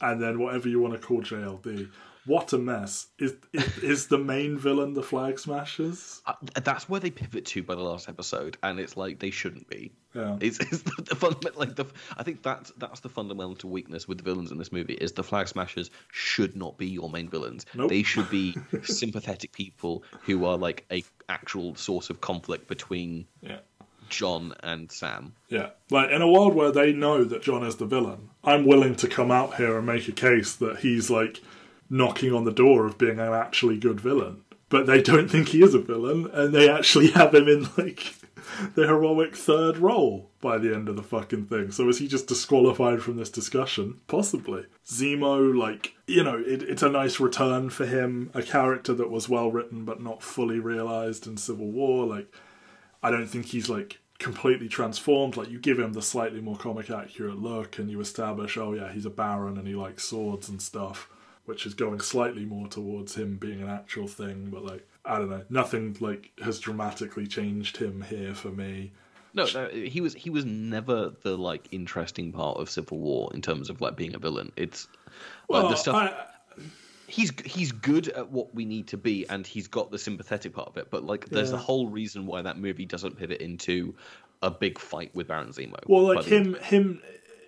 and 0.00 0.22
then 0.22 0.40
whatever 0.40 0.68
you 0.68 0.80
want 0.80 0.94
to 0.94 1.00
call 1.00 1.20
JLD. 1.20 1.90
What 2.24 2.52
a 2.52 2.58
mess! 2.58 3.08
Is 3.18 3.34
is, 3.52 3.78
is 3.78 4.06
the 4.06 4.18
main 4.18 4.56
villain 4.56 4.94
the 4.94 5.02
Flag 5.02 5.38
Smashers? 5.38 6.22
Uh, 6.26 6.34
That's 6.62 6.88
where 6.88 7.00
they 7.00 7.10
pivot 7.10 7.44
to 7.46 7.62
by 7.64 7.74
the 7.74 7.82
last 7.82 8.08
episode, 8.08 8.56
and 8.62 8.78
it's 8.78 8.96
like 8.96 9.18
they 9.18 9.30
shouldn't 9.30 9.68
be. 9.68 9.90
Yeah. 10.14 10.36
It's, 10.40 10.60
it's 10.60 10.82
the, 10.82 11.02
the 11.08 11.16
fundamental, 11.16 11.58
like 11.58 11.74
the. 11.74 11.84
I 12.16 12.22
think 12.22 12.42
that's 12.42 12.70
that's 12.76 13.00
the 13.00 13.08
fundamental 13.08 13.70
weakness 13.70 14.06
with 14.06 14.18
the 14.18 14.24
villains 14.24 14.52
in 14.52 14.58
this 14.58 14.70
movie 14.70 14.94
is 14.94 15.12
the 15.12 15.24
flag 15.24 15.48
smashers 15.48 15.90
should 16.12 16.54
not 16.56 16.78
be 16.78 16.86
your 16.86 17.10
main 17.10 17.28
villains. 17.28 17.66
Nope. 17.74 17.88
They 17.90 18.02
should 18.04 18.30
be 18.30 18.56
sympathetic 18.84 19.52
people 19.52 20.04
who 20.22 20.44
are 20.44 20.56
like 20.56 20.84
a 20.92 21.02
actual 21.28 21.74
source 21.74 22.08
of 22.08 22.20
conflict 22.20 22.68
between 22.68 23.26
Yeah. 23.40 23.58
John 24.10 24.52
and 24.62 24.92
Sam. 24.92 25.32
Yeah, 25.48 25.70
like 25.90 26.10
in 26.10 26.20
a 26.22 26.30
world 26.30 26.54
where 26.54 26.70
they 26.70 26.92
know 26.92 27.24
that 27.24 27.42
John 27.42 27.64
is 27.64 27.76
the 27.76 27.86
villain, 27.86 28.28
I'm 28.44 28.66
willing 28.66 28.94
to 28.96 29.08
come 29.08 29.30
out 29.30 29.54
here 29.56 29.76
and 29.78 29.86
make 29.86 30.06
a 30.06 30.12
case 30.12 30.54
that 30.56 30.80
he's 30.80 31.08
like 31.10 31.40
knocking 31.92 32.32
on 32.32 32.44
the 32.44 32.52
door 32.52 32.86
of 32.86 32.98
being 32.98 33.20
an 33.20 33.32
actually 33.32 33.78
good 33.78 34.00
villain. 34.00 34.42
But 34.70 34.86
they 34.86 35.02
don't 35.02 35.30
think 35.30 35.48
he 35.48 35.62
is 35.62 35.74
a 35.74 35.78
villain, 35.78 36.28
and 36.32 36.54
they 36.54 36.68
actually 36.68 37.10
have 37.12 37.34
him 37.34 37.46
in 37.46 37.68
like 37.76 38.14
the 38.74 38.86
heroic 38.86 39.36
third 39.36 39.76
role 39.76 40.30
by 40.40 40.56
the 40.58 40.74
end 40.74 40.88
of 40.88 40.96
the 40.96 41.02
fucking 41.02 41.46
thing. 41.46 41.70
So 41.70 41.88
is 41.88 41.98
he 41.98 42.08
just 42.08 42.26
disqualified 42.26 43.02
from 43.02 43.16
this 43.16 43.30
discussion? 43.30 44.00
Possibly. 44.08 44.64
Zemo, 44.86 45.56
like, 45.56 45.94
you 46.06 46.24
know, 46.24 46.42
it, 46.44 46.62
it's 46.62 46.82
a 46.82 46.88
nice 46.88 47.20
return 47.20 47.68
for 47.68 47.86
him, 47.86 48.30
a 48.34 48.42
character 48.42 48.94
that 48.94 49.10
was 49.10 49.28
well 49.28 49.50
written 49.50 49.84
but 49.84 50.02
not 50.02 50.22
fully 50.22 50.58
realised 50.58 51.26
in 51.26 51.36
Civil 51.36 51.70
War. 51.70 52.06
Like, 52.06 52.32
I 53.02 53.10
don't 53.10 53.28
think 53.28 53.46
he's 53.46 53.68
like 53.68 54.00
completely 54.18 54.68
transformed. 54.68 55.36
Like 55.36 55.50
you 55.50 55.58
give 55.58 55.78
him 55.78 55.92
the 55.92 56.02
slightly 56.02 56.40
more 56.40 56.56
comic 56.56 56.90
accurate 56.90 57.38
look, 57.38 57.78
and 57.78 57.90
you 57.90 58.00
establish, 58.00 58.56
oh 58.56 58.72
yeah, 58.72 58.90
he's 58.90 59.06
a 59.06 59.10
baron 59.10 59.58
and 59.58 59.68
he 59.68 59.74
likes 59.74 60.04
swords 60.04 60.48
and 60.48 60.62
stuff, 60.62 61.10
which 61.44 61.66
is 61.66 61.74
going 61.74 62.00
slightly 62.00 62.44
more 62.44 62.68
towards 62.68 63.14
him 63.14 63.36
being 63.36 63.62
an 63.62 63.68
actual 63.68 64.06
thing. 64.06 64.48
But 64.50 64.64
like 64.64 64.86
I 65.04 65.18
don't 65.18 65.30
know, 65.30 65.44
nothing 65.50 65.96
like 66.00 66.30
has 66.42 66.58
dramatically 66.58 67.26
changed 67.26 67.76
him 67.76 68.02
here 68.02 68.34
for 68.34 68.50
me. 68.50 68.92
No, 69.34 69.46
no, 69.54 69.68
he 69.68 70.00
was 70.00 70.14
he 70.14 70.28
was 70.30 70.44
never 70.44 71.12
the 71.22 71.36
like 71.38 71.68
interesting 71.72 72.32
part 72.32 72.58
of 72.58 72.68
Civil 72.68 72.98
War 72.98 73.30
in 73.34 73.40
terms 73.40 73.70
of 73.70 73.80
like 73.80 73.96
being 73.96 74.14
a 74.14 74.18
villain. 74.18 74.52
It's 74.56 74.88
like 75.48 75.62
Well, 75.62 75.70
the 75.70 75.76
stuff 75.76 75.94
I, 75.96 76.62
he's 77.06 77.32
he's 77.44 77.72
good 77.72 78.08
at 78.08 78.30
what 78.30 78.54
we 78.54 78.64
need 78.64 78.88
to 78.88 78.96
be 78.96 79.26
and 79.28 79.46
he's 79.46 79.68
got 79.68 79.90
the 79.90 79.98
sympathetic 79.98 80.54
part 80.54 80.68
of 80.68 80.76
it 80.78 80.90
but 80.90 81.04
like 81.04 81.28
there's 81.28 81.50
Yeah. 81.50 81.56
a 81.56 81.60
whole 81.60 81.88
reason 81.88 82.26
why 82.26 82.42
that 82.42 82.58
movie 82.58 82.86
doesn't 82.86 83.16
pivot 83.18 83.40
into 83.42 83.94
a 84.42 84.50
big 84.50 84.78
fight 84.78 85.14
with 85.14 85.28
Baron 85.28 85.48
Zemo 85.50 85.76
well, 85.86 86.14
like 86.14 86.24
him, 86.24 86.54
him, 86.54 87.02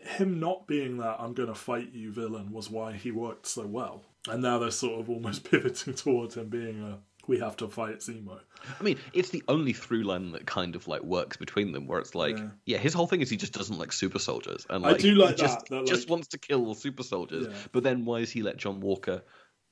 him 0.04 0.38
not 0.40 0.66
being 0.66 0.98
that 0.98 1.16
I'm 1.18 1.32
gonna 1.34 1.54
fight 1.54 1.92
you 1.92 2.12
villain 2.12 2.52
was 2.52 2.70
why 2.70 2.92
he 2.92 3.10
worked 3.10 3.46
so 3.46 3.66
well. 3.66 4.02
And 4.28 4.42
now 4.42 4.58
they're 4.58 4.70
sort 4.70 5.00
of 5.00 5.10
almost 5.10 5.44
pivoting 5.50 5.94
towards 5.94 6.36
him 6.36 6.48
being 6.48 6.82
a 6.82 6.98
we 7.26 7.38
have 7.38 7.56
to 7.56 7.68
fight 7.68 8.00
Zemo. 8.00 8.38
I 8.78 8.82
mean 8.82 8.98
it's 9.14 9.30
the 9.30 9.42
only 9.48 9.72
through 9.72 10.02
line 10.02 10.32
that 10.32 10.46
kind 10.46 10.76
of 10.76 10.86
like 10.86 11.02
works 11.02 11.38
between 11.38 11.72
them 11.72 11.86
where 11.86 11.98
it's 11.98 12.14
like 12.14 12.36
Yeah. 12.36 12.48
yeah, 12.66 12.78
his 12.78 12.92
whole 12.92 13.06
thing 13.06 13.22
is 13.22 13.30
he 13.30 13.38
just 13.38 13.54
doesn't 13.54 13.78
like 13.78 13.92
super 13.92 14.18
soldiers 14.18 14.66
and 14.68 14.84
I 14.84 14.90
like 14.92 15.00
do 15.00 15.14
like 15.14 15.30
he 15.36 15.42
just, 15.42 15.60
that, 15.70 15.70
that, 15.70 15.86
just 15.86 16.10
wants 16.10 16.28
to 16.28 16.38
kill 16.38 16.74
super 16.74 17.02
soldiers 17.02 17.46
Yeah. 17.48 17.54
but 17.72 17.82
then 17.82 18.04
why 18.04 18.16
is 18.18 18.30
he 18.30 18.42
let 18.42 18.58
John 18.58 18.80
Walker 18.80 19.22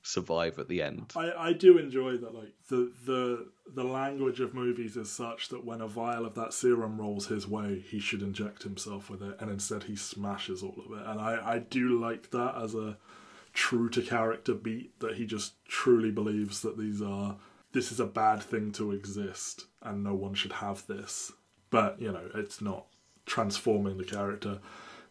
survive 0.03 0.59
at 0.59 0.69
the 0.69 0.83
end. 0.83 1.13
I, 1.17 1.33
I 1.33 1.53
do 1.53 1.79
enjoy 1.79 2.17
that 2.19 2.35
like 2.35 2.53
the 2.69 2.93
the 3.07 3.49
the 3.75 3.85
language 3.85 4.41
of 4.41 4.53
movies 4.53 4.97
is 4.97 5.11
such 5.11 5.49
that 5.49 5.65
when 5.65 5.81
a 5.81 5.87
vial 5.87 6.27
of 6.27 6.35
that 6.35 6.53
serum 6.53 7.01
rolls 7.01 7.27
his 7.27 7.47
way 7.47 7.83
he 7.89 8.01
should 8.01 8.21
inject 8.21 8.65
himself 8.65 9.09
with 9.09 9.23
it 9.23 9.37
and 9.41 9.51
instead 9.51 9.85
he 9.85 9.97
smashes 9.97 10.63
all 10.63 10.77
of 10.85 10.99
it. 10.99 11.07
And 11.07 11.21
I, 11.21 11.55
I 11.55 11.59
do 11.59 12.01
like 12.01 12.31
that 12.31 12.57
as 12.61 12.75
a 12.75 12.99
true 13.53 13.89
to 13.91 14.03
character 14.03 14.55
beat 14.55 14.99
that 15.01 15.15
he 15.15 15.27
just 15.27 15.65
truly 15.67 16.11
believes 16.11 16.63
that 16.63 16.79
these 16.79 17.01
are 17.01 17.37
this 17.73 17.93
is 17.93 18.01
a 18.01 18.07
bad 18.07 18.43
thing 18.43 18.73
to 18.73 18.93
exist 18.93 19.67
and 19.83 20.03
no 20.03 20.15
one 20.15 20.35
should 20.35 20.53
have 20.53 20.87
this. 20.89 21.33
But 21.71 22.01
you 22.01 22.11
know 22.11 22.29
it's 22.35 22.61
not 22.61 22.87
transforming 23.25 23.99
the 23.99 24.05
character. 24.05 24.59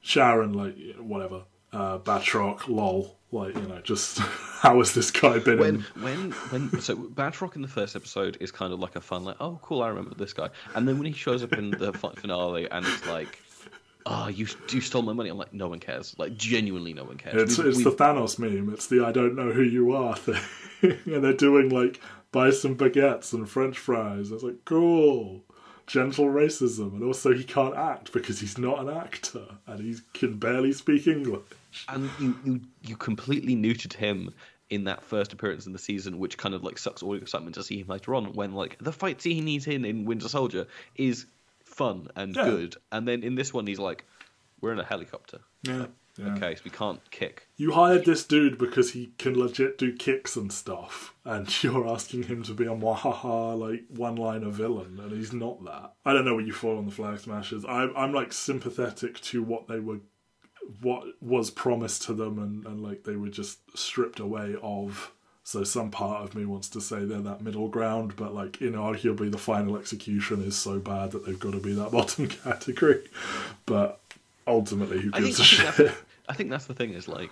Sharon 0.02 0.54
like 0.54 0.76
whatever. 1.00 1.46
Uh 1.72 1.98
Batroc 2.00 2.68
lol 2.68 3.21
like 3.32 3.56
you 3.56 3.62
know 3.68 3.80
just 3.82 4.18
how 4.62 4.78
has 4.80 4.94
this 4.94 5.10
guy 5.12 5.40
been 5.40 5.54
in 5.54 5.60
when 5.60 5.82
when 6.04 6.32
when 6.70 6.82
so 6.82 6.96
Batroc 6.96 7.56
in 7.56 7.62
the 7.62 7.68
first 7.68 7.96
episode 7.96 8.38
is 8.40 8.52
kind 8.52 8.74
of 8.74 8.80
like 8.80 8.96
a 8.96 9.02
fun 9.02 9.24
like 9.24 9.38
oh 9.40 9.60
cool 9.62 9.82
I 9.82 9.88
remember 9.90 10.16
this 10.16 10.34
guy 10.34 10.50
and 10.76 10.88
then 10.88 10.98
when 10.98 11.08
he 11.08 11.14
shows 11.14 11.44
up 11.44 11.54
in 11.54 11.72
the 11.72 11.94
finale 11.94 12.70
and 12.70 12.86
it's 12.86 13.08
like 13.08 13.40
oh 14.06 14.28
you 14.28 14.48
you 14.70 14.82
stole 14.82 15.02
my 15.04 15.14
money 15.14 15.30
I'm 15.30 15.38
like 15.38 15.54
no 15.54 15.68
one 15.70 15.80
cares 15.80 16.16
like 16.18 16.36
genuinely 16.36 16.94
no 16.94 17.04
one 17.06 17.18
cares 17.18 17.42
It's 17.42 17.58
We- 17.58 17.70
it's 17.70 17.78
we- 17.78 17.84
the 17.86 17.92
Thanos 17.92 18.38
meme. 18.40 18.74
It's 18.74 18.88
the 18.88 19.06
I 19.06 19.12
don't 19.12 19.36
know 19.36 19.52
who 19.52 19.64
you 19.64 19.94
are 19.94 20.16
thing, 20.18 20.42
and 20.82 21.24
they're 21.24 21.34
doing 21.34 21.70
like 21.70 22.02
buy 22.32 22.50
some 22.50 22.76
baguettes 22.76 23.34
and 23.34 23.48
French 23.50 23.78
fries. 23.78 24.32
It's 24.32 24.42
like 24.44 24.66
cool, 24.66 25.44
gentle 25.88 26.26
racism, 26.26 26.94
and 26.94 27.04
also 27.04 27.34
he 27.34 27.44
can't 27.44 27.76
act 27.76 28.12
because 28.14 28.40
he's 28.40 28.58
not 28.58 28.80
an 28.80 28.90
actor 28.90 29.46
and 29.68 29.80
he 29.80 29.96
can 30.14 30.38
barely 30.38 30.74
speak 30.74 31.08
English. 31.08 31.42
And 31.88 32.10
you, 32.20 32.36
you 32.44 32.62
you 32.84 32.96
completely 32.98 33.56
neutered 33.56 33.94
him 33.94 34.34
in 34.70 34.86
that 34.86 35.04
first 35.04 35.34
appearance 35.34 35.66
in 35.68 35.74
the 35.74 35.80
season, 35.80 36.18
which 36.20 36.38
kind 36.38 36.56
of 36.56 36.64
like 36.64 36.78
sucks 36.78 37.04
all 37.04 37.12
the 37.12 37.18
excitement 37.18 37.56
to 37.56 37.64
see 37.64 37.80
him 37.82 37.88
later 37.88 38.16
on. 38.16 38.34
When 38.34 38.54
like 38.54 38.78
the 38.80 38.94
fight 38.94 39.22
scene 39.22 39.46
he's 39.48 39.68
in 39.68 39.84
in 39.86 40.06
Winter 40.06 40.30
Soldier 40.30 40.68
is 40.96 41.26
fun 41.66 42.08
and 42.16 42.36
Yeah. 42.36 42.46
good, 42.46 42.76
and 42.92 43.08
then 43.08 43.24
in 43.24 43.36
this 43.36 43.54
one 43.54 43.68
he's 43.68 43.80
like, 43.80 44.06
"We're 44.62 44.74
in 44.74 44.80
a 44.80 44.84
helicopter, 44.86 45.40
Yeah, 45.64 45.88
yeah. 46.18 46.36
okay, 46.36 46.56
so 46.56 46.62
we 46.66 46.72
can't 46.72 47.00
kick." 47.12 47.48
You 47.58 47.72
hired 47.74 48.06
this 48.06 48.26
dude 48.26 48.58
because 48.58 48.92
he 48.94 49.12
can 49.18 49.38
legit 49.38 49.78
do 49.78 49.94
kicks 49.96 50.36
and 50.36 50.52
stuff, 50.52 51.14
and 51.26 51.48
you're 51.64 51.88
asking 51.88 52.24
him 52.24 52.44
to 52.44 52.54
be 52.54 52.66
a 52.66 52.70
mwahaha 52.70 53.58
like 53.60 53.84
one-liner 53.90 54.50
villain, 54.50 55.00
and 55.02 55.12
he's 55.12 55.34
not 55.34 55.64
that. 55.66 55.94
I 56.06 56.14
don't 56.14 56.26
know 56.26 56.36
where 56.36 56.46
you 56.46 56.54
fall 56.54 56.78
on 56.78 56.86
the 56.86 56.92
Flag 56.92 57.20
Smashers. 57.20 57.66
I'm 57.68 57.94
I'm 57.96 58.14
like 58.14 58.32
sympathetic 58.34 59.20
to 59.22 59.44
what 59.44 59.68
they 59.68 59.80
were, 59.80 60.00
what 60.82 61.04
was 61.22 61.50
promised 61.52 62.04
to 62.04 62.14
them, 62.14 62.40
and 62.40 62.66
and 62.66 62.82
like 62.82 63.04
they 63.04 63.16
were 63.16 63.30
just 63.30 63.60
stripped 63.78 64.20
away 64.20 64.56
of. 64.62 65.12
So 65.44 65.64
some 65.64 65.90
part 65.90 66.24
of 66.24 66.36
me 66.36 66.46
wants 66.46 66.70
to 66.70 66.80
say 66.82 67.04
they're 67.04 67.20
that 67.22 67.42
middle 67.42 67.68
ground, 67.68 68.16
but 68.16 68.34
like 68.34 68.54
inarguably 68.60 69.32
the 69.32 69.40
final 69.40 69.76
execution 69.76 70.44
is 70.44 70.56
so 70.56 70.78
bad 70.80 71.12
that 71.12 71.26
they've 71.26 71.40
got 71.40 71.54
to 71.54 71.60
be 71.60 71.74
that 71.74 71.92
bottom 71.98 72.28
category. 72.28 73.02
But 73.66 74.00
ultimately, 74.48 75.02
who 75.02 75.10
I 75.14 75.22
think, 75.22 75.26
gives 75.26 75.40
a 75.40 75.44
shit? 75.44 75.76
that's, 75.78 75.98
I 76.30 76.34
think 76.34 76.52
that's 76.52 76.66
the 76.66 76.76
thing 76.76 76.94
is 76.94 77.08
like 77.08 77.32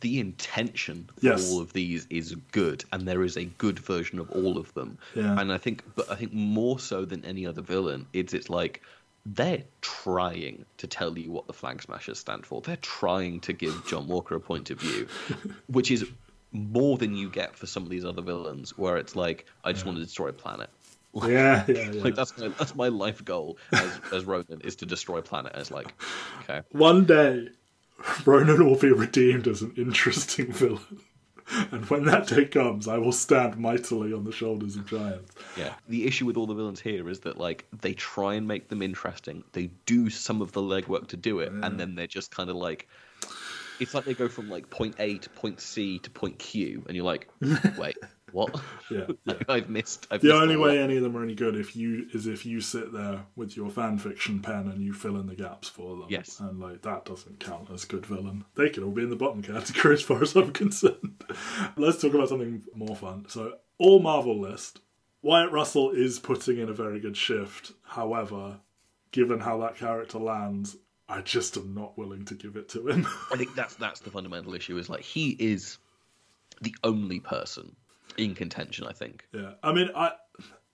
the 0.00 0.18
intention 0.20 1.08
for 1.14 1.26
Yes. 1.26 1.50
all 1.52 1.60
of 1.60 1.72
these 1.74 2.06
is 2.10 2.34
good, 2.50 2.82
and 2.92 3.06
there 3.06 3.22
is 3.22 3.36
a 3.36 3.44
good 3.44 3.78
version 3.78 4.18
of 4.18 4.30
all 4.32 4.56
of 4.58 4.72
them. 4.74 4.98
Yeah. 5.14 5.38
And 5.38 5.52
I 5.52 5.58
think, 5.58 5.82
but 5.94 6.10
I 6.10 6.16
think 6.16 6.32
more 6.32 6.78
so 6.78 7.04
than 7.04 7.24
any 7.26 7.46
other 7.46 7.62
villain, 7.62 8.06
it's 8.14 8.32
it's 8.34 8.48
like 8.50 8.82
they're 9.26 9.64
trying 9.80 10.64
to 10.78 10.86
tell 10.86 11.18
you 11.18 11.30
what 11.30 11.46
the 11.46 11.52
Flag 11.52 11.82
Smashers 11.82 12.18
stand 12.18 12.44
for. 12.44 12.60
They're 12.60 12.76
trying 12.76 13.40
to 13.40 13.52
give 13.52 13.86
John 13.86 14.06
Walker 14.06 14.34
a 14.34 14.40
point 14.40 14.70
of 14.70 14.80
view, 14.80 15.08
which 15.66 15.90
is 15.90 16.06
more 16.52 16.98
than 16.98 17.16
you 17.16 17.30
get 17.30 17.56
for 17.56 17.66
some 17.66 17.82
of 17.82 17.88
these 17.88 18.04
other 18.04 18.22
villains, 18.22 18.76
where 18.76 18.96
it's 18.96 19.16
like 19.16 19.46
I 19.64 19.72
just 19.72 19.86
want 19.86 19.98
to 19.98 20.04
destroy 20.04 20.28
a 20.28 20.32
planet. 20.32 20.70
Yeah, 21.14 21.64
yeah, 21.68 21.90
yeah. 21.90 21.90
Like 22.04 22.16
that's 22.16 22.36
my, 22.36 22.48
that's 22.48 22.74
my 22.74 22.88
life 22.88 23.24
goal 23.24 23.56
as 23.72 24.00
as 24.12 24.24
Ronan 24.24 24.60
is 24.62 24.76
to 24.76 24.86
destroy 24.86 25.18
a 25.18 25.22
planet. 25.22 25.52
And 25.52 25.60
it's 25.60 25.70
like, 25.70 25.94
okay, 26.42 26.62
One 26.72 27.04
day, 27.04 27.48
Ronan 28.26 28.66
will 28.66 28.78
be 28.78 28.92
redeemed 28.92 29.46
as 29.48 29.62
an 29.62 29.72
interesting 29.76 30.52
villain. 30.52 31.00
And 31.70 31.84
when 31.90 32.04
that 32.04 32.26
day 32.26 32.46
comes, 32.46 32.88
I 32.88 32.98
will 32.98 33.12
stand 33.12 33.56
mightily 33.56 34.12
on 34.12 34.24
the 34.24 34.32
shoulders 34.32 34.76
of 34.76 34.86
giants. 34.86 35.32
Yeah. 35.56 35.74
The 35.88 36.06
issue 36.06 36.26
with 36.26 36.36
all 36.36 36.46
the 36.46 36.54
villains 36.54 36.80
here 36.80 37.08
is 37.08 37.20
that 37.20 37.38
like 37.38 37.66
they 37.80 37.94
try 37.94 38.34
and 38.34 38.48
make 38.48 38.68
them 38.68 38.82
interesting. 38.82 39.44
They 39.52 39.70
do 39.86 40.10
some 40.10 40.42
of 40.42 40.52
the 40.52 40.62
legwork 40.62 41.08
to 41.08 41.16
do 41.16 41.40
it, 41.40 41.52
and 41.52 41.62
mm. 41.62 41.78
then 41.78 41.94
they're 41.94 42.06
just 42.06 42.30
kind 42.30 42.50
of 42.50 42.56
like 42.56 42.88
it's 43.80 43.94
like 43.94 44.04
they 44.04 44.14
go 44.14 44.28
from 44.28 44.48
like 44.48 44.70
point 44.70 44.96
A 44.98 45.18
to 45.18 45.30
point 45.30 45.60
C 45.60 45.98
to 46.00 46.10
point 46.10 46.38
Q, 46.38 46.84
and 46.86 46.96
you're 46.96 47.04
like, 47.04 47.28
wait, 47.78 47.96
what? 48.34 48.60
Yeah, 48.90 49.06
like, 49.24 49.48
I've 49.48 49.70
missed. 49.70 50.06
I've 50.10 50.20
The 50.20 50.28
missed 50.28 50.42
only 50.42 50.56
way 50.58 50.76
lot. 50.76 50.84
any 50.84 50.98
of 50.98 51.02
them 51.02 51.16
are 51.16 51.22
any 51.22 51.34
good 51.34 51.56
if 51.56 51.74
you 51.74 52.06
is 52.12 52.26
if 52.26 52.44
you 52.44 52.60
sit 52.60 52.92
there 52.92 53.24
with 53.34 53.56
your 53.56 53.70
fan 53.70 53.96
fiction 53.96 54.40
pen 54.40 54.68
and 54.68 54.82
you 54.82 54.92
fill 54.92 55.16
in 55.18 55.26
the 55.26 55.34
gaps 55.34 55.70
for 55.70 55.96
them. 55.96 56.06
Yes. 56.10 56.38
and 56.40 56.60
like 56.60 56.82
that 56.82 57.06
doesn't 57.06 57.40
count 57.40 57.70
as 57.72 57.86
good 57.86 58.04
villain. 58.04 58.44
They 58.56 58.68
could 58.68 58.82
all 58.82 58.90
be 58.90 59.02
in 59.04 59.08
the 59.10 59.16
bottom 59.16 59.40
category 59.42 59.94
as 59.94 60.02
far 60.02 60.20
as 60.22 60.36
I'm 60.36 60.52
concerned. 60.52 61.24
Let's 61.78 62.02
talk 62.02 62.12
about 62.12 62.28
something 62.28 62.62
more 62.74 62.94
fun. 62.94 63.24
So, 63.28 63.54
all 63.78 64.00
Marvel 64.00 64.38
list. 64.38 64.80
Wyatt 65.22 65.50
Russell 65.52 65.90
is 65.92 66.18
putting 66.18 66.58
in 66.58 66.68
a 66.68 66.74
very 66.74 67.00
good 67.00 67.16
shift. 67.16 67.72
However, 67.84 68.60
given 69.12 69.40
how 69.40 69.56
that 69.60 69.76
character 69.78 70.18
lands, 70.18 70.76
I 71.08 71.22
just 71.22 71.56
am 71.56 71.72
not 71.74 71.96
willing 71.96 72.26
to 72.26 72.34
give 72.34 72.56
it 72.56 72.68
to 72.70 72.86
him. 72.88 73.06
I 73.32 73.36
think 73.38 73.54
that's 73.54 73.76
that's 73.76 74.00
the 74.00 74.10
fundamental 74.10 74.52
issue. 74.54 74.76
Is 74.76 74.90
like 74.90 75.00
he 75.02 75.30
is 75.38 75.78
the 76.60 76.74
only 76.84 77.20
person 77.20 77.74
in 78.16 78.34
contention. 78.34 78.86
I 78.86 78.92
think. 78.92 79.26
Yeah, 79.32 79.52
I 79.62 79.72
mean, 79.72 79.90
I 79.94 80.12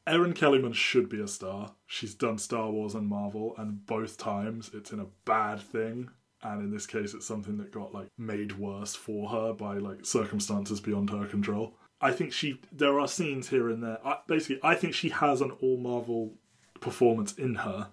Erin 0.07 0.35
Kellyman 0.35 0.75
should 0.75 1.09
be 1.09 1.21
a 1.21 1.29
star. 1.29 1.73
She's 1.87 2.15
done 2.15 2.39
Star 2.39 2.71
Wars 2.71 2.95
and 2.95 3.07
Marvel, 3.07 3.55
and 3.59 3.85
both 3.87 4.17
times 4.17 4.71
it's 4.75 4.93
in 4.93 5.01
a 5.01 5.07
bad 5.25 5.61
thing. 5.61 6.11
And 6.43 6.63
in 6.63 6.71
this 6.71 6.87
case, 6.87 7.13
it's 7.13 7.27
something 7.27 7.59
that 7.59 7.71
got 7.71 7.95
like 7.95 8.09
made 8.17 8.59
worse 8.59 8.95
for 8.95 9.29
her 9.29 9.53
by 9.53 9.75
like 9.75 10.07
circumstances 10.07 10.81
beyond 10.81 11.11
her 11.11 11.27
control. 11.27 11.77
I 12.01 12.13
think 12.13 12.33
she. 12.33 12.61
There 12.73 12.99
are 12.99 13.07
scenes 13.07 13.49
here 13.51 13.69
and 13.69 13.83
there. 13.83 13.99
I, 14.05 14.19
basically, 14.27 14.59
I 14.63 14.75
think 14.75 14.95
she 14.95 15.11
has 15.11 15.43
an 15.43 15.51
all 15.61 15.77
Marvel 15.77 16.35
performance 16.81 17.35
in 17.35 17.57
her. 17.57 17.91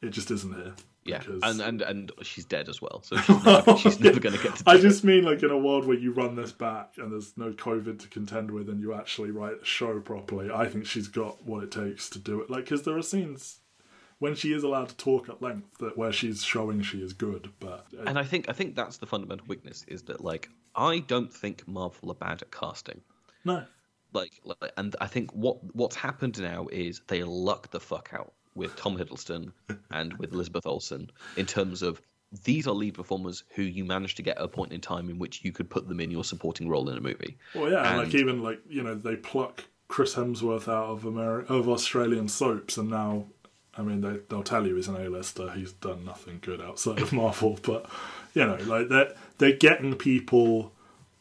It 0.00 0.10
just 0.10 0.30
isn't 0.30 0.54
here. 0.54 0.74
Yeah, 1.04 1.18
because- 1.18 1.40
and 1.42 1.60
and 1.60 1.82
and 1.82 2.12
she's 2.22 2.44
dead 2.44 2.68
as 2.68 2.82
well, 2.82 3.00
so 3.02 3.16
she's 3.16 3.44
never, 3.44 3.76
she's 3.78 4.00
never 4.00 4.20
going 4.20 4.36
to 4.36 4.42
get 4.42 4.56
to. 4.56 4.62
I 4.66 4.78
just 4.78 5.02
mean 5.02 5.24
like 5.24 5.42
in 5.42 5.50
a 5.50 5.58
world 5.58 5.86
where 5.86 5.96
you 5.98 6.12
run 6.12 6.36
this 6.36 6.52
back 6.52 6.94
and 6.98 7.10
there's 7.10 7.36
no 7.36 7.52
COVID 7.52 7.98
to 8.00 8.08
contend 8.08 8.50
with, 8.50 8.68
and 8.68 8.80
you 8.80 8.92
actually 8.94 9.30
write 9.30 9.62
a 9.62 9.64
show 9.64 9.98
properly. 10.00 10.50
I 10.50 10.66
think 10.68 10.84
she's 10.86 11.08
got 11.08 11.44
what 11.46 11.64
it 11.64 11.70
takes 11.70 12.10
to 12.10 12.18
do 12.18 12.40
it. 12.42 12.50
Like, 12.50 12.64
because 12.64 12.82
there 12.82 12.96
are 12.98 13.02
scenes 13.02 13.60
when 14.18 14.34
she 14.34 14.52
is 14.52 14.62
allowed 14.62 14.90
to 14.90 14.96
talk 14.96 15.30
at 15.30 15.40
length 15.40 15.78
that 15.78 15.96
where 15.96 16.12
she's 16.12 16.44
showing 16.44 16.82
she 16.82 16.98
is 16.98 17.14
good, 17.14 17.50
but 17.60 17.86
uh, 17.98 18.02
And 18.06 18.18
I 18.18 18.22
think 18.24 18.50
I 18.50 18.52
think 18.52 18.74
that's 18.76 18.98
the 18.98 19.06
fundamental 19.06 19.46
weakness 19.48 19.84
is 19.88 20.02
that 20.02 20.22
like 20.22 20.50
I 20.76 20.98
don't 20.98 21.32
think 21.32 21.66
Marvel 21.66 22.10
are 22.10 22.14
bad 22.14 22.42
at 22.42 22.50
casting. 22.52 23.00
no, 23.44 23.64
Like, 24.12 24.32
like 24.44 24.70
and 24.76 24.94
I 25.00 25.06
think 25.06 25.32
what 25.32 25.56
what's 25.74 25.96
happened 25.96 26.38
now 26.38 26.66
is 26.70 27.00
they 27.08 27.22
luck 27.24 27.70
the 27.70 27.80
fuck 27.80 28.10
out 28.12 28.34
with 28.54 28.74
Tom 28.76 28.96
Hiddleston 28.98 29.52
and 29.90 30.12
with 30.18 30.32
Elizabeth 30.32 30.66
Olsen 30.66 31.10
in 31.36 31.46
terms 31.46 31.82
of 31.82 32.00
these 32.44 32.66
are 32.68 32.72
lead 32.74 32.94
performers 32.94 33.42
who 33.56 33.62
you 33.62 33.84
managed 33.84 34.16
to 34.18 34.22
get 34.22 34.38
at 34.38 34.44
a 34.44 34.48
point 34.48 34.72
in 34.72 34.80
time 34.80 35.10
in 35.10 35.18
which 35.18 35.44
you 35.44 35.50
could 35.52 35.68
put 35.68 35.88
them 35.88 35.98
in 36.00 36.10
your 36.10 36.22
supporting 36.24 36.68
role 36.68 36.88
in 36.88 36.96
a 36.96 37.00
movie. 37.00 37.36
well, 37.54 37.70
yeah, 37.70 37.96
like 37.96 38.06
And- 38.06 38.14
even 38.14 38.42
like 38.42 38.60
you 38.68 38.82
know 38.82 38.94
they 38.94 39.16
pluck 39.16 39.64
Chris 39.88 40.14
Hemsworth 40.14 40.68
out 40.68 40.86
of 40.90 41.02
Ameri- 41.02 41.46
of 41.50 41.68
Australian 41.68 42.28
soaps, 42.28 42.76
and 42.76 42.90
now. 42.90 43.26
I 43.78 43.82
mean, 43.82 44.00
they, 44.00 44.18
they'll 44.28 44.42
tell 44.42 44.66
you 44.66 44.74
he's 44.74 44.88
an 44.88 44.96
A-lister. 44.96 45.52
He's 45.52 45.72
done 45.72 46.04
nothing 46.04 46.40
good 46.42 46.60
outside 46.60 47.00
of 47.00 47.12
Marvel, 47.12 47.56
but 47.62 47.86
you 48.34 48.44
know, 48.44 48.56
like 48.66 48.88
they're 48.88 49.14
they're 49.38 49.56
getting 49.56 49.94
people 49.94 50.72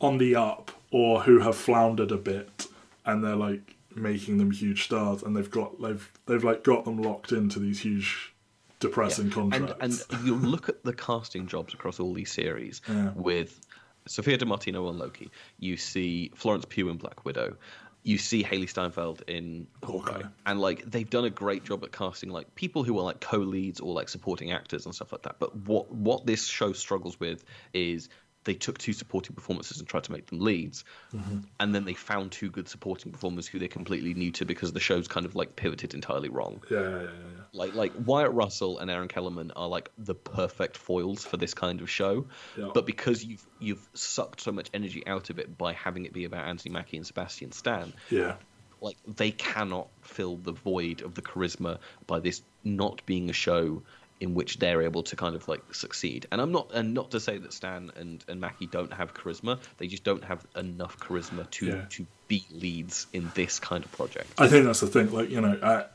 on 0.01 0.17
the 0.17 0.36
up 0.36 0.71
or 0.91 1.21
who 1.21 1.39
have 1.39 1.55
floundered 1.55 2.11
a 2.11 2.17
bit, 2.17 2.65
and 3.05 3.23
they're 3.23 3.36
like 3.36 3.75
making 4.02 4.38
them 4.38 4.52
huge 4.52 4.86
stars, 4.86 5.24
and 5.24 5.36
they've 5.36 5.50
got 5.52 5.82
they've 5.82 6.12
they've 6.26 6.43
like 6.43 6.64
got 6.64 6.86
them 6.86 7.02
locked 7.02 7.32
into 7.32 7.60
these 7.60 7.80
huge, 7.82 8.34
depressing 8.80 9.26
and 9.26 9.34
contracts. 9.34 10.06
and 10.12 10.24
you 10.26 10.36
look 10.36 10.70
at 10.70 10.84
the 10.84 10.93
casting 10.93 11.47
jobs 11.47 11.74
across 11.74 12.00
all 12.00 12.14
these 12.14 12.32
series 12.32 12.82
Yeah. 12.88 13.12
with 13.16 13.60
Sophia 14.08 14.38
Di 14.38 14.45
Martino 14.45 14.88
on 14.88 14.97
Loki. 14.97 15.30
You 15.60 15.78
see 15.78 16.32
Florence 16.36 16.66
Pugh 16.68 16.89
in 16.89 16.97
Black 16.97 17.26
Widow. 17.26 17.58
You 18.04 18.18
see 18.18 18.43
Hailee 18.43 18.70
Steinfeld 18.70 19.24
in 19.28 19.68
Hawkeye, 19.84 20.14
Hawkeye. 20.14 20.28
and 20.45 20.62
like 20.62 20.89
they've 20.89 21.10
done 21.10 21.26
a 21.26 21.30
great 21.30 21.66
job 21.66 21.84
at 21.84 21.91
casting 21.91 22.30
like 22.30 22.56
people 22.56 22.84
who 22.84 22.97
are 22.97 23.04
like 23.04 23.20
co-leads 23.20 23.82
or 23.82 23.93
like 23.93 24.08
supporting 24.08 24.52
actors 24.54 24.86
and 24.86 24.95
stuff 24.95 25.12
like 25.12 25.24
that. 25.24 25.36
But 25.38 25.54
what 25.56 25.91
what 25.91 26.26
this 26.26 26.45
show 26.47 26.72
struggles 26.72 27.20
with 27.20 27.43
is 27.74 28.08
they 28.46 28.54
took 28.54 28.78
two 28.78 28.94
supporting 28.94 29.36
performances 29.36 29.80
and 29.80 29.88
tried 29.88 30.06
to 30.06 30.12
make 30.12 30.26
them 30.28 30.40
leads, 30.40 30.86
Mm-hmm. 31.14 31.40
and 31.60 31.76
then 31.76 31.86
they 31.86 31.94
found 31.94 32.32
two 32.32 32.50
good 32.50 32.68
supporting 32.68 33.12
performers 33.12 33.48
who 33.48 33.60
they're 33.60 33.68
completely 33.68 34.14
new 34.14 34.32
to 34.32 34.46
because 34.46 34.72
the 34.74 34.80
show's 34.80 35.08
kind 35.08 35.26
of 35.26 35.36
like 35.36 35.56
pivoted 35.56 35.94
entirely 35.94 36.30
wrong 36.30 36.62
yeah, 36.70 36.80
yeah, 36.80 36.90
yeah, 36.90 37.02
yeah. 37.02 37.10
like 37.52 37.74
like 37.76 37.92
Wyatt 38.06 38.32
Russell 38.32 38.80
and 38.80 38.90
Erin 38.92 39.08
Kellyman 39.08 39.52
are 39.56 39.68
like 39.68 39.90
the 39.98 40.16
perfect 40.16 40.78
foils 40.78 41.26
for 41.26 41.38
this 41.38 41.54
kind 41.54 41.82
of 41.82 41.90
show. 41.90 42.28
Yeah. 42.58 42.70
But 42.74 42.86
because 42.86 43.24
you've 43.24 43.46
you've 43.60 43.90
sucked 43.94 44.42
so 44.42 44.52
much 44.52 44.70
energy 44.74 45.06
out 45.06 45.30
of 45.30 45.40
it 45.40 45.58
by 45.58 45.74
having 45.74 46.06
it 46.06 46.14
be 46.14 46.26
about 46.26 46.46
Anthony 46.48 46.74
Mackie 46.74 46.98
and 46.98 47.06
Sebastian 47.06 47.52
Stan, 47.52 47.94
yeah. 48.10 48.36
like 48.82 48.98
they 49.08 49.32
cannot 49.32 49.88
fill 50.02 50.38
the 50.38 50.54
void 50.54 51.02
of 51.02 51.16
the 51.16 51.22
charisma 51.22 51.80
by 52.08 52.20
this 52.20 52.42
not 52.64 53.06
being 53.06 53.30
a 53.30 53.34
show 53.34 53.82
in 54.20 54.34
which 54.34 54.59
they're 54.59 54.82
able 54.82 55.01
to 55.03 55.15
kind 55.15 55.36
of 55.36 55.47
like 55.47 55.61
succeed. 55.74 56.26
And 56.32 56.41
I'm 56.41 56.51
not 56.51 56.72
and 56.74 56.93
not 56.93 57.11
to 57.11 57.20
say 57.20 57.38
that 57.38 57.53
Stan 57.53 57.91
and, 57.95 58.24
and 58.28 58.39
Mackie 58.41 58.67
don't 58.67 58.91
have 58.93 59.13
charisma. 59.13 59.59
They 59.78 59.88
just 59.88 60.03
don't 60.03 60.24
have 60.24 60.45
enough 60.57 60.97
charisma 60.99 61.49
to 61.51 61.65
Yeah. 61.67 61.86
to 61.91 62.05
be 62.28 62.43
leads 62.51 63.07
in 63.13 63.32
this 63.34 63.59
kind 63.59 63.84
of 63.86 63.91
project. 63.93 64.28
I 64.38 64.47
think 64.47 64.65
that's 64.65 64.82
the 64.82 64.88
thing. 64.88 65.11
Like 65.11 65.30
you 65.30 65.41
know, 65.41 65.57
I 65.63 65.86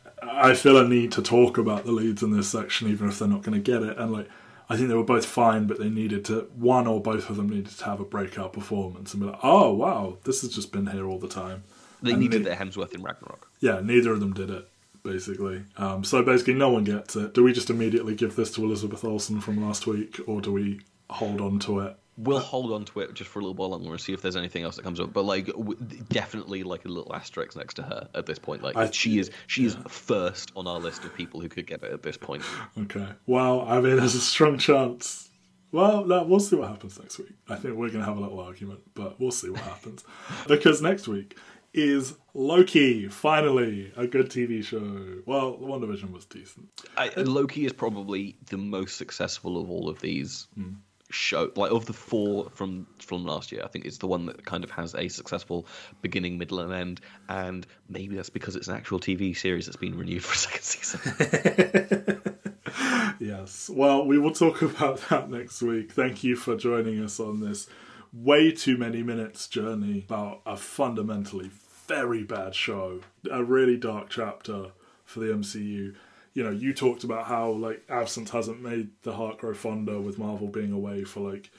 I 0.51 0.55
feel 0.55 0.79
a 0.79 0.89
need 0.89 1.13
to 1.13 1.23
talk 1.23 1.59
about 1.59 1.85
the 1.85 1.93
leads 1.93 2.23
in 2.23 2.31
this 2.37 2.49
section, 2.49 2.89
even 2.89 3.09
if 3.09 3.19
they're 3.19 3.29
not 3.29 3.43
going 3.43 3.63
to 3.63 3.73
get 3.73 3.83
it. 3.83 3.99
And 3.99 4.11
like, 4.11 4.29
I 4.71 4.77
think 4.77 4.89
they 4.89 4.95
were 4.95 5.05
both 5.05 5.27
fine, 5.27 5.67
but 5.67 5.79
they 5.79 5.91
needed 5.91 6.25
to 6.27 6.49
one 6.57 6.87
or 6.87 7.03
both 7.03 7.29
of 7.29 7.37
them 7.37 7.51
needed 7.51 7.77
to 7.77 7.85
have 7.85 8.01
a 8.01 8.05
breakout 8.05 8.55
performance 8.55 9.13
and 9.13 9.23
be 9.23 9.29
like, 9.29 9.41
oh 9.43 9.75
wow, 9.75 10.17
this 10.25 10.41
has 10.41 10.55
just 10.55 10.73
been 10.73 10.87
here 10.87 11.07
all 11.07 11.19
the 11.19 11.29
time. 11.29 11.65
They 12.01 12.13
And 12.13 12.21
needed 12.21 12.41
they- 12.41 12.49
their 12.51 12.57
Hemsworth 12.57 12.95
in 12.95 13.03
Ragnarok. 13.03 13.51
Yeah, 13.61 13.81
neither 13.85 14.13
of 14.13 14.21
them 14.21 14.33
did 14.33 14.49
it. 14.49 14.67
Basically, 15.05 15.63
um, 15.77 16.03
so 16.03 16.23
basically, 16.23 16.55
no 16.55 16.71
one 16.71 16.83
gets 16.85 17.15
it. 17.15 17.35
Do 17.35 17.45
we 17.45 17.53
just 17.53 17.69
immediately 17.69 18.15
give 18.15 18.37
this 18.37 18.51
to 18.53 18.65
Elizabeth 18.65 19.05
Olsen 19.05 19.39
from 19.39 19.63
last 19.63 19.87
week, 19.87 20.19
or 20.27 20.41
do 20.41 20.51
we 20.51 20.81
hold 21.11 21.43
on 21.43 21.59
to 21.61 21.81
it? 21.81 21.97
We'll 22.17 22.39
hold 22.39 22.73
on 22.73 22.87
to 22.87 23.01
it 23.01 23.13
just 23.13 23.29
for 23.29 23.41
a 23.41 23.43
little 23.43 23.55
while 23.55 23.69
longer 23.71 23.91
and 23.91 24.01
see 24.01 24.15
if 24.15 24.23
there's 24.23 24.37
anything 24.37 24.63
else 24.63 24.77
that 24.77 24.83
comes 24.83 25.01
up. 25.01 25.13
But 25.13 25.25
like, 25.27 25.47
w- 25.49 25.77
definitely 26.09 26.63
like 26.63 26.87
a 26.87 26.89
little 26.89 27.15
asterisk 27.15 27.55
next 27.55 27.75
to 27.75 27.83
her 27.83 28.09
at 28.15 28.25
this 28.25 28.39
point. 28.39 28.63
Like, 28.63 28.77
I- 28.77 28.91
she 28.93 29.19
is 29.19 29.31
she 29.47 29.67
is 29.67 29.77
first 29.89 30.53
on 30.57 30.67
our 30.67 30.79
list 30.81 31.05
of 31.05 31.13
people 31.15 31.39
who 31.41 31.51
could 31.51 31.67
get 31.67 31.83
it 31.83 31.93
at 31.93 32.03
this 32.03 32.17
point. 32.17 32.43
Okay. 32.79 33.09
Well, 33.27 33.61
I 33.69 33.81
mean, 33.83 33.97
there's 33.99 34.15
a 34.15 34.21
strong 34.21 34.57
chance. 34.57 35.29
Well, 35.71 36.07
no, 36.07 36.23
we'll 36.23 36.39
see 36.41 36.57
what 36.57 36.69
happens 36.69 36.99
next 36.99 37.19
week. 37.19 37.33
I 37.49 37.57
think 37.57 37.75
we're 37.75 37.89
going 37.89 37.99
to 37.99 38.07
have 38.07 38.17
a 38.17 38.21
little 38.21 38.39
argument, 38.41 38.81
but 38.95 39.21
we'll 39.21 39.33
see 39.33 39.51
what 39.51 39.61
happens. 39.61 40.05
because 40.49 40.81
next 40.81 41.09
week 41.09 41.37
is 41.75 42.15
Loki, 42.33 43.09
finally, 43.09 43.93
a 43.97 44.07
good 44.07 44.31
TV 44.31 44.65
show. 44.65 45.21
Well, 45.27 45.57
the 45.57 45.67
WandaVision 45.67 46.13
was 46.13 46.25
decent. 46.25 46.69
I, 46.97 47.11
Loki 47.17 47.67
is 47.67 47.73
probably 47.73 48.37
the 48.49 48.57
most 48.57 48.97
successful 48.97 49.61
of 49.61 49.69
all 49.69 49.89
of 49.89 50.01
these 50.01 50.47
hmm. 50.55 50.75
show 51.11 51.51
like 51.57 51.73
of 51.73 51.87
the 51.87 51.93
four 51.93 52.49
from 52.51 52.87
from 53.01 53.25
last 53.25 53.53
year. 53.53 53.63
I 53.65 53.69
think 53.69 53.85
it's 53.85 53.99
the 53.99 54.07
one 54.07 54.27
that 54.27 54.45
kind 54.45 54.65
of 54.65 54.71
has 54.71 54.95
a 54.95 55.09
successful 55.09 55.67
beginning, 56.01 56.39
middle, 56.39 56.61
and 56.61 56.73
end. 56.73 57.01
And 57.29 57.67
maybe 57.89 58.17
that's 58.17 58.31
because 58.31 58.57
it's 58.57 58.69
an 58.69 58.77
actual 58.77 59.01
TV 59.01 59.37
series 59.37 59.67
that's 59.67 59.77
been 59.77 59.99
renewed 59.99 60.25
for 60.25 60.33
a 60.33 60.37
second 60.37 60.63
season. 60.63 62.21
Yes. 63.21 63.71
Well, 63.73 64.07
we 64.07 64.19
will 64.19 64.33
talk 64.33 64.61
about 64.63 64.99
that 65.09 65.31
next 65.31 65.63
week. 65.63 65.93
Thank 65.93 66.25
you 66.25 66.37
for 66.37 66.57
joining 66.57 67.03
us 67.03 67.21
on 67.21 67.41
this 67.41 67.69
way 68.13 68.53
too 68.53 68.77
many 68.77 69.03
minutes 69.03 69.49
journey 69.49 70.05
about 70.07 70.41
a 70.47 70.57
fundamentally 70.57 71.49
very 71.87 72.23
bad 72.23 72.55
show, 72.55 73.01
a 73.31 73.45
really 73.45 73.77
dark 73.77 74.09
chapter 74.11 74.71
for 75.05 75.21
the 75.21 75.27
MCU. 75.27 75.95
You 76.33 76.43
know, 76.43 76.51
you 76.51 76.73
talked 76.73 77.05
about 77.05 77.27
how 77.27 77.51
like 77.51 77.85
absence 77.89 78.31
hasn't 78.31 78.63
made 78.63 78.91
the 79.03 79.15
heart 79.15 79.39
grow 79.39 79.55
fonder 79.55 80.01
with 80.01 80.19
Marvel 80.19 80.49
being 80.49 80.73
away 80.73 81.05
for 81.05 81.21
like 81.21 81.51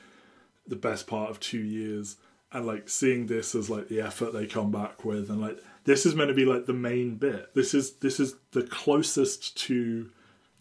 the 0.67 0.76
best 0.76 1.07
part 1.07 1.30
of 1.30 1.39
two 1.39 1.59
years. 1.59 2.17
And 2.51 2.65
like 2.65 2.89
seeing 2.89 3.28
this 3.28 3.53
as 3.53 3.69
like 3.69 3.89
the 3.89 4.01
effort 4.01 4.32
they 4.32 4.45
come 4.45 4.71
back 4.71 5.03
with 5.03 5.30
and 5.30 5.41
like 5.41 5.59
this 5.84 6.05
is 6.05 6.15
meant 6.15 6.30
to 6.30 6.34
be 6.34 6.45
like 6.45 6.65
the 6.65 6.73
main 6.73 7.15
bit. 7.15 7.53
This 7.53 7.73
is 7.73 7.93
this 7.97 8.19
is 8.19 8.36
the 8.51 8.63
closest 8.63 9.57
to 9.65 10.09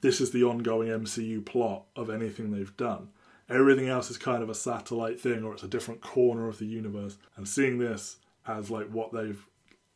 this 0.00 0.20
is 0.20 0.32
the 0.32 0.44
ongoing 0.44 0.88
mcu 0.88 1.44
plot 1.44 1.84
of 1.94 2.10
anything 2.10 2.50
they've 2.50 2.76
done. 2.76 3.08
Everything 3.48 3.88
else 3.88 4.10
is 4.10 4.18
kind 4.18 4.42
of 4.42 4.50
a 4.50 4.54
satellite 4.54 5.20
thing 5.20 5.44
or 5.44 5.52
it's 5.52 5.62
a 5.62 5.68
different 5.68 6.00
corner 6.00 6.48
of 6.48 6.58
the 6.58 6.66
universe. 6.66 7.16
And 7.36 7.46
seeing 7.48 7.78
this 7.78 8.16
as 8.46 8.70
like 8.70 8.88
what 8.88 9.12
they've 9.12 9.46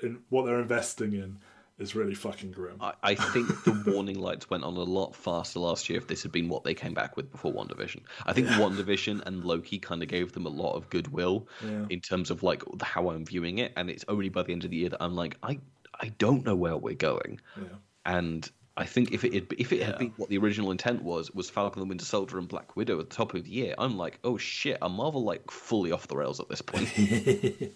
in 0.02 0.18
what 0.28 0.46
they're 0.46 0.60
investing 0.60 1.12
in 1.12 1.38
is 1.78 1.94
really 1.94 2.14
fucking 2.14 2.50
grim. 2.50 2.76
I, 2.80 2.92
I 3.02 3.14
think 3.14 3.46
the 3.64 3.84
warning 3.92 4.18
lights 4.18 4.50
went 4.50 4.64
on 4.64 4.74
a 4.76 4.80
lot 4.82 5.14
faster 5.14 5.60
last 5.60 5.88
year 5.88 5.96
if 5.98 6.08
this 6.08 6.22
had 6.24 6.32
been 6.32 6.48
what 6.48 6.64
they 6.64 6.74
came 6.74 6.92
back 6.92 7.16
with 7.16 7.30
before 7.30 7.52
WandaVision. 7.52 8.02
I 8.26 8.32
think 8.32 8.48
WandaVision 8.48 9.22
and 9.26 9.44
Loki 9.44 9.78
kind 9.78 10.02
of 10.02 10.08
gave 10.08 10.32
them 10.32 10.44
a 10.46 10.50
lot 10.50 10.74
of 10.74 10.90
goodwill 10.90 11.46
Yeah. 11.64 11.86
in 11.88 12.00
terms 12.00 12.30
of 12.30 12.42
like 12.42 12.62
how 12.82 13.10
I'm 13.10 13.24
viewing 13.24 13.58
it, 13.58 13.72
and 13.76 13.88
it's 13.90 14.04
only 14.08 14.28
by 14.28 14.42
the 14.42 14.52
end 14.52 14.64
of 14.64 14.70
the 14.70 14.76
year 14.76 14.88
that 14.88 15.02
I'm 15.02 15.14
like, 15.14 15.36
I 15.42 15.60
I 16.00 16.08
don't 16.18 16.44
know 16.44 16.56
where 16.56 16.76
we're 16.76 16.94
going, 16.94 17.40
Yeah. 17.56 17.64
and. 18.04 18.50
I 18.76 18.84
think 18.84 19.10
if 19.10 19.24
it 19.24 19.34
had, 19.34 19.46
if 19.58 19.72
it 19.72 19.82
had 19.82 19.94
Yeah. 19.94 19.98
been 19.98 20.12
what 20.18 20.28
the 20.28 20.38
original 20.38 20.70
intent 20.70 21.02
was 21.02 21.32
was 21.32 21.50
Falcon 21.50 21.82
and 21.82 21.88
Winter 21.88 22.04
Soldier 22.04 22.38
and 22.38 22.46
Black 22.46 22.76
Widow 22.76 23.00
at 23.00 23.10
the 23.10 23.16
top 23.16 23.34
of 23.34 23.42
the 23.42 23.50
year, 23.50 23.74
I'm 23.76 23.96
like, 23.96 24.20
oh 24.22 24.36
shit, 24.38 24.78
are 24.80 24.88
Marvel 24.88 25.24
like 25.24 25.50
fully 25.50 25.90
off 25.90 26.06
the 26.06 26.16
rails 26.16 26.38
at 26.38 26.48
this 26.48 26.62
point? 26.62 26.88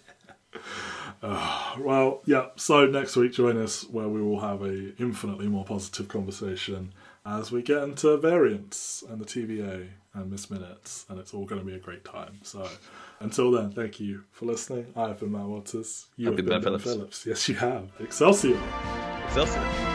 Well, 1.79 2.21
yeah. 2.25 2.49
So 2.55 2.85
next 2.85 3.15
week, 3.15 3.33
join 3.33 3.57
us 3.57 3.83
where 3.89 4.07
we 4.07 4.21
will 4.21 4.41
have 4.41 4.61
a 4.61 4.95
infinitely 5.01 5.47
more 5.47 5.65
positive 5.65 6.07
conversation 6.07 6.93
as 7.25 7.51
we 7.51 7.63
get 7.63 7.81
into 7.81 8.15
variants 8.17 9.03
and 9.09 9.19
the 9.19 9.25
TVA 9.25 9.87
and 10.13 10.29
Miss 10.29 10.51
Minutes, 10.51 11.05
and 11.09 11.17
it's 11.19 11.33
all 11.33 11.45
going 11.45 11.59
to 11.59 11.65
be 11.65 11.73
a 11.73 11.79
great 11.79 12.05
time. 12.05 12.39
So 12.43 12.67
until 13.21 13.49
then, 13.51 13.71
thank 13.71 13.99
you 13.99 14.23
for 14.31 14.45
listening. 14.45 14.85
I 14.95 15.07
have 15.07 15.19
been 15.19 15.31
Matt 15.31 15.45
Waters. 15.45 16.05
You 16.15 16.27
I've 16.27 16.37
have 16.37 16.45
been 16.45 16.61
Ben 16.61 16.61
Ben 16.61 16.79
Phillips. 16.79 16.83
Phillips. 16.83 17.25
Yes, 17.25 17.49
you 17.49 17.55
have. 17.55 17.89
Excelsior. 17.99 18.59
Excelsior. 19.25 19.92